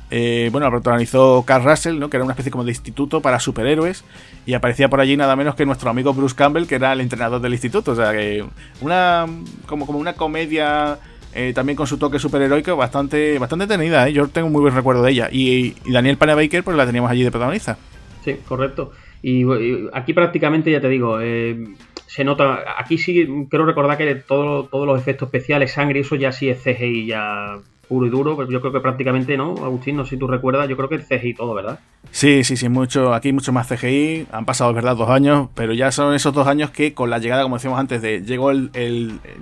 Eh, 0.09 0.49
bueno, 0.51 0.65
la 0.67 0.71
protagonizó 0.71 1.43
Carl 1.45 1.63
Russell, 1.63 1.99
¿no? 1.99 2.09
Que 2.09 2.17
era 2.17 2.23
una 2.23 2.33
especie 2.33 2.51
como 2.51 2.63
de 2.63 2.71
instituto 2.71 3.21
para 3.21 3.39
superhéroes. 3.39 4.05
Y 4.45 4.53
aparecía 4.53 4.89
por 4.89 5.01
allí 5.01 5.17
nada 5.17 5.35
menos 5.35 5.55
que 5.55 5.65
nuestro 5.65 5.89
amigo 5.89 6.13
Bruce 6.13 6.35
Campbell, 6.35 6.65
que 6.65 6.75
era 6.75 6.93
el 6.93 7.01
entrenador 7.01 7.41
del 7.41 7.51
instituto. 7.51 7.91
O 7.91 7.95
sea 7.95 8.13
que. 8.13 8.45
Una. 8.79 9.25
como, 9.65 9.85
como 9.85 9.99
una 9.99 10.13
comedia. 10.13 10.97
Eh, 11.33 11.53
también 11.53 11.77
con 11.77 11.87
su 11.87 11.97
toque 11.97 12.19
superheroico 12.19 12.75
bastante 12.75 13.39
bastante 13.39 13.65
tenida, 13.65 14.05
¿eh? 14.05 14.11
yo 14.11 14.27
tengo 14.27 14.47
un 14.47 14.53
muy 14.53 14.61
buen 14.61 14.75
recuerdo 14.75 15.01
de 15.03 15.11
ella. 15.11 15.29
Y, 15.31 15.75
Daniel 15.89 16.17
Panabaker, 16.17 16.61
pues 16.63 16.75
la 16.75 16.85
teníamos 16.85 17.09
allí 17.09 17.23
de 17.23 17.31
protagonista. 17.31 17.77
Sí, 18.23 18.35
correcto. 18.45 18.91
Y, 19.21 19.45
aquí 19.93 20.13
prácticamente, 20.13 20.71
ya 20.71 20.81
te 20.81 20.89
digo, 20.89 21.19
eh, 21.21 21.73
se 22.11 22.25
nota. 22.25 22.65
Aquí 22.77 22.97
sí, 22.97 23.25
creo 23.49 23.65
recordar 23.65 23.97
que 23.97 24.15
todo, 24.15 24.65
todos 24.65 24.85
los 24.85 24.99
efectos 24.99 25.27
especiales, 25.27 25.71
sangre, 25.71 26.01
eso 26.01 26.17
ya 26.17 26.33
sí 26.33 26.49
es 26.49 26.61
CGI 26.61 27.05
ya 27.05 27.57
puro 27.87 28.05
y 28.05 28.09
duro. 28.09 28.35
Pero 28.35 28.51
yo 28.51 28.59
creo 28.59 28.73
que 28.73 28.81
prácticamente, 28.81 29.37
¿no? 29.37 29.55
Agustín, 29.63 29.95
no 29.95 30.03
sé 30.03 30.11
si 30.11 30.17
tú 30.17 30.27
recuerdas, 30.27 30.67
yo 30.67 30.75
creo 30.75 30.89
que 30.89 30.95
es 30.95 31.07
CGI 31.07 31.35
todo, 31.35 31.53
¿verdad? 31.53 31.79
Sí, 32.11 32.43
sí, 32.43 32.57
sí, 32.57 32.67
mucho. 32.67 33.13
Aquí 33.13 33.31
mucho 33.31 33.53
más 33.53 33.69
CGI. 33.69 34.27
Han 34.33 34.43
pasado, 34.43 34.73
verdad, 34.73 34.97
dos 34.97 35.09
años, 35.09 35.47
pero 35.55 35.71
ya 35.71 35.89
son 35.93 36.13
esos 36.13 36.33
dos 36.33 36.47
años 36.47 36.71
que 36.71 36.93
con 36.93 37.09
la 37.09 37.19
llegada, 37.19 37.43
como 37.43 37.55
decíamos 37.55 37.79
antes, 37.79 38.01
de 38.01 38.23
llegó 38.25 38.51
el, 38.51 38.71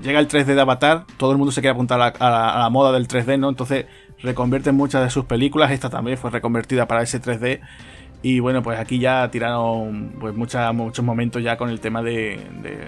llega 0.04 0.20
el 0.20 0.28
3D 0.28 0.54
de 0.54 0.62
Avatar, 0.62 1.06
todo 1.18 1.32
el 1.32 1.40
mundo 1.40 1.52
se 1.52 1.62
quiere 1.62 1.74
apuntar 1.74 2.00
a 2.00 2.14
la, 2.20 2.50
a 2.50 2.60
la 2.60 2.70
moda 2.70 2.92
del 2.92 3.08
3D, 3.08 3.40
¿no? 3.40 3.50
Entonces 3.50 3.88
reconvierten 4.22 4.76
muchas 4.76 5.04
de 5.04 5.10
sus 5.10 5.26
películas. 5.26 5.72
Esta 5.72 5.90
también 5.90 6.20
fue 6.20 6.30
reconvertida 6.30 6.88
para 6.88 7.02
ese 7.02 7.20
3D. 7.20 7.62
Y 8.22 8.40
bueno, 8.40 8.62
pues 8.62 8.78
aquí 8.80 9.00
ya 9.00 9.30
tiraron 9.32 10.14
pues 10.20 10.36
muchos 10.36 11.02
momentos 11.04 11.42
ya 11.42 11.58
con 11.58 11.70
el 11.70 11.80
tema 11.80 12.02
de, 12.02 12.40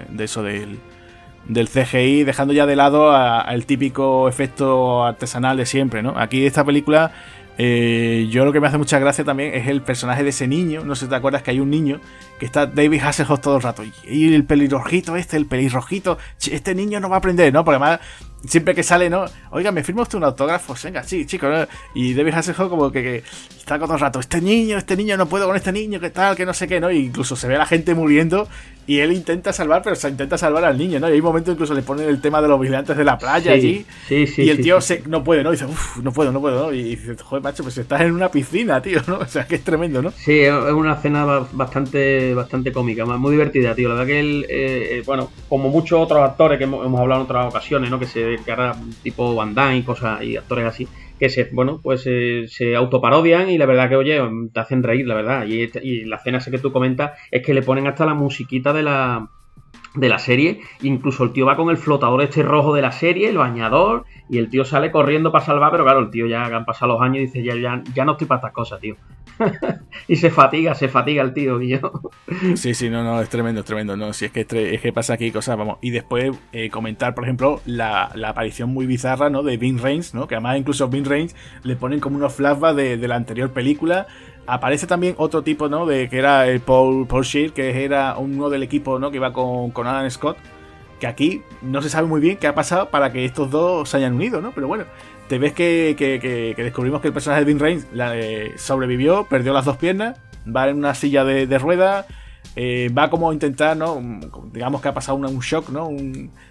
de, 0.10 0.24
eso 0.24 0.44
del, 0.44 0.80
del, 1.48 1.70
CGI, 1.70 2.24
dejando 2.24 2.54
ya 2.54 2.66
de 2.66 2.76
lado 2.76 3.16
al 3.16 3.66
típico 3.66 4.28
efecto 4.28 5.06
artesanal 5.06 5.56
de 5.56 5.66
siempre, 5.66 6.04
¿no? 6.04 6.14
Aquí 6.18 6.46
esta 6.46 6.66
película, 6.66 7.14
eh, 7.58 8.28
yo 8.30 8.44
lo 8.44 8.52
que 8.52 8.60
me 8.60 8.68
hace 8.68 8.78
mucha 8.78 9.00
gracia 9.00 9.24
también 9.24 9.54
es 9.54 9.68
el 9.68 9.82
personaje 9.82 10.24
de 10.24 10.32
ese 10.32 10.50
niño, 10.50 10.84
no 10.84 10.96
sé 10.96 11.06
si 11.06 11.10
te 11.10 11.16
acuerdas 11.16 11.44
que 11.44 11.52
hay 11.52 11.62
un 11.62 11.70
niño 11.70 12.02
que 12.38 12.46
está 12.46 12.66
David 12.66 13.02
Hasselhoff 13.02 13.40
todo 13.40 13.56
el 13.56 13.62
rato, 13.62 13.84
y 14.04 14.34
el 14.34 14.44
pelirrojito 14.44 15.16
este, 15.16 15.38
el 15.38 15.46
pelirrojito, 15.46 16.18
este 16.46 16.76
niño 16.76 17.00
no 17.00 17.08
va 17.08 17.16
a 17.16 17.20
aprender, 17.20 17.54
¿no? 17.54 17.64
Porque 17.64 17.78
además 17.78 18.02
siempre 18.46 18.76
que 18.76 18.84
sale, 18.84 19.10
¿no? 19.10 19.26
Oiga, 19.52 19.72
¿me 19.72 19.84
firma 19.84 20.04
usted 20.04 20.18
un 20.18 20.24
autógrafo? 20.24 20.76
Venga, 20.84 21.04
sí, 21.04 21.26
chicos. 21.26 21.50
¿no? 21.50 21.68
Y 21.94 22.14
David 22.14 22.34
Hasselhoff 22.34 22.70
como 22.70 22.92
que, 22.92 23.02
que, 23.02 23.24
está 23.58 23.78
todo 23.80 23.94
el 23.94 24.00
rato, 24.00 24.20
este 24.20 24.42
niño, 24.42 24.78
este 24.78 24.96
niño, 24.96 25.18
no 25.18 25.28
puedo 25.28 25.48
con 25.48 25.56
este 25.56 25.72
niño, 25.72 26.00
que 26.00 26.10
tal, 26.10 26.36
que 26.36 26.46
no 26.46 26.54
sé 26.54 26.68
qué, 26.68 26.80
¿no? 26.80 26.92
Y 26.92 26.98
incluso 26.98 27.36
se 27.36 27.48
ve 27.48 27.56
a 27.56 27.60
la 27.60 27.66
gente 27.66 27.94
muriendo 27.94 28.48
y 28.88 29.00
él 29.00 29.12
intenta 29.14 29.54
salvar, 29.54 29.82
pero 29.84 29.96
se 29.96 30.10
intenta 30.10 30.38
salvar 30.38 30.66
al 30.66 30.78
niño, 30.78 31.00
¿no? 31.00 31.08
Y 31.10 31.14
hay 31.14 31.20
un 31.20 31.26
momento 31.26 31.52
incluso 31.52 31.74
le 31.74 31.82
ponen 31.82 32.10
el 32.10 32.20
tema 32.20 32.42
de 32.42 32.48
los 32.48 32.60
vigilantes 32.60 32.98
de 32.98 33.04
la 33.04 33.18
playa 33.18 33.54
allí. 33.54 33.86
Sí, 34.08 34.28
sí, 34.28 34.44
y 34.44 34.50
el 34.50 34.62
tío 34.62 34.82
se, 34.82 35.04
no 35.08 35.24
puede, 35.24 35.44
¿no? 35.44 35.50
Y 35.50 35.54
dice, 35.54 35.66
uff, 35.66 35.98
no 35.98 36.12
puedo, 36.12 36.32
no 36.32 36.42
puedo, 36.42 36.66
¿no? 36.66 36.74
Y 36.74 36.96
dice, 36.96 37.16
joder, 37.24 37.44
macho, 37.44 37.64
pues 37.64 37.78
estás 37.78 38.02
en 38.02 38.12
una 38.14 38.30
piscina, 38.30 38.82
tío, 38.82 39.02
¿no? 39.08 39.20
O 39.22 39.28
sea, 39.28 39.46
que 39.46 39.56
es 39.56 39.64
tremendo, 39.64 40.02
¿no? 40.02 40.12
Sí, 40.12 40.40
es 40.42 40.52
una 40.52 40.94
escena 40.96 41.48
bastante, 41.52 42.34
bastante 42.34 42.72
cómica, 42.72 43.06
muy 43.06 43.32
divertida, 43.32 43.76
tío. 43.76 43.88
La 43.90 43.96
verdad 43.96 44.08
que 44.08 44.20
él, 44.20 44.46
eh, 44.50 44.88
eh, 44.98 45.04
bueno, 45.06 45.32
como 45.48 45.70
muchos 45.70 46.02
otros 46.02 46.22
actores 46.22 46.58
que 46.58 46.66
hemos, 46.66 47.00
hablado 47.00 47.22
en 47.22 47.26
otras 47.26 47.48
ocasiones, 47.48 47.90
¿no? 47.90 48.00
Que 48.00 48.08
se 48.08 48.40
ahora 48.50 48.76
tipo 49.04 49.36
Van 49.36 49.54
Damme 49.54 49.78
y 49.78 49.84
cosas, 49.84 50.22
y 50.24 50.38
actores 50.38 50.66
así, 50.66 50.88
que 51.22 51.30
se, 51.30 51.44
bueno, 51.52 51.80
pues 51.84 52.02
eh, 52.08 52.46
se 52.48 52.76
autoparodian 52.76 53.48
y 53.52 53.60
la 53.60 53.68
verdad 53.68 53.90
que, 53.90 53.96
oye, 53.96 54.20
te 54.52 54.60
hacen 54.60 54.82
reír, 54.82 55.06
la 55.06 55.14
verdad. 55.14 55.46
Y, 55.46 55.70
y 55.84 56.06
la 56.06 56.16
escena 56.16 56.40
esa 56.40 56.50
que 56.50 56.58
tú 56.58 56.72
comentas 56.72 57.12
es 57.30 57.46
que 57.46 57.54
le 57.54 57.62
ponen 57.62 57.86
hasta 57.86 58.08
la 58.08 58.16
musiquita 58.16 58.74
de 58.74 58.82
la 58.82 59.30
de 59.96 60.10
la 60.10 60.20
serie. 60.20 60.62
Incluso 60.82 61.24
el 61.24 61.32
tío 61.32 61.46
va 61.46 61.56
con 61.56 61.70
el 61.70 61.78
flotador 61.78 62.22
este 62.22 62.44
rojo 62.44 62.74
de 62.74 62.82
la 62.82 62.92
serie, 62.92 63.30
el 63.30 63.38
bañador, 63.38 64.06
y 64.30 64.38
el 64.38 64.50
tío 64.50 64.64
sale 64.64 64.92
corriendo 64.92 65.32
para 65.32 65.46
salvar, 65.46 65.72
pero 65.72 65.84
claro, 65.84 66.00
el 66.00 66.10
tío 66.10 66.28
ya 66.28 66.46
han 66.46 66.66
pasado 66.66 66.94
los 66.94 67.02
años 67.02 67.18
y 67.18 67.26
dice, 67.26 67.44
ya, 67.44 67.56
ya, 67.56 67.84
ya 67.94 68.06
no 68.06 68.14
estoy 68.14 68.28
para 68.28 68.40
estas 68.40 68.54
cosas, 68.54 68.80
tío. 68.80 68.96
y 70.08 70.16
se 70.16 70.30
fatiga, 70.30 70.76
se 70.76 70.88
fatiga 70.88 71.24
el 71.24 71.34
tío, 71.34 71.60
sí, 72.56 72.74
sí, 72.74 72.90
no, 72.90 73.04
no, 73.04 73.22
es 73.22 73.30
tremendo, 73.30 73.62
es 73.62 73.66
tremendo, 73.66 73.98
no, 73.98 74.14
si 74.14 74.26
es 74.26 74.32
que, 74.32 74.42
es 74.50 74.82
que 74.82 74.94
pasa 74.94 75.14
aquí 75.14 75.32
cosas, 75.32 75.58
vamos. 75.58 75.78
Y 75.82 75.90
después 75.90 76.32
eh, 76.54 76.70
comentar, 76.70 77.14
por 77.16 77.24
ejemplo, 77.26 77.62
la, 77.66 78.12
aparición 78.26 78.70
muy 78.70 78.86
bizarra, 78.86 79.30
¿no? 79.30 79.44
De 79.44 79.58
Vin 79.58 79.80
Reigns, 79.80 80.14
¿no? 80.14 80.28
Que 80.28 80.36
además 80.36 80.58
incluso 80.58 80.88
Vin 80.88 81.06
Reigns 81.06 81.36
le 81.64 81.76
ponen 81.76 82.00
como 82.00 82.16
unos 82.16 82.34
flashbacks 82.34 82.78
de, 82.78 82.98
de 82.98 83.08
la 83.08 83.16
anterior 83.16 83.52
película 83.52 84.08
Aparece 84.52 84.86
también 84.86 85.16
otro 85.18 85.44
tipo, 85.44 85.70
¿no? 85.70 85.86
De 85.86 86.10
que 86.10 86.18
era 86.18 86.46
el 86.46 86.60
Paul, 86.60 87.08
Paul 87.08 87.24
Shear, 87.24 87.54
que 87.54 87.86
era 87.86 88.18
uno 88.18 88.50
del 88.50 88.64
equipo, 88.64 89.00
¿no? 89.00 89.10
Que 89.10 89.16
iba 89.16 89.32
con, 89.32 89.72
con 89.72 89.88
Adam 89.88 90.12
Scott. 90.12 90.36
Que 91.00 91.08
aquí 91.08 91.42
no 91.62 91.82
se 91.82 91.90
sabe 91.90 92.06
muy 92.06 92.20
bien 92.20 92.36
qué 92.36 92.48
ha 92.48 92.54
pasado 92.54 92.90
para 92.90 93.14
que 93.14 93.24
estos 93.24 93.50
dos 93.50 93.88
se 93.88 93.96
hayan 93.96 94.16
unido, 94.16 94.42
¿no? 94.42 94.52
Pero 94.52 94.68
bueno, 94.68 94.84
te 95.30 95.40
ves 95.40 95.54
que, 95.54 95.96
que, 95.98 96.54
descubrimos 96.62 97.00
que 97.00 97.08
el 97.08 97.14
personaje 97.14 97.46
de 97.46 97.46
Vin 97.46 97.60
Reigns 97.60 97.88
la, 97.94 98.14
sobrevivió, 98.58 99.26
perdió 99.30 99.54
las 99.54 99.64
dos 99.64 99.78
piernas, 99.78 100.20
va 100.46 100.68
en 100.68 100.80
una 100.80 100.96
silla 100.96 101.24
de, 101.24 101.48
de 101.48 101.58
ruedas, 101.58 102.06
eh, 102.56 102.90
va 102.96 103.10
como 103.10 103.30
a 103.30 103.34
intentar, 103.34 103.78
¿no? 103.78 104.02
Digamos 104.52 104.82
que 104.82 104.90
ha 104.90 104.94
pasado 104.94 105.18
un, 105.18 105.40
shock, 105.40 105.70
¿no? 105.70 105.90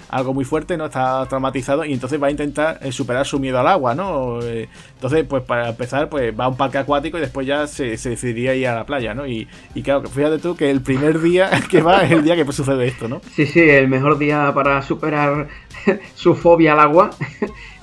algo 0.09 0.33
muy 0.33 0.45
fuerte, 0.45 0.77
¿no? 0.77 0.87
Está 0.87 1.27
traumatizado 1.27 1.85
y 1.85 1.93
entonces 1.93 2.21
va 2.21 2.29
a 2.29 2.31
intentar 2.31 2.79
eh, 2.83 2.91
superar 2.91 3.27
su 3.27 3.39
miedo 3.39 3.61
al 3.61 3.69
agua, 3.69 3.95
¿no? 3.95 4.41
Eh, 4.43 4.69
entonces, 4.95 5.25
pues 5.29 5.43
para 5.45 5.69
empezar, 5.69 6.09
pues 6.09 6.39
va 6.39 6.47
a 6.47 6.49
un 6.49 6.57
parque 6.57 6.79
acuático 6.79 7.19
y 7.19 7.21
después 7.21 7.47
ya 7.47 7.67
se, 7.67 7.97
decidiría 7.97 8.55
ir 8.55 8.67
a 8.69 8.75
la 8.75 8.87
playa, 8.87 9.15
¿no? 9.15 9.27
Y, 9.27 9.47
y, 9.75 9.83
claro, 9.83 10.09
fíjate 10.09 10.39
tú 10.39 10.57
que 10.57 10.71
el 10.71 10.81
primer 10.81 11.21
día 11.21 11.51
que 11.71 11.83
va 11.83 12.03
es 12.03 12.13
el 12.13 12.25
día 12.25 12.35
que 12.35 12.51
sucede 12.51 12.87
esto, 12.87 13.07
¿no? 13.07 13.21
Sí, 13.35 13.47
sí, 13.47 13.61
el 13.61 13.89
mejor 13.89 14.19
día 14.19 14.53
para 14.55 14.81
superar 14.83 15.49
su 16.15 16.35
fobia 16.35 16.73
al 16.73 16.81
agua 16.81 17.11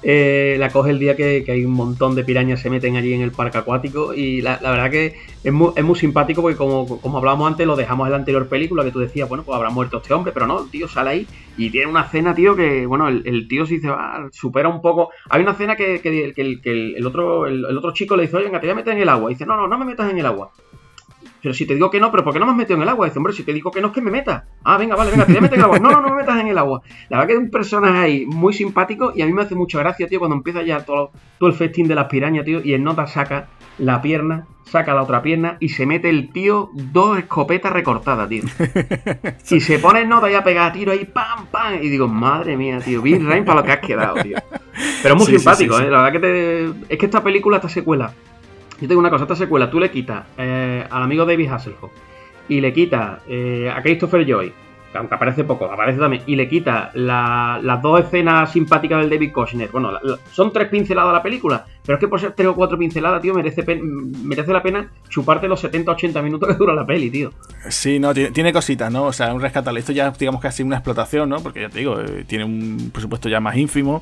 eh, 0.09 0.55
la 0.57 0.69
coge 0.69 0.91
el 0.91 0.99
día 0.99 1.17
que, 1.17 1.43
hay 1.45 1.65
un 1.65 1.73
montón 1.73 2.15
de 2.15 2.23
pirañas 2.23 2.61
se 2.61 2.69
meten 2.69 2.95
allí 2.95 3.11
en 3.11 3.19
el 3.19 3.31
parque 3.31 3.57
acuático 3.57 4.13
y 4.13 4.39
la, 4.39 4.57
verdad 4.61 4.89
que 4.89 5.15
es 5.43 5.51
muy, 5.51 5.73
es 5.75 5.83
muy, 5.83 5.97
simpático 5.97 6.41
porque 6.41 6.55
como, 6.55 7.01
como 7.01 7.17
hablábamos 7.17 7.45
antes, 7.45 7.67
lo 7.67 7.75
dejamos 7.75 8.07
en 8.07 8.11
la 8.11 8.17
anterior 8.17 8.47
película 8.47 8.85
que 8.85 8.91
tú 8.91 8.99
decías, 8.99 9.27
bueno, 9.27 9.43
pues 9.43 9.53
habrá 9.57 9.69
muerto 9.69 9.97
este 9.97 10.13
hombre, 10.13 10.31
pero 10.31 10.47
no, 10.47 10.63
el 10.63 10.69
tío 10.69 10.87
sale 10.87 11.09
ahí 11.09 11.27
y 11.57 11.69
tiene 11.71 11.87
una 11.87 12.07
cena, 12.07 12.33
tío, 12.33 12.55
que, 12.55 12.85
bueno, 12.85 13.09
el, 13.09 13.47
tío 13.49 13.65
si 13.65 13.81
se 13.81 13.89
va, 13.89 14.29
supera 14.31 14.69
un 14.69 14.81
poco. 14.81 15.09
Hay 15.29 15.41
una 15.41 15.55
cena 15.55 15.75
que, 15.75 15.99
que, 15.99 16.31
el, 16.95 17.05
otro, 17.05 17.45
el, 17.45 17.65
otro 17.77 17.91
chico 17.91 18.15
le 18.15 18.23
dice, 18.23 18.37
oye, 18.37 18.45
venga, 18.45 18.61
te 18.61 18.67
voy 18.67 18.71
a 18.71 18.75
meter 18.75 18.93
en 18.93 19.01
el 19.01 19.09
agua. 19.09 19.29
Y 19.29 19.33
dice, 19.33 19.45
no, 19.45 19.57
no, 19.57 19.67
no 19.67 19.77
me 19.77 19.83
metas 19.83 20.09
en 20.09 20.19
el 20.19 20.25
agua. 20.25 20.51
Pero 21.41 21.53
si 21.53 21.65
te 21.65 21.75
digo 21.75 21.89
que 21.89 21.99
no, 21.99 22.11
pero 22.11 22.23
¿por 22.23 22.33
qué 22.33 22.39
no 22.39 22.45
me 22.45 22.51
has 22.51 22.57
metido 22.57 22.77
en 22.77 22.83
el 22.83 22.89
agua? 22.89 23.05
Dice, 23.05 23.19
hombre, 23.19 23.33
si 23.33 23.43
te 23.43 23.53
digo 23.53 23.71
que 23.71 23.81
no 23.81 23.87
es 23.87 23.93
que 23.93 24.01
me 24.01 24.11
meta. 24.11 24.45
Ah, 24.63 24.77
venga, 24.77 24.95
vale, 24.95 25.11
venga, 25.11 25.25
te 25.25 25.33
voy 25.33 25.39
a 25.39 25.41
meter 25.41 25.59
en 25.59 25.59
el 25.59 25.65
agua. 25.65 25.79
No, 25.79 25.91
no, 25.91 26.01
no 26.01 26.09
me 26.09 26.15
metas 26.15 26.39
en 26.39 26.47
el 26.47 26.57
agua. 26.57 26.81
La 27.09 27.17
verdad 27.17 27.27
que 27.27 27.33
es 27.33 27.39
un 27.39 27.51
personaje 27.51 27.97
ahí 27.97 28.25
muy 28.25 28.53
simpático 28.53 29.11
y 29.15 29.21
a 29.21 29.25
mí 29.25 29.33
me 29.33 29.43
hace 29.43 29.55
mucha 29.55 29.79
gracia, 29.79 30.07
tío, 30.07 30.19
cuando 30.19 30.35
empieza 30.35 30.61
ya 30.63 30.83
todo, 30.85 31.11
todo 31.39 31.49
el 31.49 31.55
festín 31.55 31.87
de 31.87 31.95
las 31.95 32.05
pirañas, 32.05 32.45
tío, 32.45 32.61
y 32.63 32.73
el 32.73 32.83
nota 32.83 33.07
saca 33.07 33.47
la 33.77 34.01
pierna, 34.01 34.47
saca 34.63 34.93
la 34.93 35.03
otra 35.03 35.21
pierna 35.21 35.57
y 35.59 35.69
se 35.69 35.85
mete 35.85 36.09
el 36.09 36.31
tío 36.31 36.69
dos 36.73 37.17
escopetas 37.17 37.71
recortadas, 37.71 38.27
tío. 38.27 38.43
y 39.51 39.59
se 39.59 39.79
pone 39.79 40.01
el 40.01 40.09
nota 40.09 40.29
ya 40.29 40.43
pegada 40.43 40.67
a 40.67 40.73
tiro 40.73 40.91
ahí, 40.91 41.05
pam, 41.05 41.47
pam. 41.51 41.75
Y 41.75 41.89
digo, 41.89 42.07
madre 42.07 42.57
mía, 42.57 42.79
tío, 42.79 43.01
Bill 43.01 43.25
Rain 43.25 43.45
para 43.45 43.61
lo 43.61 43.65
que 43.65 43.71
has 43.71 43.79
quedado, 43.79 44.15
tío. 44.15 44.37
Pero 45.01 45.15
es 45.15 45.21
muy 45.21 45.37
simpático, 45.37 45.79
¿eh? 45.79 45.89
La 45.89 46.03
verdad 46.03 46.11
que 46.11 46.19
te... 46.19 46.93
es 46.93 46.99
que 46.99 47.05
esta 47.05 47.23
película, 47.23 47.57
esta 47.57 47.69
secuela, 47.69 48.11
yo 48.79 48.87
tengo 48.87 48.99
una 48.99 49.09
cosa, 49.09 49.23
esta 49.23 49.35
secuela 49.35 49.69
tú 49.69 49.79
le 49.79 49.89
quitas 49.89 50.25
eh, 50.37 50.85
al 50.89 51.03
amigo 51.03 51.25
David 51.25 51.49
Hasselhoff 51.49 51.91
y 52.47 52.61
le 52.61 52.73
quitas 52.73 53.21
eh, 53.27 53.71
a 53.73 53.81
Christopher 53.81 54.25
Joy, 54.25 54.53
que 54.91 54.97
aunque 54.97 55.15
aparece 55.15 55.43
poco, 55.43 55.65
aparece 55.65 55.99
también, 55.99 56.23
y 56.25 56.35
le 56.35 56.47
quitas 56.47 56.95
las 56.95 57.81
dos 57.81 57.99
escenas 57.99 58.51
simpáticas 58.51 59.01
del 59.01 59.09
David 59.09 59.33
Kushner. 59.33 59.69
Bueno, 59.69 59.91
son 60.31 60.53
tres 60.53 60.69
pinceladas 60.69 61.11
la 61.11 61.21
película, 61.21 61.65
pero 61.85 61.97
es 61.97 61.99
que 61.99 62.07
por 62.07 62.21
ser 62.21 62.31
tres 62.31 62.47
o 62.47 62.55
cuatro 62.55 62.77
pinceladas, 62.77 63.21
tío, 63.21 63.33
merece, 63.33 63.65
merece 64.23 64.53
la 64.53 64.63
pena 64.63 64.89
chuparte 65.09 65.47
los 65.47 65.61
70-80 65.63 66.23
minutos 66.23 66.47
que 66.49 66.55
dura 66.55 66.73
la 66.73 66.85
peli, 66.85 67.09
tío. 67.09 67.31
Sí, 67.69 67.99
no, 67.99 68.13
tiene, 68.13 68.53
cositas, 68.53 68.91
¿no? 68.91 69.05
O 69.05 69.13
sea, 69.13 69.33
un 69.33 69.41
rescatable. 69.41 69.79
Esto 69.79 69.91
ya, 69.91 70.09
digamos 70.11 70.41
sido 70.53 70.67
una 70.67 70.77
explotación, 70.77 71.27
¿no? 71.27 71.41
Porque 71.41 71.61
ya 71.61 71.69
te 71.69 71.79
digo, 71.79 71.99
eh, 71.99 72.23
tiene 72.25 72.45
un 72.45 72.91
presupuesto 72.93 73.27
ya 73.27 73.41
más 73.41 73.57
ínfimo. 73.57 74.01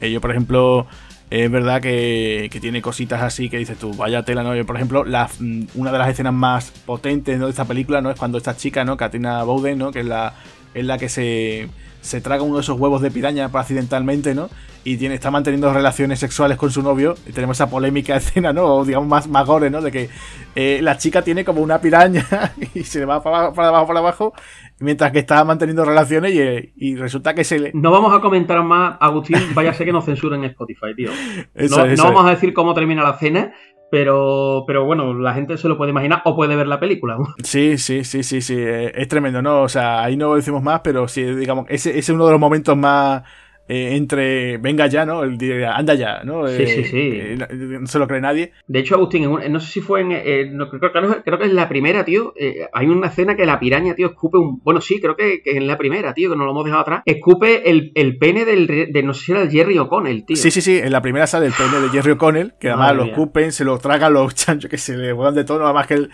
yo, 0.00 0.20
por 0.20 0.30
ejemplo 0.30 0.86
es 1.30 1.50
verdad 1.50 1.80
que, 1.80 2.48
tiene 2.60 2.80
cositas 2.80 3.22
así 3.22 3.48
que 3.48 3.58
dices 3.58 3.78
tú, 3.78 3.92
vaya 3.94 4.24
tela, 4.24 4.42
¿no? 4.42 4.64
por 4.64 4.76
ejemplo, 4.76 5.04
la, 5.04 5.28
mm, 5.38 5.64
una 5.74 5.92
de 5.92 5.98
las 5.98 6.08
escenas 6.08 6.32
más 6.32 6.70
potentes 6.70 7.40
de 7.40 7.50
esta 7.50 7.64
película, 7.64 8.00
¿no? 8.00 8.10
Es 8.10 8.18
cuando 8.18 8.38
esta 8.38 8.56
chica, 8.56 8.84
¿no? 8.84 8.96
Katrina 8.96 9.42
Bowden, 9.42 9.78
¿no? 9.78 9.90
Que 9.90 10.00
es 10.00 10.06
la, 10.06 10.34
es 10.72 10.84
la 10.84 10.98
que 10.98 11.08
se, 11.08 11.68
se 12.00 12.20
traga 12.20 12.42
uno 12.42 12.56
de 12.56 12.60
esos 12.60 12.78
huevos 12.78 13.02
de 13.02 13.10
piraña 13.10 13.50
accidentalmente, 13.52 14.34
¿no? 14.34 14.48
Y 14.84 14.98
tiene, 14.98 15.16
está 15.16 15.32
manteniendo 15.32 15.72
relaciones 15.72 16.20
sexuales 16.20 16.56
con 16.56 16.70
su 16.70 16.80
novio. 16.80 17.16
Y 17.26 17.32
tenemos 17.32 17.56
esa 17.56 17.68
polémica 17.68 18.16
escena, 18.16 18.52
¿no? 18.52 18.64
O 18.66 18.84
digamos 18.84 19.08
más, 19.08 19.26
más 19.26 19.44
gore, 19.46 19.68
¿no? 19.68 19.82
De 19.82 19.90
que 19.90 20.08
eh, 20.54 20.78
la 20.80 20.96
chica 20.96 21.22
tiene 21.22 21.44
como 21.44 21.60
una 21.60 21.80
piraña 21.80 22.24
y 22.74 22.84
se 22.84 23.00
le 23.00 23.04
va 23.04 23.22
para 23.22 23.38
abajo, 23.38 23.54
para 23.54 23.68
abajo, 23.68 23.86
para 23.88 23.98
abajo 23.98 24.34
mientras 24.78 25.12
que 25.12 25.20
estaba 25.20 25.44
manteniendo 25.44 25.84
relaciones 25.84 26.32
y, 26.76 26.96
resulta 26.96 27.34
que 27.34 27.44
se 27.44 27.58
le... 27.58 27.70
No 27.74 27.90
vamos 27.90 28.14
a 28.14 28.20
comentar 28.20 28.62
más, 28.62 28.96
Agustín, 29.00 29.38
vaya 29.54 29.70
a 29.70 29.74
ser 29.74 29.86
que 29.86 29.92
nos 29.92 30.04
censuren 30.04 30.44
en 30.44 30.50
Spotify, 30.50 30.94
tío. 30.94 31.10
no, 31.54 32.04
vamos 32.04 32.26
a 32.26 32.30
decir 32.30 32.52
cómo 32.52 32.74
termina 32.74 33.02
la 33.02 33.18
cena, 33.18 33.52
pero, 33.90 34.64
pero 34.66 34.84
bueno, 34.84 35.14
la 35.14 35.34
gente 35.34 35.56
se 35.56 35.68
lo 35.68 35.76
puede 35.76 35.90
imaginar 35.90 36.22
o 36.24 36.34
puede 36.34 36.56
ver 36.56 36.66
la 36.66 36.80
película. 36.80 37.16
Sí, 37.42 37.78
sí, 37.78 38.04
sí, 38.04 38.22
sí, 38.22 38.40
sí, 38.40 38.56
es 38.58 39.08
tremendo, 39.08 39.40
¿no? 39.42 39.62
O 39.62 39.68
sea, 39.68 40.02
ahí 40.02 40.16
no 40.16 40.34
decimos 40.34 40.62
más, 40.62 40.80
pero 40.80 41.08
sí, 41.08 41.22
digamos, 41.22 41.66
ese 41.68 41.98
es 41.98 42.08
uno 42.08 42.26
de 42.26 42.32
los 42.32 42.40
momentos 42.40 42.76
más 42.76 43.22
eh, 43.68 43.96
entre 43.96 44.58
venga 44.58 44.86
ya, 44.86 45.04
¿no? 45.04 45.24
El 45.24 45.64
anda 45.64 45.94
ya, 45.94 46.22
¿no? 46.22 46.46
Sí, 46.46 46.66
sí, 46.68 46.84
sí. 46.84 47.10
Eh, 47.14 47.36
no 47.80 47.86
se 47.88 47.98
lo 47.98 48.06
cree 48.06 48.20
nadie. 48.20 48.52
De 48.68 48.78
hecho, 48.78 48.94
Agustín, 48.94 49.28
no 49.28 49.60
sé 49.60 49.72
si 49.72 49.80
fue 49.80 50.02
en. 50.02 50.56
no, 50.56 50.70
creo, 50.70 50.92
creo, 51.24 51.38
que 51.38 51.44
es 51.44 51.52
la 51.52 51.68
primera, 51.68 52.04
tío. 52.04 52.32
Eh, 52.36 52.68
hay 52.72 52.86
una 52.86 53.08
escena 53.08 53.34
que 53.34 53.44
la 53.44 53.58
piraña, 53.58 53.94
tío, 53.94 54.06
escupe 54.06 54.38
un. 54.38 54.60
Bueno, 54.62 54.80
sí, 54.80 55.00
creo 55.00 55.16
que, 55.16 55.42
que 55.42 55.56
en 55.56 55.66
la 55.66 55.76
primera, 55.76 56.14
tío, 56.14 56.30
que 56.30 56.36
nos 56.36 56.44
lo 56.44 56.52
hemos 56.52 56.64
dejado 56.64 56.82
atrás. 56.82 57.02
Escupe 57.06 57.68
el, 57.68 57.90
el 57.96 58.18
pene 58.18 58.44
del. 58.44 58.68
De, 58.68 59.02
no 59.02 59.12
sé 59.14 59.24
si 59.24 59.32
era 59.32 59.42
el 59.42 59.50
Jerry 59.50 59.78
O'Connell, 59.78 60.24
tío. 60.24 60.36
Sí, 60.36 60.52
sí, 60.52 60.60
sí. 60.60 60.78
En 60.78 60.92
la 60.92 61.02
primera 61.02 61.26
sale 61.26 61.46
el 61.46 61.52
pene 61.52 61.80
de 61.80 61.88
Jerry 61.88 62.12
O'Connell, 62.12 62.54
que 62.60 62.68
además 62.68 62.94
lo 62.94 63.04
escupen, 63.04 63.50
se 63.50 63.64
lo 63.64 63.78
tragan 63.78 64.12
los 64.12 64.32
chanchos 64.36 64.70
que 64.70 64.78
se 64.78 64.96
le 64.96 65.12
vuelan 65.12 65.34
de 65.34 65.42
tono, 65.42 65.64
además 65.64 65.88
que 65.88 65.94
el. 65.94 66.10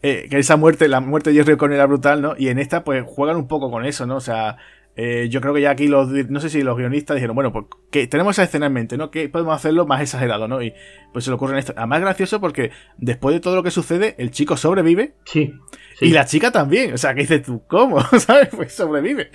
que 0.00 0.38
esa 0.38 0.56
muerte, 0.56 0.88
la 0.88 1.00
muerte 1.00 1.30
de 1.30 1.36
Jerry 1.36 1.52
O'Connell 1.52 1.76
era 1.76 1.86
brutal, 1.86 2.22
¿no? 2.22 2.34
Y 2.38 2.48
en 2.48 2.58
esta, 2.58 2.84
pues 2.84 3.04
juegan 3.06 3.36
un 3.36 3.48
poco 3.48 3.70
con 3.70 3.84
eso, 3.84 4.06
¿no? 4.06 4.16
O 4.16 4.20
sea, 4.20 4.56
eh, 5.02 5.30
yo 5.30 5.40
creo 5.40 5.54
que 5.54 5.62
ya 5.62 5.70
aquí 5.70 5.88
los, 5.88 6.10
no 6.10 6.40
sé 6.40 6.50
si 6.50 6.62
los 6.62 6.76
guionistas 6.76 7.14
dijeron, 7.14 7.34
bueno, 7.34 7.52
pues 7.54 7.64
que 7.90 8.06
tenemos 8.06 8.36
esa 8.36 8.44
escena 8.44 8.66
en 8.66 8.72
mente, 8.72 8.96
¿no? 8.96 9.10
Que 9.10 9.28
podemos 9.28 9.54
hacerlo 9.54 9.86
más 9.86 10.00
exagerado, 10.00 10.46
¿no? 10.46 10.62
Y 10.62 10.72
pues 11.12 11.24
se 11.24 11.30
le 11.30 11.34
ocurre 11.34 11.58
esto. 11.58 11.74
Además 11.76 12.00
gracioso 12.00 12.40
porque 12.40 12.70
después 12.98 13.34
de 13.34 13.40
todo 13.40 13.56
lo 13.56 13.62
que 13.62 13.70
sucede, 13.70 14.14
el 14.18 14.30
chico 14.30 14.56
sobrevive. 14.56 15.14
Sí. 15.24 15.52
Y 16.00 16.10
la 16.10 16.24
chica 16.24 16.50
también. 16.50 16.94
O 16.94 16.98
sea, 16.98 17.14
que 17.14 17.22
dices 17.22 17.42
tú, 17.42 17.62
¿cómo? 17.66 18.00
¿Sabes? 18.18 18.48
Pues 18.54 18.72
sobrevive. 18.72 19.30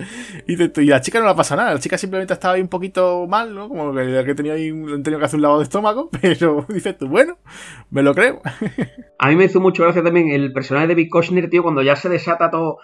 Y, 0.46 0.62
y 0.62 0.86
la 0.86 1.00
chica 1.00 1.20
no 1.20 1.28
le 1.28 1.34
pasa 1.34 1.54
nada. 1.54 1.74
La 1.74 1.80
chica 1.80 1.98
simplemente 1.98 2.32
estaba 2.32 2.54
ahí 2.54 2.62
un 2.62 2.68
poquito 2.68 3.26
mal, 3.28 3.54
¿no? 3.54 3.68
Como 3.68 3.94
que, 3.94 4.24
que 4.24 4.34
tenía 4.34 4.54
ahí, 4.54 4.70
tenido 4.70 5.18
que 5.18 5.24
hacer 5.24 5.36
un 5.36 5.42
lavado 5.42 5.60
de 5.60 5.64
estómago. 5.64 6.10
Pero 6.20 6.66
dices 6.68 6.96
tú, 6.96 7.08
bueno, 7.08 7.38
me 7.90 8.02
lo 8.02 8.14
creo. 8.14 8.40
A 9.18 9.28
mí 9.28 9.36
me 9.36 9.44
hizo 9.44 9.60
mucho 9.60 9.82
gracia 9.82 10.02
también 10.02 10.30
el 10.30 10.52
personaje 10.52 10.88
de 10.88 10.94
Big 10.94 11.10
Kushner, 11.10 11.48
tío, 11.48 11.62
cuando 11.62 11.82
ya 11.82 11.96
se 11.96 12.10
desata 12.10 12.50
todo, 12.50 12.78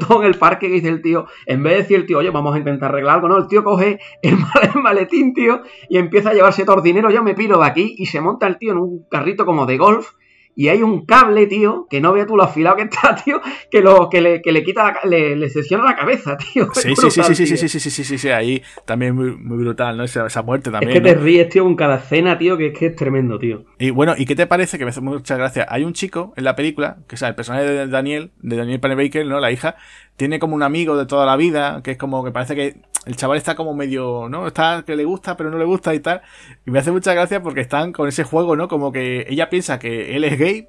todo, 0.00 0.22
en 0.22 0.28
el 0.28 0.38
parque 0.38 0.68
que 0.68 0.74
dice 0.74 0.88
el 0.88 1.02
tío, 1.02 1.26
en 1.46 1.62
vez 1.62 1.74
de 1.74 1.78
decir 1.82 1.96
el 1.98 2.06
tío, 2.06 2.18
oye, 2.18 2.30
vamos 2.30 2.54
a 2.54 2.58
intentar 2.58 2.90
arreglar 2.90 3.16
algo, 3.16 3.28
no, 3.28 3.36
el 3.36 3.48
tío 3.48 3.62
coge 3.62 3.98
el, 4.22 4.36
maletín, 4.82 5.13
tío, 5.34 5.62
y 5.88 5.98
empieza 5.98 6.30
a 6.30 6.34
llevarse 6.34 6.64
todo 6.64 6.76
el 6.76 6.82
dinero, 6.82 7.10
yo 7.10 7.22
me 7.22 7.34
piro 7.34 7.58
de 7.58 7.66
aquí, 7.66 7.94
y 7.98 8.06
se 8.06 8.20
monta 8.20 8.46
el 8.46 8.58
tío 8.58 8.72
en 8.72 8.78
un 8.78 9.06
carrito 9.10 9.44
como 9.46 9.66
de 9.66 9.76
golf, 9.76 10.12
y 10.56 10.68
hay 10.68 10.82
un 10.82 11.04
cable, 11.04 11.46
tío, 11.46 11.86
que 11.90 12.00
no 12.00 12.12
vea 12.12 12.26
tú 12.26 12.36
lo 12.36 12.44
afilado 12.44 12.76
que 12.76 12.82
está, 12.82 13.16
tío, 13.24 13.40
que, 13.70 13.80
lo, 13.80 14.08
que, 14.08 14.20
le, 14.20 14.42
que 14.42 14.52
le 14.52 14.62
quita, 14.62 14.84
la, 14.84 14.98
le, 15.04 15.36
le 15.36 15.48
secciona 15.50 15.84
la 15.84 15.96
cabeza, 15.96 16.36
tío. 16.36 16.68
Sí, 16.72 16.94
sí, 16.94 17.10
sí, 17.10 17.22
sí, 17.22 17.46
sí, 17.46 17.56
sí, 17.56 17.68
sí, 17.68 17.90
sí, 17.90 18.04
sí, 18.04 18.18
sí, 18.18 18.28
ahí 18.28 18.62
también 18.84 19.14
muy, 19.14 19.36
muy 19.36 19.58
brutal, 19.58 19.96
¿no? 19.96 20.04
Esa, 20.04 20.42
muerte 20.42 20.70
también. 20.70 20.90
Es 20.90 20.94
que 20.94 21.00
te 21.00 21.14
ríes, 21.14 21.48
tío, 21.48 21.64
con 21.64 21.76
cada 21.76 21.96
escena, 21.96 22.38
tío, 22.38 22.56
que 22.56 22.68
es 22.68 22.78
que 22.78 22.86
es 22.86 22.96
tremendo, 22.96 23.38
tío. 23.38 23.64
Y 23.78 23.90
bueno, 23.90 24.14
¿y 24.16 24.24
qué 24.26 24.36
te 24.36 24.46
parece? 24.46 24.78
Que 24.78 24.84
me 24.84 24.90
hace 24.90 25.00
mucha 25.00 25.36
gracia. 25.36 25.66
Hay 25.68 25.84
un 25.84 25.92
chico 25.92 26.32
en 26.36 26.44
la 26.44 26.54
película, 26.54 26.98
que 27.08 27.16
o 27.16 27.18
sea, 27.18 27.28
el 27.28 27.34
personaje 27.34 27.64
de 27.64 27.86
Daniel, 27.88 28.30
de 28.40 28.56
Daniel 28.56 28.80
Panabaker, 28.80 29.26
¿no? 29.26 29.40
La 29.40 29.50
hija, 29.50 29.76
tiene 30.16 30.38
como 30.38 30.54
un 30.54 30.62
amigo 30.62 30.96
de 30.96 31.06
toda 31.06 31.26
la 31.26 31.36
vida, 31.36 31.82
que 31.82 31.92
es 31.92 31.98
como 31.98 32.24
que 32.24 32.30
parece 32.30 32.54
que 32.54 32.82
el 33.06 33.16
chaval 33.16 33.36
está 33.36 33.54
como 33.54 33.74
medio, 33.74 34.28
¿no? 34.28 34.46
Está 34.46 34.82
que 34.86 34.96
le 34.96 35.04
gusta, 35.04 35.36
pero 35.36 35.50
no 35.50 35.58
le 35.58 35.64
gusta 35.64 35.94
y 35.94 36.00
tal. 36.00 36.22
Y 36.66 36.70
me 36.70 36.78
hace 36.78 36.92
mucha 36.92 37.12
gracia 37.14 37.42
porque 37.42 37.60
están 37.60 37.92
con 37.92 38.08
ese 38.08 38.24
juego, 38.24 38.56
¿no? 38.56 38.68
Como 38.68 38.92
que 38.92 39.26
ella 39.28 39.50
piensa 39.50 39.78
que 39.78 40.16
él 40.16 40.24
es 40.24 40.38
gay, 40.38 40.68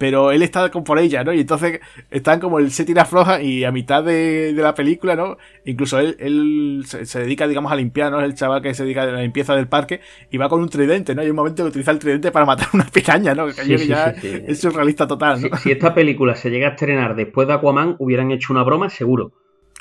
pero 0.00 0.32
él 0.32 0.40
está 0.42 0.70
con 0.70 0.82
por 0.82 0.98
ella, 0.98 1.22
¿no? 1.22 1.34
Y 1.34 1.40
entonces 1.40 1.78
están 2.10 2.40
como 2.40 2.58
él 2.58 2.70
se 2.70 2.86
tira 2.86 3.04
floja 3.04 3.42
y 3.42 3.64
a 3.64 3.70
mitad 3.70 4.02
de, 4.02 4.50
la 4.56 4.74
película, 4.74 5.14
¿no? 5.14 5.36
Incluso 5.66 5.98
él, 5.98 6.16
él 6.18 6.84
se, 6.86 7.18
dedica, 7.18 7.46
digamos, 7.46 7.70
a 7.70 7.76
limpiar, 7.76 8.10
¿no? 8.10 8.18
Es 8.18 8.24
el 8.24 8.34
chaval 8.34 8.62
que 8.62 8.72
se 8.72 8.84
dedica 8.84 9.02
a 9.02 9.06
la 9.06 9.20
limpieza 9.20 9.54
del 9.54 9.68
parque 9.68 10.00
y 10.30 10.38
va 10.38 10.48
con 10.48 10.62
un 10.62 10.70
tridente, 10.70 11.14
¿no? 11.14 11.20
Hay 11.20 11.28
un 11.28 11.36
momento 11.36 11.64
que 11.64 11.68
utiliza 11.68 11.90
el 11.90 11.98
tridente 11.98 12.32
para 12.32 12.46
matar 12.46 12.68
una 12.72 12.86
piraña, 12.86 13.34
¿no? 13.34 13.48
Que 13.48 13.76
ya 13.86 14.14
es 14.22 14.58
surrealista 14.58 15.06
total, 15.06 15.42
¿no? 15.42 15.54
Si, 15.58 15.70
esta 15.70 15.92
película 15.92 16.34
se 16.34 16.48
llega 16.48 16.68
a 16.68 16.70
estrenar 16.70 17.14
después 17.14 17.46
de 17.46 17.52
Aquaman, 17.52 17.96
hubieran 17.98 18.30
hecho 18.30 18.54
una 18.54 18.62
broma, 18.62 18.88
seguro. 18.88 19.32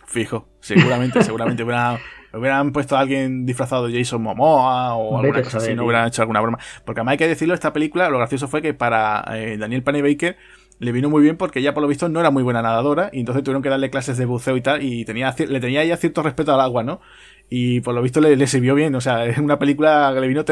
Fijo, 0.06 0.50
seguramente, 0.60 1.24
seguramente 1.24 1.64
hubiera 1.64 1.98
hubieran 2.34 2.72
puesto 2.72 2.96
a 2.96 3.02
alguien 3.02 3.46
disfrazado 3.46 3.88
de 3.88 3.98
Jason 3.98 4.22
Momoa 4.22 4.96
o 4.96 5.20
alguna 5.20 5.42
cosa 5.42 5.58
así, 5.58 5.74
no 5.74 5.86
hubieran 5.86 6.08
hecho 6.08 6.22
alguna 6.22 6.42
broma. 6.42 6.60
Porque 6.86 7.02
además 7.02 7.14
hay 7.14 7.18
que 7.18 7.28
decirlo, 7.28 7.54
esta 7.54 7.74
película, 7.74 8.10
lo 8.10 8.18
gracioso 8.18 8.48
fue 8.48 8.62
que 8.62 8.74
para 8.74 9.24
eh, 9.36 9.58
Daniel 9.58 9.82
Baker 9.82 10.38
le 10.80 10.92
vino 10.94 11.10
muy 11.10 11.22
bien 11.22 11.36
porque 11.36 11.60
ella 11.60 11.74
por 11.74 11.84
lo 11.84 11.90
visto 11.90 12.08
no 12.08 12.20
era 12.22 12.32
muy 12.32 12.42
buena 12.42 12.62
nadadora 12.62 13.10
y 13.12 13.20
entonces 13.20 13.44
tuvieron 13.44 13.62
que 13.62 13.70
darle 13.70 13.90
clases 13.90 14.18
de 14.18 14.26
buceo 14.26 14.56
y 14.56 14.62
tal 14.62 14.82
y 14.82 15.04
tenía 15.04 15.36
le 15.38 15.60
tenía 15.60 15.84
ya 15.84 15.98
cierto 15.98 16.24
respeto 16.24 16.54
al 16.54 16.62
agua, 16.62 16.84
¿no? 16.84 17.02
Y 17.52 17.82
por 17.82 17.96
lo 17.96 18.02
visto 18.04 18.22
le, 18.22 18.46
sirvió 18.46 18.76
bien, 18.76 18.94
o 18.94 19.02
sea, 19.02 19.26
es 19.26 19.40
una 19.40 19.58
película 19.58 20.12
que 20.14 20.22
le 20.22 20.28
vino, 20.28 20.44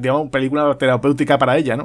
digamos, 0.00 0.22
una 0.22 0.30
película 0.30 0.78
terapéutica 0.78 1.36
para 1.36 1.58
ella, 1.58 1.76
¿no? 1.76 1.84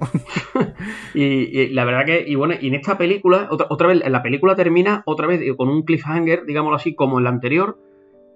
y, 1.13 1.67
la 1.73 1.83
verdad 1.83 2.05
que, 2.05 2.23
y 2.25 2.35
bueno, 2.35 2.55
y 2.59 2.69
en 2.69 2.75
esta 2.75 2.97
película, 2.97 3.49
otra, 3.51 3.67
otra 3.69 3.89
vez, 3.89 4.01
la 4.09 4.23
película 4.23 4.55
termina 4.55 5.03
otra 5.05 5.27
vez 5.27 5.41
con 5.57 5.67
un 5.67 5.83
cliffhanger, 5.83 6.45
digámoslo 6.45 6.77
así, 6.77 6.95
como 6.95 7.17
en 7.17 7.25
la 7.25 7.31
anterior, 7.31 7.77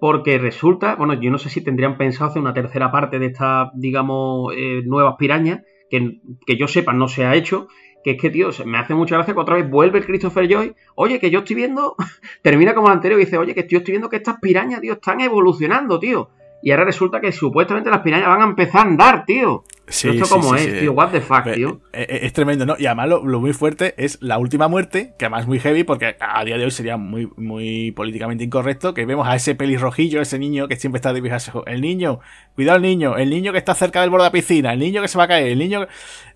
porque 0.00 0.38
resulta, 0.38 0.94
bueno, 0.96 1.14
yo 1.14 1.30
no 1.30 1.38
sé 1.38 1.50
si 1.50 1.60
tendrían 1.60 1.98
pensado 1.98 2.30
hacer 2.30 2.40
una 2.40 2.54
tercera 2.54 2.90
parte 2.90 3.18
de 3.18 3.26
estas, 3.26 3.68
digamos, 3.74 4.52
eh, 4.56 4.82
nuevas 4.84 5.16
pirañas, 5.18 5.62
que, 5.90 6.20
que, 6.46 6.56
yo 6.56 6.68
sepa 6.68 6.92
no 6.92 7.08
se 7.08 7.24
ha 7.24 7.34
hecho, 7.34 7.68
que 8.04 8.12
es 8.12 8.20
que, 8.20 8.30
tío, 8.30 8.50
me 8.64 8.78
hace 8.78 8.94
mucha 8.94 9.16
gracia 9.16 9.34
que 9.34 9.40
otra 9.40 9.56
vez 9.56 9.68
vuelve 9.68 9.98
el 9.98 10.06
Christopher 10.06 10.48
Joy. 10.48 10.74
Oye, 10.94 11.18
que 11.18 11.30
yo 11.30 11.40
estoy 11.40 11.56
viendo, 11.56 11.96
termina 12.42 12.74
como 12.74 12.88
el 12.88 12.94
anterior 12.94 13.20
y 13.20 13.24
dice, 13.24 13.38
oye, 13.38 13.54
que 13.54 13.66
yo 13.68 13.78
estoy 13.78 13.92
viendo 13.92 14.08
que 14.08 14.16
estas 14.16 14.38
pirañas, 14.40 14.80
tío, 14.80 14.94
están 14.94 15.20
evolucionando, 15.20 15.98
tío. 15.98 16.30
Y 16.62 16.72
ahora 16.72 16.84
resulta 16.84 17.20
que 17.20 17.30
supuestamente 17.30 17.90
las 17.90 18.00
pirañas 18.00 18.28
van 18.28 18.42
a 18.42 18.44
empezar 18.44 18.80
a 18.80 18.90
andar, 18.90 19.24
tío. 19.24 19.64
Sí, 19.86 20.08
¿Esto 20.08 20.28
cómo 20.28 20.54
es, 20.54 20.80
tío? 20.80 20.92
What 20.92 21.10
the 21.10 21.20
fuck, 21.20 21.52
tío. 21.54 21.80
Eh, 21.92 22.06
eh, 22.08 22.18
es, 22.22 22.32
tremendo, 22.32 22.66
¿no? 22.66 22.74
Y 22.78 22.86
además 22.86 23.08
lo, 23.08 23.40
muy 23.40 23.52
fuerte 23.52 23.94
es 23.96 24.18
la 24.20 24.38
última 24.38 24.68
muerte, 24.68 25.14
que 25.18 25.24
además 25.24 25.42
es 25.42 25.46
muy 25.46 25.60
heavy, 25.60 25.84
porque 25.84 26.16
a 26.20 26.44
día 26.44 26.58
de 26.58 26.64
hoy 26.64 26.70
sería 26.70 26.96
muy, 26.96 27.30
muy 27.36 27.92
políticamente 27.92 28.44
incorrecto, 28.44 28.92
que 28.92 29.06
vemos 29.06 29.26
a 29.26 29.36
ese 29.36 29.54
pelirrojillo, 29.54 30.20
ese 30.20 30.38
niño 30.38 30.68
que 30.68 30.76
siempre 30.76 30.98
está 30.98 31.12
de 31.12 31.22
El 31.66 31.80
niño, 31.80 32.20
cuidado 32.54 32.76
al 32.76 32.82
niño, 32.82 33.16
el 33.16 33.30
niño 33.30 33.52
que 33.52 33.58
está 33.58 33.74
cerca 33.74 34.00
del 34.00 34.10
borde 34.10 34.24
de 34.24 34.28
la 34.28 34.32
piscina, 34.32 34.72
el 34.72 34.80
niño 34.80 35.00
que 35.00 35.08
se 35.08 35.16
va 35.16 35.24
a 35.24 35.28
caer, 35.28 35.48
el 35.48 35.58
niño... 35.58 35.86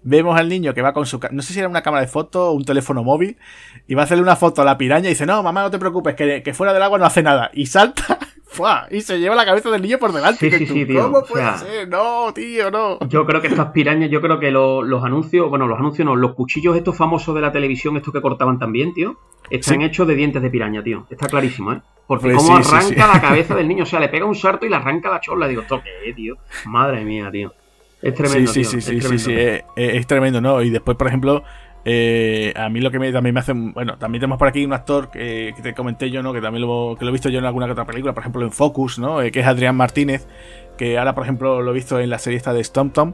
Vemos 0.05 0.37
al 0.37 0.49
niño 0.49 0.75
que 0.75 0.83
va 0.83 0.93
con 0.93 1.07
su... 1.07 1.21
No 1.31 1.43
sé 1.43 1.53
si 1.53 1.61
era 1.61 1.69
una 1.69 1.83
cámara 1.83 2.01
de 2.01 2.09
foto 2.09 2.51
o 2.51 2.53
un 2.55 2.65
teléfono 2.65 3.05
móvil, 3.05 3.37
y 3.87 3.95
va 3.95 4.03
a 4.03 4.05
hacerle 4.05 4.25
una 4.25 4.35
foto 4.35 4.63
a 4.63 4.65
la 4.65 4.77
piraña 4.77 5.07
y 5.07 5.11
dice, 5.11 5.27
no, 5.27 5.43
mamá, 5.45 5.63
no 5.63 5.71
te 5.71 5.79
preocupes, 5.79 6.17
que, 6.17 6.43
que 6.43 6.55
fuera 6.55 6.73
del 6.73 6.83
agua 6.83 6.99
no 6.99 7.05
hace 7.05 7.23
nada. 7.23 7.51
Y 7.55 7.67
salta 7.67 8.19
y 8.91 9.01
se 9.01 9.19
lleva 9.19 9.35
la 9.35 9.45
cabeza 9.45 9.71
del 9.71 9.83
niño 9.83 9.99
por 9.99 10.13
delante. 10.13 10.51
Sí, 10.51 10.59
sí, 10.59 10.67
sí, 10.67 10.87
tío. 10.87 11.03
¿Cómo 11.05 11.25
puede 11.25 11.59
ser? 11.59 11.89
No, 11.89 12.33
tío, 12.35 12.71
no. 12.71 12.99
Yo 13.09 13.25
creo 13.27 13.41
que 13.41 13.49
estas 13.49 13.71
pirañas, 13.73 14.11
yo 14.11 14.21
creo 14.21 14.39
que 14.39 14.51
los 14.51 15.05
anuncios, 15.05 15.49
bueno, 15.49 15.67
los 15.67 15.79
anuncios 15.79 16.05
no, 16.07 16.17
los 16.17 16.35
cuchillos 16.35 16.77
estos 16.77 16.97
famosos 16.97 17.35
de 17.35 17.41
la 17.41 17.53
televisión, 17.53 17.97
estos 17.97 18.13
que 18.13 18.21
cortaban 18.21 18.59
también, 18.59 18.95
tío, 18.95 19.19
están 19.51 19.83
hechos 19.83 20.07
de 20.07 20.15
dientes 20.15 20.43
de 20.43 20.51
piraña, 20.51 20.83
tío. 20.83 21.07
Está 21.11 21.29
clarísimo, 21.29 21.73
¿eh? 21.73 21.81
Porque 22.07 22.33
pues 22.33 22.37
cómo 22.37 22.57
arranca 22.57 23.07
la 23.07 23.21
cabeza 23.21 23.55
del 23.55 23.69
niño, 23.69 23.85
o 23.85 23.87
sea, 23.87 24.01
le 24.01 24.09
pega 24.09 24.25
un 24.25 24.35
sarto 24.35 24.67
y 24.67 24.69
le 24.69 24.77
arranca 24.77 25.11
la 25.11 25.21
chola. 25.21 25.49
Digo, 25.49 25.63
¿esto 25.63 25.83
qué, 25.83 26.13
tío? 26.13 26.37
Madre 26.67 27.05
mía, 27.05 27.31
tío. 27.31 27.53
Es 28.03 28.15
tremendo, 28.15 28.53
sí, 28.53 28.63
tío. 28.63 28.71
Sí, 28.71 28.81
sí, 28.81 29.01
sí, 29.01 29.19
sí, 29.19 29.35
es, 29.77 30.07
tremendo, 30.07 30.41
¿no? 30.41 30.61
Y 30.61 30.71
después, 30.71 30.97
por 30.97 31.07
ejemplo, 31.07 31.45
eh, 31.85 32.53
a 32.57 32.69
mí 32.69 32.81
lo 32.81 32.91
que 32.91 32.99
me, 32.99 33.11
también 33.13 33.35
me 33.35 33.41
hace. 33.41 33.53
Bueno, 33.53 33.99
también 33.99 34.21
tenemos 34.21 34.39
por 34.39 34.49
aquí 34.49 34.65
un 34.65 34.73
actor 34.73 35.11
que, 35.11 35.55
te 35.63 35.75
comenté 35.75 36.11
yo, 36.11 36.23
¿no? 36.23 36.33
Que 36.33 36.41
también 36.41 36.63
lo, 36.67 36.97
que 36.99 37.05
lo 37.05 37.11
he 37.11 37.13
visto 37.13 37.29
yo 37.29 37.39
en 37.39 37.45
alguna 37.45 37.67
que 37.67 37.73
otra 37.73 37.87
película, 37.87 38.13
por 38.13 38.23
ejemplo 38.23 38.43
en 38.43 38.53
Focus, 38.53 38.99
¿no? 38.99 39.21
Eh, 39.21 39.33
que 39.33 39.41
es 39.41 39.47
Adrián 39.47 39.77
Martínez, 39.77 40.27
que 40.77 40.99
ahora, 40.99 41.15
por 41.15 41.25
ejemplo, 41.25 41.61
lo 41.63 41.71
he 41.73 41.75
visto 41.75 41.99
en 41.99 42.11
la 42.11 42.19
serie 42.19 42.37
esta 42.37 42.53
de 42.53 42.63
Stomp 42.63 42.95
Tom. 42.95 43.13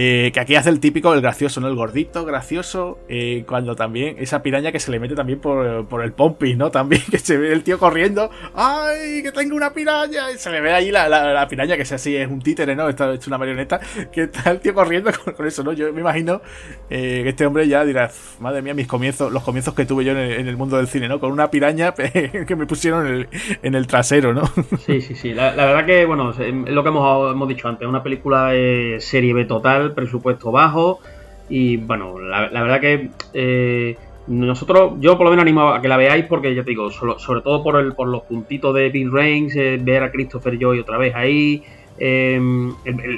Eh, 0.00 0.30
que 0.32 0.38
aquí 0.38 0.54
hace 0.54 0.70
el 0.70 0.78
típico, 0.78 1.12
el 1.12 1.20
gracioso, 1.20 1.60
¿no? 1.60 1.66
El 1.66 1.74
gordito, 1.74 2.24
gracioso. 2.24 3.00
Eh, 3.08 3.42
cuando 3.48 3.74
también 3.74 4.14
esa 4.20 4.44
piraña 4.44 4.70
que 4.70 4.78
se 4.78 4.92
le 4.92 5.00
mete 5.00 5.16
también 5.16 5.40
por, 5.40 6.04
el 6.04 6.12
pompi, 6.12 6.54
¿no? 6.54 6.70
También 6.70 7.02
que 7.10 7.18
se 7.18 7.36
ve 7.36 7.52
el 7.52 7.64
tío 7.64 7.80
corriendo. 7.80 8.30
¡Ay! 8.54 9.24
¡Que 9.24 9.32
tengo 9.32 9.56
una 9.56 9.72
piraña! 9.72 10.30
Y 10.30 10.38
se 10.38 10.52
le 10.52 10.60
ve 10.60 10.72
ahí 10.72 10.92
la, 10.92 11.08
la, 11.08 11.48
piraña, 11.48 11.74
que 11.74 11.82
es 11.82 11.90
así, 11.90 12.14
es 12.14 12.28
un 12.28 12.40
títere, 12.40 12.76
¿no? 12.76 12.88
Está 12.88 13.12
hecho 13.12 13.28
una 13.28 13.38
marioneta. 13.38 13.80
Que 14.12 14.22
está 14.22 14.52
el 14.52 14.60
tío 14.60 14.72
corriendo 14.72 15.10
con, 15.36 15.46
eso, 15.46 15.64
¿no? 15.64 15.72
Yo 15.72 15.92
me 15.92 16.00
imagino 16.00 16.40
eh, 16.88 17.20
que 17.24 17.30
este 17.30 17.44
hombre 17.44 17.66
ya 17.66 17.84
dirá, 17.84 18.10
madre 18.38 18.62
mía, 18.62 18.74
mis 18.74 18.86
comienzos, 18.86 19.32
los 19.32 19.42
comienzos 19.42 19.74
que 19.74 19.84
tuve 19.84 20.04
yo 20.04 20.12
en 20.12 20.46
el, 20.48 20.56
mundo 20.56 20.76
del 20.76 20.86
cine, 20.86 21.08
¿no? 21.08 21.18
Con 21.18 21.32
una 21.32 21.50
piraña 21.50 21.92
que 21.94 22.56
me 22.56 22.66
pusieron 22.66 23.26
en 23.62 23.74
el, 23.74 23.86
trasero, 23.88 24.32
¿no? 24.32 24.44
Sí, 24.86 25.00
sí, 25.00 25.16
sí. 25.16 25.34
La, 25.34 25.50
verdad 25.54 25.84
que, 25.84 26.06
bueno, 26.06 26.32
lo 26.32 26.82
que 26.82 26.88
hemos, 26.88 27.32
hemos 27.32 27.48
dicho 27.48 27.68
antes, 27.68 27.88
una 27.88 28.02
película 28.02 28.52
serie 28.98 29.34
B 29.34 29.44
total 29.44 29.87
presupuesto 29.92 30.50
bajo. 30.52 31.00
Y 31.48 31.78
bueno, 31.78 32.18
la, 32.18 32.48
verdad 32.50 32.80
que 32.80 33.10
eh, 33.32 33.96
nosotros, 34.26 34.94
yo 35.00 35.16
por 35.16 35.24
lo 35.24 35.30
menos 35.30 35.42
animo 35.42 35.68
a 35.68 35.80
que 35.80 35.88
la 35.88 35.96
veáis 35.96 36.26
porque 36.26 36.54
ya 36.54 36.62
te 36.62 36.70
digo, 36.70 36.90
sobre 36.90 37.40
todo 37.40 37.62
por, 37.62 37.76
el, 37.76 37.94
por 37.94 38.08
los 38.08 38.22
puntitos 38.22 38.74
de 38.74 38.90
Big 38.90 39.10
Reigns, 39.10 39.56
eh, 39.56 39.78
ver 39.80 40.02
a 40.02 40.10
Christopher 40.10 40.58
Joy 40.58 40.80
otra 40.80 40.98
vez 40.98 41.14
ahí. 41.14 41.62
Em, 42.00 42.74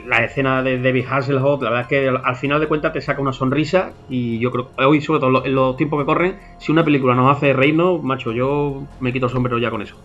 la 0.07 0.25
escena 0.25 0.63
de 0.63 0.81
David 0.81 1.05
Hasselhoff, 1.11 1.61
la 1.61 1.69
verdad 1.69 1.83
es 1.83 1.89
que 1.89 2.09
al, 2.09 2.37
final 2.37 2.61
de 2.61 2.67
cuentas 2.67 2.95
te 2.95 3.03
saca 3.03 3.21
una 3.21 3.35
sonrisa 3.35 3.93
y 4.09 4.39
yo 4.39 4.51
creo 4.51 4.71
hoy, 4.79 5.03
sobre 5.03 5.21
todo 5.21 5.45
en 5.45 5.55
los 5.55 5.77
tiempos 5.77 6.01
que 6.01 6.07
corren, 6.07 6.37
si 6.59 6.73
una 6.73 6.83
película 6.83 7.15
nos 7.15 7.37
hace 7.37 7.53
reírnos, 7.53 8.03
macho, 8.03 8.33
yo 8.33 8.85
me 9.01 9.13
quito 9.13 9.27
el 9.27 9.33
sombrero 9.33 9.59
ya 9.59 9.71
con 9.71 9.83
eso. 9.83 9.97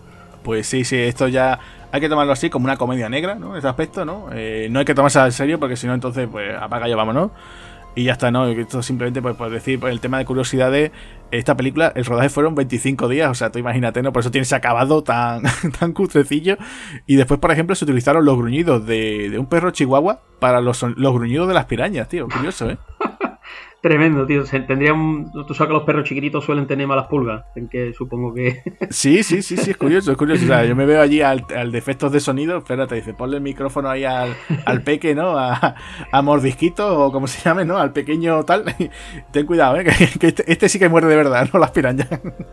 Pues 0.42 0.66
sí, 0.66 0.84
sí, 0.84 0.96
esto 0.96 1.26
ya 1.26 1.58
hay 1.96 2.00
que 2.00 2.08
tomarlo 2.08 2.32
así 2.32 2.50
como 2.50 2.64
una 2.64 2.76
comedia 2.76 3.08
negra, 3.08 3.34
¿no? 3.34 3.56
Ese 3.56 3.66
aspecto, 3.66 4.04
¿no? 4.04 4.28
Eh, 4.32 4.68
no 4.70 4.78
hay 4.78 4.84
que 4.84 4.94
tomarse 4.94 5.18
en 5.18 5.32
serio 5.32 5.58
porque 5.58 5.76
si 5.76 5.86
no, 5.86 5.94
entonces, 5.94 6.28
pues 6.30 6.54
apaga 6.54 6.88
y 6.88 6.94
vámonos. 6.94 7.30
Y 7.94 8.04
ya 8.04 8.12
está, 8.12 8.30
¿no? 8.30 8.46
Esto 8.46 8.82
simplemente, 8.82 9.22
pues, 9.22 9.36
por 9.36 9.48
decir, 9.48 9.80
pues, 9.80 9.90
el 9.90 10.00
tema 10.00 10.18
de 10.18 10.26
curiosidades, 10.26 10.90
esta 11.30 11.56
película, 11.56 11.92
el 11.96 12.04
rodaje 12.04 12.28
fueron 12.28 12.54
25 12.54 13.08
días, 13.08 13.30
o 13.30 13.34
sea, 13.34 13.50
tú 13.50 13.58
imagínate, 13.58 14.02
¿no? 14.02 14.12
Por 14.12 14.20
eso 14.20 14.30
tiene 14.30 14.42
ese 14.42 14.54
acabado 14.54 15.02
tan, 15.02 15.42
tan 15.80 15.92
cutrecillo. 15.94 16.58
Y 17.06 17.16
después, 17.16 17.40
por 17.40 17.50
ejemplo, 17.50 17.74
se 17.74 17.86
utilizaron 17.86 18.26
los 18.26 18.36
gruñidos 18.36 18.84
de, 18.84 19.30
de 19.30 19.38
un 19.38 19.46
perro 19.46 19.70
chihuahua 19.70 20.20
para 20.38 20.60
los, 20.60 20.82
los 20.82 21.14
gruñidos 21.14 21.48
de 21.48 21.54
las 21.54 21.64
pirañas, 21.64 22.08
tío. 22.10 22.28
Curioso, 22.28 22.68
¿eh? 22.68 22.78
Tremendo, 23.80 24.26
tío. 24.26 24.42
Tendría 24.44 24.94
Tú 25.46 25.54
sabes 25.54 25.68
que 25.68 25.74
los 25.74 25.82
perros 25.84 26.04
chiquititos 26.04 26.44
suelen 26.44 26.66
tener 26.66 26.86
malas 26.86 27.06
pulgas. 27.06 27.44
En 27.54 27.68
que 27.68 27.92
supongo 27.92 28.34
que. 28.34 28.62
Sí, 28.90 29.22
sí, 29.22 29.42
sí, 29.42 29.56
sí, 29.56 29.70
es 29.70 29.76
curioso, 29.76 30.12
es 30.12 30.16
curioso. 30.16 30.44
O 30.44 30.48
sea, 30.48 30.64
yo 30.64 30.74
me 30.74 30.86
veo 30.86 31.00
allí 31.00 31.20
al, 31.20 31.44
al 31.54 31.70
de 31.70 31.78
efectos 31.78 32.10
de 32.12 32.20
sonido. 32.20 32.58
Espérate, 32.58 32.94
dice, 32.94 33.14
ponle 33.14 33.36
el 33.36 33.42
micrófono 33.42 33.88
ahí 33.88 34.04
al, 34.04 34.34
al 34.64 34.82
peque, 34.82 35.14
¿no? 35.14 35.38
A, 35.38 35.74
a, 36.10 36.22
Mordisquito 36.22 37.06
o 37.06 37.12
como 37.12 37.26
se 37.26 37.42
llame, 37.42 37.64
¿no? 37.64 37.76
Al 37.76 37.92
pequeño 37.92 38.44
tal. 38.44 38.64
Ten 39.32 39.46
cuidado, 39.46 39.76
¿eh? 39.76 39.84
Que, 40.20 40.28
este, 40.28 40.50
este, 40.50 40.68
sí 40.68 40.78
que 40.78 40.88
muere 40.88 41.06
de 41.06 41.16
verdad, 41.16 41.48
¿no? 41.52 41.60
Las 41.60 41.70
pirañas. 41.70 42.08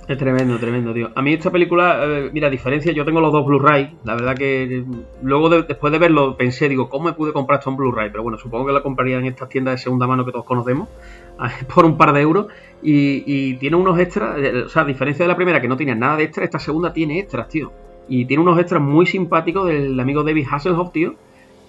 Es 0.08 0.18
tremendo, 0.18 0.58
tremendo, 0.60 0.94
tío. 0.94 1.12
A 1.16 1.22
mí 1.22 1.34
esta 1.34 1.52
película, 1.52 2.04
eh, 2.04 2.30
mira, 2.34 2.48
a 2.48 2.52
diferencia, 2.52 2.92
yo 2.92 3.06
tengo 3.06 3.22
los 3.22 3.32
dos 3.32 3.46
Blu-ray. 3.46 3.98
La 4.04 4.16
verdad 4.16 4.36
que 4.36 4.84
luego 5.22 5.50
después 5.50 5.92
de 5.92 6.00
verlo 6.00 6.36
pensé, 6.38 6.70
digo, 6.70 6.90
¿cómo 6.90 7.06
me 7.06 7.14
pude 7.14 7.34
comprar 7.34 7.60
esto 7.60 7.70
en 7.70 7.78
Blu-ray? 7.78 8.10
Pero 8.12 8.24
bueno, 8.24 8.38
supongo 8.38 8.68
que 8.68 8.74
la 8.74 8.82
compraría 8.82 9.18
en 9.18 9.26
estas 9.26 9.50
tiendas 9.50 9.76
de 9.76 9.78
segunda 9.80 10.08
mano 10.08 10.26
que 10.26 10.32
todos 10.32 10.46
conocemos. 10.46 10.90
por 11.74 11.86
un 11.86 11.98
par 11.98 12.14
de 12.14 12.22
euros 12.22 12.48
y, 12.82 13.56
tiene 13.56 13.76
unos 13.76 13.98
extras, 14.00 14.38
eh, 14.40 14.64
o 14.66 14.70
sea, 14.70 14.82
a 14.82 14.86
diferencia 14.86 15.24
de 15.24 15.30
la 15.30 15.36
primera 15.36 15.62
que 15.62 15.68
no 15.68 15.78
tiene 15.78 15.96
nada 15.96 16.18
de 16.18 16.24
extra, 16.24 16.44
esta 16.44 16.60
segunda 16.60 16.92
tiene 16.94 17.20
extras, 17.20 17.48
tío. 17.48 17.72
Y 18.10 18.26
tiene 18.26 18.44
unos 18.44 18.60
extras 18.60 18.82
muy 18.82 19.06
simpáticos 19.06 19.68
del 19.68 19.98
amigo 20.00 20.24
David 20.24 20.48
Hasselhoff, 20.52 20.92
tío, 20.92 21.16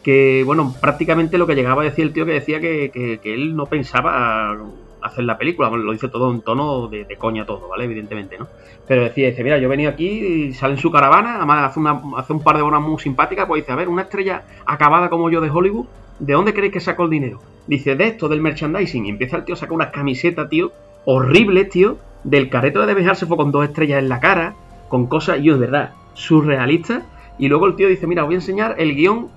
que, 0.02 0.42
bueno, 0.44 0.74
prácticamente 0.80 1.38
lo 1.38 1.46
que 1.46 1.54
llegaba 1.54 1.82
a 1.82 1.84
decir 1.84 2.04
el 2.04 2.12
tío 2.12 2.26
que 2.26 2.32
decía 2.32 2.60
que, 2.60 3.20
él 3.22 3.54
no 3.54 3.66
pensaba 3.66 4.56
hacer 5.00 5.24
la 5.24 5.38
película, 5.38 5.70
lo 5.70 5.92
dice 5.92 6.08
todo 6.08 6.32
en 6.32 6.40
tono 6.40 6.88
de, 6.88 7.06
coña 7.16 7.46
todo, 7.46 7.68
¿vale? 7.68 7.84
Evidentemente, 7.84 8.36
¿no? 8.38 8.48
Pero 8.88 9.04
decía, 9.04 9.28
dice, 9.28 9.44
mira, 9.44 9.58
yo 9.58 9.68
venía 9.68 9.90
aquí 9.90 10.08
y 10.08 10.52
sale 10.52 10.74
en 10.74 10.80
su 10.80 10.90
caravana, 10.90 11.36
además 11.36 11.70
hace, 11.70 11.80
una, 11.80 12.00
hace 12.16 12.32
un 12.32 12.42
par 12.42 12.56
de 12.56 12.62
horas 12.62 12.80
muy 12.80 12.98
simpáticas, 12.98 13.46
pues 13.46 13.62
dice, 13.62 13.72
a 13.72 13.76
ver, 13.76 13.88
una 13.88 14.02
estrella 14.02 14.42
acabada 14.66 15.08
como 15.08 15.30
yo 15.30 15.40
de 15.40 15.50
Hollywood, 15.50 15.86
¿de 16.18 16.32
dónde 16.32 16.54
creéis 16.54 16.72
que 16.72 16.80
sacó 16.80 17.04
el 17.04 17.10
dinero? 17.10 17.40
Dice, 17.66 17.96
de 17.96 18.08
esto, 18.08 18.28
del 18.28 18.40
merchandising. 18.40 19.06
Y 19.06 19.10
empieza 19.10 19.36
el 19.36 19.44
tío 19.44 19.54
a 19.54 19.58
sacar 19.58 19.74
una 19.74 19.90
camiseta, 19.90 20.48
tío, 20.48 20.72
horrible, 21.04 21.64
tío, 21.64 21.98
del 22.24 22.48
careto 22.48 22.84
de 22.84 22.94
dejarse 22.94 23.26
fue 23.26 23.36
con 23.36 23.52
dos 23.52 23.64
estrellas 23.64 23.98
en 23.98 24.08
la 24.08 24.20
cara, 24.20 24.54
con 24.88 25.06
cosas, 25.06 25.40
yo, 25.42 25.54
de 25.54 25.60
verdad, 25.60 25.92
surrealistas. 26.14 27.04
Y 27.38 27.48
luego 27.48 27.66
el 27.66 27.76
tío 27.76 27.88
dice, 27.88 28.06
mira, 28.06 28.22
voy 28.24 28.34
a 28.34 28.38
enseñar 28.38 28.76
el 28.78 28.94
guion 28.94 29.28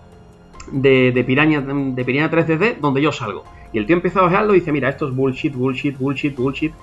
de, 0.71 1.11
de 1.11 1.23
Piraña, 1.23 1.61
de 1.61 2.05
Piraña 2.05 2.29
3D 2.29 2.77
donde 2.79 3.01
yo 3.01 3.11
salgo. 3.11 3.43
Y 3.73 3.77
el 3.77 3.85
tío 3.85 3.95
empieza 3.95 4.19
a 4.19 4.23
bajarlo 4.23 4.53
y 4.55 4.59
dice, 4.59 4.71
mira, 4.71 4.89
esto 4.89 5.07
es 5.07 5.15
bullshit, 5.15 5.53
bullshit, 5.53 5.97
bullshit, 5.97 6.35
bullshit. 6.35 6.73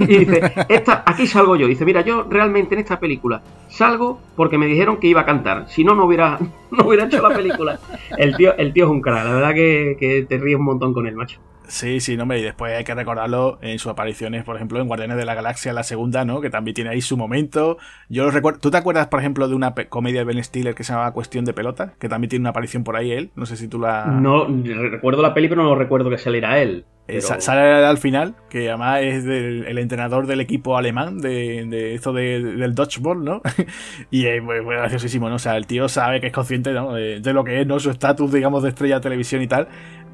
Y 0.00 0.06
dice, 0.06 0.40
esta, 0.68 1.02
aquí 1.04 1.26
salgo 1.26 1.56
yo. 1.56 1.66
Y 1.66 1.70
dice, 1.70 1.84
mira, 1.84 2.00
yo 2.02 2.24
realmente 2.28 2.74
en 2.74 2.80
esta 2.80 2.98
película 2.98 3.42
salgo 3.68 4.20
porque 4.36 4.58
me 4.58 4.66
dijeron 4.66 4.98
que 4.98 5.08
iba 5.08 5.22
a 5.22 5.26
cantar. 5.26 5.68
Si 5.68 5.84
no, 5.84 5.94
no 5.94 6.04
hubiera, 6.04 6.38
no 6.70 6.86
hubiera 6.86 7.04
hecho 7.04 7.26
la 7.26 7.34
película. 7.34 7.78
El 8.16 8.36
tío, 8.36 8.56
el 8.56 8.72
tío 8.72 8.84
es 8.84 8.90
un 8.90 9.00
crack, 9.00 9.24
la 9.24 9.34
verdad 9.34 9.54
que, 9.54 9.96
que 9.98 10.22
te 10.28 10.38
ríes 10.38 10.58
un 10.58 10.64
montón 10.64 10.94
con 10.94 11.06
él, 11.06 11.14
macho. 11.14 11.40
Sí, 11.68 12.00
sí, 12.00 12.16
no, 12.16 12.24
me 12.24 12.38
y 12.38 12.42
después 12.42 12.74
hay 12.74 12.82
que 12.82 12.94
recordarlo 12.94 13.58
en 13.60 13.78
sus 13.78 13.92
apariciones, 13.92 14.42
por 14.42 14.56
ejemplo, 14.56 14.80
en 14.80 14.88
Guardianes 14.88 15.18
de 15.18 15.26
la 15.26 15.34
Galaxia, 15.34 15.74
la 15.74 15.82
segunda, 15.82 16.24
¿no? 16.24 16.40
Que 16.40 16.48
también 16.48 16.74
tiene 16.74 16.90
ahí 16.90 17.02
su 17.02 17.16
momento. 17.16 17.76
Yo 18.08 18.24
lo 18.24 18.30
recuerdo. 18.30 18.58
¿Tú 18.58 18.70
te 18.70 18.78
acuerdas, 18.78 19.08
por 19.08 19.20
ejemplo, 19.20 19.48
de 19.48 19.54
una 19.54 19.74
comedia 19.88 20.20
de 20.20 20.24
Ben 20.24 20.42
Stiller 20.42 20.74
que 20.74 20.82
se 20.82 20.92
llamaba 20.92 21.12
Cuestión 21.12 21.44
de 21.44 21.52
Pelota? 21.52 21.92
Que 21.98 22.08
también 22.08 22.30
tiene 22.30 22.44
una 22.44 22.50
aparición 22.50 22.84
por 22.84 22.96
ahí 22.96 23.12
él. 23.12 23.30
No 23.36 23.44
sé 23.44 23.56
si 23.56 23.68
tú 23.68 23.78
la. 23.78 24.06
No, 24.06 24.46
recuerdo 24.46 25.20
la 25.20 25.34
peli, 25.34 25.48
pero 25.48 25.62
no 25.62 25.74
recuerdo 25.74 26.08
que 26.08 26.16
saliera 26.16 26.58
él. 26.58 26.86
Eh, 27.06 27.22
sale 27.22 27.86
al 27.86 27.96
final, 27.96 28.34
que 28.50 28.68
además 28.68 29.00
es 29.02 29.24
del, 29.24 29.64
el 29.66 29.78
entrenador 29.78 30.26
del 30.26 30.42
equipo 30.42 30.76
alemán 30.76 31.20
de, 31.20 31.64
de 31.64 31.94
esto 31.94 32.12
de, 32.12 32.42
del 32.42 32.74
dodgeball, 32.74 33.24
¿no? 33.24 33.40
y 34.10 34.26
es 34.26 34.42
muy, 34.42 34.62
graciosísimo, 34.62 35.30
¿no? 35.30 35.36
O 35.36 35.38
sea, 35.38 35.56
el 35.56 35.66
tío 35.66 35.88
sabe 35.88 36.20
que 36.20 36.26
es 36.26 36.34
consciente 36.34 36.70
¿no? 36.72 36.92
de, 36.92 37.20
de 37.20 37.32
lo 37.32 37.44
que 37.44 37.62
es, 37.62 37.66
¿no? 37.66 37.80
Su 37.80 37.88
estatus, 37.88 38.30
digamos, 38.30 38.62
de 38.62 38.68
estrella 38.68 38.96
de 38.96 39.00
televisión 39.00 39.40
y 39.40 39.46
tal 39.46 39.68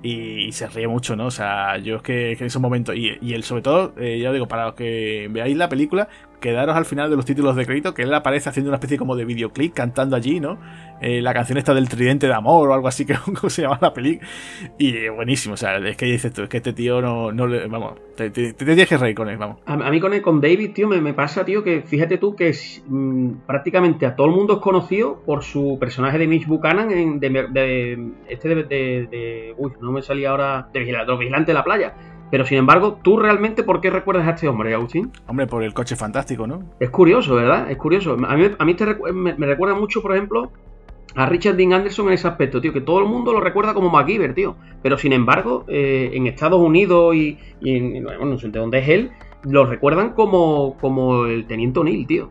y, 0.04 0.52
se 0.52 0.66
ríe 0.68 0.86
mucho, 0.86 1.16
¿no? 1.16 1.26
O 1.26 1.30
sea, 1.30 1.78
yo 1.78 1.96
es 1.96 2.02
que, 2.02 2.32
en 2.32 2.44
ese 2.44 2.58
momento, 2.58 2.92
y, 2.92 3.18
y 3.22 3.32
él 3.32 3.42
sobre 3.42 3.62
todo, 3.62 3.94
eh, 3.98 4.18
ya 4.20 4.32
digo, 4.32 4.46
para 4.46 4.66
los 4.66 4.74
que 4.74 5.28
veáis 5.30 5.56
la 5.56 5.68
película, 5.68 6.08
quedaros 6.44 6.76
al 6.76 6.84
final 6.84 7.08
de 7.08 7.16
los 7.16 7.24
títulos 7.24 7.56
de 7.56 7.64
crédito, 7.64 7.94
que 7.94 8.02
él 8.02 8.12
aparece 8.12 8.50
haciendo 8.50 8.68
una 8.68 8.76
especie 8.76 8.98
como 8.98 9.16
de 9.16 9.24
videoclip 9.24 9.72
cantando 9.72 10.14
allí, 10.14 10.40
¿no? 10.40 10.58
Eh, 11.00 11.22
la 11.22 11.32
canción 11.32 11.56
esta 11.56 11.72
del 11.72 11.88
tridente 11.88 12.26
de 12.26 12.34
amor 12.34 12.68
o 12.68 12.74
algo 12.74 12.86
así 12.86 13.06
que 13.06 13.16
se 13.48 13.62
llama 13.62 13.78
la 13.80 13.94
película. 13.94 14.28
Y 14.76 15.08
buenísimo, 15.08 15.54
o 15.54 15.56
sea, 15.56 15.78
es 15.78 15.96
que 15.96 16.04
dices 16.04 16.34
tú, 16.34 16.42
es 16.42 16.50
que 16.50 16.58
este 16.58 16.74
tío 16.74 17.00
no, 17.00 17.32
no 17.32 17.46
le, 17.46 17.66
vamos, 17.66 17.94
te, 18.14 18.28
tienes 18.28 18.86
que 18.86 18.98
reír 18.98 19.14
con 19.14 19.30
él, 19.30 19.38
vamos. 19.38 19.56
A, 19.64 19.90
mí 19.90 20.00
con, 20.00 20.20
con 20.20 20.42
David, 20.42 20.72
tío, 20.74 20.86
me, 20.86 21.14
pasa, 21.14 21.46
tío, 21.46 21.64
que 21.64 21.80
fíjate 21.80 22.18
tú 22.18 22.36
que 22.36 22.54
mm, 22.88 23.46
prácticamente 23.46 24.04
a 24.04 24.14
todo 24.14 24.26
el 24.26 24.34
mundo 24.34 24.56
es 24.56 24.60
conocido 24.60 25.22
por 25.24 25.44
su 25.44 25.78
personaje 25.80 26.18
de 26.18 26.26
Mitch 26.26 26.46
Buchanan 26.46 26.90
en, 26.90 27.20
de, 27.20 28.12
este 28.28 28.54
de, 28.54 29.54
Uy, 29.56 29.72
no 29.80 29.92
me 29.92 30.02
salía 30.02 30.28
ahora... 30.28 30.68
De 30.74 30.80
vigilante, 30.80 31.10
de, 31.10 31.18
vigilante 31.18 31.52
de 31.52 31.54
la 31.54 31.64
playa 31.64 31.94
Pero 32.30 32.44
sin 32.44 32.58
embargo, 32.58 32.98
¿tú 33.02 33.16
realmente 33.18 33.62
por 33.62 33.80
qué 33.80 33.90
recuerdas 33.90 34.26
a 34.26 34.30
este 34.30 34.48
hombre, 34.48 34.74
Agustín? 34.74 35.12
Hombre, 35.26 35.46
por 35.46 35.62
el 35.62 35.72
coche 35.74 35.94
fantástico, 35.94 36.46
¿no? 36.46 36.62
Es 36.80 36.90
curioso, 36.90 37.34
¿verdad? 37.36 37.70
Es 37.70 37.76
curioso. 37.76 38.16
A 38.26 38.36
mí, 38.36 38.50
a 38.58 38.64
mí 38.64 38.76
me, 39.12 39.34
me, 39.34 39.46
recuerda 39.46 39.74
mucho, 39.74 40.02
por 40.02 40.12
ejemplo, 40.12 40.50
a 41.14 41.26
Richard 41.26 41.56
Dean 41.56 41.72
Anderson 41.72 42.08
en 42.08 42.14
ese 42.14 42.26
aspecto, 42.26 42.60
tío, 42.60 42.72
que 42.72 42.80
todo 42.80 42.98
el 42.98 43.06
mundo 43.06 43.32
lo 43.32 43.40
recuerda 43.40 43.74
como 43.74 43.90
MacGyver, 43.90 44.34
tío. 44.34 44.56
Pero 44.82 44.98
sin 44.98 45.12
embargo, 45.12 45.64
eh, 45.68 46.10
en 46.12 46.26
Estados 46.26 46.60
Unidos 46.60 47.14
y, 47.14 47.38
en, 47.62 48.02
bueno, 48.02 48.24
no 48.24 48.38
sé 48.38 48.48
de 48.48 48.58
dónde 48.58 48.78
es 48.78 48.88
él, 48.88 49.10
lo 49.44 49.66
recuerdan 49.66 50.10
como, 50.10 50.76
como 50.80 51.26
el 51.26 51.46
Teniente 51.46 51.80
O'Neill, 51.80 52.06
tío. 52.06 52.30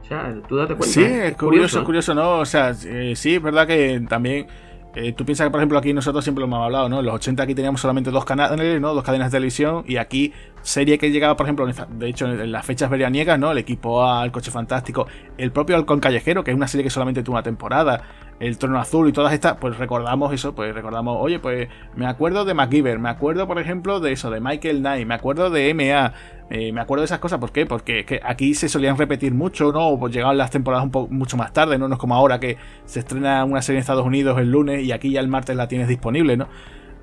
O 0.00 0.04
sea, 0.04 0.34
tú 0.48 0.56
date 0.56 0.74
cuenta. 0.74 0.86
Sí, 0.86 1.02
¿eh? 1.02 1.28
es 1.28 1.36
curioso, 1.36 1.80
es 1.80 1.84
curioso, 1.84 2.14
¿no? 2.14 2.38
O 2.38 2.46
sea, 2.46 2.74
eh, 2.86 3.14
sí, 3.16 3.36
es 3.36 3.42
verdad 3.42 3.66
que 3.66 4.00
también 4.08 4.46
eh, 4.94 5.12
tú 5.12 5.24
piensas 5.24 5.46
que, 5.46 5.50
por 5.50 5.60
ejemplo, 5.60 5.78
aquí 5.78 5.92
nosotros 5.92 6.22
siempre 6.22 6.40
lo 6.40 6.46
hemos 6.46 6.62
hablado, 6.64 6.88
¿no? 6.88 7.00
En 7.00 7.06
los 7.06 7.14
80 7.14 7.42
aquí 7.42 7.54
teníamos 7.54 7.80
solamente 7.80 8.10
dos 8.10 8.24
canales, 8.24 8.80
¿no? 8.80 8.92
Dos 8.94 9.02
cadenas 9.02 9.30
de 9.30 9.36
televisión 9.38 9.84
y 9.86 9.96
aquí 9.96 10.32
serie 10.60 10.98
que 10.98 11.10
llegaba, 11.10 11.36
por 11.36 11.46
ejemplo, 11.46 11.66
de 11.66 12.08
hecho, 12.08 12.26
en 12.26 12.52
las 12.52 12.66
fechas 12.66 12.90
veraniegas, 12.90 13.38
¿no? 13.38 13.52
El 13.52 13.58
equipo 13.58 14.04
A, 14.04 14.24
el 14.24 14.32
coche 14.32 14.50
fantástico, 14.50 15.06
el 15.38 15.50
propio 15.50 15.76
Halcón 15.76 16.00
Callejero, 16.00 16.44
que 16.44 16.50
es 16.50 16.56
una 16.56 16.68
serie 16.68 16.84
que 16.84 16.90
solamente 16.90 17.22
tuvo 17.22 17.36
una 17.36 17.42
temporada, 17.42 18.02
el 18.42 18.58
Trono 18.58 18.80
Azul 18.80 19.08
y 19.08 19.12
todas 19.12 19.32
estas, 19.32 19.56
pues 19.58 19.78
recordamos 19.78 20.34
eso, 20.34 20.52
pues 20.52 20.74
recordamos, 20.74 21.16
oye, 21.20 21.38
pues 21.38 21.68
me 21.94 22.06
acuerdo 22.06 22.44
de 22.44 22.54
MacGyver, 22.54 22.98
me 22.98 23.08
acuerdo, 23.08 23.46
por 23.46 23.60
ejemplo, 23.60 24.00
de 24.00 24.10
eso, 24.10 24.30
de 24.32 24.40
Michael 24.40 24.80
Knight, 24.80 25.06
me 25.06 25.14
acuerdo 25.14 25.48
de 25.48 25.72
MA, 25.72 26.12
eh, 26.50 26.72
me 26.72 26.80
acuerdo 26.80 27.02
de 27.02 27.04
esas 27.04 27.20
cosas, 27.20 27.38
¿por 27.38 27.52
qué? 27.52 27.66
Porque 27.66 28.20
aquí 28.24 28.54
se 28.54 28.68
solían 28.68 28.98
repetir 28.98 29.32
mucho, 29.32 29.70
¿no? 29.70 29.96
Pues 29.96 30.12
llegaban 30.12 30.36
las 30.36 30.50
temporadas 30.50 30.84
un 30.84 30.90
poco 30.90 31.14
mucho 31.14 31.36
más 31.36 31.52
tarde, 31.52 31.78
¿no? 31.78 31.86
No 31.86 31.94
es 31.94 32.00
como 32.00 32.16
ahora 32.16 32.40
que 32.40 32.56
se 32.84 32.98
estrena 32.98 33.44
una 33.44 33.62
serie 33.62 33.78
en 33.78 33.82
Estados 33.82 34.04
Unidos 34.04 34.36
el 34.40 34.50
lunes 34.50 34.82
y 34.82 34.90
aquí 34.90 35.12
ya 35.12 35.20
el 35.20 35.28
martes 35.28 35.54
la 35.54 35.68
tienes 35.68 35.86
disponible, 35.86 36.36
¿no? 36.36 36.48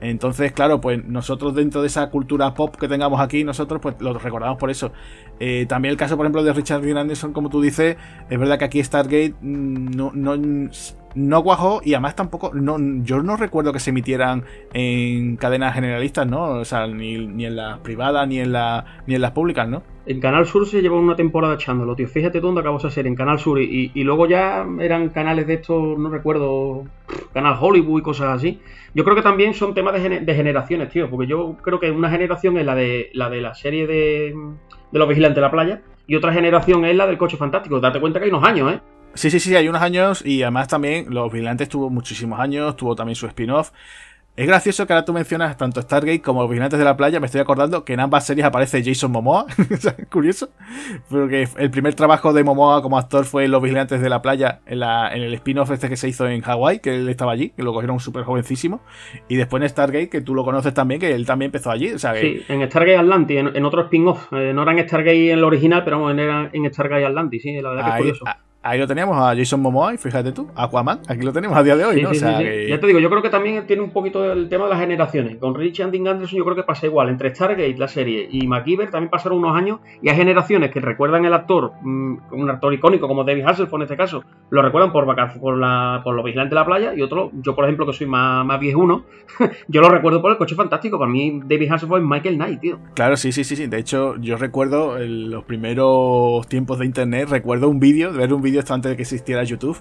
Entonces, 0.02 0.54
claro, 0.54 0.80
pues 0.80 1.04
nosotros 1.04 1.54
dentro 1.56 1.82
de 1.82 1.88
esa 1.88 2.10
cultura 2.10 2.54
pop 2.54 2.76
que 2.76 2.88
tengamos 2.88 3.20
aquí, 3.20 3.44
nosotros 3.44 3.82
pues 3.82 3.96
lo 4.00 4.18
recordamos 4.18 4.58
por 4.58 4.70
eso. 4.70 4.92
Eh, 5.40 5.66
también 5.68 5.92
el 5.92 5.98
caso, 5.98 6.16
por 6.16 6.26
ejemplo, 6.26 6.44
de 6.44 6.54
Richard 6.54 6.82
Dean 6.82 6.98
Anderson, 6.98 7.34
como 7.34 7.50
tú 7.50 7.62
dices, 7.62 7.98
es 8.30 8.40
verdad 8.40 8.58
que 8.58 8.66
aquí 8.66 8.84
Stargate 8.84 9.36
mm, 9.42 9.90
no, 9.96 10.40
no 11.20 11.44
cuajó 11.44 11.82
y 11.84 11.94
además 11.96 12.16
tampoco, 12.16 12.52
no, 12.54 12.78
yo 13.04 13.22
no 13.22 13.36
recuerdo 13.36 13.74
que 13.74 13.80
se 13.80 13.90
emitieran 13.90 14.46
en 14.74 15.36
cadenas 15.36 15.74
generalistas, 15.74 16.26
¿no? 16.26 16.44
O 16.52 16.66
sea, 16.66 16.88
ni, 16.88 17.16
en 17.16 17.56
las 17.58 17.80
privadas 17.80 18.26
ni 18.26 18.40
en, 18.40 18.54
la, 18.54 18.86
ni 19.06 19.16
en 19.16 19.22
las 19.22 19.32
públicas, 19.32 19.68
¿no? 19.68 19.84
En 20.06 20.22
Canal 20.22 20.46
Sur 20.46 20.66
se 20.66 20.82
llevó 20.82 20.98
una 20.98 21.18
temporada 21.18 21.56
echándolo, 21.56 21.94
tío. 21.96 22.08
Fíjate 22.08 22.40
dónde 22.40 22.62
acabó 22.62 22.78
esa 22.78 22.90
serie, 22.90 23.10
en 23.10 23.16
Canal 23.16 23.38
Sur. 23.38 23.62
Y, 23.62 23.92
y, 23.94 24.04
luego 24.04 24.28
ya 24.28 24.66
eran 24.80 25.10
canales 25.10 25.46
de 25.46 25.56
estos, 25.56 26.00
no 26.00 26.10
recuerdo, 26.10 26.86
Canal 27.34 27.58
Hollywood 27.60 28.00
y 28.00 28.04
cosas 28.04 28.30
así. 28.30 28.62
Yo 28.96 29.04
creo 29.04 29.16
que 29.16 29.22
también 29.22 29.54
son 29.54 29.74
temas 29.74 30.02
de, 30.02 30.22
de 30.22 30.36
generaciones, 30.36 30.90
tío. 30.90 31.10
Porque 31.10 31.28
yo 31.28 31.58
creo 31.62 31.80
que 31.80 31.92
una 31.92 32.10
generación 32.10 32.58
es 32.58 32.66
la 32.66 32.76
de 32.76 33.10
la, 33.14 33.30
de 33.30 33.42
la 33.42 33.54
serie 33.54 33.86
de, 33.86 34.34
de 34.92 35.00
los 35.00 35.08
vigilantes 35.08 35.36
de 35.36 35.42
la 35.42 35.52
playa. 35.52 35.82
Y 36.08 36.16
otra 36.16 36.34
generación 36.34 36.86
es 36.86 36.96
la 36.96 37.06
del 37.06 37.18
coche 37.18 37.38
fantástico. 37.38 37.80
Date 37.80 38.00
cuenta 38.00 38.20
que 38.20 38.26
hay 38.26 38.32
unos 38.32 38.44
años, 38.44 38.74
¿eh? 38.74 38.80
Sí, 39.14 39.32
sí, 39.32 39.40
sí, 39.40 39.56
hay 39.56 39.68
unos 39.68 39.82
años 39.82 40.26
y 40.26 40.44
además 40.44 40.68
también 40.68 41.08
Los 41.10 41.32
Vigilantes 41.32 41.70
tuvo 41.70 41.90
muchísimos 41.90 42.40
años, 42.40 42.76
tuvo 42.76 42.96
también 42.96 43.16
su 43.16 43.28
spin-off. 43.28 43.72
Es 44.40 44.48
gracioso 44.48 44.88
que 44.88 44.94
ahora 44.94 45.04
tú 45.04 45.12
mencionas 45.12 45.58
tanto 45.58 45.82
Stargate 45.82 46.22
como 46.22 46.40
Los 46.40 46.50
Vigilantes 46.50 46.80
de 46.80 46.86
la 46.86 46.96
Playa. 46.96 47.20
Me 47.20 47.26
estoy 47.26 47.42
acordando 47.42 47.84
que 47.84 47.92
en 47.92 48.00
ambas 48.00 48.26
series 48.26 48.46
aparece 48.46 48.82
Jason 48.82 49.12
Momoa. 49.12 49.46
curioso. 50.10 50.52
Porque 51.10 51.46
el 51.58 51.70
primer 51.70 51.94
trabajo 51.94 52.32
de 52.32 52.46
Momoa 52.46 52.82
como 52.82 52.98
actor 52.98 53.26
fue 53.26 53.50
Los 53.50 53.62
Vigilantes 53.62 54.00
de 54.00 54.08
la 54.08 54.22
Playa 54.22 54.62
en, 54.66 54.80
la, 54.80 55.14
en 55.14 55.24
el 55.24 55.34
spin-off 55.34 55.72
este 55.72 55.90
que 55.90 55.98
se 55.98 56.08
hizo 56.08 56.26
en 56.26 56.40
Hawái, 56.40 56.80
que 56.80 56.96
él 56.96 57.10
estaba 57.10 57.34
allí, 57.34 57.50
que 57.50 57.64
lo 57.64 57.74
cogieron 57.74 58.00
súper 58.00 58.24
jovencísimo. 58.24 58.82
Y 59.28 59.36
después 59.36 59.62
en 59.62 59.68
Stargate, 59.68 60.08
que 60.08 60.22
tú 60.22 60.34
lo 60.34 60.46
conoces 60.46 60.74
también, 60.74 61.02
que 61.02 61.12
él 61.14 61.26
también 61.26 61.50
empezó 61.50 61.70
allí. 61.70 61.92
O 61.92 62.00
Sí, 62.00 62.42
en 62.48 62.66
Stargate 62.66 62.96
Atlantis, 62.96 63.40
en, 63.40 63.66
otro 63.66 63.82
spin-off. 63.82 64.32
Eh, 64.32 64.54
no 64.54 64.64
era 64.64 64.72
en 64.72 64.88
Stargate 64.88 65.34
en 65.34 65.40
el 65.40 65.44
original, 65.44 65.84
pero 65.84 66.10
era 66.12 66.50
en 66.54 66.74
Stargate 66.74 67.06
Atlantis, 67.06 67.42
sí, 67.42 67.60
la 67.62 67.72
verdad 67.72 67.84
que 67.84 67.90
es 67.90 67.98
curioso. 67.98 68.26
Ahí 68.62 68.78
lo 68.78 68.88
teníamos 68.88 69.18
a 69.18 69.34
Jason 69.38 69.62
Momoa 69.62 69.94
y 69.94 69.98
fíjate 69.98 70.34
tú, 70.34 70.50
Aquaman, 70.54 71.00
aquí 71.08 71.22
lo 71.22 71.32
tenemos 71.32 71.58
a 71.58 71.64
día 71.64 71.78
de 71.78 71.86
hoy, 71.86 72.02
¿no? 72.02 72.12
Ya 72.12 72.80
te 72.80 72.88
digo, 72.88 73.00
yo 73.00 73.10
creo 73.10 73.22
que 73.22 73.30
también 73.30 73.66
tiene 73.66 73.82
un 73.82 73.92
poquito 73.92 74.30
el 74.30 74.50
tema 74.50 74.66
de 74.66 74.72
las 74.72 74.80
generaciones. 74.82 75.38
Con 75.38 75.56
Richard 75.56 75.92
Dean 75.92 76.10
Anderson 76.10 76.38
yo 76.38 76.44
creo 76.44 76.58
que 76.58 76.64
pasa 76.64 76.86
igual. 76.86 77.08
Entre 77.08 77.34
Stargate, 77.34 77.78
la 77.78 77.88
serie, 77.88 78.28
y 78.30 78.48
MacGyver 78.48 78.92
también 78.92 79.10
pasaron 79.10 79.38
unos 79.38 79.56
años 79.56 79.80
y 80.02 80.10
hay 80.10 80.16
generaciones 80.18 80.72
que 80.72 80.82
recuerdan 80.82 81.24
el 81.24 81.34
actor, 81.34 81.72
mm, 81.82 82.18
un 82.32 82.50
actor 82.50 82.74
icónico 82.74 83.08
como 83.08 83.24
David 83.24 83.46
Hasselhoff 83.46 83.74
en 83.76 83.84
este 83.84 83.96
caso, 83.96 84.26
lo 84.50 84.62
recuerdan 84.62 84.92
por 84.92 85.06
por, 85.40 85.58
la, 85.58 86.02
por 86.04 86.14
los 86.14 86.26
vigilantes 86.26 86.50
de 86.50 86.56
la 86.56 86.66
playa 86.66 86.94
y 86.94 87.02
otro, 87.02 87.32
yo 87.42 87.56
por 87.56 87.64
ejemplo 87.64 87.86
que 87.86 87.94
soy 87.94 88.08
más, 88.08 88.46
más 88.46 88.60
viejuno, 88.60 89.06
yo 89.70 89.80
lo 89.80 89.90
recuerdo 89.90 90.22
por 90.22 90.32
el 90.32 90.38
coche 90.38 90.56
fantástico. 90.56 91.00
Para 91.00 91.10
mí 91.10 91.40
David 91.46 91.72
Hasselhoff 91.72 92.00
es 92.00 92.04
Michael 92.04 92.36
Knight, 92.36 92.60
tío. 92.60 92.80
Claro, 92.94 93.16
sí, 93.16 93.32
sí, 93.32 93.46
sí, 93.46 93.56
sí. 93.56 93.68
De 93.68 93.78
hecho, 93.78 94.18
yo 94.18 94.36
recuerdo 94.36 95.00
en 95.00 95.30
los 95.30 95.46
primeros 95.46 96.46
tiempos 96.48 96.80
de 96.80 96.86
internet, 96.86 97.30
recuerdo 97.30 97.70
un 97.70 97.80
vídeo, 97.80 98.12
de 98.12 98.18
ver 98.18 98.34
un 98.34 98.42
vídeo 98.42 98.49
esto 98.58 98.74
antes 98.74 98.90
de 98.90 98.96
que 98.96 99.04
existiera 99.04 99.42
era 99.42 99.50
YouTube, 99.50 99.78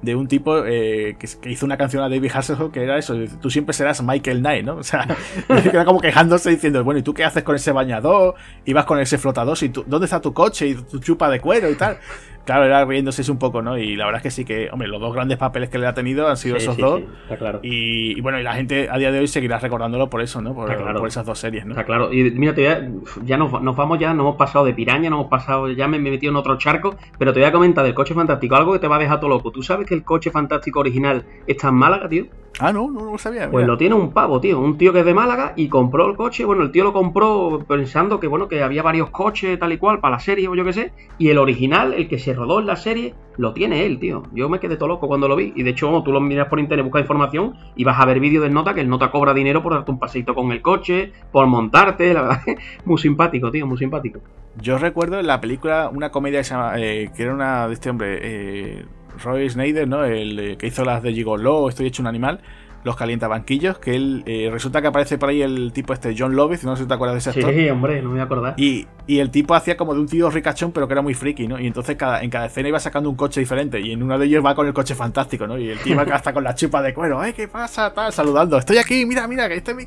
de 0.00 0.14
un 0.14 0.28
tipo 0.28 0.64
eh, 0.64 1.16
que, 1.18 1.50
hizo 1.50 1.66
una 1.66 1.76
canción 1.76 2.02
a 2.02 2.08
David 2.08 2.30
Hasselhoff 2.32 2.72
que 2.72 2.82
era 2.82 2.98
eso, 2.98 3.14
tú 3.40 3.50
siempre 3.50 3.72
serás 3.72 4.02
Michael 4.02 4.40
Knight, 4.40 4.64
¿no? 4.64 4.76
O 4.82 4.82
sea, 4.82 5.06
era 5.48 5.84
como 5.84 6.00
quejándose 6.00 6.50
diciendo, 6.50 6.82
bueno, 6.84 7.00
¿y 7.00 7.02
tú 7.02 7.14
qué 7.14 7.24
haces 7.24 7.42
con 7.42 7.56
ese 7.56 7.72
bañador? 7.72 8.34
Y 8.64 8.72
vas 8.72 8.84
con 8.84 8.98
ese 9.00 9.18
flotador, 9.18 9.56
y 9.60 9.68
tú, 9.68 9.84
¿dónde 9.86 10.06
está 10.06 10.20
tu 10.20 10.32
coche 10.32 10.68
y 10.68 10.74
tu 10.74 10.98
chupa 10.98 11.28
de 11.30 11.40
cuero 11.40 11.70
y 11.70 11.74
tal? 11.74 11.98
Claro, 12.44 12.64
era 12.64 12.84
riéndose 12.84 13.30
un 13.30 13.38
poco, 13.38 13.62
¿no? 13.62 13.78
Y 13.78 13.94
la 13.94 14.06
verdad 14.06 14.18
es 14.18 14.22
que 14.24 14.30
sí 14.30 14.44
que, 14.44 14.68
hombre, 14.72 14.88
los 14.88 15.00
dos 15.00 15.14
grandes 15.14 15.38
papeles 15.38 15.70
que 15.70 15.78
le 15.78 15.86
ha 15.86 15.94
tenido 15.94 16.28
han 16.28 16.36
sido 16.36 16.56
esos 16.56 16.76
dos. 16.76 17.02
está 17.22 17.36
claro. 17.36 17.60
Y, 17.62 18.20
bueno, 18.20 18.40
y 18.40 18.42
la 18.42 18.54
gente 18.54 18.88
a 18.90 18.98
día 18.98 19.12
de 19.12 19.20
hoy 19.20 19.28
seguirá 19.28 19.58
recordándolo 19.58 20.10
por 20.10 20.22
eso, 20.22 20.42
¿no? 20.42 20.54
Por, 20.54 20.70
esas 21.06 21.24
dos 21.24 21.38
series, 21.38 21.64
¿no? 21.64 21.72
Está 21.72 21.84
claro. 21.84 22.12
Y 22.12 22.30
mira, 22.32 22.54
te 22.54 22.90
ya 23.24 23.36
nos, 23.36 23.52
vamos 23.52 23.98
ya, 23.98 24.12
nos 24.12 24.24
hemos 24.24 24.36
pasado 24.36 24.64
de 24.64 24.74
piraña, 24.74 25.10
nos 25.10 25.20
hemos 25.20 25.30
pasado, 25.30 25.70
ya 25.70 25.86
me 25.86 25.98
he 25.98 26.00
metido 26.00 26.30
en 26.30 26.36
otro 26.36 26.58
charco, 26.58 26.96
pero 27.18 27.32
te 27.32 27.40
voy 27.40 27.48
a 27.48 27.52
comentar 27.52 27.84
del 27.84 27.94
coche 27.94 28.14
fantástico, 28.14 28.56
algo 28.56 28.72
que 28.72 28.78
te 28.80 28.88
va 28.88 28.96
a 28.96 28.98
dejar 28.98 29.20
todo 29.20 29.30
loco. 29.30 29.52
¿Tú 29.52 29.62
sabes 29.62 29.86
que 29.86 29.94
el 29.94 30.04
coche 30.04 30.30
fantástico 30.30 30.80
original 30.80 31.24
está 31.46 31.68
en 31.68 31.74
Málaga, 31.74 32.08
tío? 32.08 32.26
Ah, 32.58 32.72
no, 32.72 32.90
no, 32.90 33.04
lo 33.04 33.18
sabía. 33.18 33.50
Pues 33.50 33.66
lo 33.66 33.76
tiene 33.76 33.94
un 33.94 34.12
pavo, 34.12 34.40
tío. 34.40 34.60
Un 34.60 34.76
tío 34.76 34.92
que 34.92 35.00
es 35.00 35.04
de 35.04 35.14
Málaga 35.14 35.52
y 35.56 35.68
compró 35.68 36.08
el 36.08 36.16
coche. 36.16 36.44
Bueno, 36.44 36.62
el 36.62 36.70
tío 36.70 36.84
lo 36.84 36.92
compró 36.92 37.64
pensando 37.66 38.20
que, 38.20 38.26
bueno, 38.26 38.48
que 38.48 38.62
había 38.62 38.82
varios 38.82 39.10
coches 39.10 39.58
tal 39.58 39.72
y 39.72 39.78
cual 39.78 40.00
para 40.00 40.16
la 40.16 40.20
serie 40.20 40.48
o 40.48 40.54
yo 40.54 40.64
qué 40.64 40.72
sé. 40.72 40.92
Y 41.18 41.30
el 41.30 41.38
original, 41.38 41.94
el 41.94 42.08
que 42.08 42.18
se 42.18 42.34
rodó 42.34 42.60
en 42.60 42.66
la 42.66 42.76
serie, 42.76 43.14
lo 43.36 43.52
tiene 43.52 43.86
él, 43.86 43.98
tío. 43.98 44.22
Yo 44.32 44.48
me 44.48 44.60
quedé 44.60 44.76
todo 44.76 44.88
loco 44.88 45.08
cuando 45.08 45.28
lo 45.28 45.36
vi. 45.36 45.52
Y 45.56 45.62
de 45.62 45.70
hecho, 45.70 46.02
tú 46.04 46.12
lo 46.12 46.20
miras 46.20 46.48
por 46.48 46.60
internet, 46.60 46.84
buscas 46.84 47.02
información 47.02 47.54
y 47.74 47.84
vas 47.84 47.98
a 47.98 48.04
ver 48.04 48.20
vídeos 48.20 48.44
del 48.44 48.52
Nota 48.52 48.74
que 48.74 48.80
el 48.80 48.88
Nota 48.88 49.10
cobra 49.10 49.34
dinero 49.34 49.62
por 49.62 49.72
darte 49.72 49.90
un 49.90 49.98
paseito 49.98 50.34
con 50.34 50.52
el 50.52 50.62
coche, 50.62 51.12
por 51.32 51.46
montarte. 51.46 52.12
La 52.12 52.22
verdad, 52.22 52.42
muy 52.84 52.98
simpático, 52.98 53.50
tío, 53.50 53.66
muy 53.66 53.78
simpático. 53.78 54.20
Yo 54.60 54.76
recuerdo 54.78 55.18
en 55.18 55.26
la 55.26 55.40
película 55.40 55.90
una 55.92 56.10
comedia 56.10 56.40
que 56.40 56.44
se 56.44 56.54
llama, 56.54 56.74
eh, 56.76 57.10
que 57.16 57.22
era 57.22 57.34
una 57.34 57.66
de 57.66 57.74
este 57.74 57.88
hombre, 57.88 58.18
eh, 58.20 58.84
Roy 59.22 59.48
Snyder, 59.48 59.88
¿no? 59.88 60.04
El 60.04 60.38
eh, 60.38 60.56
que 60.56 60.66
hizo 60.66 60.84
las 60.84 61.02
de 61.02 61.12
Gigolo, 61.12 61.68
Estoy 61.68 61.86
hecho 61.86 62.02
un 62.02 62.08
animal 62.08 62.40
los 62.84 62.96
calientabanquillos, 62.96 63.78
que 63.78 63.94
él 63.94 64.22
eh, 64.26 64.48
resulta 64.50 64.82
que 64.82 64.88
aparece 64.88 65.16
por 65.16 65.28
ahí 65.28 65.42
el 65.42 65.72
tipo 65.72 65.92
este 65.92 66.14
John 66.18 66.34
Lovitz, 66.34 66.64
no 66.64 66.74
sé 66.74 66.82
si 66.82 66.88
te 66.88 66.94
acuerdas 66.94 67.14
de 67.14 67.30
ese 67.30 67.38
actor. 67.38 67.54
Sí, 67.54 67.68
hombre, 67.68 68.02
no 68.02 68.08
me 68.08 68.14
voy 68.14 68.20
a 68.20 68.24
acordar. 68.24 68.54
Y, 68.56 68.86
el 69.06 69.30
tipo 69.30 69.54
hacía 69.54 69.76
como 69.76 69.94
de 69.94 70.00
un 70.00 70.06
tío 70.08 70.30
ricachón, 70.30 70.72
pero 70.72 70.88
que 70.88 70.94
era 70.94 71.02
muy 71.02 71.14
friki, 71.14 71.46
¿no? 71.46 71.60
Y 71.60 71.66
entonces 71.66 71.96
cada, 71.96 72.22
en 72.22 72.30
cada 72.30 72.46
escena 72.46 72.68
iba 72.68 72.80
sacando 72.80 73.10
un 73.10 73.16
coche 73.16 73.40
diferente, 73.40 73.80
y 73.80 73.92
en 73.92 74.02
uno 74.02 74.18
de 74.18 74.26
ellos 74.26 74.44
va 74.44 74.54
con 74.54 74.66
el 74.66 74.72
coche 74.72 74.94
fantástico, 74.94 75.46
¿no? 75.46 75.58
Y 75.58 75.70
el 75.70 75.78
tío 75.78 75.96
va 75.96 76.02
hasta 76.12 76.32
con 76.32 76.42
la 76.42 76.54
chupa 76.54 76.82
de 76.82 76.92
cuero, 76.92 77.22
¡eh, 77.22 77.32
qué 77.34 77.46
pasa! 77.46 77.92
Tal, 77.92 78.12
saludando, 78.12 78.58
estoy 78.58 78.78
aquí, 78.78 79.06
mira, 79.06 79.28
mira, 79.28 79.48
que 79.48 79.56
este 79.56 79.72
es 79.72 79.76
mi... 79.76 79.84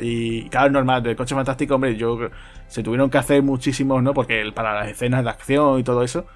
Y 0.00 0.48
claro, 0.48 0.66
es 0.66 0.72
normal, 0.72 1.02
del 1.02 1.16
coche 1.16 1.34
fantástico, 1.34 1.76
hombre, 1.76 1.96
yo 1.96 2.18
se 2.66 2.82
tuvieron 2.82 3.08
que 3.08 3.18
hacer 3.18 3.42
muchísimos, 3.42 4.02
¿no? 4.02 4.12
Porque 4.12 4.42
para 4.54 4.74
las 4.74 4.88
escenas 4.88 5.24
de 5.24 5.30
acción 5.30 5.78
y 5.78 5.84
todo 5.84 6.02
eso, 6.02 6.26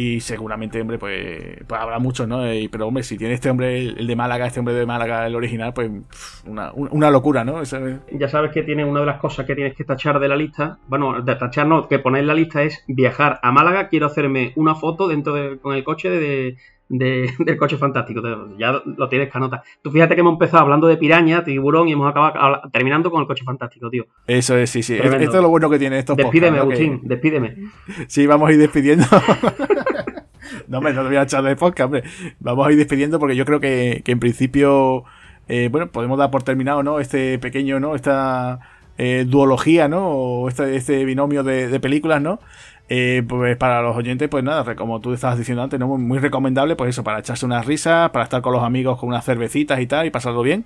y 0.00 0.20
seguramente, 0.20 0.80
hombre, 0.80 0.96
pues, 0.96 1.58
pues 1.66 1.80
habrá 1.80 1.98
muchos, 1.98 2.28
¿no? 2.28 2.42
pero, 2.70 2.86
hombre, 2.86 3.02
si 3.02 3.18
tiene 3.18 3.34
este 3.34 3.50
hombre, 3.50 3.80
el 3.80 4.06
de 4.06 4.14
Málaga, 4.14 4.46
este 4.46 4.60
hombre 4.60 4.72
de 4.76 4.86
Málaga, 4.86 5.26
el 5.26 5.34
original, 5.34 5.72
pues 5.74 5.90
una, 6.46 7.10
locura, 7.10 7.44
¿no? 7.44 7.64
Ya 8.12 8.28
sabes 8.28 8.52
que 8.52 8.62
tiene 8.62 8.84
una 8.84 9.00
de 9.00 9.06
las 9.06 9.18
cosas 9.18 9.44
que 9.44 9.56
tienes 9.56 9.74
que 9.74 9.82
tachar 9.82 10.20
de 10.20 10.28
la 10.28 10.36
lista, 10.36 10.78
bueno, 10.86 11.20
de 11.20 11.34
tachar 11.34 11.66
no, 11.66 11.88
que 11.88 11.98
poner 11.98 12.20
en 12.20 12.28
la 12.28 12.34
lista 12.34 12.62
es 12.62 12.84
viajar 12.86 13.40
a 13.42 13.50
Málaga, 13.50 13.88
quiero 13.88 14.06
hacerme 14.06 14.52
una 14.54 14.76
foto 14.76 15.08
dentro 15.08 15.34
de, 15.34 15.58
con 15.58 15.74
el 15.74 15.82
coche 15.82 16.10
de, 16.10 16.56
del 16.88 17.56
coche 17.58 17.76
fantástico. 17.76 18.22
Ya 18.56 18.80
lo 18.84 19.08
tienes 19.08 19.32
canota. 19.32 19.64
Tú 19.82 19.90
fíjate 19.90 20.14
que 20.14 20.20
hemos 20.20 20.34
empezado 20.34 20.62
hablando 20.62 20.86
de 20.86 20.96
piraña, 20.96 21.42
tiburón 21.42 21.88
y 21.88 21.92
hemos 21.94 22.08
acabado 22.08 22.60
terminando 22.72 23.10
con 23.10 23.20
el 23.20 23.26
coche 23.26 23.42
fantástico, 23.44 23.90
tío. 23.90 24.04
Eso 24.28 24.56
es, 24.56 24.70
sí, 24.70 24.84
sí. 24.84 24.94
Esto 24.94 25.16
es 25.16 25.42
lo 25.42 25.48
bueno 25.48 25.68
que 25.68 25.80
tiene 25.80 25.98
estos 25.98 26.16
Despídeme, 26.16 26.58
Agustín, 26.58 27.00
despídeme. 27.02 27.56
Sí, 28.06 28.28
vamos 28.28 28.48
a 28.48 28.52
ir 28.52 28.58
despidiendo. 28.58 29.04
no, 30.68 30.78
hombre, 30.78 30.92
no 30.92 31.02
te 31.02 31.08
voy 31.08 31.16
a 31.16 31.22
echar 31.22 31.42
de 31.42 31.56
podcast, 31.56 31.86
hombre. 31.86 32.04
Vamos 32.40 32.66
a 32.66 32.72
ir 32.72 32.78
despidiendo 32.78 33.18
porque 33.18 33.36
yo 33.36 33.44
creo 33.44 33.60
que, 33.60 34.02
en 34.04 34.20
principio, 34.20 35.04
eh, 35.48 35.68
bueno, 35.70 35.88
podemos 35.88 36.18
dar 36.18 36.30
por 36.30 36.42
terminado, 36.42 36.82
¿no? 36.82 37.00
Este 37.00 37.38
pequeño, 37.38 37.80
¿no? 37.80 37.94
Esta 37.94 38.60
eh, 38.98 39.24
duología, 39.26 39.88
¿no? 39.88 40.08
O 40.08 40.48
este, 40.48 40.76
este 40.76 41.04
binomio 41.04 41.42
de, 41.42 41.80
películas, 41.80 42.20
¿no? 42.20 42.40
Eh, 42.88 43.22
pues 43.28 43.56
para 43.56 43.82
los 43.82 43.96
oyentes, 43.96 44.28
pues 44.28 44.42
nada, 44.42 44.74
como 44.74 45.00
tú 45.00 45.12
estabas 45.12 45.36
diciendo 45.36 45.62
antes, 45.62 45.78
¿no? 45.78 45.88
muy 45.98 46.18
recomendable, 46.18 46.74
pues 46.74 46.90
eso, 46.90 47.04
para 47.04 47.18
echarse 47.18 47.44
unas 47.44 47.66
risas, 47.66 48.10
para 48.10 48.24
estar 48.24 48.40
con 48.40 48.54
los 48.54 48.62
amigos 48.62 48.98
con 48.98 49.10
unas 49.10 49.26
cervecitas 49.26 49.78
y 49.80 49.86
tal 49.86 50.06
y 50.06 50.10
pasarlo 50.10 50.42
bien. 50.42 50.64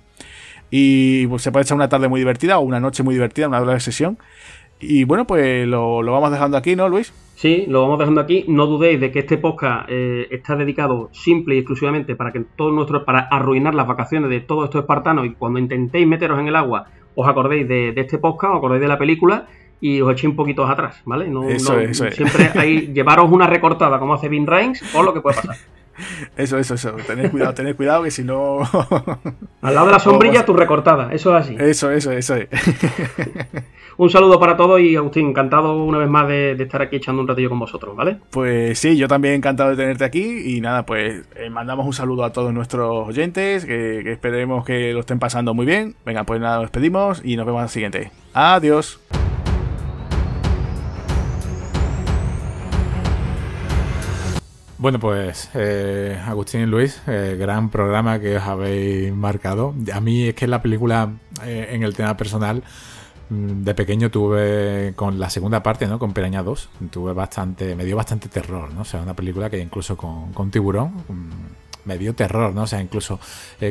y 0.71 1.27
pues, 1.27 1.41
se 1.41 1.51
puede 1.51 1.63
echar 1.63 1.75
una 1.75 1.89
tarde 1.89 2.07
muy 2.07 2.21
divertida 2.21 2.59
o 2.59 2.61
una 2.61 2.79
noche 2.79 3.03
muy 3.03 3.13
divertida, 3.13 3.47
una 3.47 3.61
de 3.61 3.79
sesión. 3.79 4.17
Y 4.87 5.03
bueno, 5.05 5.25
pues 5.25 5.67
lo, 5.67 6.03
vamos 6.03 6.31
dejando 6.31 6.57
aquí, 6.57 6.75
¿no, 6.75 6.89
Luis? 6.89 7.13
Sí, 7.35 7.65
lo 7.67 7.81
vamos 7.81 7.99
dejando 7.99 8.21
aquí. 8.21 8.45
No 8.47 8.67
dudéis 8.67 8.99
de 8.99 9.11
que 9.11 9.19
este 9.19 9.37
podcast 9.37 9.87
eh, 9.89 10.27
está 10.31 10.55
dedicado 10.55 11.09
simple 11.11 11.55
y 11.55 11.59
exclusivamente 11.59 12.15
para 12.15 12.31
que 12.31 12.41
todos 12.55 12.73
nuestros, 12.73 13.03
para 13.03 13.19
arruinar 13.19 13.75
las 13.75 13.87
vacaciones 13.87 14.29
de 14.29 14.39
todos 14.41 14.65
estos 14.65 14.81
espartanos 14.81 15.25
y 15.25 15.31
cuando 15.31 15.59
intentéis 15.59 16.07
meteros 16.07 16.39
en 16.39 16.47
el 16.47 16.55
agua, 16.55 16.87
os 17.15 17.27
acordéis 17.27 17.67
de, 17.67 17.93
este 17.95 18.17
podcast, 18.17 18.53
os 18.53 18.57
acordéis 18.57 18.81
de 18.81 18.87
la 18.87 18.97
película 18.97 19.47
y 19.81 20.01
os 20.01 20.11
echéis 20.11 20.31
un 20.31 20.35
poquito 20.35 20.65
atrás, 20.65 21.01
¿vale? 21.05 21.27
No, 21.27 21.49
eso, 21.49 21.79
eso 21.79 22.09
siempre 22.11 22.51
hay 22.55 22.87
llevaros 22.93 23.29
una 23.31 23.47
recortada 23.47 23.99
como 23.99 24.13
hace 24.13 24.29
Vin 24.29 24.47
Reigns 24.47 24.81
o 24.95 25.03
lo 25.03 25.13
que 25.13 25.21
puede 25.21 25.35
pasar. 25.35 25.57
Eso, 26.35 26.57
eso, 26.57 26.73
eso. 26.73 26.91
Tened 27.07 27.31
cuidado, 27.31 27.53
tened 27.53 27.75
cuidado 27.75 28.03
que 28.03 28.11
si 28.11 28.23
no. 28.23 28.59
Al 29.61 29.75
lado 29.75 29.87
de 29.87 29.91
la 29.91 29.99
sombrilla, 29.99 30.45
tu 30.45 30.53
recortada. 30.53 31.13
Eso 31.13 31.37
es 31.37 31.45
así. 31.45 31.55
Eso, 31.59 31.91
eso, 31.91 32.11
eso 32.11 32.35
un 33.97 34.09
saludo 34.09 34.39
para 34.39 34.57
todos 34.57 34.79
y 34.81 34.95
Agustín, 34.95 35.29
encantado 35.29 35.83
una 35.83 35.99
vez 35.99 36.09
más 36.09 36.27
de, 36.27 36.53
estar 36.53 36.81
aquí 36.81 36.95
echando 36.95 37.21
un 37.21 37.27
ratillo 37.27 37.49
con 37.49 37.59
vosotros, 37.59 37.95
¿vale? 37.95 38.17
Pues 38.31 38.79
sí, 38.79 38.97
yo 38.97 39.07
también 39.07 39.35
encantado 39.35 39.69
de 39.69 39.75
tenerte 39.75 40.03
aquí. 40.03 40.55
Y 40.55 40.61
nada, 40.61 40.85
pues 40.85 41.23
eh, 41.35 41.49
mandamos 41.49 41.85
un 41.85 41.93
saludo 41.93 42.23
a 42.23 42.33
todos 42.33 42.53
nuestros 42.53 43.07
oyentes. 43.07 43.65
Que, 43.65 44.01
que 44.03 44.11
esperemos 44.11 44.65
que 44.65 44.93
lo 44.93 45.01
estén 45.01 45.19
pasando 45.19 45.53
muy 45.53 45.65
bien. 45.65 45.95
Venga, 46.05 46.23
pues 46.23 46.39
nada, 46.39 46.55
nos 46.55 46.65
despedimos 46.65 47.21
y 47.23 47.35
nos 47.35 47.45
vemos 47.45 47.61
al 47.61 47.69
siguiente. 47.69 48.11
Adiós. 48.33 48.99
Bueno, 54.83 54.99
pues 54.99 55.49
eh, 55.53 56.21
Agustín 56.27 56.59
y 56.59 56.65
Luis, 56.65 57.01
eh, 57.07 57.37
gran 57.39 57.69
programa 57.69 58.19
que 58.19 58.35
os 58.35 58.43
habéis 58.43 59.13
marcado. 59.13 59.73
A 59.93 60.01
mí 60.01 60.27
es 60.27 60.35
que 60.35 60.45
la 60.45 60.61
película, 60.61 61.09
eh, 61.45 61.69
en 61.69 61.83
el 61.83 61.95
tema 61.95 62.17
personal, 62.17 62.61
mm, 63.29 63.63
de 63.63 63.73
pequeño 63.75 64.11
tuve 64.11 64.91
con 64.97 65.21
la 65.21 65.29
segunda 65.29 65.63
parte, 65.63 65.87
¿no? 65.87 65.99
Con 65.99 66.11
Piraña 66.11 66.43
2, 66.43 66.69
tuve 66.91 67.13
bastante, 67.13 67.77
me 67.77 67.85
dio 67.85 67.95
bastante 67.95 68.27
terror, 68.27 68.73
¿no? 68.73 68.81
O 68.81 68.83
sea, 68.83 69.01
una 69.01 69.13
película 69.13 69.49
que 69.49 69.57
incluso 69.57 69.95
con, 69.95 70.33
con 70.33 70.51
Tiburón 70.51 70.89
mm, 71.07 71.85
me 71.85 71.97
dio 71.97 72.13
terror, 72.13 72.53
¿no? 72.53 72.63
O 72.63 72.67
sea, 72.67 72.81
incluso 72.81 73.21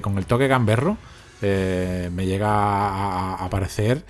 con 0.01 0.17
el 0.17 0.25
toque 0.25 0.49
gamberro 0.49 0.97
me 1.43 2.25
llega 2.25 2.49
a 2.49 3.45
aparecer 3.45 4.03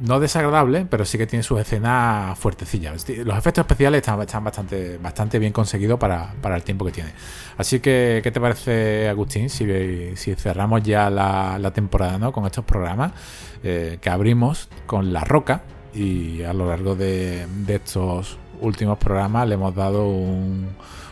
no 0.00 0.18
desagradable, 0.18 0.86
pero 0.88 1.04
sí 1.04 1.18
que 1.18 1.26
tiene 1.26 1.42
sus 1.42 1.60
escenas 1.60 2.38
fuertecillas. 2.38 3.06
Los 3.08 3.36
efectos 3.36 3.62
especiales 3.62 4.02
están, 4.06 4.44
bastante, 4.44 4.98
bastante 4.98 5.38
bien 5.38 5.52
conseguidos 5.52 5.98
para, 5.98 6.32
el 6.42 6.62
tiempo 6.62 6.84
que 6.84 6.92
tiene. 6.92 7.10
Así 7.58 7.80
que, 7.80 8.20
¿qué 8.22 8.30
te 8.30 8.40
parece, 8.40 9.08
Agustín, 9.08 9.50
si, 9.50 10.16
si 10.16 10.34
cerramos 10.34 10.82
ya 10.82 11.10
la, 11.10 11.70
temporada 11.74 12.18
¿no? 12.18 12.32
con 12.32 12.46
estos 12.46 12.64
programas 12.64 13.12
eh, 13.62 13.98
que 14.00 14.08
abrimos 14.08 14.68
con 14.86 15.12
La 15.12 15.24
Roca 15.24 15.62
y 15.92 16.42
a 16.42 16.52
lo 16.52 16.68
largo 16.68 16.94
de, 16.94 17.46
estos 17.68 18.38
últimos 18.60 18.96
programas 18.98 19.46
le 19.48 19.54
hemos 19.54 19.74
dado 19.74 20.08
un, 20.08 20.68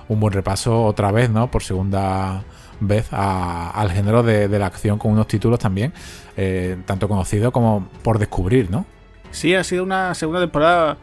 un 0.08 0.20
buen 0.20 0.32
repaso 0.32 0.84
otra 0.84 1.12
vez, 1.12 1.28
¿no? 1.28 1.50
Por 1.50 1.62
segunda 1.62 2.42
vez 2.80 3.08
al 3.10 3.90
género 3.90 4.22
de, 4.22 4.48
la 4.48 4.66
acción 4.66 4.98
con 4.98 5.12
unos 5.12 5.26
títulos 5.26 5.58
también, 5.58 5.92
eh, 6.36 6.76
tanto 6.86 7.08
conocidos 7.08 7.52
como 7.52 7.88
por 8.02 8.18
descubrir, 8.18 8.70
¿no? 8.70 8.86
Sí, 9.30 9.54
ha 9.54 9.64
sido 9.64 9.82
una 9.82 10.14
segunda 10.14 10.40
temporada 10.40 10.96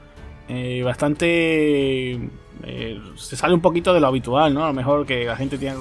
eh, 0.47 0.81
bastante... 0.83 2.13
Eh, 2.63 3.01
se 3.15 3.35
sale 3.35 3.53
un 3.53 3.61
poquito 3.61 3.93
de 3.93 3.99
lo 3.99 4.07
habitual, 4.07 4.53
¿no? 4.53 4.63
A 4.63 4.67
lo 4.67 4.73
mejor 4.73 5.05
que 5.05 5.25
la 5.25 5.35
gente 5.35 5.57
tiene... 5.57 5.77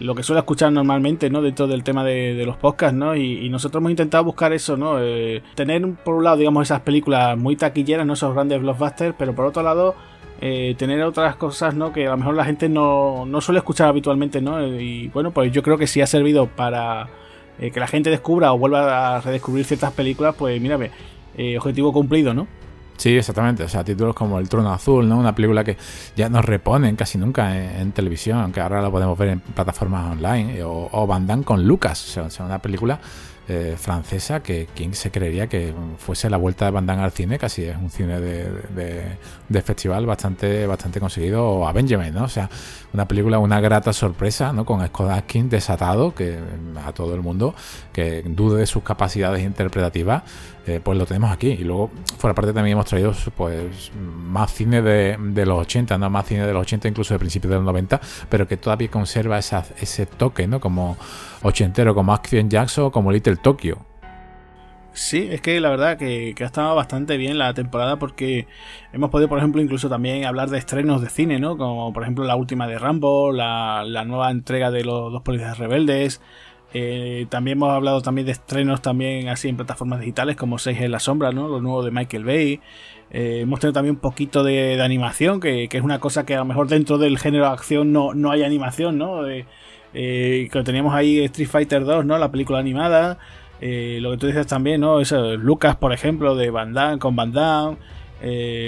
lo 0.00 0.14
que 0.14 0.22
suele 0.22 0.40
escuchar 0.40 0.72
normalmente, 0.72 1.30
¿no? 1.30 1.40
Dentro 1.40 1.66
del 1.66 1.84
tema 1.84 2.04
de, 2.04 2.42
los 2.44 2.56
podcasts, 2.56 2.96
¿no? 2.96 3.14
Y, 3.14 3.48
nosotros 3.48 3.80
hemos 3.80 3.90
intentado 3.90 4.24
buscar 4.24 4.52
eso, 4.52 4.76
¿no? 4.76 4.96
tener 5.54 5.86
por 6.04 6.16
un 6.16 6.24
lado, 6.24 6.38
digamos, 6.38 6.66
esas 6.66 6.80
películas 6.80 7.38
muy 7.38 7.56
taquilleras, 7.56 8.06
¿no? 8.06 8.14
Esos 8.14 8.34
grandes 8.34 8.60
blockbusters, 8.60 9.14
pero 9.16 9.34
por 9.34 9.46
otro 9.46 9.62
lado, 9.62 9.94
eh, 10.40 10.76
tener 10.78 11.02
otras 11.02 11.34
cosas 11.34 11.74
¿no? 11.74 11.92
que 11.92 12.06
a 12.06 12.10
lo 12.10 12.16
mejor 12.16 12.36
la 12.36 12.44
gente 12.44 12.68
no, 12.68 13.26
no 13.26 13.40
suele 13.40 13.58
escuchar 13.58 13.88
habitualmente, 13.88 14.40
¿no? 14.40 14.64
Y 14.64 15.08
bueno, 15.08 15.32
pues 15.32 15.50
yo 15.50 15.64
creo 15.64 15.76
que 15.78 15.88
si 15.88 16.00
ha 16.00 16.06
servido 16.06 16.46
para 16.46 17.08
eh, 17.58 17.70
que 17.70 17.80
la 17.80 17.86
gente 17.86 18.10
descubra 18.10 18.52
o 18.52 18.58
vuelva 18.58 19.16
a 19.16 19.20
redescubrir 19.20 19.64
ciertas 19.64 19.92
películas, 19.92 20.34
pues 20.36 20.60
mírame, 20.60 20.90
eh, 21.36 21.56
objetivo 21.58 21.92
cumplido, 21.92 22.34
¿no? 22.34 22.46
Sí, 22.96 23.16
exactamente. 23.16 23.62
O 23.62 23.68
sea, 23.68 23.84
títulos 23.84 24.14
como 24.14 24.40
El 24.40 24.48
Trono 24.48 24.72
Azul, 24.72 25.08
¿no? 25.08 25.18
Una 25.18 25.34
película 25.34 25.62
que 25.62 25.76
ya 26.16 26.28
nos 26.28 26.44
reponen 26.44 26.96
casi 26.96 27.16
nunca 27.16 27.80
en, 27.80 27.92
televisión, 27.92 28.38
aunque 28.38 28.60
ahora 28.60 28.82
la 28.82 28.90
podemos 28.90 29.16
ver 29.16 29.28
en 29.28 29.40
plataformas 29.40 30.10
online. 30.12 30.62
O, 30.64 30.88
o 30.90 31.06
Van 31.06 31.44
con 31.44 31.64
Lucas, 31.64 32.16
o 32.18 32.28
sea, 32.28 32.44
una 32.44 32.58
película 32.58 32.98
eh, 33.50 33.76
francesa 33.78 34.42
que 34.42 34.68
quien 34.74 34.92
se 34.92 35.10
creería 35.10 35.46
que 35.46 35.72
fuese 35.96 36.28
la 36.28 36.36
vuelta 36.36 36.66
de 36.66 36.70
Van 36.70 36.90
al 36.90 37.12
cine, 37.12 37.38
casi 37.38 37.64
es 37.64 37.78
un 37.78 37.88
cine 37.88 38.20
de, 38.20 39.62
festival 39.62 40.04
bastante, 40.04 40.66
bastante 40.66 41.00
conseguido, 41.00 41.66
a 41.66 41.72
Benjamin, 41.72 42.12
¿no? 42.12 42.24
O 42.24 42.28
sea, 42.28 42.50
una 42.92 43.08
película, 43.08 43.38
una 43.38 43.60
grata 43.60 43.94
sorpresa, 43.94 44.52
¿no? 44.52 44.66
Con 44.66 44.86
Scott 44.86 45.08
Atkins 45.10 45.50
desatado, 45.50 46.14
que 46.14 46.38
a 46.84 46.92
todo 46.92 47.14
el 47.14 47.22
mundo 47.22 47.54
que 47.92 48.22
dude 48.22 48.60
de 48.60 48.66
sus 48.66 48.82
capacidades 48.82 49.42
interpretativas, 49.42 50.24
eh, 50.66 50.80
pues 50.84 50.98
lo 50.98 51.06
tenemos 51.06 51.32
aquí. 51.32 51.48
Y 51.48 51.64
luego, 51.64 51.90
fuera 52.18 52.34
parte 52.34 52.52
también 52.52 52.74
hemos 52.74 52.84
traído 52.84 53.14
pues 53.34 53.90
más 53.96 54.52
cine 54.52 54.82
de, 54.82 55.46
los 55.46 55.60
80, 55.62 55.96
¿no? 55.96 56.10
Más 56.10 56.26
cine 56.26 56.46
de 56.46 56.52
los 56.52 56.60
80, 56.60 56.88
incluso 56.88 57.14
de 57.14 57.18
principios 57.18 57.50
de 57.50 57.56
los 57.56 57.64
90, 57.64 57.98
pero 58.28 58.46
que 58.46 58.58
todavía 58.58 58.90
conserva 58.90 59.38
ese 59.38 60.04
toque, 60.04 60.46
¿no? 60.46 60.60
Como 60.60 60.98
ochentero, 61.42 61.94
como 61.94 62.12
Action 62.12 62.50
Jackson 62.50 62.90
como 62.90 63.12
Little 63.12 63.36
Tokyo. 63.42 63.88
Sí, 64.98 65.28
es 65.30 65.40
que 65.40 65.60
la 65.60 65.70
verdad 65.70 65.96
que, 65.96 66.34
ha 66.40 66.44
estado 66.44 66.74
bastante 66.74 67.16
bien 67.16 67.38
la 67.38 67.54
temporada 67.54 68.00
porque 68.00 68.48
hemos 68.92 69.10
podido, 69.10 69.28
por 69.28 69.38
ejemplo, 69.38 69.62
incluso 69.62 69.88
también 69.88 70.24
hablar 70.24 70.50
de 70.50 70.58
estrenos 70.58 71.00
de 71.02 71.08
cine, 71.08 71.38
¿no? 71.38 71.56
Como 71.56 71.92
por 71.92 72.02
ejemplo 72.02 72.24
la 72.24 72.34
última 72.34 72.66
de 72.66 72.78
Rambo, 72.80 73.30
la, 73.32 73.84
nueva 74.04 74.32
entrega 74.32 74.72
de 74.72 74.82
los 74.82 75.12
dos 75.12 75.22
policías 75.22 75.56
rebeldes, 75.56 76.20
eh, 76.74 77.26
también 77.30 77.58
hemos 77.58 77.70
hablado 77.70 78.02
también 78.02 78.26
de 78.26 78.32
estrenos 78.32 78.82
también 78.82 79.28
así 79.28 79.48
en 79.48 79.56
plataformas 79.56 80.00
digitales 80.00 80.34
como 80.34 80.58
Seis 80.58 80.80
en 80.80 80.90
la 80.90 80.98
sombra, 80.98 81.30
¿no? 81.30 81.46
Lo 81.46 81.60
nuevo 81.60 81.84
de 81.84 81.92
Michael 81.92 82.24
Bay. 82.24 82.60
Eh, 83.10 83.40
hemos 83.42 83.60
tenido 83.60 83.74
también 83.74 83.94
un 83.94 84.00
poquito 84.00 84.42
de, 84.42 84.82
animación, 84.82 85.38
que, 85.40 85.68
es 85.70 85.82
una 85.82 86.00
cosa 86.00 86.26
que 86.26 86.34
a 86.34 86.38
lo 86.38 86.44
mejor 86.44 86.66
dentro 86.66 86.98
del 86.98 87.18
género 87.18 87.44
de 87.44 87.52
acción 87.52 87.92
no, 87.92 88.14
no 88.14 88.32
hay 88.32 88.42
animación, 88.42 88.98
¿no? 88.98 89.22
Que 89.92 90.62
teníamos 90.64 90.94
ahí 90.94 91.20
Street 91.24 91.48
Fighter 91.48 91.84
2, 91.84 92.04
¿no? 92.04 92.18
La 92.18 92.30
película 92.30 92.58
animada. 92.58 93.18
lo 93.60 94.10
que 94.10 94.16
tú 94.18 94.26
dices 94.26 94.46
también, 94.46 94.80
¿no? 94.80 95.00
Eso, 95.00 95.36
Lucas, 95.36 95.76
por 95.76 95.92
ejemplo, 95.92 96.34
de 96.34 96.50
Van 96.50 96.72
Damme, 96.72 96.98
con 96.98 97.16
Van 97.16 97.32
Damme. 97.32 97.76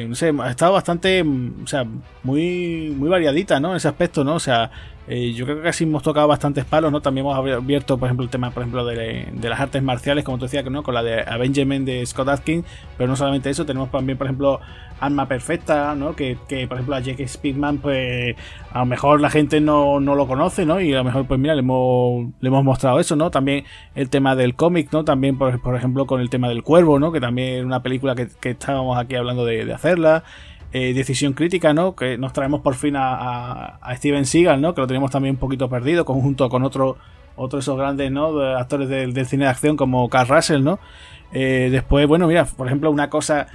no 0.09 0.15
sé, 0.15 0.33
ha 0.41 0.51
estado 0.51 0.73
bastante, 0.73 1.23
o 1.23 1.67
sea, 1.67 1.85
muy, 2.23 2.95
muy 2.97 3.09
variadita, 3.09 3.61
¿no? 3.61 3.71
En 3.71 3.77
ese 3.77 3.89
aspecto, 3.89 4.25
¿no? 4.25 4.35
O 4.35 4.41
sea, 4.41 4.71
eh, 5.13 5.33
yo 5.33 5.45
creo 5.45 5.57
que 5.57 5.65
casi 5.65 5.83
hemos 5.83 6.05
tocado 6.05 6.29
bastantes 6.29 6.65
palos, 6.65 6.93
¿no? 6.93 7.03
También 7.03 7.27
hemos 7.27 7.37
abierto, 7.37 7.99
por 7.99 8.07
ejemplo, 8.07 8.23
el 8.23 8.31
tema, 8.31 8.53
por 8.53 8.63
ejemplo, 8.63 8.87
de, 8.87 9.27
las 9.43 9.59
artes 9.59 9.83
marciales, 9.83 10.23
como 10.23 10.39
tú 10.39 10.45
decías, 10.45 10.65
¿no? 10.67 10.85
Con 10.85 10.95
la 10.95 11.03
de 11.03 11.23
Avengement 11.23 11.85
de 11.85 12.07
Scott 12.07 12.29
Atkins, 12.29 12.65
pero 12.97 13.09
no 13.09 13.17
solamente 13.17 13.51
eso, 13.51 13.67
tenemos 13.67 13.91
también, 13.91 14.17
por 14.17 14.29
ejemplo, 14.29 14.61
Arma 15.01 15.27
Perfecta, 15.27 15.97
¿no? 15.97 16.15
Que, 16.15 16.37
por 16.69 16.77
ejemplo, 16.77 16.95
a 16.95 17.01
Jake 17.01 17.27
Speedman, 17.27 17.79
pues, 17.79 18.37
a 18.71 18.79
lo 18.79 18.87
mejor 18.87 19.21
la 19.21 19.31
gente 19.31 19.61
no, 19.61 19.99
lo 19.99 20.29
conoce, 20.29 20.65
¿no? 20.65 20.81
Y 20.81 20.95
a 20.95 20.99
lo 20.99 21.05
mejor, 21.05 21.27
pues, 21.27 21.41
mira, 21.41 21.57
le 21.57 21.63
hemos, 21.63 22.27
le 22.39 22.47
hemos 22.47 22.63
mostrado 22.63 23.01
eso, 23.01 23.17
¿no? 23.17 23.33
También 23.33 23.65
el 23.97 24.11
tema 24.11 24.37
del 24.37 24.55
cómic, 24.55 24.93
¿no? 24.93 25.05
También, 25.05 25.37
por, 25.37 25.75
ejemplo, 25.75 26.07
con 26.07 26.21
el 26.21 26.31
tema 26.31 26.49
del 26.49 26.63
Cuervo, 26.63 27.01
¿no? 27.01 27.11
Que 27.11 27.21
también 27.21 27.59
es 27.59 27.65
una 27.65 27.83
película 27.83 28.15
que, 28.15 28.29
estábamos 28.49 28.97
aquí 28.97 29.17
hablando 29.17 29.45
de 29.45 29.73
hacerla. 29.75 30.23
Eh, 30.73 30.95
decisión 30.95 31.33
crítica, 31.33 31.75
¿no? 31.75 31.97
Que 31.97 32.17
nos 32.17 32.33
traemos 32.33 32.61
por 32.61 32.77
fin 32.77 32.95
a, 32.97 33.81
Steven 33.97 34.25
Seagal, 34.25 34.61
¿no? 34.61 34.73
Que 34.73 34.81
lo 34.81 34.87
tenemos 34.87 35.11
también 35.11 35.35
un 35.35 35.41
poquito 35.41 35.69
perdido, 35.69 36.05
conjunto 36.05 36.49
con 36.49 36.63
otro, 36.63 36.97
otro 37.35 37.57
de 37.57 37.61
esos 37.61 37.77
grandes, 37.77 38.13
¿no? 38.13 38.41
actores 38.41 38.89
del, 38.89 39.27
cine 39.27 39.47
de 39.47 39.51
acción 39.51 39.77
como 39.77 40.09
Carl 40.09 40.29
Russell, 40.29 40.63
¿no? 40.63 40.79
Eh, 41.33 41.71
después, 41.73 42.07
bueno, 42.07 42.29
mira, 42.29 42.45
por 42.45 42.69
ejemplo, 42.69 42.89
una 42.89 43.11
cosa, 43.11 43.49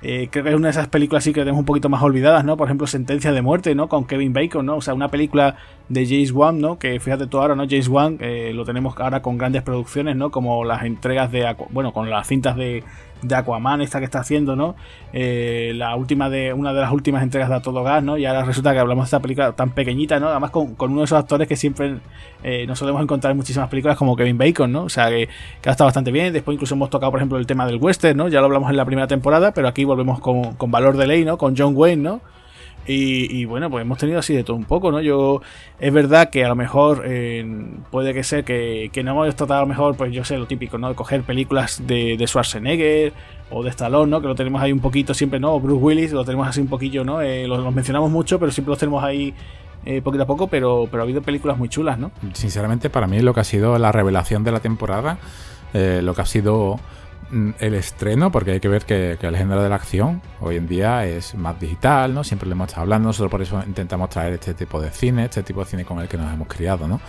eh, 0.00 0.28
creo 0.30 0.44
que 0.44 0.50
es 0.50 0.56
una 0.56 0.68
de 0.68 0.70
esas 0.70 0.88
películas 0.88 1.24
así 1.24 1.34
que 1.34 1.40
tenemos 1.40 1.58
un 1.58 1.66
poquito 1.66 1.90
más 1.90 2.02
olvidadas, 2.02 2.42
¿no? 2.42 2.56
Por 2.56 2.68
ejemplo, 2.68 2.86
Sentencia 2.86 3.32
de 3.32 3.42
Muerte, 3.42 3.74
¿no? 3.74 3.90
Con 3.90 4.06
Kevin 4.06 4.32
Bacon, 4.32 4.64
¿no? 4.64 4.76
O 4.76 4.80
sea, 4.80 4.94
una 4.94 5.08
película 5.08 5.56
de 5.90 6.06
James 6.06 6.32
Wan, 6.32 6.58
¿no? 6.58 6.78
Que 6.78 6.98
fíjate 7.00 7.26
tú 7.26 7.38
ahora, 7.38 7.54
¿no? 7.54 7.64
James 7.68 7.88
Wan 7.88 8.16
lo 8.54 8.64
tenemos 8.64 8.94
ahora 8.96 9.20
con 9.20 9.36
grandes 9.36 9.60
producciones, 9.60 10.16
¿no? 10.16 10.30
Como 10.30 10.64
las 10.64 10.84
entregas 10.84 11.30
de, 11.30 11.54
bueno, 11.68 11.92
con 11.92 12.08
las 12.08 12.28
cintas 12.28 12.56
de 12.56 12.82
de 13.22 13.34
Aquaman 13.34 13.80
esta 13.80 13.98
que 13.98 14.04
está 14.04 14.20
haciendo, 14.20 14.56
¿no? 14.56 14.74
Eh, 15.12 15.72
la 15.74 15.96
última 15.96 16.28
de 16.28 16.52
una 16.52 16.72
de 16.72 16.80
las 16.80 16.92
últimas 16.92 17.22
entregas 17.22 17.48
de 17.48 17.54
A 17.54 17.62
Todo 17.62 17.82
Gas, 17.82 18.02
¿no? 18.02 18.18
Y 18.18 18.26
ahora 18.26 18.44
resulta 18.44 18.72
que 18.72 18.78
hablamos 18.78 19.04
de 19.04 19.06
esta 19.06 19.20
película 19.20 19.52
tan 19.52 19.70
pequeñita, 19.70 20.20
¿no? 20.20 20.28
Además 20.28 20.50
con, 20.50 20.74
uno 20.78 20.98
de 20.98 21.04
esos 21.04 21.18
actores 21.18 21.48
que 21.48 21.56
siempre 21.56 21.96
eh, 22.42 22.66
nos 22.66 22.78
solemos 22.78 23.02
encontrar 23.02 23.30
en 23.30 23.36
muchísimas 23.36 23.68
películas 23.68 23.96
como 23.96 24.16
Kevin 24.16 24.36
Bacon, 24.36 24.70
¿no? 24.70 24.84
O 24.84 24.88
sea, 24.88 25.08
que, 25.08 25.28
ha 25.64 25.70
estado 25.70 25.86
bastante 25.86 26.10
bien. 26.10 26.32
Después 26.32 26.54
incluso 26.54 26.74
hemos 26.74 26.90
tocado, 26.90 27.10
por 27.12 27.20
ejemplo, 27.20 27.38
el 27.38 27.46
tema 27.46 27.66
del 27.66 27.76
western, 27.76 28.16
¿no? 28.16 28.28
Ya 28.28 28.40
lo 28.40 28.46
hablamos 28.46 28.70
en 28.70 28.76
la 28.76 28.84
primera 28.84 29.06
temporada, 29.06 29.52
pero 29.52 29.68
aquí 29.68 29.84
volvemos 29.84 30.20
con, 30.20 30.54
con 30.54 30.70
valor 30.70 30.96
de 30.96 31.06
ley, 31.06 31.24
¿no? 31.24 31.38
Con 31.38 31.54
John 31.56 31.72
Wayne, 31.76 32.02
¿no? 32.02 32.20
Y, 32.86 33.44
bueno, 33.44 33.70
pues 33.70 33.82
hemos 33.82 33.98
tenido 33.98 34.18
así 34.18 34.34
de 34.34 34.42
todo 34.42 34.56
un 34.56 34.64
poco, 34.64 34.90
¿no? 34.90 35.00
Yo, 35.00 35.40
es 35.78 35.92
verdad 35.92 36.30
que 36.30 36.44
a 36.44 36.48
lo 36.48 36.56
mejor 36.56 37.04
puede 37.90 38.12
que 38.12 38.24
sea 38.24 38.42
que, 38.42 38.90
no 39.04 39.12
hemos 39.12 39.36
tratado 39.36 39.60
a 39.60 39.62
lo 39.62 39.68
mejor, 39.68 39.96
pues 39.96 40.12
yo 40.12 40.24
sé, 40.24 40.36
lo 40.36 40.46
típico, 40.46 40.78
¿no? 40.78 40.88
De 40.88 40.94
coger 40.94 41.22
películas 41.22 41.82
de, 41.86 42.16
de 42.16 42.26
Schwarzenegger 42.26 43.12
o 43.52 43.62
de 43.62 43.70
Stallone, 43.70 44.10
¿no? 44.10 44.20
Que 44.20 44.26
lo 44.26 44.34
tenemos 44.34 44.60
ahí 44.62 44.72
un 44.72 44.80
poquito 44.80 45.14
siempre, 45.14 45.38
¿no? 45.38 45.58
Bruce 45.60 45.82
Willis, 45.82 46.12
lo 46.12 46.24
tenemos 46.24 46.48
así 46.48 46.60
un 46.60 46.68
poquillo, 46.68 47.04
¿no? 47.04 47.20
Eh, 47.20 47.46
los, 47.46 47.72
mencionamos 47.72 48.10
mucho, 48.10 48.38
pero 48.38 48.50
siempre 48.50 48.70
los 48.70 48.78
tenemos 48.78 49.04
ahí 49.04 49.34
eh, 49.84 50.00
poquito 50.00 50.24
a 50.24 50.26
poco, 50.26 50.46
pero, 50.48 50.88
pero 50.90 51.02
ha 51.02 51.04
habido 51.04 51.22
películas 51.22 51.58
muy 51.58 51.68
chulas, 51.68 51.98
¿no? 51.98 52.10
Sinceramente, 52.32 52.90
para 52.90 53.06
mí 53.06 53.20
lo 53.20 53.34
que 53.34 53.40
ha 53.40 53.44
sido 53.44 53.78
la 53.78 53.92
revelación 53.92 54.44
de 54.44 54.52
la 54.52 54.60
temporada, 54.60 55.18
eh, 55.74 56.00
lo 56.02 56.14
que 56.14 56.22
ha 56.22 56.26
sido 56.26 56.80
el 57.58 57.74
estreno, 57.74 58.30
porque 58.30 58.52
hay 58.52 58.60
que 58.60 58.68
ver 58.68 58.84
que, 58.84 59.12
el 59.20 59.36
género 59.36 59.62
de 59.62 59.68
la 59.68 59.76
acción 59.76 60.20
hoy 60.40 60.56
en 60.56 60.66
día 60.66 61.06
es 61.06 61.34
más 61.34 61.58
digital, 61.58 62.12
¿no? 62.12 62.24
Siempre 62.24 62.48
le 62.48 62.52
hemos 62.52 62.68
estado 62.68 62.82
hablando, 62.82 63.08
nosotros 63.08 63.30
por 63.30 63.42
eso 63.42 63.62
intentamos 63.66 64.10
traer 64.10 64.34
este 64.34 64.54
tipo 64.54 64.80
de 64.80 64.90
cine, 64.90 65.24
este 65.24 65.42
tipo 65.42 65.60
de 65.60 65.66
cine 65.66 65.84
con 65.84 65.98
el 66.00 66.08
que 66.08 66.18
nos 66.18 66.32
hemos 66.32 66.48
criado, 66.48 66.86
¿no? 66.86 67.00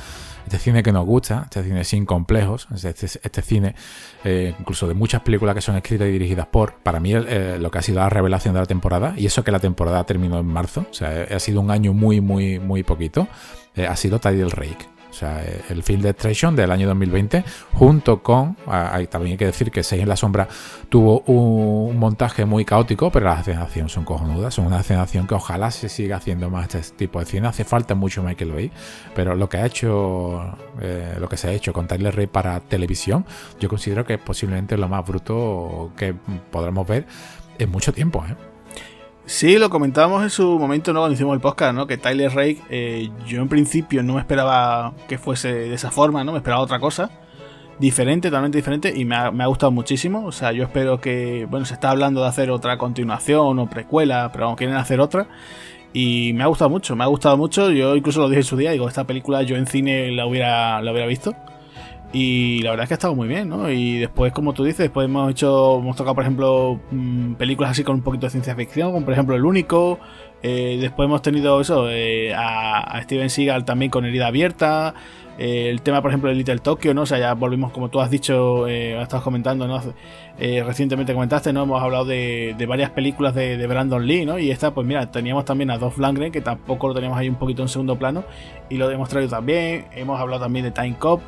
Este 0.46 0.60
cine 0.60 0.84
que 0.84 0.92
nos 0.92 1.06
gusta, 1.06 1.44
este 1.46 1.64
cine 1.64 1.84
sin 1.84 2.06
complejos, 2.06 2.68
este, 2.74 3.06
este 3.06 3.42
cine 3.42 3.76
eh, 4.24 4.54
incluso 4.60 4.88
de 4.88 4.94
muchas 4.94 5.22
películas 5.22 5.56
que 5.56 5.62
son 5.62 5.76
escritas 5.76 6.08
y 6.08 6.12
dirigidas 6.12 6.48
por, 6.48 6.76
para 6.76 7.00
mí 7.00 7.14
eh, 7.14 7.58
lo 7.60 7.72
que 7.72 7.78
ha 7.78 7.82
sido 7.82 8.00
la 8.00 8.10
revelación 8.10 8.54
de 8.54 8.60
la 8.62 8.66
temporada, 8.66 9.14
y 9.18 9.26
eso 9.26 9.44
que 9.44 9.52
la 9.52 9.60
temporada 9.60 10.04
terminó 10.06 10.40
en 10.40 10.46
marzo, 10.46 10.86
o 10.90 10.94
sea, 10.94 11.28
ha 11.34 11.40
sido 11.40 11.62
un 11.62 11.72
año 11.72 11.94
muy, 11.94 12.22
muy, 12.22 12.60
muy 12.60 12.84
poquito, 12.84 13.28
eh, 13.76 13.88
ha 13.88 13.96
sido 13.96 14.20
Tidal 14.20 14.52
Rake. 14.52 14.93
O 15.14 15.16
sea, 15.16 15.44
el 15.70 15.84
Field 15.84 16.02
Destruction 16.02 16.56
del 16.56 16.72
año 16.72 16.88
2020, 16.88 17.44
junto 17.74 18.24
con, 18.24 18.58
hay, 18.66 19.06
también 19.06 19.34
hay 19.34 19.38
que 19.38 19.46
decir 19.46 19.70
que 19.70 19.84
Seis 19.84 20.02
en 20.02 20.10
la 20.10 20.16
Sombra 20.16 20.48
tuvo 20.90 21.20
un, 21.28 21.96
montaje 22.00 22.46
muy 22.46 22.66
caótico, 22.66 23.12
pero 23.12 23.26
las 23.26 23.42
escenas 23.42 23.72
de 23.72 23.88
son 23.90 24.06
cojonudas, 24.06 24.56
son 24.56 24.66
una 24.66 24.80
escena 24.80 25.02
de 25.02 25.04
acción 25.04 25.28
que 25.28 25.36
ojalá 25.36 25.70
se 25.70 25.88
siga 25.88 26.18
haciendo 26.18 26.50
más 26.50 26.74
este 26.74 26.96
tipo 26.96 27.20
de 27.20 27.28
cine. 27.28 27.48
Hace 27.48 27.64
falta 27.64 27.94
mucho 27.94 28.24
Michael 28.24 28.54
Bay, 28.54 28.72
pero 29.14 29.36
lo 29.36 29.48
que 29.50 29.58
ha 29.58 29.68
hecho, 29.68 30.58
eh, 30.82 31.16
lo 31.20 31.30
que 31.30 31.38
se 31.38 31.48
ha 31.48 31.52
hecho 31.52 31.74
con 31.74 31.88
Tyler 31.88 32.16
Rey 32.16 32.26
para 32.26 32.60
televisión, 32.62 33.24
yo 33.60 33.70
considero 33.70 34.06
que 34.06 34.16
es 34.16 34.20
posiblemente 34.20 34.78
lo 34.78 34.90
más 34.90 35.06
bruto 35.06 35.92
que 35.96 36.16
podremos 36.50 36.88
ver 36.88 37.06
en 37.60 37.70
mucho 37.70 37.94
tiempo. 37.94 38.26
¿eh? 38.28 38.53
Sí, 39.26 39.58
lo 39.58 39.70
comentábamos 39.70 40.22
en 40.22 40.30
su 40.30 40.60
momento, 40.60 40.92
¿no? 40.92 41.00
Cuando 41.00 41.14
hicimos 41.14 41.34
el 41.34 41.40
podcast, 41.40 41.74
¿no? 41.74 41.88
Que 41.88 41.98
Tyler 41.98 42.34
Rake, 42.34 42.62
eh, 42.70 43.10
yo 43.26 43.42
en 43.42 43.48
principio 43.48 44.04
no 44.04 44.16
me 44.16 44.20
esperaba 44.20 44.94
que 45.08 45.18
fuese 45.18 45.54
de 45.54 45.74
esa 45.74 45.92
forma, 45.92 46.26
¿no? 46.26 46.34
Me 46.34 46.40
esperaba 46.40 46.62
otra 46.62 46.80
cosa. 46.80 47.10
Diferente, 47.80 48.28
totalmente 48.28 48.58
diferente, 48.58 48.94
y 48.96 49.06
me 49.06 49.16
ha, 49.16 49.46
gustado 49.48 49.72
muchísimo. 49.72 50.26
O 50.26 50.32
sea, 50.34 50.52
yo 50.52 50.64
espero 50.64 51.00
que. 51.00 51.48
Bueno, 51.50 51.66
se 51.66 51.74
está 51.74 51.90
hablando 51.90 52.22
de 52.22 52.28
hacer 52.28 52.52
otra 52.52 52.78
continuación 52.78 53.60
o 53.60 53.70
precuela, 53.70 54.30
pero 54.34 54.46
aún 54.46 54.56
quieren 54.56 54.76
hacer 54.76 55.00
otra. 55.00 55.28
Y 55.94 56.34
me 56.34 56.44
ha 56.44 56.48
gustado 56.48 56.70
mucho, 56.70 56.96
me 56.96 57.04
ha 57.04 57.08
gustado 57.08 57.38
mucho. 57.38 57.72
Yo 57.72 57.96
incluso 57.96 58.20
lo 58.20 58.28
dije 58.28 58.42
en 58.42 58.46
su 58.46 58.58
día, 58.58 58.72
digo, 58.72 58.90
esta 58.90 59.06
película 59.06 59.42
yo 59.44 59.56
en 59.56 59.68
cine 59.68 60.12
la 60.12 60.26
hubiera, 60.26 60.82
la 60.82 60.92
hubiera 60.92 61.08
visto. 61.08 61.34
Y 62.16 62.60
la 62.62 62.70
verdad 62.70 62.84
es 62.84 62.90
que 62.90 62.94
ha 62.94 62.98
estado 62.98 63.16
muy 63.16 63.28
bien, 63.28 63.50
¿no? 63.50 63.72
Y 63.72 63.98
después, 63.98 64.32
como 64.34 64.54
tú 64.54 64.64
dices, 64.64 64.78
después 64.78 65.06
hemos 65.06 65.32
hecho, 65.32 65.80
hemos 65.80 65.96
tocado, 65.96 66.14
por 66.14 66.24
ejemplo, 66.24 66.80
mm, 66.92 67.34
películas 67.34 67.72
así 67.72 67.84
con 67.84 67.96
un 67.96 68.04
poquito 68.04 68.28
de 68.28 68.30
ciencia 68.30 68.56
ficción, 68.56 68.92
como 68.92 69.04
por 69.04 69.14
ejemplo 69.14 69.36
El 69.36 69.44
Único. 69.44 70.00
Eh, 70.44 70.78
después 70.80 71.08
hemos 71.08 71.24
tenido 71.24 71.60
eso, 71.60 71.90
eh, 71.90 72.32
a, 72.36 73.02
Steven 73.02 73.32
Seagal 73.32 73.66
también 73.66 73.90
con 73.90 74.06
herida 74.06 74.28
abierta. 74.28 74.94
Eh, 75.40 75.70
el 75.72 75.82
tema, 75.82 76.04
por 76.04 76.12
ejemplo, 76.12 76.30
de 76.30 76.36
Little 76.36 76.60
Tokyo, 76.60 76.94
¿no? 76.94 77.02
O 77.02 77.06
sea, 77.08 77.18
ya 77.18 77.34
volvimos, 77.34 77.72
como 77.72 77.90
tú 77.90 78.00
has 78.00 78.12
dicho, 78.12 78.68
estabas 78.68 79.24
comentando, 79.24 79.68
¿no? 79.68 79.82
recientemente 80.38 81.14
comentaste, 81.14 81.52
¿no? 81.52 81.64
Hemos 81.64 81.82
hablado 81.82 82.06
de, 82.06 82.56
varias 82.68 82.92
películas 82.92 83.34
de, 83.34 83.58
de, 83.58 83.68
Brandon 83.68 84.06
Lee, 84.06 84.26
¿no? 84.26 84.38
Y 84.38 84.52
esta, 84.52 84.72
pues 84.72 84.86
mira, 84.86 85.10
teníamos 85.10 85.46
también 85.46 85.72
a 85.72 85.80
Dolph 85.80 85.98
Lundgren, 85.98 86.32
que 86.32 86.42
tampoco 86.42 86.90
lo 86.90 86.94
teníamos 86.94 87.18
ahí 87.18 87.28
un 87.28 87.36
poquito 87.36 87.64
en 87.64 87.70
segundo 87.70 87.98
plano, 87.98 88.24
y 88.70 88.78
lo 88.78 88.92
hemos 88.92 89.10
traído 89.10 89.32
también. 89.32 89.86
Hemos 89.96 90.20
hablado 90.20 90.44
también 90.44 90.66
de 90.66 90.72
Time 90.72 90.96
Cop. 91.00 91.22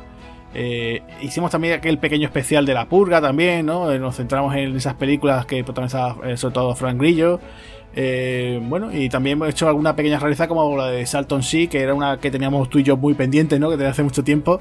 Eh, 0.58 1.02
hicimos 1.20 1.50
también 1.50 1.74
aquel 1.74 1.98
pequeño 1.98 2.24
especial 2.24 2.64
de 2.64 2.72
La 2.72 2.86
Purga 2.86 3.20
también, 3.20 3.66
¿no? 3.66 3.92
Eh, 3.92 3.98
nos 3.98 4.16
centramos 4.16 4.56
en 4.56 4.74
esas 4.74 4.94
películas 4.94 5.44
que 5.44 5.62
protagonizaba 5.62 6.26
eh, 6.26 6.38
sobre 6.38 6.54
todo 6.54 6.74
Frank 6.74 6.98
Grillo. 6.98 7.38
bueno, 8.62 8.90
y 8.90 9.10
también 9.10 9.36
hemos 9.36 9.50
hecho 9.50 9.68
alguna 9.68 9.94
pequeña 9.94 10.18
realización 10.18 10.56
como 10.56 10.74
la 10.78 10.86
de 10.86 11.04
Salton 11.04 11.42
Sea, 11.42 11.66
que 11.66 11.82
era 11.82 11.92
una 11.92 12.16
que 12.20 12.30
teníamos 12.30 12.70
tú 12.70 12.78
y 12.78 12.84
yo 12.84 12.96
muy 12.96 13.12
pendiente, 13.12 13.58
¿no? 13.58 13.68
Que 13.68 13.76
desde 13.76 13.90
hace 13.90 14.02
mucho 14.02 14.24
tiempo. 14.24 14.58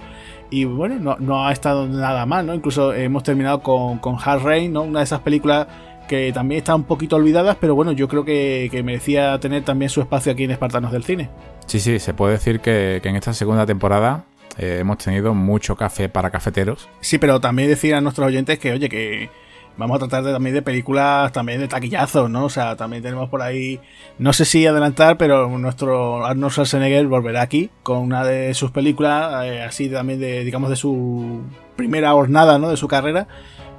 Y 0.49 0.65
bueno, 0.65 1.15
no, 1.17 1.47
ha 1.47 1.53
estado 1.53 1.87
nada 1.87 2.25
mal, 2.25 2.45
¿no? 2.45 2.53
Incluso 2.53 2.93
hemos 2.93 3.23
terminado 3.23 3.61
con, 3.61 3.99
con 3.99 4.17
Hard 4.21 4.43
Rain, 4.43 4.73
¿no? 4.73 4.81
Una 4.81 4.99
de 4.99 5.05
esas 5.05 5.21
películas 5.21 5.67
que 6.09 6.33
también 6.33 6.57
están 6.57 6.75
un 6.75 6.83
poquito 6.83 7.15
olvidadas, 7.15 7.55
pero 7.57 7.73
bueno, 7.73 7.93
yo 7.93 8.09
creo 8.09 8.25
que, 8.25 8.69
merecía 8.83 9.39
tener 9.39 9.63
también 9.63 9.89
su 9.89 10.01
espacio 10.01 10.33
aquí 10.33 10.43
en 10.43 10.51
Espartanos 10.51 10.91
del 10.91 11.05
Cine. 11.05 11.29
Sí, 11.67 11.79
sí, 11.79 11.99
se 11.99 12.13
puede 12.13 12.33
decir 12.33 12.59
que 12.59 13.01
en 13.01 13.15
esta 13.15 13.33
segunda 13.33 13.65
temporada 13.65 14.25
eh, 14.57 14.77
hemos 14.79 14.97
tenido 14.97 15.33
mucho 15.33 15.75
café 15.75 16.09
para 16.09 16.29
cafeteros. 16.29 16.89
Sí, 17.01 17.17
pero 17.17 17.39
también 17.39 17.69
decir 17.69 17.95
a 17.95 18.01
nuestros 18.01 18.27
oyentes 18.27 18.59
que, 18.59 18.71
oye, 18.71 18.89
que 18.89 19.29
vamos 19.77 19.95
a 19.95 19.99
tratar 19.99 20.23
de, 20.23 20.31
también 20.31 20.55
de 20.55 20.61
películas 20.61 21.31
también 21.31 21.59
de 21.59 21.67
taquillazos, 21.67 22.29
¿no? 22.29 22.45
O 22.45 22.49
sea, 22.49 22.75
también 22.75 23.03
tenemos 23.03 23.29
por 23.29 23.41
ahí, 23.41 23.79
no 24.17 24.33
sé 24.33 24.45
si 24.45 24.65
adelantar, 24.65 25.17
pero 25.17 25.47
nuestro 25.57 26.25
Arnold 26.25 26.53
Schwarzenegger 26.53 27.07
volverá 27.07 27.41
aquí 27.41 27.69
con 27.83 27.99
una 27.99 28.23
de 28.23 28.53
sus 28.53 28.71
películas, 28.71 29.45
eh, 29.45 29.61
así 29.63 29.89
también 29.89 30.19
de, 30.19 30.43
digamos, 30.43 30.69
de 30.69 30.75
su 30.75 31.41
primera 31.75 32.11
jornada, 32.11 32.57
¿no? 32.57 32.69
De 32.69 32.77
su 32.77 32.87
carrera. 32.87 33.27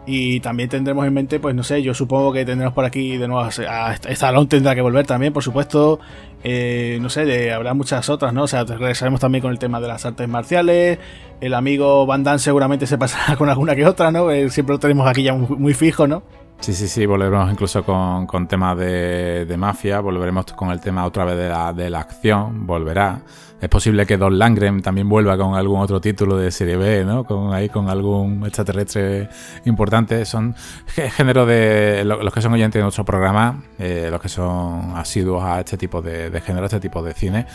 Y 0.08 0.38
también 0.38 0.68
tendremos 0.68 1.04
en 1.04 1.12
mente, 1.12 1.40
pues 1.40 1.52
no 1.54 1.64
sé, 1.64 1.82
yo 1.82 1.92
supongo 1.92 2.32
que 2.32 2.44
tendremos 2.44 2.72
por 2.72 2.84
aquí 2.84 3.16
de 3.16 3.26
nuevo 3.26 3.42
a, 3.42 3.92
Stallone 3.92 4.46
tendrá 4.46 4.74
que 4.74 4.80
volver 4.80 5.04
también, 5.04 5.32
por 5.32 5.42
supuesto. 5.42 5.98
Eh, 6.44 6.98
no 7.00 7.10
sé, 7.10 7.24
de, 7.24 7.52
habrá 7.52 7.74
muchas 7.74 8.08
otras, 8.08 8.32
¿no? 8.32 8.44
O 8.44 8.46
sea, 8.46 8.62
regresaremos 8.62 9.18
también 9.18 9.42
con 9.42 9.50
el 9.50 9.58
tema 9.58 9.80
de 9.80 9.88
las 9.88 10.06
artes 10.06 10.28
marciales. 10.28 11.00
El 11.40 11.54
amigo 11.54 12.06
Van 12.06 12.22
Damme 12.22 12.38
seguramente 12.38 12.86
se 12.86 12.96
pasará 12.96 13.36
con 13.38 13.48
alguna 13.48 13.74
que 13.74 13.84
otra, 13.84 14.12
¿no? 14.12 14.30
Eh, 14.30 14.48
siempre 14.48 14.74
lo 14.74 14.78
tenemos 14.78 15.08
aquí 15.08 15.24
ya 15.24 15.34
muy, 15.34 15.74
fijo, 15.74 16.06
¿no? 16.06 16.22
Sí, 16.60 16.72
sí, 16.72 16.86
sí, 16.86 17.04
volveremos 17.04 17.50
incluso 17.50 17.84
con, 17.84 18.26
con 18.26 18.46
temas 18.46 18.78
de, 18.78 19.44
de, 19.44 19.56
mafia, 19.56 20.00
volveremos 20.00 20.46
con 20.52 20.70
el 20.70 20.80
tema 20.80 21.04
otra 21.04 21.24
vez 21.24 21.36
de 21.36 21.48
la, 21.48 21.72
de 21.72 21.90
la 21.90 22.00
acción, 22.00 22.64
volverá. 22.64 23.20
Es 23.58 23.70
posible 23.70 24.04
que 24.04 24.18
Don 24.18 24.38
Langren 24.38 24.82
también 24.82 25.08
vuelva 25.08 25.38
con 25.38 25.54
algún 25.54 25.80
otro 25.80 25.98
título 25.98 26.36
de 26.36 26.50
serie 26.50 26.76
B, 26.76 27.06
¿no? 27.06 27.24
Con 27.24 27.54
ahí 27.54 27.70
con 27.70 27.88
algún 27.88 28.44
extraterrestre 28.44 29.30
importante. 29.64 30.26
Son 30.26 30.54
género 30.86 31.46
de 31.46 32.04
los 32.04 32.32
que 32.34 32.42
son 32.42 32.52
oyentes 32.52 32.78
de 32.78 32.82
nuestro 32.82 33.06
programa, 33.06 33.62
eh, 33.78 34.08
los 34.10 34.20
que 34.20 34.28
son 34.28 34.92
asiduos 34.94 35.42
a 35.42 35.60
este 35.60 35.78
tipo 35.78 36.02
de, 36.02 36.38
género, 36.44 36.64
a 36.64 36.66
este 36.66 36.80
tipo 36.80 37.02
de 37.02 37.14
cine, 37.14 37.46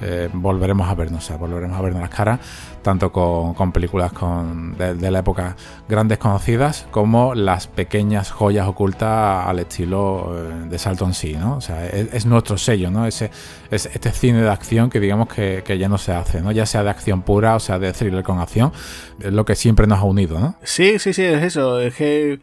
eh, 0.00 0.30
volveremos 0.32 0.88
a 0.88 0.94
vernos, 0.94 1.24
o 1.24 1.26
sea, 1.26 1.36
volveremos 1.36 1.78
a 1.78 1.82
vernos 1.82 2.00
las 2.00 2.10
caras, 2.10 2.40
tanto 2.82 3.12
con, 3.12 3.72
películas 3.72 4.12
con, 4.12 4.78
de, 4.78 5.10
la 5.10 5.18
época 5.18 5.56
grandes 5.86 6.16
conocidas 6.16 6.86
como 6.90 7.34
las 7.34 7.66
pequeñas 7.66 8.30
joyas 8.30 8.66
ocultas 8.66 9.46
al 9.46 9.58
estilo 9.58 10.34
eh, 10.34 10.68
de 10.70 10.78
Salton 10.78 11.12
Sea, 11.12 11.38
¿no? 11.38 11.56
O 11.56 11.60
sea, 11.60 11.86
es, 11.86 12.24
nuestro 12.24 12.56
sello, 12.56 12.90
¿no? 12.90 13.06
Ese, 13.06 13.30
es 13.70 13.86
este 13.86 14.10
cine 14.10 14.40
de 14.40 14.48
acción 14.48 14.88
que 14.88 15.00
digamos 15.00 15.28
que 15.28 15.49
que, 15.64 15.78
ya 15.78 15.88
no 15.88 15.98
se 15.98 16.12
hace, 16.12 16.40
¿no? 16.40 16.52
Ya 16.52 16.66
sea 16.66 16.82
de 16.82 16.90
acción 16.90 17.22
pura 17.22 17.56
o 17.56 17.60
sea 17.60 17.78
de 17.78 17.92
thriller 17.92 18.22
con 18.22 18.38
acción, 18.38 18.72
es 19.20 19.32
lo 19.32 19.44
que 19.44 19.54
siempre 19.54 19.86
nos 19.86 19.98
ha 19.98 20.04
unido, 20.04 20.38
¿no? 20.40 20.56
Sí, 20.62 20.98
sí, 20.98 21.12
sí, 21.12 21.22
es 21.22 21.42
eso. 21.42 21.80
Es 21.80 21.94
que, 21.94 22.40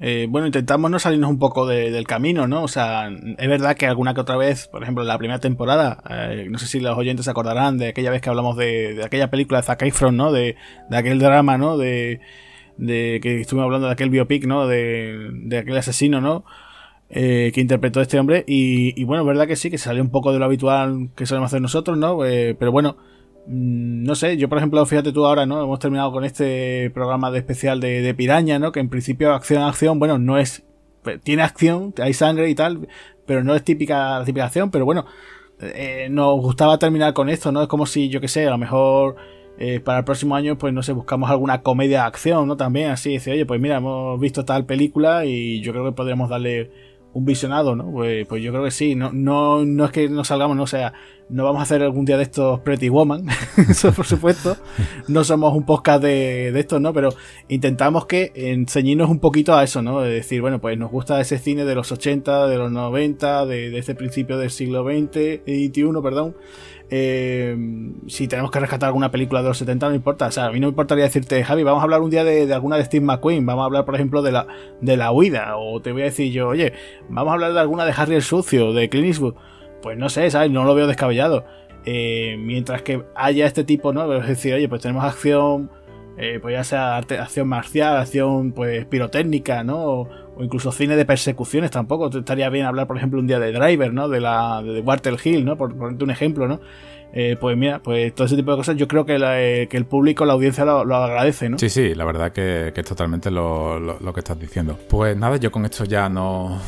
eh, 0.00 0.26
bueno, 0.28 0.46
intentamos 0.46 0.90
no 0.90 0.98
salirnos 0.98 1.30
un 1.30 1.38
poco 1.38 1.66
del 1.66 2.06
camino, 2.06 2.46
¿no? 2.46 2.62
O 2.62 2.68
sea, 2.68 3.08
es 3.08 3.48
verdad 3.48 3.76
que 3.76 3.86
alguna 3.86 4.14
que 4.14 4.20
otra 4.20 4.36
vez, 4.36 4.68
por 4.68 4.82
ejemplo, 4.82 5.02
en 5.02 5.08
la 5.08 5.18
primera 5.18 5.40
temporada, 5.40 6.02
eh, 6.10 6.46
no 6.50 6.58
sé 6.58 6.66
si 6.66 6.80
los 6.80 6.96
oyentes 6.98 7.24
se 7.24 7.30
acordarán 7.30 7.78
de 7.78 7.88
aquella 7.88 8.10
vez 8.10 8.20
que 8.20 8.28
hablamos 8.28 8.56
de, 8.56 9.02
aquella 9.04 9.30
película 9.30 9.60
de 9.60 9.66
Zac 9.66 9.82
Efron, 9.82 10.16
¿no? 10.16 10.32
De, 10.32 10.56
de 10.90 10.96
aquel 10.96 11.18
drama, 11.18 11.58
¿no? 11.58 11.78
De, 11.78 12.20
de 12.76 13.20
que 13.22 13.40
estuvimos 13.40 13.66
hablando 13.66 13.86
de 13.86 13.92
aquel 13.94 14.10
biopic, 14.10 14.46
¿no? 14.46 14.66
De, 14.66 15.30
de 15.32 15.58
aquel 15.58 15.76
asesino, 15.76 16.20
¿no? 16.20 16.44
Eh, 17.08 17.52
que 17.54 17.60
interpretó 17.60 18.00
este 18.00 18.18
hombre. 18.18 18.44
Y, 18.46 19.04
bueno, 19.04 19.24
verdad 19.24 19.46
que 19.46 19.56
sí, 19.56 19.70
que 19.70 19.78
salió 19.78 20.02
un 20.02 20.10
poco 20.10 20.32
de 20.32 20.38
lo 20.38 20.44
habitual 20.44 21.10
que 21.14 21.26
solemos 21.26 21.50
hacer 21.50 21.60
nosotros, 21.60 21.96
¿no? 21.96 22.24
Eh, 22.24 22.56
pero 22.58 22.72
bueno, 22.72 22.96
mm, 23.46 24.04
no 24.04 24.14
sé, 24.16 24.36
yo 24.36 24.48
por 24.48 24.58
ejemplo, 24.58 24.84
fíjate 24.86 25.12
tú 25.12 25.24
ahora, 25.24 25.46
¿no? 25.46 25.62
Hemos 25.62 25.78
terminado 25.78 26.10
con 26.12 26.24
este 26.24 26.90
programa 26.90 27.30
de 27.30 27.38
especial 27.38 27.80
de, 27.80 28.14
Piraña, 28.14 28.58
¿no? 28.58 28.72
Que 28.72 28.80
en 28.80 28.88
principio 28.88 29.32
acción 29.34 29.62
acción, 29.62 29.98
bueno, 29.98 30.18
no 30.18 30.38
es... 30.38 30.64
Tiene 31.22 31.42
acción, 31.42 31.94
hay 32.02 32.12
sangre 32.14 32.50
y 32.50 32.54
tal, 32.56 32.88
pero 33.26 33.44
no 33.44 33.54
es 33.54 33.62
típica 33.62 34.18
la 34.18 34.24
típica 34.24 34.46
acción, 34.46 34.72
pero 34.72 34.84
bueno, 34.84 35.06
eh, 35.60 36.08
nos 36.10 36.40
gustaba 36.40 36.78
terminar 36.78 37.14
con 37.14 37.28
esto, 37.28 37.52
¿no? 37.52 37.62
Es 37.62 37.68
como 37.68 37.86
si, 37.86 38.08
yo 38.08 38.20
que 38.20 38.28
sé, 38.28 38.46
a 38.46 38.50
lo 38.50 38.58
mejor... 38.58 39.16
para 39.84 39.98
el 40.00 40.04
próximo 40.04 40.34
año, 40.36 40.58
pues 40.58 40.74
no 40.74 40.82
sé, 40.82 40.92
buscamos 40.92 41.30
alguna 41.30 41.62
comedia 41.62 42.00
de 42.00 42.06
acción, 42.06 42.48
¿no? 42.48 42.56
También 42.56 42.90
así, 42.90 43.10
dice, 43.10 43.32
oye, 43.32 43.46
pues 43.46 43.60
mira, 43.60 43.76
hemos 43.76 44.20
visto 44.20 44.44
tal 44.44 44.66
película 44.66 45.24
y 45.24 45.60
yo 45.62 45.72
creo 45.72 45.84
que 45.84 45.92
podríamos 45.92 46.28
darle 46.28 46.70
un 47.16 47.24
visionado, 47.24 47.74
¿no? 47.74 47.90
Pues, 47.90 48.26
pues, 48.26 48.42
yo 48.42 48.52
creo 48.52 48.64
que 48.64 48.70
sí, 48.70 48.94
no, 48.94 49.10
no, 49.10 49.64
no 49.64 49.86
es 49.86 49.90
que 49.90 50.06
nos 50.10 50.28
salgamos, 50.28 50.54
no 50.54 50.64
o 50.64 50.66
sea, 50.66 50.92
no 51.30 51.44
vamos 51.44 51.60
a 51.60 51.62
hacer 51.62 51.82
algún 51.82 52.04
día 52.04 52.18
de 52.18 52.24
estos 52.24 52.60
Pretty 52.60 52.90
Woman, 52.90 53.26
eso 53.70 53.90
por 53.92 54.04
supuesto, 54.04 54.58
no 55.08 55.24
somos 55.24 55.54
un 55.54 55.64
podcast 55.64 56.02
de, 56.02 56.52
de 56.52 56.60
estos, 56.60 56.78
¿no? 56.78 56.92
Pero 56.92 57.08
intentamos 57.48 58.04
que 58.04 58.32
enseñarnos 58.34 59.08
un 59.08 59.18
poquito 59.18 59.54
a 59.54 59.64
eso, 59.64 59.80
¿no? 59.80 60.02
De 60.02 60.10
decir, 60.10 60.42
bueno, 60.42 60.60
pues 60.60 60.76
nos 60.76 60.90
gusta 60.90 61.18
ese 61.18 61.38
cine 61.38 61.64
de 61.64 61.74
los 61.74 61.90
80, 61.90 62.48
de 62.48 62.58
los 62.58 62.70
90, 62.70 63.46
de, 63.46 63.70
de 63.70 63.78
este 63.78 63.94
principio 63.94 64.36
del 64.36 64.50
siglo 64.50 64.84
XX, 64.84 65.40
XXI, 65.46 66.02
perdón, 66.02 66.36
eh, 66.88 67.56
si 68.06 68.28
tenemos 68.28 68.50
que 68.50 68.60
rescatar 68.60 68.88
alguna 68.88 69.10
película 69.10 69.42
de 69.42 69.48
los 69.48 69.58
70, 69.58 69.88
no 69.88 69.94
importa. 69.94 70.26
O 70.26 70.30
sea, 70.30 70.46
a 70.46 70.52
mí 70.52 70.60
no 70.60 70.68
me 70.68 70.70
importaría 70.70 71.04
decirte, 71.04 71.42
Javi, 71.42 71.62
vamos 71.62 71.80
a 71.80 71.84
hablar 71.84 72.00
un 72.00 72.10
día 72.10 72.24
de, 72.24 72.52
alguna 72.52 72.76
de 72.76 72.84
Steve 72.84 73.04
McQueen, 73.04 73.44
vamos 73.44 73.62
a 73.62 73.66
hablar, 73.66 73.84
por 73.84 73.94
ejemplo, 73.94 74.22
de 74.22 74.32
la, 74.32 74.46
de 74.80 74.96
la 74.96 75.12
huida, 75.12 75.56
o 75.56 75.80
te 75.80 75.92
voy 75.92 76.02
a 76.02 76.06
decir 76.06 76.32
yo, 76.32 76.48
oye, 76.48 76.72
vamos 77.08 77.30
a 77.30 77.34
hablar 77.34 77.52
de 77.52 77.60
alguna 77.60 77.84
de 77.84 77.92
Harry 77.96 78.14
el 78.14 78.22
Sucio, 78.22 78.72
de 78.72 78.88
Clint. 78.88 79.06
Pues 79.82 79.96
no 79.98 80.08
sé, 80.08 80.30
¿sabes? 80.30 80.50
No 80.50 80.64
lo 80.64 80.74
veo 80.74 80.86
descabellado. 80.86 81.44
Eh, 81.84 82.36
mientras 82.38 82.82
que 82.82 83.04
haya 83.14 83.46
este 83.46 83.62
tipo, 83.62 83.92
¿no? 83.92 84.12
Es 84.12 84.26
decir, 84.26 84.54
oye, 84.54 84.68
pues 84.68 84.82
tenemos 84.82 85.04
acción, 85.04 85.70
eh, 86.18 86.38
pues 86.40 86.54
ya 86.54 86.64
sea 86.64 86.96
acción 86.96 87.48
marcial, 87.48 87.96
acción 87.96 88.52
pues 88.52 88.86
pirotécnica, 88.86 89.64
¿no? 89.64 89.84
O, 89.84 90.08
incluso 90.38 90.72
cine 90.72 90.96
de 90.96 91.04
persecuciones 91.04 91.70
tampoco. 91.70 92.08
Estaría 92.08 92.48
bien 92.50 92.66
hablar, 92.66 92.86
por 92.86 92.96
ejemplo, 92.96 93.20
un 93.20 93.26
día 93.26 93.38
de 93.38 93.52
Driver, 93.52 93.92
¿no? 93.92 94.08
De 94.08 94.20
la 94.20 94.62
de 94.62 94.80
Walter 94.80 95.16
Hill, 95.22 95.44
¿no? 95.44 95.56
Por 95.56 95.76
ponerte 95.76 96.04
un 96.04 96.10
ejemplo, 96.10 96.48
¿no? 96.48 96.60
Eh, 97.12 97.36
pues 97.40 97.56
mira, 97.56 97.80
pues 97.82 98.14
todo 98.14 98.26
ese 98.26 98.36
tipo 98.36 98.50
de 98.50 98.58
cosas 98.58 98.76
yo 98.76 98.88
creo 98.88 99.06
que, 99.06 99.16
eh, 99.16 99.68
el 99.70 99.86
público, 99.86 100.24
la 100.26 100.34
audiencia 100.34 100.64
lo, 100.64 100.94
agradece, 100.94 101.48
¿no? 101.48 101.58
Sí, 101.58 101.70
sí, 101.70 101.94
la 101.94 102.04
verdad 102.04 102.32
que, 102.32 102.72
es 102.74 102.84
totalmente 102.84 103.30
lo, 103.30 103.78
lo, 103.78 104.12
que 104.12 104.20
estás 104.20 104.38
diciendo. 104.38 104.78
Pues 104.88 105.16
nada, 105.16 105.36
yo 105.36 105.50
con 105.50 105.64
esto 105.64 105.84
ya 105.84 106.08
no 106.08 106.60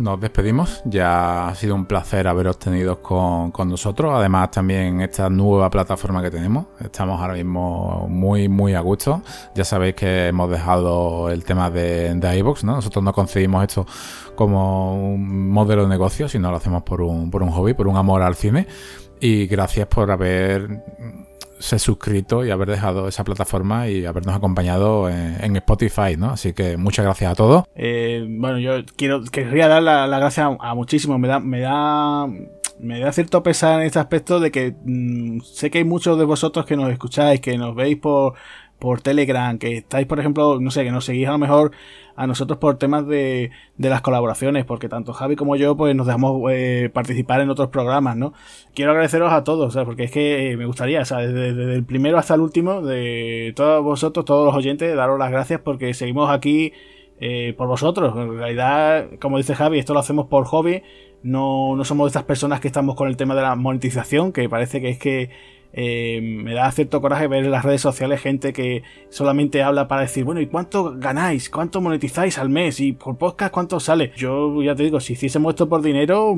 nos 0.00 0.20
despedimos. 0.20 0.82
Ya 0.84 1.48
ha 1.48 1.54
sido 1.54 1.74
un 1.74 1.86
placer 1.86 2.26
haberos 2.28 2.58
tenido 2.58 3.00
con, 3.02 3.52
nosotros. 3.68 4.12
Además, 4.14 4.50
también 4.50 5.00
esta 5.00 5.28
nueva 5.30 5.70
plataforma 5.70 6.22
que 6.22 6.30
tenemos. 6.30 6.66
Estamos 6.80 7.20
ahora 7.20 7.34
mismo 7.34 8.06
muy, 8.08 8.48
muy 8.48 8.74
a 8.74 8.80
gusto. 8.80 9.22
Ya 9.54 9.64
sabéis 9.64 9.94
que 9.94 10.28
hemos 10.28 10.50
dejado 10.50 11.30
el 11.30 11.44
tema 11.44 11.70
de, 11.70 12.14
de 12.14 12.38
iVoox, 12.38 12.64
¿no? 12.64 12.76
Nosotros 12.76 13.04
no 13.04 13.12
concebimos 13.12 13.62
esto 13.62 13.86
como 14.34 15.14
un 15.14 15.50
modelo 15.50 15.82
de 15.82 15.88
negocio, 15.88 16.28
sino 16.28 16.50
lo 16.50 16.56
hacemos 16.56 16.82
por 16.82 17.02
un, 17.02 17.30
por 17.30 17.42
un 17.42 17.50
hobby, 17.50 17.74
por 17.74 17.88
un 17.88 17.96
amor 17.96 18.22
al 18.22 18.34
cine. 18.34 18.66
Y 19.20 19.46
gracias 19.46 19.86
por 19.88 20.10
haber 20.10 20.84
se 21.58 21.78
suscrito 21.78 22.44
y 22.44 22.50
haber 22.50 22.68
dejado 22.68 23.08
esa 23.08 23.24
plataforma 23.24 23.88
y 23.88 24.04
habernos 24.04 24.34
acompañado 24.34 25.08
en, 25.08 25.56
Spotify, 25.56 26.16
¿no? 26.18 26.30
Así 26.30 26.52
que 26.52 26.76
muchas 26.76 27.04
gracias 27.04 27.32
a 27.32 27.34
todos. 27.34 27.64
Eh, 27.74 28.26
bueno, 28.28 28.58
yo 28.58 28.84
quiero 28.96 29.22
querría 29.24 29.68
dar 29.68 29.82
la, 29.82 30.06
la 30.06 30.18
gracia 30.18 30.56
a, 30.58 30.74
muchísimos. 30.74 31.18
Me 31.18 31.28
da, 31.28 31.40
me 31.40 31.60
da, 31.60 32.26
me 32.78 33.00
da 33.00 33.12
cierto 33.12 33.42
pesar 33.42 33.80
en 33.80 33.86
este 33.86 33.98
aspecto 33.98 34.38
de 34.40 34.50
que 34.50 34.74
mm, 34.84 35.40
sé 35.40 35.70
que 35.70 35.78
hay 35.78 35.84
muchos 35.84 36.18
de 36.18 36.24
vosotros 36.24 36.66
que 36.66 36.76
nos 36.76 36.90
escucháis, 36.90 37.40
que 37.40 37.56
nos 37.56 37.74
veis 37.74 37.96
por 37.96 38.34
por 38.78 39.00
Telegram, 39.00 39.58
que 39.58 39.78
estáis, 39.78 40.06
por 40.06 40.20
ejemplo, 40.20 40.60
no 40.60 40.70
sé, 40.70 40.84
que 40.84 40.90
nos 40.90 41.04
seguís 41.04 41.28
a 41.28 41.32
lo 41.32 41.38
mejor 41.38 41.72
a 42.14 42.26
nosotros 42.26 42.58
por 42.58 42.78
temas 42.78 43.06
de, 43.06 43.50
de 43.76 43.90
las 43.90 44.00
colaboraciones, 44.00 44.64
porque 44.64 44.88
tanto 44.88 45.12
Javi 45.12 45.36
como 45.36 45.56
yo, 45.56 45.76
pues 45.76 45.94
nos 45.94 46.06
dejamos 46.06 46.50
eh, 46.50 46.90
participar 46.92 47.40
en 47.40 47.50
otros 47.50 47.68
programas, 47.68 48.16
¿no? 48.16 48.32
Quiero 48.74 48.90
agradeceros 48.92 49.32
a 49.32 49.44
todos, 49.44 49.74
¿sabes? 49.74 49.86
porque 49.86 50.04
es 50.04 50.10
que 50.10 50.52
eh, 50.52 50.56
me 50.56 50.66
gustaría, 50.66 51.04
¿sabes? 51.04 51.32
Desde, 51.32 51.74
el 51.74 51.84
primero 51.84 52.18
hasta 52.18 52.34
el 52.34 52.40
último, 52.40 52.82
de 52.82 53.52
todos 53.54 53.82
vosotros, 53.84 54.24
todos 54.24 54.46
los 54.46 54.54
oyentes, 54.54 54.94
daros 54.96 55.18
las 55.18 55.30
gracias 55.30 55.60
porque 55.60 55.92
seguimos 55.94 56.30
aquí 56.30 56.72
eh, 57.20 57.54
por 57.56 57.68
vosotros. 57.68 58.14
En 58.16 58.38
realidad, 58.38 59.06
como 59.20 59.38
dice 59.38 59.54
Javi, 59.54 59.78
esto 59.78 59.94
lo 59.94 60.00
hacemos 60.00 60.26
por 60.26 60.44
hobby. 60.46 60.82
No, 61.22 61.74
no 61.76 61.84
somos 61.84 62.08
estas 62.08 62.24
personas 62.24 62.60
que 62.60 62.68
estamos 62.68 62.94
con 62.94 63.08
el 63.08 63.16
tema 63.16 63.34
de 63.34 63.42
la 63.42 63.56
monetización, 63.56 64.32
que 64.32 64.48
parece 64.48 64.80
que 64.80 64.90
es 64.90 64.98
que 64.98 65.30
eh, 65.78 66.20
me 66.22 66.54
da 66.54 66.72
cierto 66.72 67.02
coraje 67.02 67.28
ver 67.28 67.44
en 67.44 67.50
las 67.50 67.62
redes 67.62 67.82
sociales 67.82 68.22
gente 68.22 68.54
que 68.54 68.82
solamente 69.10 69.62
habla 69.62 69.88
para 69.88 70.00
decir, 70.00 70.24
bueno, 70.24 70.40
¿y 70.40 70.46
cuánto 70.46 70.94
ganáis? 70.96 71.50
¿Cuánto 71.50 71.82
monetizáis 71.82 72.38
al 72.38 72.48
mes? 72.48 72.80
¿Y 72.80 72.94
por 72.94 73.18
podcast 73.18 73.52
cuánto 73.52 73.78
sale? 73.78 74.10
Yo 74.16 74.62
ya 74.62 74.74
te 74.74 74.84
digo, 74.84 75.00
si 75.00 75.12
hiciésemos 75.12 75.50
esto 75.50 75.68
por 75.68 75.82
dinero, 75.82 76.34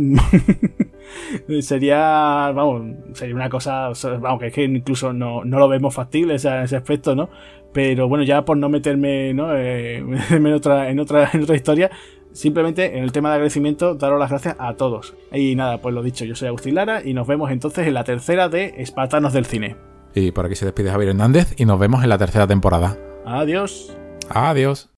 sería, 1.60 2.51
vamos, 2.52 2.97
sería 3.12 3.36
una 3.36 3.48
cosa, 3.48 3.93
vamos, 4.20 4.40
que 4.40 4.48
es 4.48 4.52
que 4.52 4.65
incluso 4.65 5.12
no, 5.12 5.44
lo 5.44 5.69
vemos 5.69 5.94
factible 5.94 6.35
ese, 6.35 6.65
ese 6.65 6.74
aspecto, 6.74 7.15
¿no? 7.15 7.31
Pero 7.73 8.09
bueno, 8.09 8.24
ya 8.24 8.44
por 8.44 8.56
no 8.56 8.69
meterme, 8.69 9.35
¿no? 9.35 9.56
Eh, 9.56 9.98
en, 10.31 10.52
otra, 10.52 10.90
en, 10.90 10.98
otra, 10.98 11.31
en 11.32 11.43
otra 11.44 11.55
historia, 11.55 11.90
Simplemente 12.39 12.97
en 12.97 13.02
el 13.02 13.10
tema 13.10 13.31
de 13.31 13.35
agradecimiento, 13.35 13.97
daros 13.97 14.20
las 14.20 14.31
gracias 14.31 14.55
a 14.60 14.74
todos. 14.74 15.12
Y 15.32 15.56
nada, 15.56 15.78
pues 15.78 15.93
lo 15.93 16.05
dicho, 16.05 16.24
yo 16.24 16.36
soy 16.36 16.47
Agustín 16.47 16.77
Lara 16.77 17.02
y 17.05 17.12
nos 17.12 17.27
vemos 17.27 17.51
entonces 17.51 17.89
en 17.89 17.94
la 17.94 18.05
tercera 18.05 18.48
de 18.48 18.74
Espartanos 18.78 19.32
del 19.32 19.44
Cine. 19.44 19.74
Y 20.15 20.31
por 20.31 20.47
aquí 20.47 20.55
se 20.55 20.65
despide 20.65 20.89
Javier 20.89 21.09
Hernández 21.09 21.52
y 21.56 21.65
nos 21.65 21.81
vemos 21.81 22.05
en 22.05 22.10
la 22.10 22.16
tercera 22.16 22.47
temporada. 22.47 22.97
Adiós. 23.27 23.93
Adiós. 24.28 24.89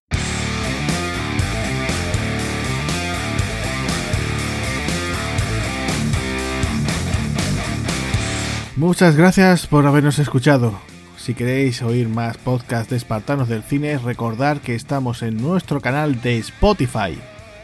Muchas 8.77 9.17
gracias 9.17 9.67
por 9.67 9.87
habernos 9.87 10.19
escuchado. 10.19 10.75
Si 11.17 11.33
queréis 11.33 11.81
oír 11.81 12.11
más 12.11 12.37
podcasts 12.37 12.91
de 12.91 12.97
Espartanos 12.97 13.49
del 13.49 13.63
Cine, 13.63 13.97
recordad 13.97 14.59
que 14.59 14.75
estamos 14.75 15.23
en 15.23 15.39
nuestro 15.39 15.81
canal 15.81 16.21
de 16.21 16.37
Spotify. 16.37 17.19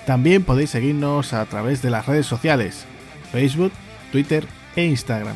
También 0.06 0.44
podéis 0.44 0.70
seguirnos 0.70 1.32
a 1.32 1.44
través 1.46 1.82
de 1.82 1.90
las 1.90 2.06
redes 2.06 2.26
sociales, 2.26 2.84
Facebook, 3.32 3.72
Twitter 4.12 4.46
e 4.76 4.84
Instagram. 4.84 5.34